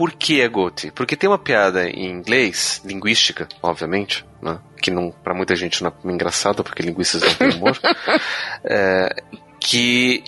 Por 0.00 0.12
que 0.12 0.40
é 0.40 0.48
Goethe? 0.48 0.90
Porque 0.92 1.14
tem 1.14 1.28
uma 1.28 1.38
piada 1.38 1.86
em 1.86 2.06
inglês, 2.06 2.80
linguística, 2.86 3.46
obviamente, 3.62 4.24
né? 4.40 4.58
que 4.80 4.90
não 4.90 5.10
para 5.10 5.34
muita 5.34 5.54
gente 5.54 5.84
não 5.84 5.92
é 5.92 6.08
engraçada, 6.10 6.64
porque 6.64 6.82
linguistas 6.82 7.20
não 7.20 7.34
têm 7.34 7.50
humor, 7.50 7.78
é, 8.64 9.14
que 9.60 10.24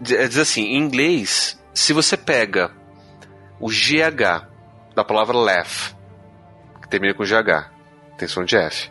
diz 0.00 0.36
assim, 0.36 0.62
em 0.62 0.78
inglês, 0.78 1.62
se 1.72 1.92
você 1.92 2.16
pega 2.16 2.72
o 3.60 3.68
GH 3.68 4.48
da 4.96 5.04
palavra 5.04 5.36
laugh, 5.36 5.94
que 6.82 6.88
termina 6.88 7.14
com 7.14 7.22
GH, 7.22 7.70
tem 8.16 8.26
som 8.26 8.42
de 8.42 8.56
F, 8.56 8.90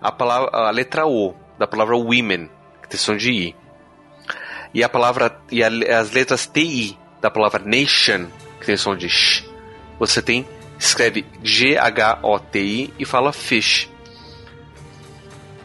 a, 0.00 0.10
palavra, 0.10 0.50
a 0.52 0.70
letra 0.72 1.06
O 1.06 1.32
da 1.60 1.68
palavra 1.68 1.96
women, 1.96 2.50
que 2.82 2.88
tem 2.88 2.98
som 2.98 3.16
de 3.16 3.30
I, 3.30 3.56
e 4.74 4.82
a 4.82 4.88
palavra 4.88 5.40
e 5.48 5.62
a, 5.62 5.68
as 6.00 6.10
letras 6.10 6.44
TI 6.44 6.98
da 7.20 7.30
palavra 7.30 7.62
nation, 7.64 8.26
que 8.62 8.66
tem 8.66 8.76
som 8.76 8.96
de 8.96 9.08
sh, 9.08 9.44
você 9.98 10.22
tem 10.22 10.46
escreve 10.78 11.24
G-H-O-T-I 11.42 12.92
e 12.98 13.04
fala 13.04 13.32
fish. 13.32 13.88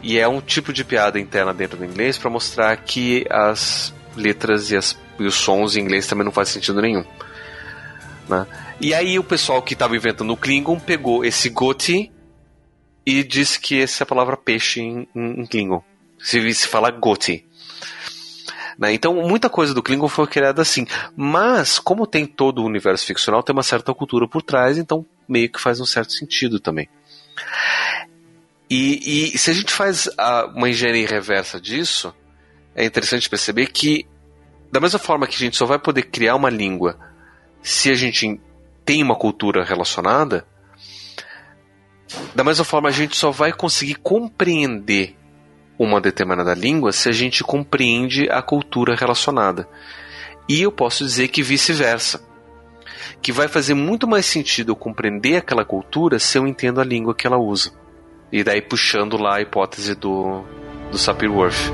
E 0.00 0.16
é 0.18 0.28
um 0.28 0.40
tipo 0.40 0.72
de 0.72 0.84
piada 0.84 1.18
interna 1.18 1.52
dentro 1.52 1.76
do 1.76 1.84
inglês 1.84 2.16
para 2.16 2.30
mostrar 2.30 2.76
que 2.76 3.26
as 3.28 3.92
letras 4.14 4.70
e, 4.70 4.76
as, 4.76 4.96
e, 5.18 5.24
os 5.24 5.34
sons 5.34 5.76
em 5.76 5.80
inglês 5.80 6.06
também 6.06 6.24
não 6.24 6.30
fazem 6.30 6.54
sentido 6.54 6.80
nenhum. 6.80 7.04
Né? 8.28 8.46
E 8.80 8.94
aí 8.94 9.18
o 9.18 9.24
pessoal 9.24 9.60
que 9.60 9.72
estava 9.72 9.96
inventando 9.96 10.32
o 10.32 10.36
Klingon 10.36 10.78
pegou 10.78 11.24
esse 11.24 11.48
goti 11.48 12.12
e 13.04 13.24
disse 13.24 13.58
que 13.58 13.82
essa 13.82 14.02
é 14.02 14.04
a 14.04 14.06
palavra 14.06 14.36
peixe 14.36 14.80
em, 14.80 15.08
em, 15.16 15.40
em 15.40 15.46
Klingon. 15.46 15.82
Se, 16.20 16.54
se 16.54 16.68
fala 16.68 16.90
goti. 16.90 17.44
Né? 18.78 18.92
Então, 18.92 19.14
muita 19.14 19.50
coisa 19.50 19.74
do 19.74 19.82
Klingon 19.82 20.08
foi 20.08 20.26
criada 20.28 20.62
assim. 20.62 20.86
Mas, 21.16 21.78
como 21.78 22.06
tem 22.06 22.24
todo 22.24 22.62
o 22.62 22.66
universo 22.66 23.04
ficcional, 23.04 23.42
tem 23.42 23.52
uma 23.52 23.62
certa 23.62 23.92
cultura 23.92 24.28
por 24.28 24.40
trás, 24.40 24.78
então 24.78 25.04
meio 25.28 25.50
que 25.50 25.60
faz 25.60 25.80
um 25.80 25.86
certo 25.86 26.12
sentido 26.12 26.60
também. 26.60 26.88
E, 28.70 29.32
e 29.34 29.38
se 29.38 29.50
a 29.50 29.54
gente 29.54 29.72
faz 29.72 30.08
a, 30.16 30.46
uma 30.46 30.68
engenharia 30.68 31.08
reversa 31.08 31.60
disso, 31.60 32.14
é 32.74 32.84
interessante 32.84 33.28
perceber 33.28 33.66
que, 33.66 34.06
da 34.70 34.78
mesma 34.78 34.98
forma 34.98 35.26
que 35.26 35.34
a 35.34 35.38
gente 35.38 35.56
só 35.56 35.66
vai 35.66 35.78
poder 35.78 36.02
criar 36.02 36.36
uma 36.36 36.50
língua 36.50 36.98
se 37.62 37.90
a 37.90 37.94
gente 37.94 38.40
tem 38.84 39.02
uma 39.02 39.16
cultura 39.16 39.64
relacionada, 39.64 40.46
da 42.34 42.44
mesma 42.44 42.64
forma 42.64 42.88
a 42.88 42.92
gente 42.92 43.16
só 43.16 43.30
vai 43.30 43.52
conseguir 43.52 43.96
compreender 43.96 45.16
uma 45.78 46.00
determinada 46.00 46.54
língua 46.54 46.92
se 46.92 47.08
a 47.08 47.12
gente 47.12 47.44
compreende 47.44 48.28
a 48.30 48.42
cultura 48.42 48.96
relacionada. 48.96 49.68
E 50.48 50.62
eu 50.62 50.72
posso 50.72 51.04
dizer 51.04 51.28
que 51.28 51.42
vice-versa. 51.42 52.26
Que 53.22 53.32
vai 53.32 53.48
fazer 53.48 53.74
muito 53.74 54.06
mais 54.06 54.26
sentido 54.26 54.72
eu 54.72 54.76
compreender 54.76 55.36
aquela 55.36 55.64
cultura 55.64 56.18
se 56.18 56.36
eu 56.38 56.46
entendo 56.46 56.80
a 56.80 56.84
língua 56.84 57.14
que 57.14 57.26
ela 57.26 57.38
usa. 57.38 57.72
E 58.32 58.42
daí 58.42 58.60
puxando 58.60 59.16
lá 59.16 59.36
a 59.36 59.40
hipótese 59.40 59.94
do, 59.94 60.42
do 60.90 60.98
Sapir-Whorf. 60.98 61.70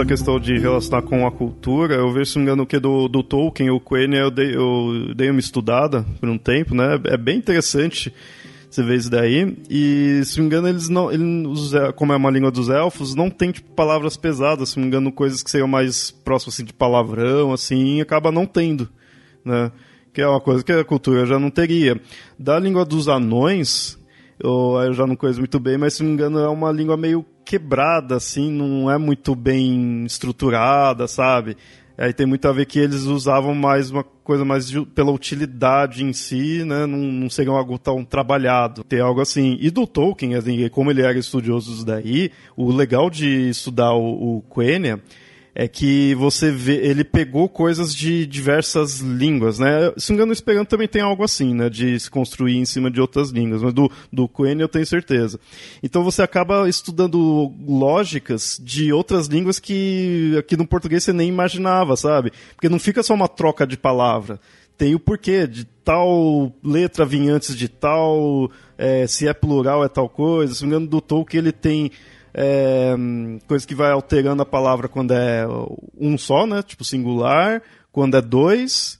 Essa 0.00 0.06
questão 0.06 0.40
de 0.40 0.58
relacionar 0.58 1.02
com 1.02 1.26
a 1.26 1.30
cultura, 1.30 1.94
eu 1.94 2.10
vejo, 2.10 2.30
se 2.30 2.36
não 2.36 2.44
me 2.44 2.50
engano, 2.50 2.66
que 2.66 2.78
do, 2.78 3.06
do 3.06 3.22
Tolkien, 3.22 3.70
o 3.70 3.78
Quenya, 3.78 4.18
eu 4.18 4.30
dei, 4.30 4.54
eu 4.56 5.14
dei 5.14 5.30
uma 5.30 5.40
estudada 5.40 6.06
por 6.18 6.28
um 6.28 6.38
tempo, 6.38 6.74
né? 6.74 6.98
É 7.04 7.16
bem 7.16 7.36
interessante 7.36 8.12
você 8.70 8.82
vê 8.82 8.94
isso 8.94 9.10
daí. 9.10 9.56
E, 9.68 10.22
se 10.24 10.38
não 10.38 10.44
me 10.44 10.46
engano, 10.46 10.68
eles 10.68 10.88
não. 10.88 11.12
Eles, 11.12 11.72
como 11.96 12.12
é 12.12 12.16
uma 12.16 12.30
língua 12.30 12.50
dos 12.50 12.68
elfos, 12.68 13.14
não 13.14 13.28
tem 13.28 13.50
tipo, 13.50 13.68
palavras 13.72 14.16
pesadas, 14.16 14.70
se 14.70 14.76
não 14.76 14.82
me 14.82 14.88
engano, 14.88 15.12
coisas 15.12 15.42
que 15.42 15.50
seriam 15.50 15.68
mais 15.68 16.10
próximas 16.10 16.54
assim, 16.54 16.64
de 16.64 16.72
palavrão, 16.72 17.52
assim, 17.52 18.00
acaba 18.00 18.32
não 18.32 18.46
tendo, 18.46 18.88
né? 19.44 19.70
Que 20.14 20.22
é 20.22 20.26
uma 20.26 20.40
coisa 20.40 20.64
que 20.64 20.72
a 20.72 20.84
cultura 20.84 21.26
já 21.26 21.38
não 21.38 21.50
teria. 21.50 22.00
Da 22.38 22.58
língua 22.58 22.84
dos 22.84 23.08
anões, 23.08 23.98
eu, 24.42 24.80
eu 24.82 24.92
já 24.94 25.06
não 25.06 25.16
conheço 25.16 25.38
muito 25.38 25.60
bem, 25.60 25.76
mas 25.76 25.94
se 25.94 26.02
não 26.02 26.08
me 26.08 26.14
engano, 26.14 26.38
é 26.38 26.48
uma 26.48 26.72
língua 26.72 26.96
meio 26.96 27.24
quebrada, 27.44 28.16
assim, 28.16 28.50
não 28.50 28.90
é 28.90 28.96
muito 28.96 29.34
bem 29.34 30.04
estruturada, 30.04 31.06
sabe? 31.06 31.56
Aí 31.98 32.14
tem 32.14 32.24
muito 32.24 32.48
a 32.48 32.52
ver 32.52 32.64
que 32.64 32.78
eles 32.78 33.02
usavam 33.02 33.54
mais 33.54 33.90
uma 33.90 34.02
coisa 34.02 34.42
mais 34.42 34.72
pela 34.94 35.10
utilidade 35.10 36.02
em 36.02 36.14
si, 36.14 36.64
né? 36.64 36.86
Não, 36.86 36.96
não 36.96 37.28
seria 37.28 37.52
algo 37.52 37.78
tão 37.78 38.02
trabalhado. 38.02 38.82
Tem 38.82 39.00
algo 39.00 39.20
assim. 39.20 39.58
E 39.60 39.70
do 39.70 39.86
Tolkien, 39.86 40.34
assim, 40.34 40.66
como 40.70 40.90
ele 40.90 41.02
era 41.02 41.18
estudioso 41.18 41.84
daí, 41.84 42.30
o 42.56 42.72
legal 42.72 43.10
de 43.10 43.50
estudar 43.50 43.92
o, 43.92 44.38
o 44.38 44.42
Quenya 44.42 44.98
é 45.54 45.66
que 45.66 46.14
você 46.14 46.50
vê, 46.50 46.76
ele 46.86 47.02
pegou 47.04 47.48
coisas 47.48 47.94
de 47.94 48.26
diversas 48.26 49.00
línguas, 49.00 49.58
né? 49.58 49.92
Se 49.96 50.10
não 50.10 50.16
engano, 50.16 50.30
o 50.30 50.32
Esperanto 50.32 50.68
também 50.68 50.86
tem 50.86 51.02
algo 51.02 51.24
assim, 51.24 51.54
né? 51.54 51.68
De 51.68 51.98
se 51.98 52.10
construir 52.10 52.56
em 52.56 52.64
cima 52.64 52.90
de 52.90 53.00
outras 53.00 53.30
línguas, 53.30 53.62
mas 53.62 53.72
do, 53.72 53.90
do 54.12 54.28
Quenya 54.28 54.62
eu 54.62 54.68
tenho 54.68 54.86
certeza. 54.86 55.40
Então 55.82 56.04
você 56.04 56.22
acaba 56.22 56.68
estudando 56.68 57.52
lógicas 57.66 58.60
de 58.62 58.92
outras 58.92 59.26
línguas 59.26 59.58
que 59.58 60.34
aqui 60.38 60.56
no 60.56 60.66
português 60.66 61.04
você 61.04 61.12
nem 61.12 61.28
imaginava, 61.28 61.96
sabe? 61.96 62.32
Porque 62.54 62.68
não 62.68 62.78
fica 62.78 63.02
só 63.02 63.14
uma 63.14 63.28
troca 63.28 63.66
de 63.66 63.76
palavra. 63.76 64.40
Tem 64.78 64.94
o 64.94 65.00
porquê 65.00 65.46
de 65.46 65.64
tal 65.84 66.52
letra 66.64 67.04
vir 67.04 67.28
antes 67.28 67.54
de 67.54 67.68
tal, 67.68 68.50
é, 68.78 69.06
se 69.06 69.28
é 69.28 69.34
plural 69.34 69.84
é 69.84 69.88
tal 69.88 70.08
coisa. 70.08 70.54
Se 70.54 70.62
não 70.62 70.70
me 70.70 70.76
engano, 70.76 70.90
do 70.90 71.00
Tolkien 71.02 71.42
ele 71.42 71.52
tem 71.52 71.90
é, 72.32 72.94
coisa 73.48 73.66
que 73.66 73.74
vai 73.74 73.90
alterando 73.90 74.42
a 74.42 74.46
palavra 74.46 74.88
quando 74.88 75.12
é 75.12 75.44
um 75.98 76.16
só, 76.16 76.46
né? 76.46 76.62
Tipo 76.62 76.84
singular, 76.84 77.62
quando 77.90 78.16
é 78.16 78.22
dois, 78.22 78.99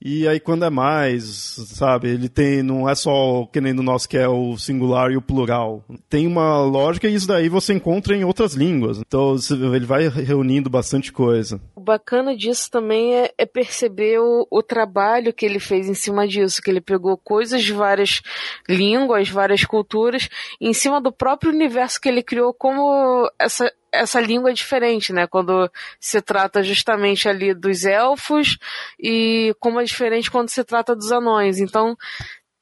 e 0.00 0.28
aí 0.28 0.38
quando 0.38 0.64
é 0.64 0.70
mais, 0.70 1.24
sabe? 1.24 2.08
Ele 2.08 2.28
tem, 2.28 2.62
não 2.62 2.88
é 2.88 2.94
só 2.94 3.48
que 3.52 3.60
nem 3.60 3.72
no 3.72 3.82
nosso 3.82 4.08
que 4.08 4.16
é 4.16 4.28
o 4.28 4.56
singular 4.58 5.10
e 5.10 5.16
o 5.16 5.22
plural. 5.22 5.82
Tem 6.08 6.26
uma 6.26 6.60
lógica 6.60 7.08
e 7.08 7.14
isso 7.14 7.26
daí 7.26 7.48
você 7.48 7.72
encontra 7.72 8.14
em 8.14 8.24
outras 8.24 8.54
línguas. 8.54 8.98
Então 8.98 9.36
ele 9.50 9.86
vai 9.86 10.08
reunindo 10.08 10.68
bastante 10.68 11.12
coisa. 11.12 11.60
O 11.74 11.80
bacana 11.80 12.36
disso 12.36 12.70
também 12.70 13.14
é, 13.14 13.32
é 13.38 13.46
perceber 13.46 14.18
o, 14.20 14.46
o, 14.50 14.62
trabalho 14.62 15.32
que 15.32 15.46
ele 15.46 15.58
fez 15.58 15.88
em 15.88 15.94
cima 15.94 16.26
disso, 16.28 16.60
que 16.62 16.70
ele 16.70 16.80
pegou 16.80 17.16
coisas 17.16 17.62
de 17.62 17.72
várias 17.72 18.22
línguas, 18.68 19.28
várias 19.28 19.64
culturas, 19.64 20.28
em 20.60 20.72
cima 20.72 21.00
do 21.00 21.12
próprio 21.12 21.52
universo 21.52 22.00
que 22.00 22.08
ele 22.08 22.22
criou 22.22 22.52
como 22.52 23.30
essa 23.38 23.72
essa 24.00 24.20
língua 24.20 24.50
é 24.50 24.54
diferente, 24.54 25.12
né? 25.12 25.26
Quando 25.26 25.70
se 25.98 26.20
trata 26.20 26.62
justamente 26.62 27.28
ali 27.28 27.54
dos 27.54 27.84
elfos 27.84 28.58
e 28.98 29.54
como 29.60 29.80
é 29.80 29.84
diferente 29.84 30.30
quando 30.30 30.48
se 30.48 30.62
trata 30.64 30.94
dos 30.94 31.12
anões. 31.12 31.58
Então, 31.58 31.96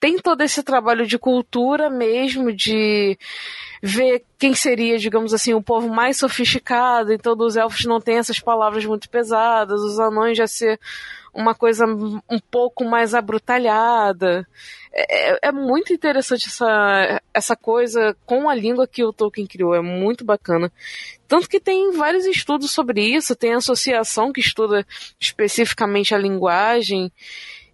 tem 0.00 0.18
todo 0.18 0.42
esse 0.42 0.62
trabalho 0.62 1.06
de 1.06 1.18
cultura 1.18 1.88
mesmo, 1.88 2.52
de 2.52 3.18
ver 3.82 4.22
quem 4.38 4.54
seria, 4.54 4.98
digamos 4.98 5.32
assim, 5.32 5.54
o 5.54 5.62
povo 5.62 5.88
mais 5.88 6.18
sofisticado. 6.18 7.12
Então, 7.12 7.34
os 7.38 7.56
elfos 7.56 7.84
não 7.86 8.00
têm 8.00 8.18
essas 8.18 8.38
palavras 8.38 8.84
muito 8.84 9.08
pesadas, 9.08 9.80
os 9.80 9.98
anões 9.98 10.36
já 10.36 10.46
ser 10.46 10.78
uma 11.34 11.54
coisa 11.54 11.84
um 11.84 12.38
pouco 12.38 12.84
mais 12.84 13.12
abrutalhada. 13.12 14.46
É, 14.92 15.32
é, 15.32 15.38
é, 15.48 15.52
muito 15.52 15.92
interessante 15.92 16.46
essa, 16.46 17.20
essa 17.34 17.56
coisa 17.56 18.16
com 18.24 18.48
a 18.48 18.54
língua 18.54 18.86
que 18.86 19.04
o 19.04 19.12
Tolkien 19.12 19.46
criou, 19.46 19.74
é 19.74 19.80
muito 19.80 20.24
bacana. 20.24 20.72
Tanto 21.26 21.48
que 21.48 21.58
tem 21.58 21.90
vários 21.92 22.24
estudos 22.26 22.70
sobre 22.70 23.02
isso, 23.02 23.34
tem 23.34 23.54
a 23.54 23.58
associação 23.58 24.32
que 24.32 24.40
estuda 24.40 24.86
especificamente 25.18 26.14
a 26.14 26.18
linguagem. 26.18 27.10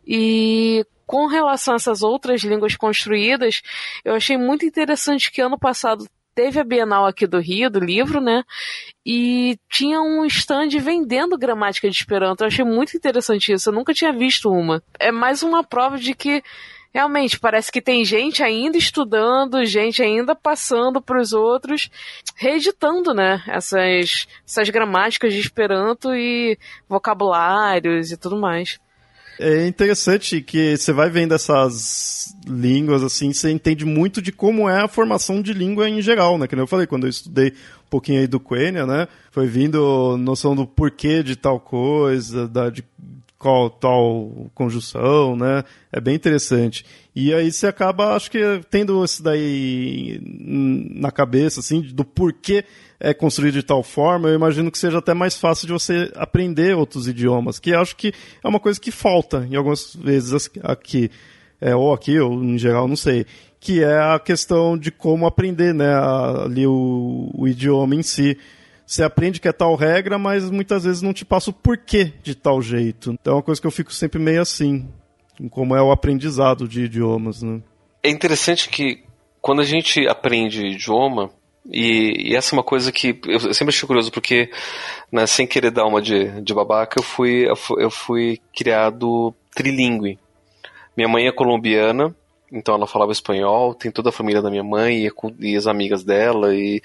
E 0.06 0.84
com 1.06 1.26
relação 1.26 1.74
a 1.74 1.76
essas 1.76 2.02
outras 2.02 2.40
línguas 2.42 2.76
construídas, 2.76 3.62
eu 4.04 4.14
achei 4.14 4.38
muito 4.38 4.64
interessante 4.64 5.30
que 5.30 5.42
ano 5.42 5.58
passado 5.58 6.06
teve 6.34 6.60
a 6.60 6.64
Bienal 6.64 7.06
aqui 7.06 7.26
do 7.26 7.38
Rio, 7.38 7.70
do 7.70 7.80
livro, 7.80 8.20
né? 8.20 8.42
E 9.04 9.58
tinha 9.68 10.00
um 10.00 10.24
stand 10.26 10.68
vendendo 10.80 11.38
gramática 11.38 11.88
de 11.88 11.96
Esperanto. 11.96 12.42
Eu 12.42 12.48
achei 12.48 12.64
muito 12.64 12.96
interessante 12.96 13.52
isso. 13.52 13.68
Eu 13.68 13.74
nunca 13.74 13.94
tinha 13.94 14.12
visto 14.12 14.50
uma. 14.50 14.82
É 14.98 15.10
mais 15.10 15.42
uma 15.42 15.62
prova 15.64 15.98
de 15.98 16.14
que 16.14 16.42
realmente 16.92 17.38
parece 17.38 17.70
que 17.70 17.80
tem 17.80 18.04
gente 18.04 18.42
ainda 18.42 18.76
estudando, 18.76 19.64
gente 19.64 20.02
ainda 20.02 20.34
passando 20.34 21.00
para 21.00 21.20
os 21.20 21.32
outros, 21.32 21.88
reeditando, 22.36 23.14
né? 23.14 23.42
Essas, 23.46 24.26
essas 24.46 24.68
gramáticas 24.70 25.32
de 25.32 25.40
Esperanto 25.40 26.14
e 26.14 26.58
vocabulários 26.88 28.10
e 28.10 28.16
tudo 28.16 28.36
mais. 28.36 28.78
É 29.42 29.66
interessante 29.66 30.42
que 30.42 30.76
você 30.76 30.92
vai 30.92 31.08
vendo 31.08 31.32
essas 31.32 32.34
línguas 32.46 33.02
assim, 33.02 33.32
você 33.32 33.50
entende 33.50 33.86
muito 33.86 34.20
de 34.20 34.30
como 34.30 34.68
é 34.68 34.82
a 34.82 34.88
formação 34.88 35.40
de 35.40 35.54
língua 35.54 35.88
em 35.88 36.02
geral, 36.02 36.36
né? 36.36 36.46
Que 36.46 36.54
eu 36.54 36.66
falei, 36.66 36.86
quando 36.86 37.04
eu 37.04 37.10
estudei 37.10 37.48
um 37.48 37.88
pouquinho 37.88 38.20
aí 38.20 38.26
do 38.26 38.38
Quenya, 38.38 38.84
né? 38.84 39.08
Foi 39.30 39.46
vindo 39.46 40.18
noção 40.18 40.54
do 40.54 40.66
porquê 40.66 41.22
de 41.22 41.36
tal 41.36 41.58
coisa, 41.58 42.46
da, 42.46 42.68
de 42.68 42.84
qual 43.38 43.70
tal 43.70 44.50
conjunção, 44.54 45.34
né? 45.34 45.64
É 45.90 45.98
bem 45.98 46.14
interessante. 46.14 46.84
E 47.16 47.32
aí 47.32 47.50
você 47.50 47.66
acaba, 47.66 48.14
acho 48.14 48.30
que, 48.30 48.38
tendo 48.70 49.02
isso 49.02 49.22
daí 49.22 50.20
na 50.22 51.10
cabeça, 51.10 51.60
assim, 51.60 51.80
do 51.80 52.04
porquê 52.04 52.62
é 53.00 53.14
construído 53.14 53.54
de 53.54 53.62
tal 53.62 53.82
forma, 53.82 54.28
eu 54.28 54.34
imagino 54.34 54.70
que 54.70 54.78
seja 54.78 54.98
até 54.98 55.14
mais 55.14 55.36
fácil 55.36 55.66
de 55.66 55.72
você 55.72 56.12
aprender 56.14 56.76
outros 56.76 57.08
idiomas, 57.08 57.58
que 57.58 57.74
acho 57.74 57.96
que 57.96 58.12
é 58.44 58.46
uma 58.46 58.60
coisa 58.60 58.78
que 58.78 58.90
falta 58.90 59.48
em 59.50 59.56
algumas 59.56 59.96
vezes 59.96 60.50
aqui, 60.62 61.10
é, 61.58 61.74
ou 61.74 61.94
aqui, 61.94 62.20
ou 62.20 62.44
em 62.44 62.58
geral, 62.58 62.86
não 62.86 62.96
sei, 62.96 63.24
que 63.58 63.82
é 63.82 63.98
a 63.98 64.18
questão 64.18 64.76
de 64.76 64.90
como 64.90 65.26
aprender, 65.26 65.72
né, 65.72 65.94
ali 66.44 66.66
o, 66.66 67.30
o 67.34 67.48
idioma 67.48 67.94
em 67.94 68.02
si. 68.02 68.36
Você 68.86 69.02
aprende 69.02 69.40
que 69.40 69.48
é 69.48 69.52
tal 69.52 69.76
regra, 69.76 70.18
mas 70.18 70.50
muitas 70.50 70.84
vezes 70.84 71.00
não 71.00 71.12
te 71.12 71.24
passa 71.24 71.50
o 71.50 71.54
porquê 71.54 72.12
de 72.22 72.34
tal 72.34 72.60
jeito. 72.60 73.12
Então 73.12 73.34
é 73.34 73.36
uma 73.36 73.42
coisa 73.42 73.60
que 73.60 73.66
eu 73.66 73.70
fico 73.70 73.92
sempre 73.92 74.18
meio 74.18 74.42
assim, 74.42 74.88
como 75.50 75.76
é 75.76 75.82
o 75.82 75.92
aprendizado 75.92 76.66
de 76.66 76.82
idiomas, 76.82 77.40
né? 77.40 77.62
É 78.02 78.10
interessante 78.10 78.68
que 78.68 79.04
quando 79.40 79.60
a 79.60 79.64
gente 79.64 80.06
aprende 80.08 80.66
idioma, 80.66 81.30
e, 81.68 82.30
e, 82.30 82.36
essa 82.36 82.54
é 82.54 82.56
uma 82.56 82.64
coisa 82.64 82.90
que 82.90 83.20
eu 83.26 83.52
sempre 83.52 83.74
achei 83.74 83.86
curioso, 83.86 84.10
porque, 84.10 84.50
né, 85.12 85.26
sem 85.26 85.46
querer 85.46 85.70
dar 85.70 85.86
uma 85.86 86.00
de, 86.00 86.40
de 86.40 86.54
babaca, 86.54 86.98
eu 86.98 87.02
fui, 87.02 87.46
eu 87.78 87.90
fui, 87.90 88.40
criado 88.54 89.34
trilingue. 89.54 90.18
Minha 90.96 91.08
mãe 91.08 91.26
é 91.26 91.32
colombiana, 91.32 92.14
então 92.50 92.74
ela 92.74 92.86
falava 92.86 93.12
espanhol, 93.12 93.74
tem 93.74 93.90
toda 93.90 94.08
a 94.08 94.12
família 94.12 94.42
da 94.42 94.50
minha 94.50 94.64
mãe 94.64 95.06
e, 95.06 95.12
e 95.40 95.56
as 95.56 95.66
amigas 95.66 96.02
dela, 96.02 96.54
e 96.54 96.82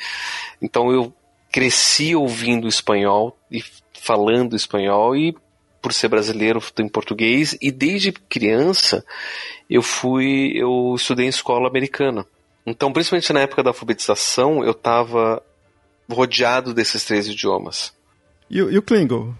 então 0.61 0.91
eu 0.91 1.13
cresci 1.51 2.15
ouvindo 2.15 2.67
espanhol 2.67 3.37
e 3.49 3.63
falando 3.93 4.55
espanhol, 4.55 5.15
e 5.15 5.35
por 5.81 5.93
ser 5.93 6.09
brasileiro 6.09 6.61
em 6.79 6.87
português, 6.87 7.57
e 7.61 7.71
desde 7.71 8.11
criança 8.11 9.05
eu 9.69 9.81
fui, 9.81 10.51
eu 10.55 10.93
estudei 10.95 11.27
em 11.27 11.29
escola 11.29 11.69
americana. 11.69 12.25
Então, 12.65 12.91
principalmente 12.91 13.31
na 13.31 13.41
época 13.41 13.61
da 13.61 13.69
alfabetização, 13.69 14.63
eu 14.63 14.71
estava 14.71 15.41
rodeado 16.09 16.73
desses 16.73 17.03
três 17.05 17.27
idiomas. 17.27 17.93
E, 18.49 18.57
e 18.57 18.77
o 18.77 18.81
Klingon? 18.81 19.33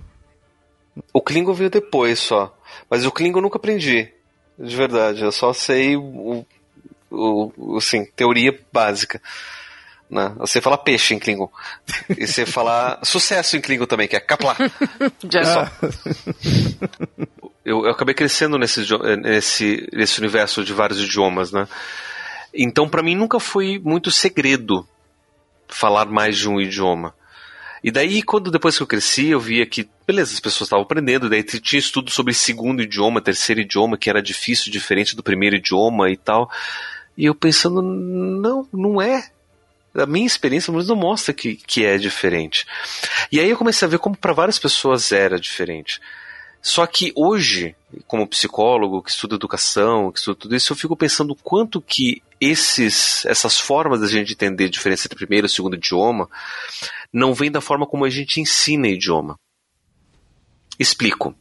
O 1.14 1.22
Klingon 1.22 1.54
veio 1.54 1.70
depois 1.70 2.20
só. 2.20 2.56
Mas 2.90 3.06
o 3.06 3.12
Klingon 3.12 3.40
eu 3.40 3.44
nunca 3.44 3.58
aprendi. 3.58 4.10
De 4.58 4.76
verdade. 4.76 5.24
Eu 5.24 5.32
só 5.32 5.54
sei 5.54 5.98
o, 5.98 6.46
o, 7.12 7.78
assim, 7.78 8.06
teoria 8.06 8.58
básica. 8.72 9.22
Né? 10.10 10.34
Você 10.38 10.62
fala 10.62 10.78
peixe 10.78 11.14
em 11.14 11.20
Klingon. 11.20 11.50
E 12.18 12.28
você 12.28 12.46
falar 12.46 13.00
sucesso 13.04 13.58
em 13.58 13.62
Klingon 13.62 13.86
também, 13.86 14.08
que 14.08 14.16
é 14.16 14.20
kapla. 14.20 14.56
Já 15.30 15.40
é 15.40 15.44
só. 15.44 15.72
Eu, 17.66 17.84
eu, 17.86 17.92
acabei 17.92 18.14
crescendo 18.14 18.58
nesse, 18.58 18.86
nesse, 19.22 19.90
nesse 19.92 20.20
universo 20.20 20.64
de 20.64 20.72
vários 20.72 21.02
idiomas, 21.02 21.52
né? 21.52 21.68
Então, 22.56 22.88
para 22.88 23.04
mim, 23.04 23.16
nunca 23.16 23.40
foi 23.40 23.80
muito 23.84 24.10
segredo 24.12 24.88
falar 25.68 26.06
mais 26.06 26.38
de 26.38 26.50
um 26.50 26.60
idioma. 26.60 27.14
E 27.84 27.92
daí, 27.92 28.24
quando 28.24 28.50
depois 28.50 28.76
que 28.76 28.82
eu 28.82 28.88
cresci, 28.88 29.28
eu 29.28 29.40
via 29.40 29.66
que, 29.66 29.88
beleza, 30.08 30.34
as 30.34 30.40
pessoas 30.40 30.68
estavam 30.68 30.84
aprendendo, 30.84 31.30
daí 31.30 31.44
tinha 31.44 31.80
estudo 31.80 32.10
sobre 32.10 32.34
segundo 32.34 32.82
idioma, 32.82 33.22
terceiro 33.22 33.62
idioma, 33.62 33.98
que 33.98 34.10
era 34.10 34.24
difícil, 34.24 34.72
diferente 34.72 35.16
do 35.16 35.22
primeiro 35.22 35.56
idioma 35.56 36.10
e 36.10 36.18
tal. 36.18 36.50
E 37.18 37.26
eu 37.26 37.36
pensando, 37.36 37.82
não, 37.82 38.68
não 38.74 39.02
é. 39.02 39.30
A 39.94 40.06
minha 40.06 40.26
experiência 40.26 40.74
não 40.74 40.96
mostra 40.96 41.34
que, 41.34 41.56
que 41.56 41.86
é 41.86 41.98
diferente. 41.98 42.66
E 43.32 43.40
aí 43.40 43.50
eu 43.50 43.58
comecei 43.58 43.88
a 43.88 43.92
ver 43.92 44.00
como 44.00 44.18
para 44.18 44.34
várias 44.34 44.58
pessoas 44.58 45.12
era 45.12 45.40
diferente. 45.40 46.02
Só 46.66 46.88
que 46.88 47.14
hoje, 47.16 47.76
como 48.08 48.28
psicólogo 48.28 49.04
que 49.04 49.12
estuda 49.12 49.36
educação, 49.36 50.12
que 50.12 50.18
estuda 50.18 50.40
tudo 50.40 50.56
isso, 50.56 50.74
eu 50.74 50.76
fico 50.76 50.98
pensando 50.98 51.34
o 51.34 51.36
quanto 51.36 51.80
que 51.80 52.24
esses, 52.42 53.24
essas 53.28 53.60
formas 53.60 54.02
da 54.02 54.08
gente 54.08 54.34
entender 54.34 54.66
a 54.66 54.70
diferença 54.70 55.06
entre 55.06 55.16
primeiro 55.16 55.46
e 55.46 55.50
segundo 55.50 55.76
idioma 55.76 56.28
não 57.14 57.36
vem 57.36 57.52
da 57.52 57.62
forma 57.62 57.86
como 57.86 58.04
a 58.04 58.10
gente 58.10 58.42
ensina 58.42 58.88
idioma. 58.88 59.38
Explico. 60.80 61.36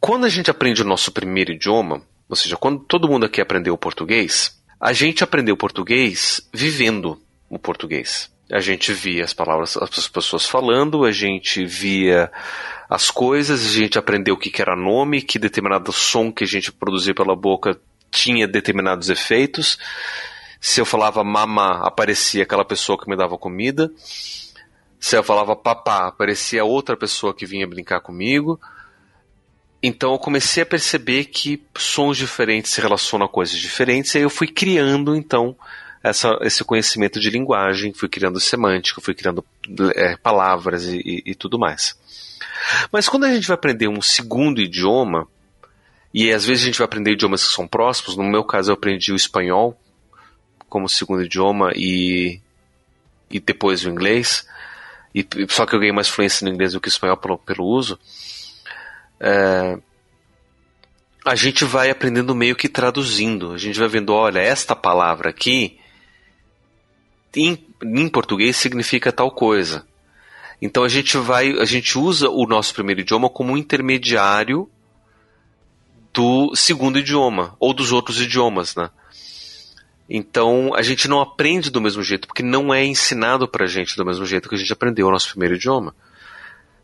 Quando 0.00 0.26
a 0.26 0.28
gente 0.28 0.50
aprende 0.50 0.82
o 0.82 0.84
nosso 0.84 1.12
primeiro 1.12 1.52
idioma, 1.52 2.02
ou 2.28 2.34
seja, 2.34 2.56
quando 2.56 2.80
todo 2.80 3.08
mundo 3.08 3.24
aqui 3.24 3.40
aprendeu 3.40 3.74
o 3.74 3.78
português, 3.78 4.60
a 4.80 4.92
gente 4.92 5.22
aprendeu 5.22 5.54
o 5.54 5.58
português 5.58 6.40
vivendo 6.52 7.22
o 7.48 7.56
português. 7.56 8.28
A 8.50 8.60
gente 8.60 8.92
via 8.92 9.24
as 9.24 9.32
palavras, 9.32 9.76
as 9.76 10.08
pessoas 10.08 10.46
falando, 10.46 11.04
a 11.04 11.12
gente 11.12 11.64
via 11.66 12.30
as 12.88 13.10
coisas, 13.10 13.66
a 13.66 13.70
gente 13.70 13.98
aprendeu 13.98 14.34
o 14.34 14.38
que, 14.38 14.50
que 14.50 14.62
era 14.62 14.74
nome, 14.74 15.20
que 15.20 15.38
determinado 15.38 15.92
som 15.92 16.32
que 16.32 16.44
a 16.44 16.46
gente 16.46 16.72
produzia 16.72 17.14
pela 17.14 17.36
boca 17.36 17.78
tinha 18.10 18.48
determinados 18.48 19.10
efeitos. 19.10 19.78
Se 20.60 20.80
eu 20.80 20.86
falava 20.86 21.22
mama, 21.22 21.86
aparecia 21.86 22.42
aquela 22.42 22.64
pessoa 22.64 22.98
que 22.98 23.08
me 23.08 23.16
dava 23.16 23.36
comida. 23.36 23.90
Se 24.98 25.16
eu 25.16 25.22
falava 25.22 25.54
papá, 25.54 26.08
aparecia 26.08 26.64
outra 26.64 26.96
pessoa 26.96 27.34
que 27.34 27.46
vinha 27.46 27.66
brincar 27.66 28.00
comigo. 28.00 28.58
Então 29.82 30.12
eu 30.12 30.18
comecei 30.18 30.62
a 30.64 30.66
perceber 30.66 31.26
que 31.26 31.62
sons 31.76 32.16
diferentes 32.16 32.72
se 32.72 32.80
relacionam 32.80 33.26
a 33.26 33.28
coisas 33.28 33.56
diferentes, 33.56 34.12
e 34.14 34.18
aí 34.18 34.24
eu 34.24 34.30
fui 34.30 34.48
criando 34.48 35.14
então 35.14 35.56
essa, 36.08 36.38
esse 36.42 36.64
conhecimento 36.64 37.20
de 37.20 37.30
linguagem, 37.30 37.92
fui 37.92 38.08
criando 38.08 38.40
semântica, 38.40 39.00
fui 39.00 39.14
criando 39.14 39.44
é, 39.94 40.16
palavras 40.16 40.84
e, 40.84 40.98
e, 40.98 41.22
e 41.26 41.34
tudo 41.34 41.58
mais. 41.58 41.98
Mas 42.90 43.08
quando 43.08 43.24
a 43.24 43.32
gente 43.32 43.46
vai 43.46 43.54
aprender 43.54 43.88
um 43.88 44.02
segundo 44.02 44.60
idioma, 44.60 45.26
e 46.12 46.32
às 46.32 46.44
vezes 46.44 46.62
a 46.62 46.66
gente 46.66 46.78
vai 46.78 46.86
aprender 46.86 47.12
idiomas 47.12 47.46
que 47.46 47.54
são 47.54 47.66
próximos, 47.66 48.16
no 48.16 48.24
meu 48.24 48.44
caso 48.44 48.70
eu 48.70 48.74
aprendi 48.74 49.12
o 49.12 49.16
espanhol 49.16 49.78
como 50.68 50.88
segundo 50.88 51.24
idioma 51.24 51.72
e, 51.74 52.40
e 53.30 53.40
depois 53.40 53.84
o 53.84 53.88
inglês, 53.88 54.46
e, 55.14 55.26
só 55.48 55.64
que 55.64 55.74
eu 55.74 55.78
ganhei 55.78 55.94
mais 55.94 56.08
fluência 56.08 56.44
no 56.44 56.52
inglês 56.52 56.72
do 56.72 56.80
que 56.80 56.88
no 56.88 56.92
espanhol 56.92 57.16
pelo, 57.16 57.38
pelo 57.38 57.64
uso 57.64 57.98
é, 59.20 59.78
a 61.24 61.34
gente 61.34 61.64
vai 61.64 61.90
aprendendo 61.90 62.34
meio 62.34 62.56
que 62.56 62.68
traduzindo. 62.68 63.52
A 63.52 63.58
gente 63.58 63.78
vai 63.78 63.88
vendo, 63.88 64.12
olha, 64.12 64.40
esta 64.40 64.74
palavra 64.74 65.30
aqui 65.30 65.77
em, 67.46 67.66
em 67.82 68.08
português 68.08 68.56
significa 68.56 69.12
tal 69.12 69.30
coisa. 69.30 69.86
Então 70.60 70.82
a 70.82 70.88
gente 70.88 71.16
vai, 71.16 71.52
a 71.58 71.64
gente 71.64 71.98
usa 71.98 72.28
o 72.28 72.46
nosso 72.46 72.74
primeiro 72.74 73.00
idioma 73.00 73.30
como 73.30 73.52
um 73.52 73.56
intermediário 73.56 74.68
do 76.12 76.54
segundo 76.56 76.98
idioma 76.98 77.54
ou 77.60 77.72
dos 77.72 77.92
outros 77.92 78.20
idiomas, 78.20 78.74
né? 78.74 78.90
Então 80.10 80.74
a 80.74 80.82
gente 80.82 81.06
não 81.06 81.20
aprende 81.20 81.70
do 81.70 81.80
mesmo 81.80 82.02
jeito 82.02 82.26
porque 82.26 82.42
não 82.42 82.72
é 82.72 82.84
ensinado 82.84 83.46
pra 83.46 83.66
gente 83.66 83.96
do 83.96 84.04
mesmo 84.04 84.24
jeito 84.26 84.48
que 84.48 84.54
a 84.54 84.58
gente 84.58 84.72
aprendeu 84.72 85.06
o 85.06 85.12
nosso 85.12 85.30
primeiro 85.30 85.54
idioma. 85.54 85.94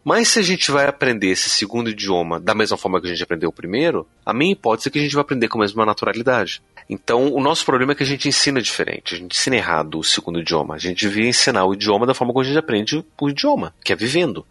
Mas 0.05 0.28
se 0.28 0.39
a 0.39 0.43
gente 0.43 0.70
vai 0.70 0.86
aprender 0.86 1.28
esse 1.28 1.48
segundo 1.48 1.89
idioma 1.89 2.39
da 2.39 2.55
mesma 2.55 2.76
forma 2.76 3.01
que 3.01 3.06
a 3.06 3.10
gente 3.10 3.22
aprendeu 3.22 3.48
o 3.48 3.52
primeiro, 3.52 4.06
a 4.24 4.35
minha 4.35 4.52
hipótese 4.52 4.89
é 4.89 4.93
que 4.93 4.98
a 4.98 5.02
gente 5.02 5.14
vai 5.14 5.22
aprender 5.22 5.48
com 5.48 5.59
a 5.59 5.62
mesma 5.62 5.86
naturalidade. 5.86 6.62
Então, 6.89 7.32
o 7.32 7.40
nosso 7.40 7.65
problema 7.65 7.93
é 7.93 7.94
que 7.94 8.02
a 8.02 8.06
gente 8.06 8.28
ensina 8.28 8.61
diferente, 8.61 9.15
a 9.15 9.19
gente 9.19 9.36
ensina 9.36 9.56
errado 9.56 9.98
o 9.98 10.05
segundo 10.05 10.40
idioma. 10.40 10.74
A 10.74 10.78
gente 10.78 11.01
devia 11.01 11.28
ensinar 11.28 11.65
o 11.65 11.74
idioma 11.74 12.06
da 12.06 12.15
forma 12.15 12.32
como 12.32 12.44
a 12.44 12.47
gente 12.47 12.59
aprende 12.59 13.05
o 13.20 13.28
idioma, 13.28 13.74
que 13.82 13.93
é 13.93 13.97
vivendo, 13.97 14.47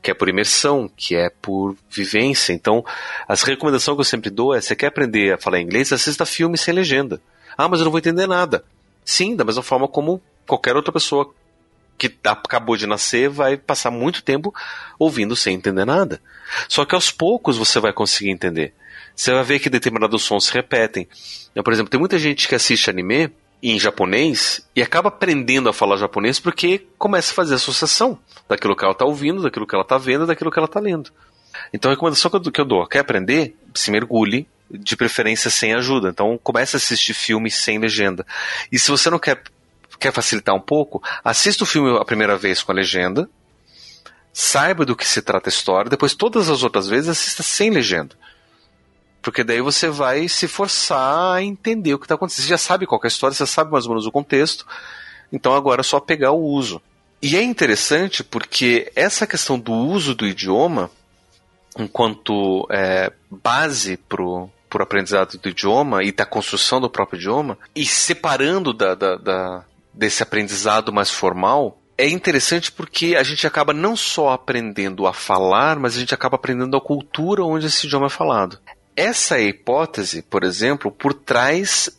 que 0.00 0.10
é 0.10 0.14
por 0.14 0.28
imersão, 0.28 0.90
que 0.96 1.16
é 1.16 1.28
por 1.28 1.76
vivência. 1.90 2.52
Então, 2.52 2.84
as 3.26 3.42
recomendações 3.42 3.96
que 3.96 4.00
eu 4.00 4.04
sempre 4.04 4.30
dou 4.30 4.54
é: 4.54 4.60
você 4.60 4.76
quer 4.76 4.86
aprender 4.86 5.34
a 5.34 5.38
falar 5.38 5.60
inglês, 5.60 5.92
assista 5.92 6.24
filme 6.24 6.56
sem 6.56 6.72
legenda. 6.72 7.20
Ah, 7.56 7.68
mas 7.68 7.80
eu 7.80 7.84
não 7.84 7.92
vou 7.92 7.98
entender 7.98 8.26
nada. 8.26 8.64
Sim, 9.04 9.34
da 9.34 9.44
mesma 9.44 9.62
forma 9.62 9.88
como 9.88 10.22
qualquer 10.46 10.76
outra 10.76 10.92
pessoa 10.92 11.32
que 11.98 12.12
acabou 12.24 12.76
de 12.76 12.86
nascer 12.86 13.28
vai 13.28 13.56
passar 13.56 13.90
muito 13.90 14.22
tempo 14.22 14.52
ouvindo 14.98 15.36
sem 15.36 15.54
entender 15.54 15.84
nada. 15.84 16.20
Só 16.68 16.84
que 16.84 16.94
aos 16.94 17.10
poucos 17.10 17.56
você 17.56 17.78
vai 17.78 17.92
conseguir 17.92 18.30
entender. 18.30 18.74
Você 19.14 19.32
vai 19.32 19.44
ver 19.44 19.58
que 19.58 19.70
determinados 19.70 20.22
sons 20.22 20.46
se 20.46 20.52
repetem. 20.52 21.08
Eu, 21.54 21.62
por 21.62 21.72
exemplo, 21.72 21.90
tem 21.90 22.00
muita 22.00 22.18
gente 22.18 22.48
que 22.48 22.54
assiste 22.54 22.88
anime 22.90 23.30
em 23.62 23.78
japonês 23.78 24.66
e 24.74 24.82
acaba 24.82 25.08
aprendendo 25.08 25.68
a 25.68 25.72
falar 25.72 25.96
japonês 25.96 26.40
porque 26.40 26.86
começa 26.98 27.32
a 27.32 27.34
fazer 27.34 27.54
associação 27.54 28.18
daquilo 28.48 28.74
que 28.74 28.84
ela 28.84 28.92
está 28.92 29.04
ouvindo, 29.04 29.42
daquilo 29.42 29.66
que 29.66 29.74
ela 29.74 29.84
está 29.84 29.98
vendo, 29.98 30.26
daquilo 30.26 30.50
que 30.50 30.58
ela 30.58 30.66
está 30.66 30.80
lendo. 30.80 31.10
Então 31.72 31.90
a 31.90 31.94
recomendação 31.94 32.30
que 32.30 32.60
eu 32.60 32.64
dou, 32.64 32.86
quer 32.86 33.00
aprender? 33.00 33.54
Se 33.74 33.90
mergulhe, 33.90 34.48
de 34.70 34.96
preferência 34.96 35.50
sem 35.50 35.74
ajuda. 35.74 36.08
Então 36.08 36.38
comece 36.42 36.76
a 36.76 36.78
assistir 36.78 37.14
filmes 37.14 37.54
sem 37.54 37.78
legenda. 37.78 38.26
E 38.70 38.78
se 38.78 38.90
você 38.90 39.10
não 39.10 39.18
quer 39.18 39.42
quer 39.98 40.12
facilitar 40.12 40.52
um 40.52 40.60
pouco, 40.60 41.00
assista 41.22 41.62
o 41.62 41.66
filme 41.66 41.96
a 41.96 42.04
primeira 42.04 42.36
vez 42.36 42.60
com 42.60 42.72
a 42.72 42.74
legenda, 42.74 43.30
saiba 44.32 44.84
do 44.84 44.96
que 44.96 45.06
se 45.06 45.22
trata 45.22 45.48
a 45.48 45.52
história, 45.52 45.88
depois 45.88 46.12
todas 46.12 46.48
as 46.48 46.64
outras 46.64 46.88
vezes 46.88 47.10
assista 47.10 47.44
sem 47.44 47.70
legenda. 47.70 48.16
Porque 49.22 49.44
daí 49.44 49.60
você 49.60 49.88
vai 49.88 50.28
se 50.28 50.48
forçar 50.48 51.36
a 51.36 51.42
entender 51.42 51.94
o 51.94 51.98
que 51.98 52.04
está 52.04 52.16
acontecendo. 52.16 52.44
Você 52.44 52.50
já 52.50 52.58
sabe 52.58 52.86
qual 52.86 53.00
é 53.02 53.06
a 53.06 53.08
história, 53.08 53.34
você 53.34 53.46
sabe 53.46 53.70
mais 53.70 53.86
ou 53.86 53.90
menos 53.90 54.06
o 54.06 54.12
contexto, 54.12 54.66
então 55.32 55.54
agora 55.54 55.80
é 55.80 55.84
só 55.84 56.00
pegar 56.00 56.32
o 56.32 56.42
uso. 56.42 56.82
E 57.22 57.36
é 57.36 57.42
interessante 57.42 58.24
porque 58.24 58.90
essa 58.96 59.26
questão 59.28 59.56
do 59.56 59.72
uso 59.72 60.12
do 60.12 60.26
idioma, 60.26 60.90
enquanto 61.78 62.66
é, 62.68 63.12
base 63.30 63.96
para 63.96 64.20
o 64.20 64.50
aprendizado 64.74 65.38
do 65.38 65.48
idioma 65.48 66.02
e 66.02 66.10
da 66.10 66.26
construção 66.26 66.80
do 66.80 66.90
próprio 66.90 67.18
idioma, 67.18 67.56
e 67.76 67.86
separando 67.86 68.72
da, 68.72 68.96
da, 68.96 69.14
da, 69.14 69.64
desse 69.94 70.20
aprendizado 70.20 70.92
mais 70.92 71.12
formal, 71.12 71.78
é 71.96 72.08
interessante 72.08 72.72
porque 72.72 73.14
a 73.14 73.22
gente 73.22 73.46
acaba 73.46 73.72
não 73.72 73.94
só 73.94 74.30
aprendendo 74.30 75.06
a 75.06 75.12
falar, 75.12 75.78
mas 75.78 75.94
a 75.94 76.00
gente 76.00 76.12
acaba 76.12 76.34
aprendendo 76.34 76.76
a 76.76 76.80
cultura 76.80 77.44
onde 77.44 77.66
esse 77.66 77.86
idioma 77.86 78.06
é 78.06 78.10
falado. 78.10 78.58
Essa 78.94 79.38
é 79.38 79.44
a 79.44 79.48
hipótese, 79.48 80.22
por 80.22 80.44
exemplo, 80.44 80.90
por 80.90 81.14
trás 81.14 81.90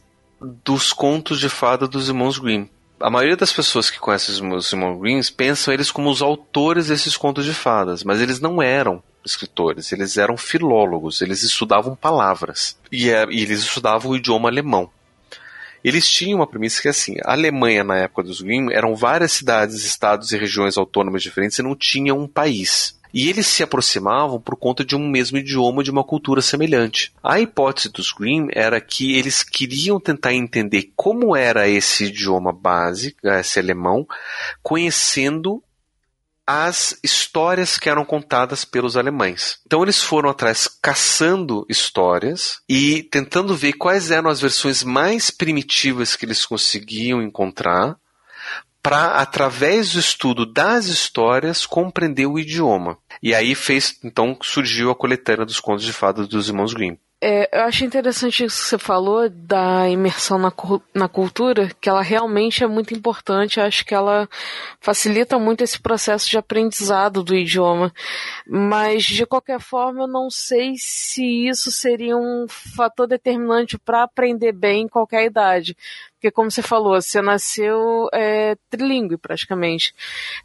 dos 0.63 0.93
contos 0.93 1.39
de 1.39 1.49
fada 1.49 1.87
dos 1.87 2.07
irmãos 2.07 2.37
Grimm. 2.37 2.67
A 2.99 3.09
maioria 3.09 3.35
das 3.35 3.51
pessoas 3.51 3.89
que 3.89 3.99
conhecem 3.99 4.35
os 4.53 4.71
irmãos 4.71 4.99
Grimm 5.01 5.21
pensam 5.35 5.73
eles 5.73 5.91
como 5.91 6.09
os 6.09 6.21
autores 6.21 6.87
desses 6.87 7.17
contos 7.17 7.45
de 7.45 7.53
fadas, 7.53 8.03
mas 8.03 8.21
eles 8.21 8.39
não 8.39 8.61
eram 8.61 9.01
escritores, 9.25 9.91
eles 9.91 10.17
eram 10.17 10.37
filólogos, 10.37 11.21
eles 11.21 11.43
estudavam 11.43 11.95
palavras 11.95 12.77
e, 12.91 13.09
é, 13.09 13.25
e 13.29 13.41
eles 13.41 13.61
estudavam 13.61 14.11
o 14.11 14.15
idioma 14.15 14.49
alemão. 14.49 14.89
Eles 15.83 16.07
tinham 16.07 16.39
uma 16.39 16.47
premissa 16.47 16.81
que 16.81 16.87
assim, 16.87 17.15
a 17.25 17.33
Alemanha 17.33 17.83
na 17.83 17.97
época 17.97 18.23
dos 18.23 18.39
Grimm 18.41 18.71
eram 18.71 18.95
várias 18.95 19.33
cidades, 19.33 19.83
estados 19.83 20.31
e 20.31 20.37
regiões 20.37 20.77
autônomas 20.77 21.21
diferentes 21.21 21.59
e 21.59 21.63
não 21.63 21.75
tinha 21.75 22.13
um 22.13 22.27
país. 22.27 22.97
E 23.13 23.29
eles 23.29 23.45
se 23.45 23.61
aproximavam 23.61 24.41
por 24.41 24.55
conta 24.55 24.83
de 24.83 24.95
um 24.95 25.07
mesmo 25.07 25.37
idioma, 25.37 25.83
de 25.83 25.91
uma 25.91 26.03
cultura 26.03 26.41
semelhante. 26.41 27.13
A 27.21 27.39
hipótese 27.39 27.89
dos 27.89 28.11
Grimm 28.11 28.49
era 28.51 28.81
que 28.81 29.15
eles 29.15 29.43
queriam 29.43 29.99
tentar 29.99 30.33
entender 30.33 30.91
como 30.95 31.35
era 31.35 31.67
esse 31.67 32.05
idioma 32.05 32.51
base, 32.51 33.15
esse 33.23 33.59
alemão, 33.59 34.07
conhecendo 34.61 35.63
as 36.45 36.97
histórias 37.03 37.77
que 37.77 37.89
eram 37.89 38.03
contadas 38.03 38.65
pelos 38.65 38.97
alemães. 38.97 39.59
Então 39.65 39.81
eles 39.81 40.01
foram 40.01 40.29
atrás 40.29 40.67
caçando 40.81 41.65
histórias 41.69 42.59
e 42.67 43.03
tentando 43.03 43.55
ver 43.55 43.73
quais 43.73 44.11
eram 44.11 44.29
as 44.29 44.41
versões 44.41 44.83
mais 44.83 45.31
primitivas 45.31 46.15
que 46.15 46.25
eles 46.25 46.45
conseguiam 46.45 47.21
encontrar 47.21 47.97
para 48.83 49.21
através 49.21 49.93
do 49.93 49.99
estudo 49.99 50.45
das 50.45 50.85
histórias 50.85 51.65
compreender 51.65 52.25
o 52.25 52.37
idioma. 52.37 52.97
E 53.21 53.33
aí 53.33 53.55
fez, 53.55 53.97
então 54.03 54.37
surgiu 54.41 54.91
a 54.91 54.95
coletânea 54.95 55.45
dos 55.45 55.61
contos 55.61 55.85
de 55.85 55.93
fadas 55.93 56.27
dos 56.27 56.49
irmãos 56.49 56.73
Grimm. 56.73 56.97
É, 57.25 57.57
eu 57.57 57.63
acho 57.63 57.85
interessante 57.85 58.43
isso 58.43 58.61
que 58.61 58.67
você 58.67 58.77
falou 58.77 59.29
da 59.29 59.87
imersão 59.87 60.37
na, 60.37 60.51
na 60.93 61.07
cultura, 61.07 61.71
que 61.79 61.87
ela 61.87 62.01
realmente 62.01 62.65
é 62.65 62.67
muito 62.67 62.93
importante. 62.93 63.61
Eu 63.61 63.65
acho 63.65 63.85
que 63.85 63.95
ela 63.95 64.27
facilita 64.81 65.39
muito 65.39 65.63
esse 65.63 65.81
processo 65.81 66.29
de 66.29 66.37
aprendizado 66.37 67.23
do 67.23 67.33
idioma. 67.33 67.93
Mas, 68.45 69.05
de 69.05 69.25
qualquer 69.25 69.61
forma, 69.61 70.01
eu 70.01 70.07
não 70.07 70.29
sei 70.29 70.73
se 70.75 71.47
isso 71.47 71.71
seria 71.71 72.17
um 72.17 72.45
fator 72.49 73.07
determinante 73.07 73.77
para 73.77 74.03
aprender 74.03 74.51
bem 74.51 74.81
em 74.81 74.89
qualquer 74.89 75.23
idade. 75.23 75.77
Porque, 76.23 76.31
como 76.31 76.49
você 76.49 76.61
falou, 76.61 77.01
você 77.01 77.21
nasceu 77.21 78.07
é, 78.13 78.55
trilingue 78.69 79.17
praticamente. 79.17 79.93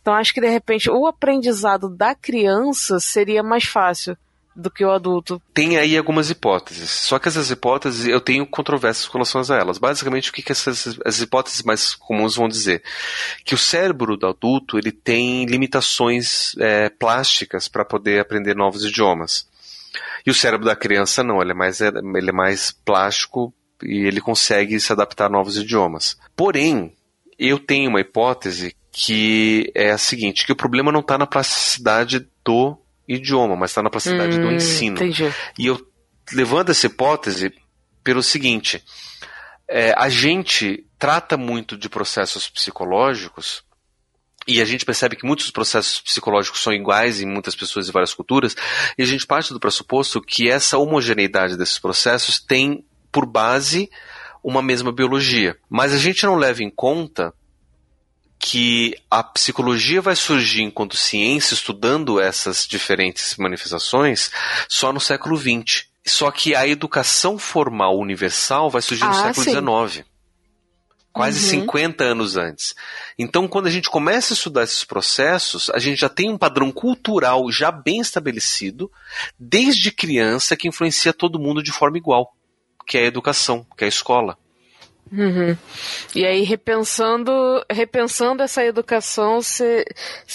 Então, 0.01 0.13
acho 0.13 0.35
que 0.35 0.41
de 0.41 0.49
repente 0.49 0.91
o 0.91 1.07
aprendizado 1.07 1.89
da 1.89 2.17
criança 2.17 2.99
seria 2.99 3.45
mais 3.45 3.63
fácil 3.63 4.17
do 4.57 4.73
que 4.73 4.85
o 4.85 4.91
adulto. 4.91 5.41
Tem 5.55 5.77
aí 5.77 5.97
algumas 5.97 6.31
hipóteses, 6.31 6.91
só 6.91 7.17
que 7.17 7.29
essas 7.29 7.53
hipóteses 7.53 8.09
eu 8.09 8.21
tenho 8.21 8.45
controvérsias 8.45 9.07
com 9.07 9.19
relação 9.19 9.41
a 9.41 9.57
elas. 9.57 9.79
Basicamente, 9.79 10.31
o 10.31 10.33
que, 10.33 10.43
que 10.43 10.51
essas 10.51 10.99
as 11.05 11.21
hipóteses 11.21 11.63
mais 11.63 11.95
comuns 11.95 12.35
vão 12.35 12.49
dizer? 12.49 12.83
Que 13.45 13.55
o 13.55 13.59
cérebro 13.59 14.17
do 14.17 14.27
adulto 14.27 14.79
ele 14.79 14.91
tem 14.91 15.45
limitações 15.45 16.57
é, 16.59 16.89
plásticas 16.89 17.69
para 17.69 17.85
poder 17.85 18.21
aprender 18.21 18.57
novos 18.57 18.85
idiomas. 18.85 19.47
E 20.27 20.31
o 20.31 20.35
cérebro 20.35 20.67
da 20.67 20.75
criança 20.75 21.23
não, 21.23 21.41
ele 21.41 21.53
é 21.53 21.55
mais, 21.55 21.81
ele 21.81 22.31
é 22.31 22.33
mais 22.33 22.73
plástico 22.73 23.55
e 23.83 24.07
ele 24.07 24.21
consegue 24.21 24.79
se 24.81 24.93
adaptar 24.93 25.27
a 25.27 25.31
novos 25.31 25.57
idiomas. 25.57 26.17
Porém, 26.37 26.93
eu 27.39 27.59
tenho 27.59 27.91
uma 27.91 28.01
hipótese 28.01 28.75
que 28.91 29.71
é 29.75 29.91
a 29.91 29.99
seguinte, 29.99 30.45
que 30.45 30.53
o 30.53 30.57
problema 30.57 30.91
não 30.91 31.01
está 31.01 31.17
na 31.17 31.27
plasticidade 31.27 32.29
do 32.45 32.77
idioma, 33.07 33.55
mas 33.55 33.71
está 33.71 33.83
na 33.83 33.91
plasticidade 33.91 34.39
hum, 34.39 34.43
do 34.43 34.53
ensino. 34.53 34.97
Entendi. 34.97 35.33
E 35.59 35.67
eu 35.67 35.81
levando 36.33 36.71
essa 36.71 36.87
hipótese 36.87 37.53
pelo 38.03 38.23
seguinte: 38.23 38.83
é, 39.69 39.95
a 39.97 40.09
gente 40.09 40.85
trata 40.99 41.37
muito 41.37 41.77
de 41.77 41.89
processos 41.89 42.49
psicológicos 42.49 43.63
e 44.47 44.63
a 44.63 44.65
gente 44.65 44.85
percebe 44.85 45.15
que 45.15 45.27
muitos 45.27 45.51
processos 45.51 46.01
psicológicos 46.01 46.63
são 46.63 46.73
iguais 46.73 47.21
em 47.21 47.27
muitas 47.27 47.55
pessoas 47.55 47.87
e 47.87 47.93
várias 47.93 48.15
culturas, 48.15 48.57
e 48.97 49.03
a 49.03 49.07
gente 49.07 49.27
parte 49.27 49.53
do 49.53 49.61
pressuposto 49.61 50.23
que 50.23 50.49
essa 50.49 50.79
homogeneidade 50.79 51.57
desses 51.57 51.79
processos 51.79 52.41
tem 52.41 52.85
por 53.13 53.27
base 53.27 53.91
uma 54.43 54.63
mesma 54.63 54.93
biologia. 54.93 55.57
Mas 55.69 55.93
a 55.93 55.99
gente 55.99 56.25
não 56.25 56.37
leva 56.37 56.63
em 56.63 56.71
conta 56.71 57.33
que 58.39 58.95
a 59.11 59.23
psicologia 59.23 60.01
vai 60.01 60.15
surgir 60.15 60.63
enquanto 60.63 60.97
ciência 60.97 61.55
estudando 61.55 62.21
essas 62.21 62.67
diferentes 62.67 63.37
manifestações 63.37 64.31
só 64.69 64.93
no 64.93 65.01
século 65.01 65.37
XX. 65.37 65.87
Só 66.07 66.31
que 66.31 66.55
a 66.55 66.67
educação 66.67 67.37
formal 67.37 67.99
universal 67.99 68.71
vai 68.71 68.81
surgir 68.81 69.05
no 69.05 69.11
Ah, 69.11 69.33
século. 69.35 69.45
XIX. 69.91 70.07
Quase 71.13 71.43
Uhum. 71.57 71.63
50 71.63 72.05
anos 72.05 72.37
antes. 72.37 72.75
Então, 73.19 73.49
quando 73.49 73.67
a 73.67 73.71
gente 73.71 73.91
começa 73.91 74.33
a 74.33 74.37
estudar 74.37 74.63
esses 74.63 74.85
processos, 74.85 75.69
a 75.71 75.79
gente 75.81 76.01
já 76.01 76.09
tem 76.09 76.31
um 76.31 76.39
padrão 76.39 76.71
cultural 76.71 77.51
já 77.51 77.73
bem 77.73 77.99
estabelecido, 78.01 78.89
desde 79.39 79.91
criança, 79.91 80.57
que 80.57 80.69
influencia 80.69 81.13
todo 81.13 81.41
mundo 81.41 81.61
de 81.63 81.73
forma 81.73 81.99
igual, 81.99 82.33
que 82.89 82.97
é 82.99 83.03
a 83.03 83.07
educação, 83.07 83.65
que 83.77 83.85
é 83.85 83.87
a 83.87 83.89
escola. 83.89 84.37
Uhum. 85.13 85.57
E 86.15 86.25
aí, 86.27 86.43
repensando, 86.43 87.33
repensando 87.71 88.43
essa 88.43 88.65
educação, 88.65 89.41
você 89.41 89.85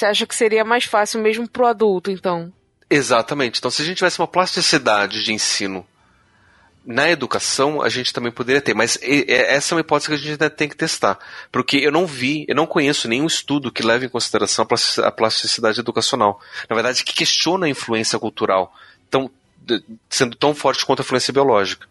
acha 0.04 0.26
que 0.26 0.36
seria 0.36 0.64
mais 0.64 0.86
fácil 0.86 1.20
mesmo 1.22 1.50
pro 1.50 1.66
adulto, 1.68 2.10
então? 2.10 2.54
Exatamente. 2.90 3.60
Então, 3.60 3.72
se 3.72 3.82
a 3.82 3.86
gente 3.86 3.98
tivesse 3.98 4.20
uma 4.20 4.28
plasticidade 4.28 5.24
de 5.24 5.34
ensino 5.34 5.86
na 6.86 7.10
educação, 7.10 7.82
a 7.82 7.90
gente 7.90 8.12
também 8.14 8.32
poderia 8.32 8.62
ter. 8.62 8.74
Mas 8.74 9.00
essa 9.02 9.74
é 9.74 9.76
uma 9.76 9.82
hipótese 9.82 10.10
que 10.10 10.14
a 10.16 10.18
gente 10.18 10.32
ainda 10.32 10.50
tem 10.50 10.68
que 10.68 10.76
testar. 10.76 11.18
Porque 11.52 11.78
eu 11.78 11.92
não 11.92 12.06
vi, 12.06 12.46
eu 12.48 12.56
não 12.56 12.66
conheço 12.66 13.08
nenhum 13.08 13.26
estudo 13.26 13.72
que 13.72 13.82
leve 13.82 14.06
em 14.06 14.10
consideração 14.10 14.64
a 14.64 14.66
plastic- 14.66 15.04
a 15.04 15.12
plasticidade 15.12 15.80
educacional. 15.80 16.40
Na 16.70 16.76
verdade, 16.76 17.04
que 17.04 17.14
questiona 17.14 17.68
a 17.68 17.70
influência 17.70 18.20
cultural, 18.20 18.74
tão, 19.10 19.26
de- 19.26 19.32
sendo 20.10 20.36
tão 20.36 20.54
forte 20.54 20.86
quanto 20.86 21.02
a 21.02 21.04
influência 21.04 21.34
biológica. 21.34 21.88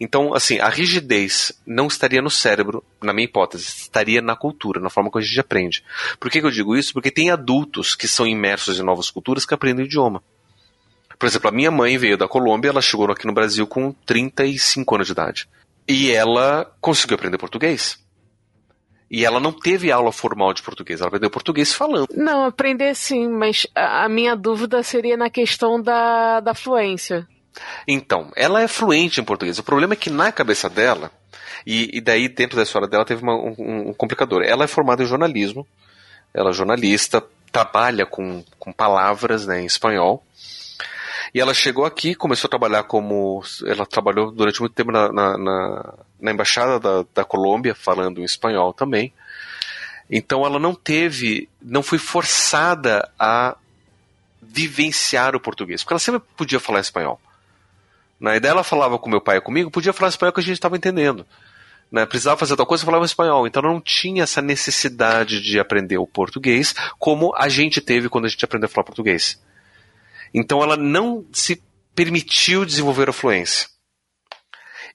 Então, 0.00 0.34
assim, 0.34 0.58
a 0.58 0.68
rigidez 0.68 1.52
não 1.66 1.86
estaria 1.86 2.22
no 2.22 2.30
cérebro, 2.30 2.82
na 3.02 3.12
minha 3.12 3.26
hipótese, 3.26 3.64
estaria 3.64 4.20
na 4.20 4.36
cultura, 4.36 4.80
na 4.80 4.90
forma 4.90 5.10
como 5.10 5.22
a 5.22 5.26
gente 5.26 5.38
aprende. 5.40 5.84
Por 6.18 6.30
que, 6.30 6.40
que 6.40 6.46
eu 6.46 6.50
digo 6.50 6.76
isso? 6.76 6.92
Porque 6.92 7.10
tem 7.10 7.30
adultos 7.30 7.94
que 7.94 8.08
são 8.08 8.26
imersos 8.26 8.78
em 8.78 8.82
novas 8.82 9.10
culturas 9.10 9.44
que 9.44 9.54
aprendem 9.54 9.84
o 9.84 9.88
idioma. 9.88 10.22
Por 11.18 11.26
exemplo, 11.26 11.48
a 11.48 11.52
minha 11.52 11.70
mãe 11.70 11.96
veio 11.96 12.18
da 12.18 12.28
Colômbia, 12.28 12.70
ela 12.70 12.82
chegou 12.82 13.10
aqui 13.10 13.26
no 13.26 13.32
Brasil 13.32 13.66
com 13.66 13.92
35 13.92 14.94
anos 14.94 15.06
de 15.06 15.12
idade. 15.12 15.48
E 15.86 16.10
ela 16.10 16.70
conseguiu 16.80 17.14
aprender 17.14 17.38
português. 17.38 18.03
E 19.10 19.24
ela 19.24 19.38
não 19.38 19.52
teve 19.52 19.92
aula 19.92 20.10
formal 20.10 20.52
de 20.52 20.62
português, 20.62 21.00
ela 21.00 21.08
aprendeu 21.08 21.30
português 21.30 21.72
falando. 21.72 22.08
Não, 22.16 22.44
aprender 22.44 22.94
sim, 22.96 23.28
mas 23.28 23.66
a 23.74 24.08
minha 24.08 24.34
dúvida 24.34 24.82
seria 24.82 25.16
na 25.16 25.30
questão 25.30 25.80
da, 25.80 26.40
da 26.40 26.54
fluência. 26.54 27.26
Então, 27.86 28.32
ela 28.34 28.60
é 28.62 28.66
fluente 28.66 29.20
em 29.20 29.24
português. 29.24 29.58
O 29.58 29.62
problema 29.62 29.92
é 29.92 29.96
que 29.96 30.10
na 30.10 30.32
cabeça 30.32 30.68
dela, 30.68 31.12
e, 31.64 31.96
e 31.98 32.00
daí 32.00 32.28
dentro 32.28 32.56
da 32.56 32.62
história 32.64 32.88
dela 32.88 33.04
teve 33.04 33.22
uma- 33.22 33.36
um, 33.36 33.90
um 33.90 33.94
complicador. 33.94 34.42
Ela 34.42 34.64
é 34.64 34.66
formada 34.66 35.02
em 35.02 35.06
jornalismo, 35.06 35.64
ela 36.32 36.50
é 36.50 36.52
jornalista, 36.52 37.22
trabalha 37.52 38.04
com, 38.04 38.42
com 38.58 38.72
palavras 38.72 39.46
né, 39.46 39.60
em 39.60 39.66
espanhol. 39.66 40.24
E 41.34 41.40
ela 41.40 41.52
chegou 41.52 41.84
aqui, 41.84 42.14
começou 42.14 42.46
a 42.46 42.50
trabalhar 42.50 42.84
como. 42.84 43.42
Ela 43.66 43.84
trabalhou 43.84 44.30
durante 44.30 44.60
muito 44.60 44.72
tempo 44.72 44.92
na, 44.92 45.12
na, 45.12 45.36
na- 45.36 45.94
na 46.20 46.30
embaixada 46.30 46.78
da, 46.78 47.04
da 47.12 47.24
Colômbia, 47.24 47.74
falando 47.74 48.20
em 48.20 48.24
espanhol 48.24 48.72
também. 48.72 49.12
Então 50.08 50.46
ela 50.46 50.58
não 50.60 50.74
teve, 50.74 51.48
não 51.60 51.82
foi 51.82 51.98
forçada 51.98 53.10
a 53.18 53.56
vivenciar 54.40 55.34
o 55.34 55.40
português, 55.40 55.82
porque 55.82 55.94
ela 55.94 55.98
sempre 55.98 56.20
podia 56.36 56.60
falar 56.60 56.80
espanhol. 56.80 57.20
Na 58.20 58.36
ideia 58.36 58.52
ela 58.52 58.62
falava 58.62 58.98
com 58.98 59.10
meu 59.10 59.20
pai 59.20 59.38
e 59.38 59.40
comigo, 59.40 59.70
podia 59.70 59.92
falar 59.92 60.10
espanhol 60.10 60.32
que 60.32 60.40
a 60.40 60.42
gente 60.42 60.54
estava 60.54 60.76
entendendo. 60.76 61.26
Né? 61.90 62.06
Precisava 62.06 62.36
fazer 62.38 62.54
tal 62.56 62.66
coisa, 62.66 62.84
falava 62.84 63.04
espanhol. 63.04 63.46
Então 63.46 63.62
ela 63.62 63.72
não 63.72 63.80
tinha 63.80 64.22
essa 64.22 64.40
necessidade 64.40 65.40
de 65.40 65.58
aprender 65.58 65.98
o 65.98 66.06
português 66.06 66.74
como 66.98 67.34
a 67.36 67.48
gente 67.48 67.80
teve 67.80 68.08
quando 68.08 68.26
a 68.26 68.28
gente 68.28 68.44
aprendeu 68.44 68.66
a 68.66 68.70
falar 68.70 68.84
português. 68.84 69.42
Então 70.34 70.62
ela 70.62 70.76
não 70.76 71.24
se 71.32 71.62
permitiu 71.94 72.64
desenvolver 72.64 73.08
a 73.08 73.12
fluência. 73.12 73.68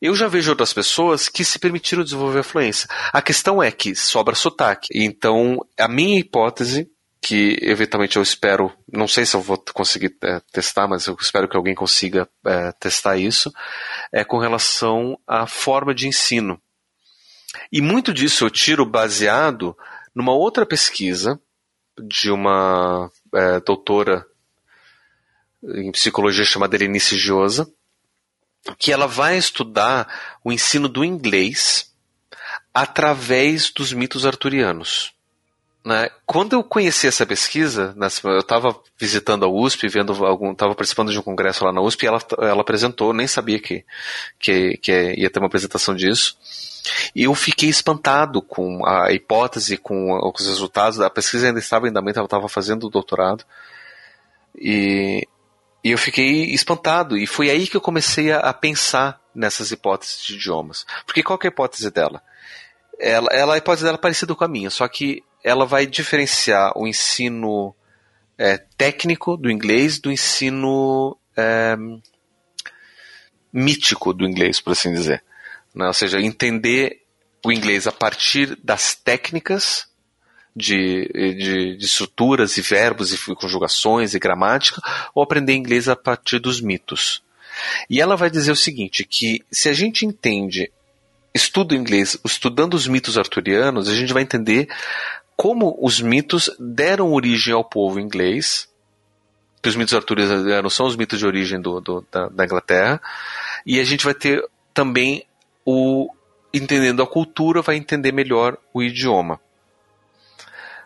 Eu 0.01 0.15
já 0.15 0.27
vejo 0.27 0.49
outras 0.49 0.73
pessoas 0.73 1.27
que 1.27 1.43
se 1.43 1.59
permitiram 1.59 2.03
desenvolver 2.03 2.39
a 2.39 2.43
fluência. 2.43 2.87
A 3.11 3.21
questão 3.21 3.61
é 3.61 3.69
que 3.71 3.95
sobra 3.95 4.35
sotaque. 4.35 4.87
Então, 4.93 5.59
a 5.77 5.89
minha 5.89 6.19
hipótese, 6.19 6.89
que 7.21 7.57
eventualmente 7.61 8.15
eu 8.15 8.23
espero, 8.23 8.71
não 8.91 9.09
sei 9.09 9.25
se 9.25 9.35
eu 9.35 9.41
vou 9.41 9.61
conseguir 9.73 10.15
é, 10.23 10.39
testar, 10.53 10.87
mas 10.87 11.05
eu 11.05 11.17
espero 11.19 11.49
que 11.49 11.57
alguém 11.57 11.75
consiga 11.75 12.29
é, 12.45 12.71
testar 12.73 13.17
isso, 13.17 13.51
é 14.11 14.23
com 14.23 14.37
relação 14.37 15.19
à 15.27 15.45
forma 15.45 15.93
de 15.93 16.07
ensino. 16.07 16.61
E 17.71 17.81
muito 17.81 18.13
disso 18.13 18.45
eu 18.45 18.49
tiro 18.49 18.85
baseado 18.85 19.75
numa 20.15 20.33
outra 20.33 20.65
pesquisa 20.65 21.39
de 22.07 22.31
uma 22.31 23.11
é, 23.33 23.59
doutora 23.59 24.25
em 25.63 25.91
psicologia 25.91 26.45
chamada 26.45 26.75
Elenice 26.75 27.17
Giosa, 27.17 27.71
que 28.77 28.91
ela 28.91 29.07
vai 29.07 29.37
estudar 29.37 30.39
o 30.43 30.51
ensino 30.51 30.87
do 30.87 31.03
inglês 31.03 31.93
através 32.73 33.69
dos 33.71 33.93
mitos 33.93 34.25
arturianos. 34.25 35.13
Né? 35.83 36.09
Quando 36.25 36.53
eu 36.53 36.63
conheci 36.63 37.07
essa 37.07 37.25
pesquisa, 37.25 37.95
eu 38.23 38.39
estava 38.39 38.79
visitando 38.97 39.45
a 39.45 39.49
USP, 39.49 39.87
vendo 39.87 40.13
algum, 40.25 40.51
estava 40.51 40.75
participando 40.75 41.11
de 41.11 41.17
um 41.17 41.23
congresso 41.23 41.63
lá 41.63 41.71
na 41.71 41.81
USP, 41.81 42.03
e 42.03 42.07
ela, 42.07 42.19
ela 42.39 42.61
apresentou, 42.61 43.13
nem 43.13 43.27
sabia 43.27 43.59
que, 43.59 43.85
que, 44.37 44.77
que 44.77 45.13
ia 45.17 45.29
ter 45.29 45.39
uma 45.39 45.47
apresentação 45.47 45.95
disso. 45.95 46.37
E 47.15 47.23
eu 47.23 47.33
fiquei 47.33 47.69
espantado 47.69 48.41
com 48.41 48.85
a 48.85 49.11
hipótese, 49.11 49.77
com 49.77 50.19
os 50.33 50.47
resultados. 50.47 50.99
A 50.99 51.09
pesquisa 51.09 51.47
ainda 51.47 51.59
estava 51.59 51.87
em 51.87 51.89
andamento, 51.89 52.19
ela 52.19 52.25
estava 52.25 52.49
fazendo 52.49 52.87
o 52.87 52.89
doutorado. 52.89 53.43
E, 54.55 55.27
e 55.83 55.91
eu 55.91 55.97
fiquei 55.97 56.45
espantado. 56.45 57.17
E 57.17 57.25
foi 57.25 57.49
aí 57.49 57.67
que 57.67 57.77
eu 57.77 57.81
comecei 57.81 58.31
a, 58.31 58.39
a 58.39 58.53
pensar 58.53 59.21
nessas 59.33 59.71
hipóteses 59.71 60.23
de 60.23 60.35
idiomas. 60.35 60.85
Porque 61.05 61.23
qual 61.23 61.39
é 61.41 61.47
a 61.47 61.49
hipótese 61.49 61.89
dela? 61.89 62.21
Ela, 62.99 63.29
ela, 63.31 63.53
a 63.55 63.57
hipótese 63.57 63.85
dela 63.85 63.97
é 63.97 64.01
parecida 64.01 64.35
com 64.35 64.43
a 64.43 64.47
minha, 64.47 64.69
só 64.69 64.87
que 64.87 65.23
ela 65.43 65.65
vai 65.65 65.85
diferenciar 65.85 66.73
o 66.77 66.85
ensino 66.85 67.73
é, 68.37 68.57
técnico 68.57 69.37
do 69.37 69.49
inglês 69.49 69.99
do 69.99 70.11
ensino 70.11 71.17
é, 71.35 71.77
mítico 73.51 74.13
do 74.13 74.25
inglês, 74.25 74.59
por 74.59 74.71
assim 74.71 74.93
dizer. 74.93 75.23
Né? 75.73 75.87
Ou 75.87 75.93
seja, 75.93 76.19
entender 76.19 77.01
o 77.45 77.51
inglês 77.51 77.87
a 77.87 77.91
partir 77.91 78.57
das 78.63 78.95
técnicas 78.95 79.88
de, 80.59 81.07
de, 81.13 81.77
de, 81.77 81.85
estruturas 81.85 82.57
e 82.57 82.61
verbos 82.61 83.13
e 83.13 83.35
conjugações 83.35 84.13
e 84.13 84.19
gramática, 84.19 84.81
ou 85.15 85.23
aprender 85.23 85.53
inglês 85.53 85.87
a 85.87 85.95
partir 85.95 86.39
dos 86.39 86.61
mitos. 86.61 87.23
E 87.89 87.99
ela 87.99 88.15
vai 88.15 88.29
dizer 88.29 88.51
o 88.51 88.55
seguinte, 88.55 89.03
que 89.03 89.43
se 89.51 89.69
a 89.69 89.73
gente 89.73 90.05
entende, 90.05 90.71
estuda 91.33 91.75
inglês, 91.75 92.17
estudando 92.23 92.73
os 92.73 92.87
mitos 92.87 93.17
arturianos, 93.17 93.87
a 93.87 93.95
gente 93.95 94.13
vai 94.13 94.23
entender 94.23 94.67
como 95.35 95.77
os 95.81 96.01
mitos 96.01 96.49
deram 96.59 97.13
origem 97.13 97.53
ao 97.53 97.63
povo 97.63 97.99
inglês, 97.99 98.67
que 99.61 99.69
os 99.69 99.75
mitos 99.75 99.93
arturianos 99.93 100.73
são 100.73 100.85
os 100.85 100.95
mitos 100.95 101.19
de 101.19 101.25
origem 101.25 101.59
do, 101.59 101.79
do, 101.81 102.05
da, 102.11 102.27
da 102.29 102.45
Inglaterra, 102.45 103.01
e 103.65 103.79
a 103.79 103.83
gente 103.83 104.05
vai 104.05 104.13
ter 104.13 104.43
também 104.73 105.25
o 105.65 106.09
entendendo 106.53 107.03
a 107.03 107.07
cultura, 107.07 107.61
vai 107.61 107.75
entender 107.75 108.11
melhor 108.11 108.57
o 108.73 108.81
idioma. 108.81 109.39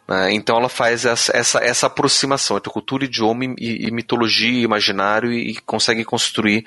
Né? 0.08 0.34
Então 0.34 0.58
ela 0.58 0.70
faz 0.70 1.06
essa, 1.06 1.36
essa, 1.36 1.60
essa 1.60 1.88
aproximação 1.88 2.58
entre 2.58 2.72
cultura, 2.72 3.06
idioma 3.06 3.46
e, 3.46 3.88
e 3.88 3.92
mitologia, 3.92 4.64
imaginário 4.64 5.32
e, 5.32 5.52
e, 5.52 5.56
consegue 5.62 6.04
construir 6.04 6.66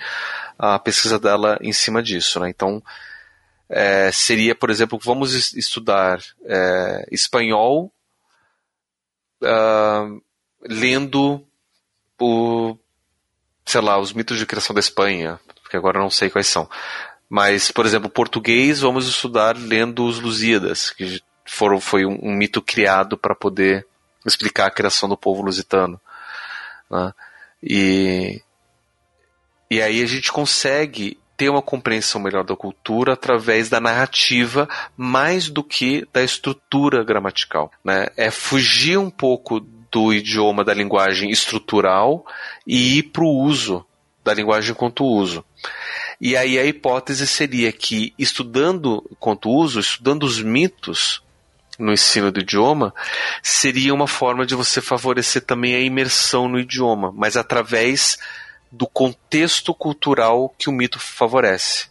a 0.59 0.79
pesquisa 0.79 1.19
dela 1.19 1.59
em 1.61 1.73
cima 1.73 2.03
disso. 2.03 2.41
Né? 2.41 2.49
Então 2.51 2.83
é, 3.69 4.11
seria, 4.13 4.55
por 4.55 4.71
exemplo, 4.71 4.99
vamos 5.03 5.55
estudar 5.55 6.21
é, 6.45 7.07
espanhol 7.11 7.93
uh, 9.43 10.23
lendo 10.63 11.45
o, 12.21 12.77
sei 13.65 13.81
lá, 13.81 13.99
os 13.99 14.13
mitos 14.13 14.39
de 14.39 14.47
criação 14.47 14.73
da 14.73 14.81
Espanha, 14.81 15.41
porque 15.63 15.77
agora 15.77 15.99
eu 15.99 16.03
não 16.03 16.11
sei 16.11 16.31
quais 16.31 16.47
são. 16.47 16.69
Mas, 17.29 17.73
por 17.73 17.85
exemplo, 17.85 18.09
português, 18.09 18.81
vamos 18.81 19.09
estudar 19.09 19.57
lendo 19.57 20.07
os 20.07 20.21
Lusíadas, 20.21 20.91
que 20.91 21.21
foram, 21.47 21.81
foi 21.81 22.05
um, 22.05 22.19
um 22.23 22.35
mito 22.35 22.61
criado 22.61 23.17
para 23.17 23.35
poder 23.35 23.87
explicar 24.25 24.67
a 24.67 24.71
criação 24.71 25.09
do 25.09 25.17
povo 25.17 25.43
lusitano. 25.43 26.01
Né? 26.91 27.13
E, 27.63 28.43
e 29.71 29.81
aí 29.81 30.03
a 30.03 30.07
gente 30.07 30.31
consegue 30.33 31.19
ter 31.37 31.49
uma 31.49 31.63
compreensão 31.63 32.21
melhor 32.21 32.45
da 32.45 32.57
cultura 32.57 33.13
através 33.13 33.69
da 33.69 33.79
narrativa 33.79 34.69
mais 34.97 35.49
do 35.49 35.63
que 35.63 36.07
da 36.13 36.23
estrutura 36.23 37.05
gramatical. 37.05 37.71
Né? 37.85 38.07
É 38.17 38.31
fugir 38.31 38.99
um 38.99 39.11
pouco 39.11 39.61
do 39.61 40.13
idioma 40.13 40.65
da 40.65 40.75
linguagem 40.75 41.31
estrutural 41.31 42.27
e 42.67 42.99
ir 42.99 43.03
para 43.05 43.25
o 43.25 43.39
uso 43.39 43.85
da 44.25 44.35
linguagem 44.35 44.75
quanto 44.75 45.05
uso. 45.05 45.45
E 46.21 46.37
aí 46.37 46.59
a 46.59 46.65
hipótese 46.65 47.27
seria 47.27 47.71
que, 47.71 48.13
estudando 48.19 49.05
quanto 49.21 49.51
uso, 49.51 49.79
estudando 49.79 50.25
os 50.25 50.43
mitos 50.43 51.23
no 51.79 51.93
ensino 51.93 52.31
do 52.31 52.41
idioma, 52.41 52.95
seria 53.43 53.95
uma 53.95 54.07
forma 54.07 54.47
de 54.47 54.55
você 54.55 54.81
favorecer 54.81 55.43
também 55.43 55.75
a 55.75 55.81
imersão 55.81 56.49
no 56.49 56.59
idioma, 56.59 57.13
mas 57.15 57.37
através 57.37 58.19
do 58.71 58.87
contexto 58.87 59.75
cultural 59.75 60.55
que 60.59 60.69
o 60.69 60.73
mito 60.73 60.99
favorece. 60.99 61.89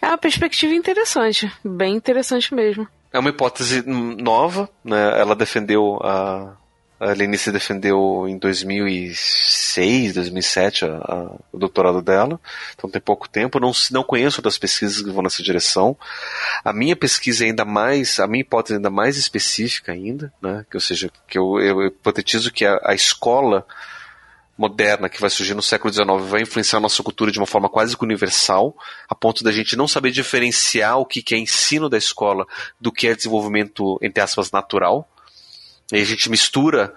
É 0.00 0.06
uma 0.06 0.18
perspectiva 0.18 0.74
interessante, 0.74 1.50
bem 1.64 1.94
interessante 1.94 2.54
mesmo. 2.54 2.86
É 3.12 3.18
uma 3.18 3.30
hipótese 3.30 3.82
nova, 3.86 4.68
né? 4.84 5.20
Ela 5.20 5.34
defendeu 5.34 5.98
a 6.02 6.56
a 7.04 7.12
Lenice 7.12 7.52
defendeu 7.52 8.26
em 8.26 8.38
2006, 8.38 10.14
2007 10.14 10.86
a, 10.86 10.88
a, 10.88 11.36
o 11.52 11.58
doutorado 11.58 12.00
dela, 12.00 12.40
então 12.74 12.88
tem 12.88 13.00
pouco 13.00 13.28
tempo. 13.28 13.60
Não, 13.60 13.72
não 13.90 14.02
conheço 14.02 14.38
outras 14.40 14.56
pesquisas 14.56 15.02
que 15.02 15.10
vão 15.10 15.22
nessa 15.22 15.42
direção. 15.42 15.96
A 16.64 16.72
minha 16.72 16.96
pesquisa 16.96 17.44
é 17.44 17.48
ainda 17.48 17.64
mais, 17.64 18.18
a 18.18 18.26
minha 18.26 18.40
hipótese 18.40 18.74
é 18.74 18.76
ainda 18.76 18.90
mais 18.90 19.18
específica 19.18 19.92
ainda, 19.92 20.32
né? 20.40 20.64
Que, 20.70 20.76
ou 20.76 20.80
seja, 20.80 21.10
que 21.28 21.38
eu, 21.38 21.60
eu 21.60 21.86
hipotetizo 21.86 22.50
que 22.50 22.64
a, 22.64 22.80
a 22.82 22.94
escola 22.94 23.66
moderna 24.56 25.08
que 25.08 25.20
vai 25.20 25.28
surgir 25.28 25.52
no 25.52 25.62
século 25.62 25.92
XIX 25.92 26.06
vai 26.22 26.42
influenciar 26.42 26.78
a 26.78 26.82
nossa 26.82 27.02
cultura 27.02 27.30
de 27.30 27.38
uma 27.38 27.46
forma 27.46 27.68
quase 27.68 27.96
que 27.96 28.04
universal, 28.04 28.74
a 29.08 29.14
ponto 29.14 29.44
da 29.44 29.52
gente 29.52 29.76
não 29.76 29.88
saber 29.88 30.10
diferenciar 30.10 30.98
o 30.98 31.04
que 31.04 31.34
é 31.34 31.38
ensino 31.38 31.88
da 31.88 31.98
escola 31.98 32.46
do 32.80 32.92
que 32.92 33.08
é 33.08 33.14
desenvolvimento, 33.14 33.98
entre 34.00 34.22
aspas, 34.22 34.50
natural. 34.50 35.08
E 35.94 36.00
a 36.00 36.04
gente 36.04 36.28
mistura, 36.28 36.92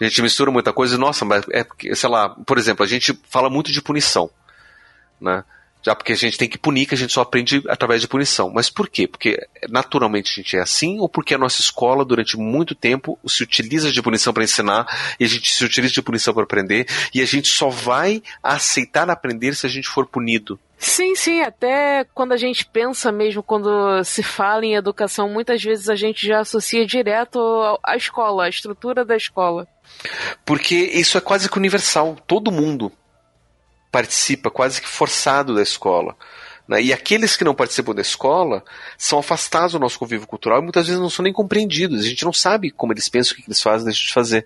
a 0.00 0.04
gente 0.04 0.22
mistura 0.22 0.50
muita 0.50 0.72
coisa. 0.72 0.96
Nossa, 0.96 1.24
mas 1.24 1.44
é 1.50 1.62
porque, 1.62 1.94
sei 1.94 2.08
lá, 2.08 2.30
por 2.30 2.58
exemplo, 2.58 2.84
a 2.84 2.88
gente 2.88 3.18
fala 3.28 3.50
muito 3.50 3.70
de 3.70 3.82
punição, 3.82 4.30
né? 5.20 5.44
Já 5.84 5.96
porque 5.96 6.12
a 6.12 6.16
gente 6.16 6.38
tem 6.38 6.48
que 6.48 6.56
punir, 6.56 6.86
que 6.86 6.94
a 6.94 6.98
gente 6.98 7.12
só 7.12 7.22
aprende 7.22 7.60
através 7.68 8.00
de 8.00 8.06
punição. 8.06 8.48
Mas 8.48 8.70
por 8.70 8.88
quê? 8.88 9.08
Porque 9.08 9.36
naturalmente 9.68 10.30
a 10.30 10.34
gente 10.42 10.56
é 10.56 10.60
assim 10.60 11.00
ou 11.00 11.08
porque 11.08 11.34
a 11.34 11.38
nossa 11.38 11.60
escola 11.60 12.04
durante 12.04 12.36
muito 12.36 12.72
tempo 12.72 13.18
se 13.26 13.42
utiliza 13.42 13.90
de 13.90 14.00
punição 14.00 14.32
para 14.32 14.44
ensinar 14.44 14.86
e 15.18 15.24
a 15.24 15.28
gente 15.28 15.52
se 15.52 15.64
utiliza 15.64 15.92
de 15.92 16.00
punição 16.00 16.32
para 16.32 16.44
aprender 16.44 16.86
e 17.12 17.20
a 17.20 17.24
gente 17.24 17.48
só 17.48 17.68
vai 17.68 18.22
aceitar 18.40 19.10
aprender 19.10 19.56
se 19.56 19.66
a 19.66 19.68
gente 19.68 19.88
for 19.88 20.06
punido. 20.06 20.58
Sim, 20.84 21.14
sim, 21.14 21.40
até 21.42 22.04
quando 22.12 22.32
a 22.32 22.36
gente 22.36 22.66
pensa 22.66 23.12
mesmo, 23.12 23.40
quando 23.40 24.02
se 24.02 24.20
fala 24.20 24.66
em 24.66 24.74
educação, 24.74 25.28
muitas 25.28 25.62
vezes 25.62 25.88
a 25.88 25.94
gente 25.94 26.26
já 26.26 26.40
associa 26.40 26.84
direto 26.84 27.38
à 27.84 27.96
escola, 27.96 28.46
à 28.46 28.48
estrutura 28.48 29.04
da 29.04 29.16
escola. 29.16 29.68
Porque 30.44 30.74
isso 30.74 31.16
é 31.16 31.20
quase 31.20 31.48
que 31.48 31.56
universal, 31.56 32.16
todo 32.26 32.50
mundo 32.50 32.90
participa 33.92 34.50
quase 34.50 34.82
que 34.82 34.88
forçado 34.88 35.54
da 35.54 35.62
escola. 35.62 36.16
Né? 36.66 36.82
E 36.82 36.92
aqueles 36.92 37.36
que 37.36 37.44
não 37.44 37.54
participam 37.54 37.94
da 37.94 38.02
escola 38.02 38.64
são 38.98 39.20
afastados 39.20 39.74
do 39.74 39.78
nosso 39.78 40.00
convívio 40.00 40.26
cultural 40.26 40.58
e 40.58 40.62
muitas 40.62 40.88
vezes 40.88 41.00
não 41.00 41.08
são 41.08 41.22
nem 41.22 41.32
compreendidos. 41.32 42.00
A 42.00 42.08
gente 42.08 42.24
não 42.24 42.32
sabe 42.32 42.72
como 42.72 42.92
eles 42.92 43.08
pensam, 43.08 43.34
o 43.34 43.36
que 43.36 43.44
eles 43.46 43.62
fazem, 43.62 43.84
deixam 43.84 44.04
de 44.04 44.12
fazer. 44.12 44.44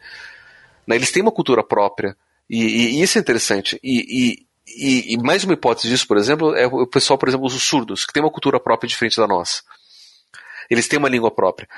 Né? 0.87 0.97
Eles 0.97 1.11
têm 1.11 1.23
uma 1.23 1.33
cultura 1.33 1.65
própria. 1.65 2.15
E, 2.49 2.63
e, 2.63 2.99
e 2.99 3.03
isso 3.03 3.17
é 3.17 3.23
interessante. 3.23 3.81
E, 3.83 4.05
e, 4.07 4.46
e, 4.67 5.17
mais 5.19 5.45
uma 5.45 5.55
hipótese 5.55 5.89
disso, 5.89 6.07
por 6.07 6.17
exemplo, 6.17 6.55
é 6.55 6.67
o 6.67 6.87
pessoal, 6.87 7.17
por 7.17 7.29
exemplo, 7.29 7.47
os 7.47 7.63
surdos, 7.63 8.05
que 8.05 8.13
tem 8.13 8.23
uma 8.23 8.33
cultura 8.33 8.59
própria 8.59 8.89
diferente 8.89 9.17
da 9.17 9.27
nossa. 9.27 9.63
Eles 10.69 10.89
têm 10.89 10.99
uma 10.99 11.09
língua 11.09 11.31
própria. 11.31 11.69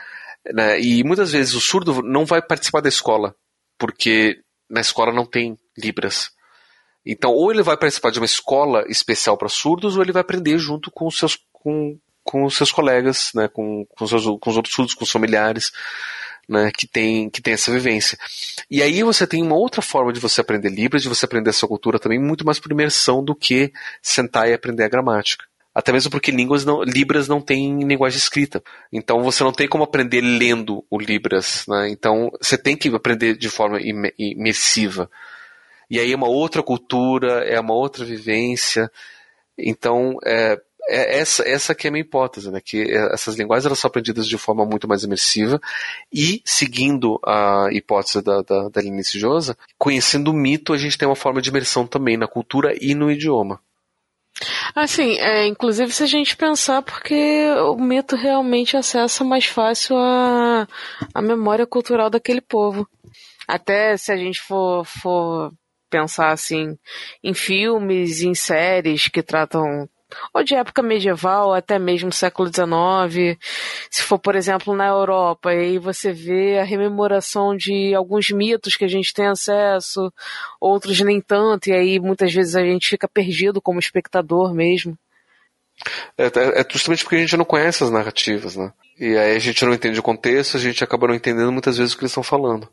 Né? 0.53 0.81
E 0.81 1.05
muitas 1.05 1.33
vezes 1.33 1.55
o 1.55 1.61
surdo 1.61 2.03
não 2.03 2.25
vai 2.25 2.41
participar 2.41 2.81
da 2.81 2.89
escola, 2.89 3.35
porque 3.79 4.41
na 4.69 4.81
escola 4.81 5.13
não 5.13 5.27
tem 5.27 5.59
Libras. 5.77 6.31
Então, 7.05 7.31
ou 7.31 7.53
ele 7.53 7.63
vai 7.63 7.77
participar 7.77 8.11
de 8.11 8.19
uma 8.19 8.27
escola 8.27 8.85
especial 8.89 9.37
para 9.37 9.49
surdos, 9.49 9.97
ou 9.97 10.03
ele 10.03 10.13
vai 10.13 10.23
aprender 10.23 10.59
junto 10.59 10.91
com 10.91 11.07
os 11.07 11.19
seus, 11.19 11.39
com, 11.53 11.99
com 12.25 12.45
os 12.45 12.57
seus 12.57 12.73
colegas, 12.73 13.31
né? 13.35 13.49
com, 13.49 13.87
com, 13.87 14.07
com 14.39 14.51
os 14.51 14.57
outros 14.57 14.75
surdos, 14.75 14.95
com 14.95 15.05
os 15.05 15.11
familiares 15.11 15.73
né, 16.49 16.71
que 16.77 16.87
tem 16.87 17.29
que 17.29 17.43
tem 17.43 17.55
essa 17.55 17.71
vivência. 17.71 18.19
E 18.71 18.83
aí 18.83 19.03
você 19.03 19.27
tem 19.27 19.43
uma 19.43 19.57
outra 19.57 19.83
forma 19.83 20.13
de 20.13 20.21
você 20.21 20.41
aprender 20.41 20.71
Libras, 20.71 21.03
de 21.03 21.09
você 21.09 21.25
aprender 21.25 21.51
essa 21.51 21.67
cultura 21.67 21.99
também 21.99 22.19
muito 22.19 22.45
mais 22.45 22.59
por 22.59 22.73
imersão 22.73 23.23
do 23.23 23.35
que 23.35 23.73
sentar 24.03 24.49
e 24.49 24.55
aprender 24.55 24.85
a 24.85 24.89
gramática. 24.89 25.45
Até 25.75 25.93
mesmo 25.93 26.11
porque 26.11 26.33
línguas 26.33 26.65
não, 26.65 26.83
Libras 26.83 27.29
não 27.29 27.41
tem 27.41 27.81
linguagem 27.85 28.19
escrita. 28.19 28.63
Então 28.93 29.23
você 29.23 29.45
não 29.45 29.53
tem 29.53 29.69
como 29.69 29.85
aprender 29.85 30.21
lendo 30.21 30.85
o 30.91 30.99
Libras. 30.99 31.65
Né? 31.69 31.91
Então 31.91 32.31
você 32.41 32.59
tem 32.59 32.77
que 32.77 32.89
aprender 32.89 33.37
de 33.37 33.49
forma 33.49 33.79
imersiva. 34.19 35.09
E 35.91 36.01
aí 36.01 36.13
é 36.13 36.17
uma 36.17 36.29
outra 36.29 36.63
cultura, 36.63 37.45
é 37.45 37.61
uma 37.61 37.75
outra 37.75 38.05
vivência. 38.05 38.91
Então, 39.57 40.17
é, 40.25 40.61
é 40.89 41.19
essa, 41.19 41.47
essa 41.47 41.75
que 41.75 41.87
é 41.87 41.89
a 41.89 41.91
minha 41.93 42.01
hipótese, 42.01 42.51
né? 42.51 42.61
Que 42.65 42.91
essas 43.13 43.37
linguagens 43.37 43.67
elas 43.67 43.79
são 43.79 43.89
aprendidas 43.89 44.27
de 44.27 44.39
forma 44.39 44.65
muito 44.65 44.89
mais 44.89 45.05
imersiva 45.05 45.61
e, 46.13 46.41
seguindo 46.45 47.21
a 47.25 47.69
hipótese 47.71 48.23
da, 48.23 48.41
da, 48.43 48.69
da 48.69 48.81
Linice 48.81 49.19
Josa, 49.19 49.57
conhecendo 49.77 50.31
o 50.31 50.35
mito, 50.35 50.73
a 50.73 50.79
gente 50.79 50.97
tem 50.97 51.07
uma 51.07 51.15
forma 51.15 51.43
de 51.43 51.51
imersão 51.51 51.87
também 51.87 52.17
na 52.17 52.27
cultura 52.27 52.75
e 52.81 52.95
no 52.95 53.11
idioma. 53.11 53.61
Assim, 54.75 55.19
é, 55.19 55.47
inclusive 55.47 55.93
se 55.93 56.03
a 56.03 56.07
gente 56.07 56.37
pensar, 56.37 56.81
porque 56.83 57.51
o 57.51 57.77
mito 57.77 58.17
realmente 58.17 58.77
acessa 58.77 59.25
mais 59.25 59.47
fácil 59.47 59.97
a, 59.97 60.67
a 61.13 61.21
memória 61.21 61.67
cultural 61.67 62.09
daquele 62.09 62.41
povo. 62.41 62.89
Até 63.47 63.97
se 63.97 64.13
a 64.13 64.17
gente 64.17 64.41
for, 64.41 64.85
for 64.85 65.53
pensar 65.91 66.31
assim 66.31 66.79
em 67.23 67.35
filmes, 67.35 68.23
em 68.23 68.35
séries 68.35 69.09
que 69.09 69.23
tratam 69.23 69.89
ou 70.33 70.43
de 70.43 70.55
época 70.55 70.83
medieval, 70.83 71.53
até 71.53 71.79
mesmo 71.79 72.13
século 72.13 72.49
XIX. 72.49 73.39
Se 73.91 74.03
for, 74.03 74.19
por 74.19 74.35
exemplo, 74.35 74.75
na 74.75 74.87
Europa, 74.87 75.53
e 75.53 75.59
aí 75.59 75.79
você 75.79 76.13
vê 76.13 76.59
a 76.59 76.65
rememoração 76.65 77.57
de 77.57 77.95
alguns 77.95 78.31
mitos 78.31 78.77
que 78.77 78.85
a 78.85 78.89
gente 78.89 79.13
tem 79.13 79.27
acesso, 79.27 80.13
outros 80.61 81.01
nem 81.01 81.21
tanto, 81.21 81.69
e 81.69 81.73
aí 81.73 82.01
muitas 82.01 82.33
vezes 82.33 82.57
a 82.57 82.63
gente 82.63 82.89
fica 82.89 83.09
perdido 83.09 83.61
como 83.61 83.79
espectador 83.79 84.55
mesmo. 84.55 84.97
É, 86.17 86.27
é, 86.27 86.61
é 86.61 86.67
justamente 86.69 87.05
porque 87.05 87.17
a 87.17 87.21
gente 87.21 87.37
não 87.37 87.45
conhece 87.45 87.85
as 87.85 87.91
narrativas, 87.91 88.57
né? 88.57 88.73
E 88.99 89.17
aí 89.17 89.37
a 89.37 89.39
gente 89.39 89.65
não 89.65 89.73
entende 89.73 90.01
o 90.01 90.03
contexto, 90.03 90.57
a 90.57 90.61
gente 90.61 90.83
acaba 90.83 91.07
não 91.07 91.15
entendendo 91.15 91.53
muitas 91.53 91.79
vezes 91.79 91.95
o 91.95 91.97
que 91.97 92.03
eles 92.03 92.11
estão 92.11 92.23
falando. 92.23 92.69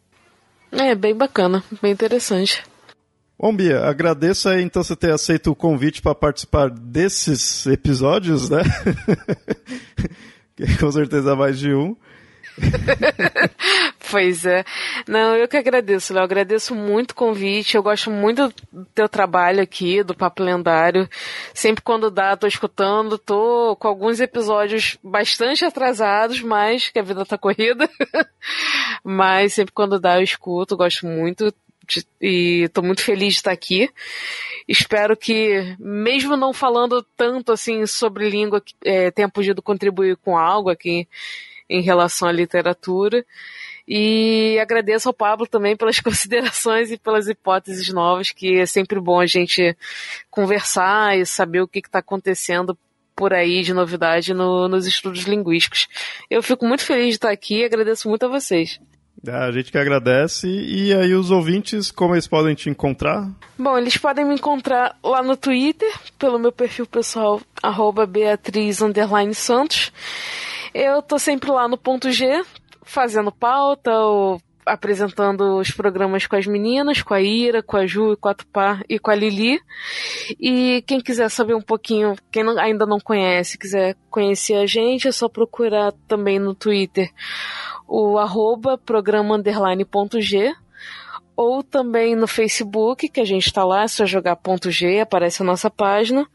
É, 0.72 0.96
bem 0.96 1.14
bacana, 1.14 1.64
bem 1.82 1.92
interessante. 1.92 2.64
Bom, 3.38 3.54
Bia, 3.54 3.82
agradeço 3.86 4.48
aí 4.48 4.62
então 4.62 4.82
você 4.82 4.96
ter 4.96 5.12
aceito 5.12 5.52
o 5.52 5.56
convite 5.56 6.02
para 6.02 6.16
participar 6.16 6.70
desses 6.70 7.66
episódios, 7.68 8.50
né? 8.50 8.62
Com 10.80 10.90
certeza 10.90 11.36
mais 11.36 11.60
de 11.60 11.74
um. 11.74 11.98
pois 14.10 14.46
é. 14.46 14.64
Não, 15.06 15.36
eu 15.36 15.50
que 15.50 15.58
agradeço, 15.58 16.14
Léo. 16.14 16.24
Agradeço 16.24 16.74
muito 16.74 17.12
o 17.12 17.16
convite. 17.16 17.76
Eu 17.76 17.84
gosto 17.84 18.10
muito 18.10 18.54
do 18.72 18.86
teu 18.86 19.10
trabalho 19.10 19.62
aqui, 19.62 20.02
do 20.02 20.16
Papo 20.16 20.42
Lendário. 20.42 21.10
Sempre 21.54 21.84
quando 21.84 22.10
dá, 22.10 22.38
tô 22.38 22.48
escutando. 22.48 23.18
Tô 23.18 23.76
com 23.76 23.88
alguns 23.90 24.22
episódios 24.22 24.98
bastante 25.04 25.66
atrasados, 25.66 26.42
mas 26.42 26.88
que 26.88 27.00
a 27.00 27.04
vida 27.04 27.26
tá 27.26 27.38
corrida. 27.38 27.90
mas 29.04 29.54
sempre 29.54 29.74
quando 29.74 30.00
dá, 30.00 30.18
eu 30.18 30.24
escuto. 30.24 30.78
Gosto 30.78 31.06
muito 31.06 31.54
de, 31.88 32.06
e 32.22 32.64
estou 32.64 32.84
muito 32.84 33.02
feliz 33.02 33.34
de 33.34 33.40
estar 33.40 33.52
aqui. 33.52 33.90
Espero 34.68 35.16
que, 35.16 35.76
mesmo 35.80 36.36
não 36.36 36.54
falando 36.54 37.06
tanto 37.16 37.52
assim 37.52 37.86
sobre 37.86 38.30
língua, 38.30 38.62
é, 38.84 39.12
tenha 39.12 39.30
podido 39.30 39.62
contribuir 39.62 40.18
com 40.18 40.38
algo 40.38 40.70
aqui 40.70 41.08
em 41.70 41.82
relação 41.82 42.28
à 42.28 42.32
literatura. 42.32 43.26
E 43.88 44.58
agradeço 44.60 45.08
ao 45.08 45.14
Pablo 45.14 45.46
também 45.46 45.76
pelas 45.76 46.00
considerações 46.02 46.92
e 46.92 46.98
pelas 46.98 47.28
hipóteses 47.28 47.88
novas, 47.90 48.32
que 48.32 48.60
é 48.60 48.66
sempre 48.66 49.00
bom 49.00 49.20
a 49.20 49.26
gente 49.26 49.78
conversar 50.30 51.18
e 51.18 51.26
saber 51.26 51.62
o 51.62 51.68
que 51.68 51.80
está 51.80 52.00
acontecendo 52.00 52.78
por 53.16 53.34
aí 53.34 53.62
de 53.62 53.74
novidade 53.74 54.34
no, 54.34 54.68
nos 54.68 54.86
estudos 54.86 55.24
linguísticos. 55.24 55.88
Eu 56.30 56.44
fico 56.44 56.66
muito 56.66 56.84
feliz 56.84 57.10
de 57.10 57.14
estar 57.14 57.32
aqui 57.32 57.60
e 57.60 57.66
agradeço 57.66 58.10
muito 58.10 58.26
a 58.26 58.30
vocês. 58.30 58.80
A 59.30 59.52
gente 59.52 59.72
que 59.72 59.78
agradece. 59.78 60.48
E 60.48 60.94
aí, 60.94 61.14
os 61.14 61.32
ouvintes, 61.32 61.92
como 61.92 62.14
eles 62.14 62.28
podem 62.28 62.56
te 62.56 62.70
encontrar? 62.70 63.30
Bom, 63.58 63.78
eles 63.78 63.98
podem 63.98 64.26
me 64.26 64.36
encontrar 64.36 64.98
lá 65.04 65.24
no 65.24 65.38
Twitter, 65.38 65.92
pelo 66.18 66.40
meu 66.40 66.52
perfil 66.52 66.86
pessoal, 66.86 67.42
Beatriz 68.06 68.82
Santos. 69.34 69.92
Eu 70.74 71.02
tô 71.02 71.18
sempre 71.18 71.50
lá 71.50 71.68
no 71.68 71.78
ponto 71.78 72.12
G, 72.12 72.44
fazendo 72.84 73.32
pauta 73.32 73.92
ou 73.92 74.42
apresentando 74.66 75.58
os 75.60 75.72
programas 75.72 76.26
com 76.26 76.36
as 76.36 76.48
meninas, 76.48 77.02
com 77.02 77.14
a 77.14 77.22
Ira, 77.22 77.62
com 77.62 77.78
a 77.78 77.86
Ju, 77.86 78.18
com 78.20 78.30
a 78.30 78.34
Tupá 78.34 78.82
e 78.90 78.98
com 78.98 79.12
a 79.12 79.16
Lili. 79.16 79.60
E 80.40 80.84
quem 80.88 81.00
quiser 81.00 81.30
saber 81.30 81.56
um 81.56 81.62
pouquinho, 81.62 82.16
quem 82.32 82.44
não, 82.44 82.58
ainda 82.58 82.86
não 82.86 83.00
conhece, 83.00 83.58
quiser 83.58 83.96
conhecer 84.10 84.56
a 84.56 84.66
gente, 84.66 85.08
é 85.08 85.12
só 85.12 85.30
procurar 85.30 85.94
também 86.08 86.40
no 86.40 86.56
Twitter 86.56 87.12
o 87.88 88.18
arroba 88.18 88.80
ou 91.36 91.62
também 91.62 92.16
no 92.16 92.28
Facebook, 92.28 93.10
que 93.10 93.20
a 93.20 93.26
gente 93.26 93.48
está 93.48 93.64
lá, 93.64 93.84
é 93.84 93.88
só 93.88 94.06
jogar 94.06 94.38
ponto 94.38 94.72
G, 94.72 95.00
aparece 95.02 95.42
a 95.42 95.46
nossa 95.46 95.70
página. 95.70 96.26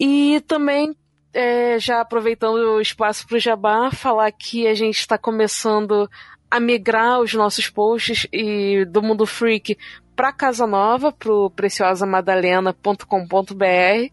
E 0.00 0.42
também, 0.48 0.96
é, 1.32 1.78
já 1.78 2.00
aproveitando 2.00 2.56
o 2.56 2.80
espaço 2.80 3.26
para 3.26 3.36
o 3.36 3.40
Jabá, 3.40 3.90
falar 3.92 4.32
que 4.32 4.66
a 4.66 4.74
gente 4.74 4.98
está 4.98 5.16
começando 5.16 6.10
a 6.50 6.60
migrar 6.60 7.20
os 7.20 7.34
nossos 7.34 7.68
posts 7.68 8.26
e 8.32 8.84
do 8.84 9.02
Mundo 9.02 9.26
Freak 9.26 9.76
para 10.14 10.32
Casa 10.32 10.66
Nova, 10.66 11.12
pro 11.12 11.50
preciosamadalena.com.br. 11.50 14.10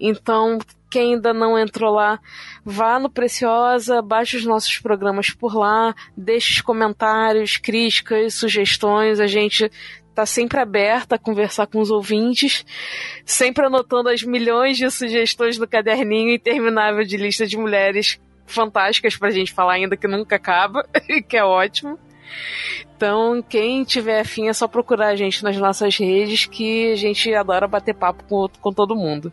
Então, 0.00 0.58
quem 0.90 1.14
ainda 1.14 1.34
não 1.34 1.58
entrou 1.58 1.92
lá, 1.92 2.18
vá 2.64 2.98
no 2.98 3.10
Preciosa, 3.10 4.00
baixe 4.00 4.38
os 4.38 4.46
nossos 4.46 4.78
programas 4.78 5.30
por 5.30 5.54
lá, 5.54 5.94
deixe 6.16 6.52
os 6.52 6.60
comentários, 6.62 7.58
críticas, 7.58 8.34
sugestões, 8.34 9.20
a 9.20 9.26
gente 9.26 9.70
tá 10.14 10.24
sempre 10.24 10.58
aberta 10.58 11.16
a 11.16 11.18
conversar 11.18 11.66
com 11.66 11.78
os 11.78 11.90
ouvintes, 11.90 12.64
sempre 13.26 13.66
anotando 13.66 14.08
as 14.08 14.22
milhões 14.22 14.78
de 14.78 14.90
sugestões 14.90 15.58
do 15.58 15.68
caderninho 15.68 16.34
interminável 16.34 17.04
de 17.04 17.18
lista 17.18 17.46
de 17.46 17.58
mulheres 17.58 18.18
fantásticas 18.46 19.16
pra 19.16 19.30
gente 19.30 19.52
falar 19.52 19.74
ainda 19.74 19.96
que 19.96 20.06
nunca 20.06 20.36
acaba, 20.36 20.86
que 21.28 21.36
é 21.36 21.44
ótimo. 21.44 21.98
Então, 22.96 23.42
quem 23.46 23.84
tiver 23.84 24.20
afim 24.20 24.48
é 24.48 24.52
só 24.52 24.66
procurar 24.66 25.08
a 25.08 25.16
gente 25.16 25.44
nas 25.44 25.56
nossas 25.56 25.96
redes 25.96 26.46
que 26.46 26.92
a 26.92 26.96
gente 26.96 27.32
adora 27.34 27.68
bater 27.68 27.94
papo 27.94 28.24
com, 28.24 28.48
com 28.60 28.72
todo 28.72 28.96
mundo. 28.96 29.32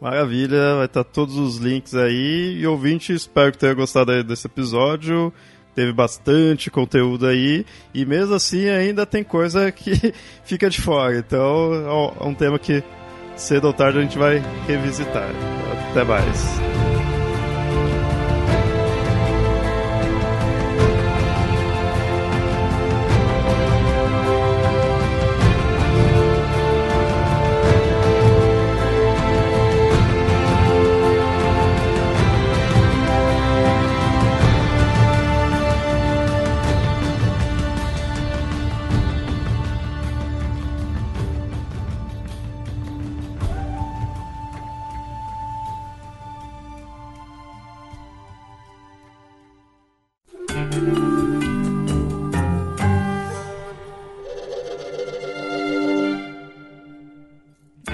Maravilha, 0.00 0.76
vai 0.76 0.86
estar 0.86 1.04
todos 1.04 1.36
os 1.36 1.58
links 1.58 1.94
aí. 1.94 2.58
E 2.58 2.66
ouvinte, 2.66 3.12
espero 3.12 3.52
que 3.52 3.58
tenha 3.58 3.74
gostado 3.74 4.24
desse 4.24 4.46
episódio. 4.46 5.32
Teve 5.74 5.92
bastante 5.92 6.70
conteúdo 6.70 7.26
aí. 7.26 7.64
E 7.94 8.04
mesmo 8.04 8.34
assim, 8.34 8.68
ainda 8.68 9.06
tem 9.06 9.22
coisa 9.22 9.70
que 9.70 10.12
fica 10.44 10.68
de 10.68 10.80
fora. 10.80 11.16
Então, 11.16 12.16
é 12.20 12.24
um 12.24 12.34
tema 12.34 12.58
que 12.58 12.82
cedo 13.36 13.66
ou 13.66 13.72
tarde 13.72 13.98
a 13.98 14.02
gente 14.02 14.18
vai 14.18 14.42
revisitar. 14.66 15.30
Até 15.90 16.02
mais. 16.02 16.71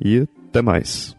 E 0.00 0.26
até 0.48 0.62
mais. 0.62 1.17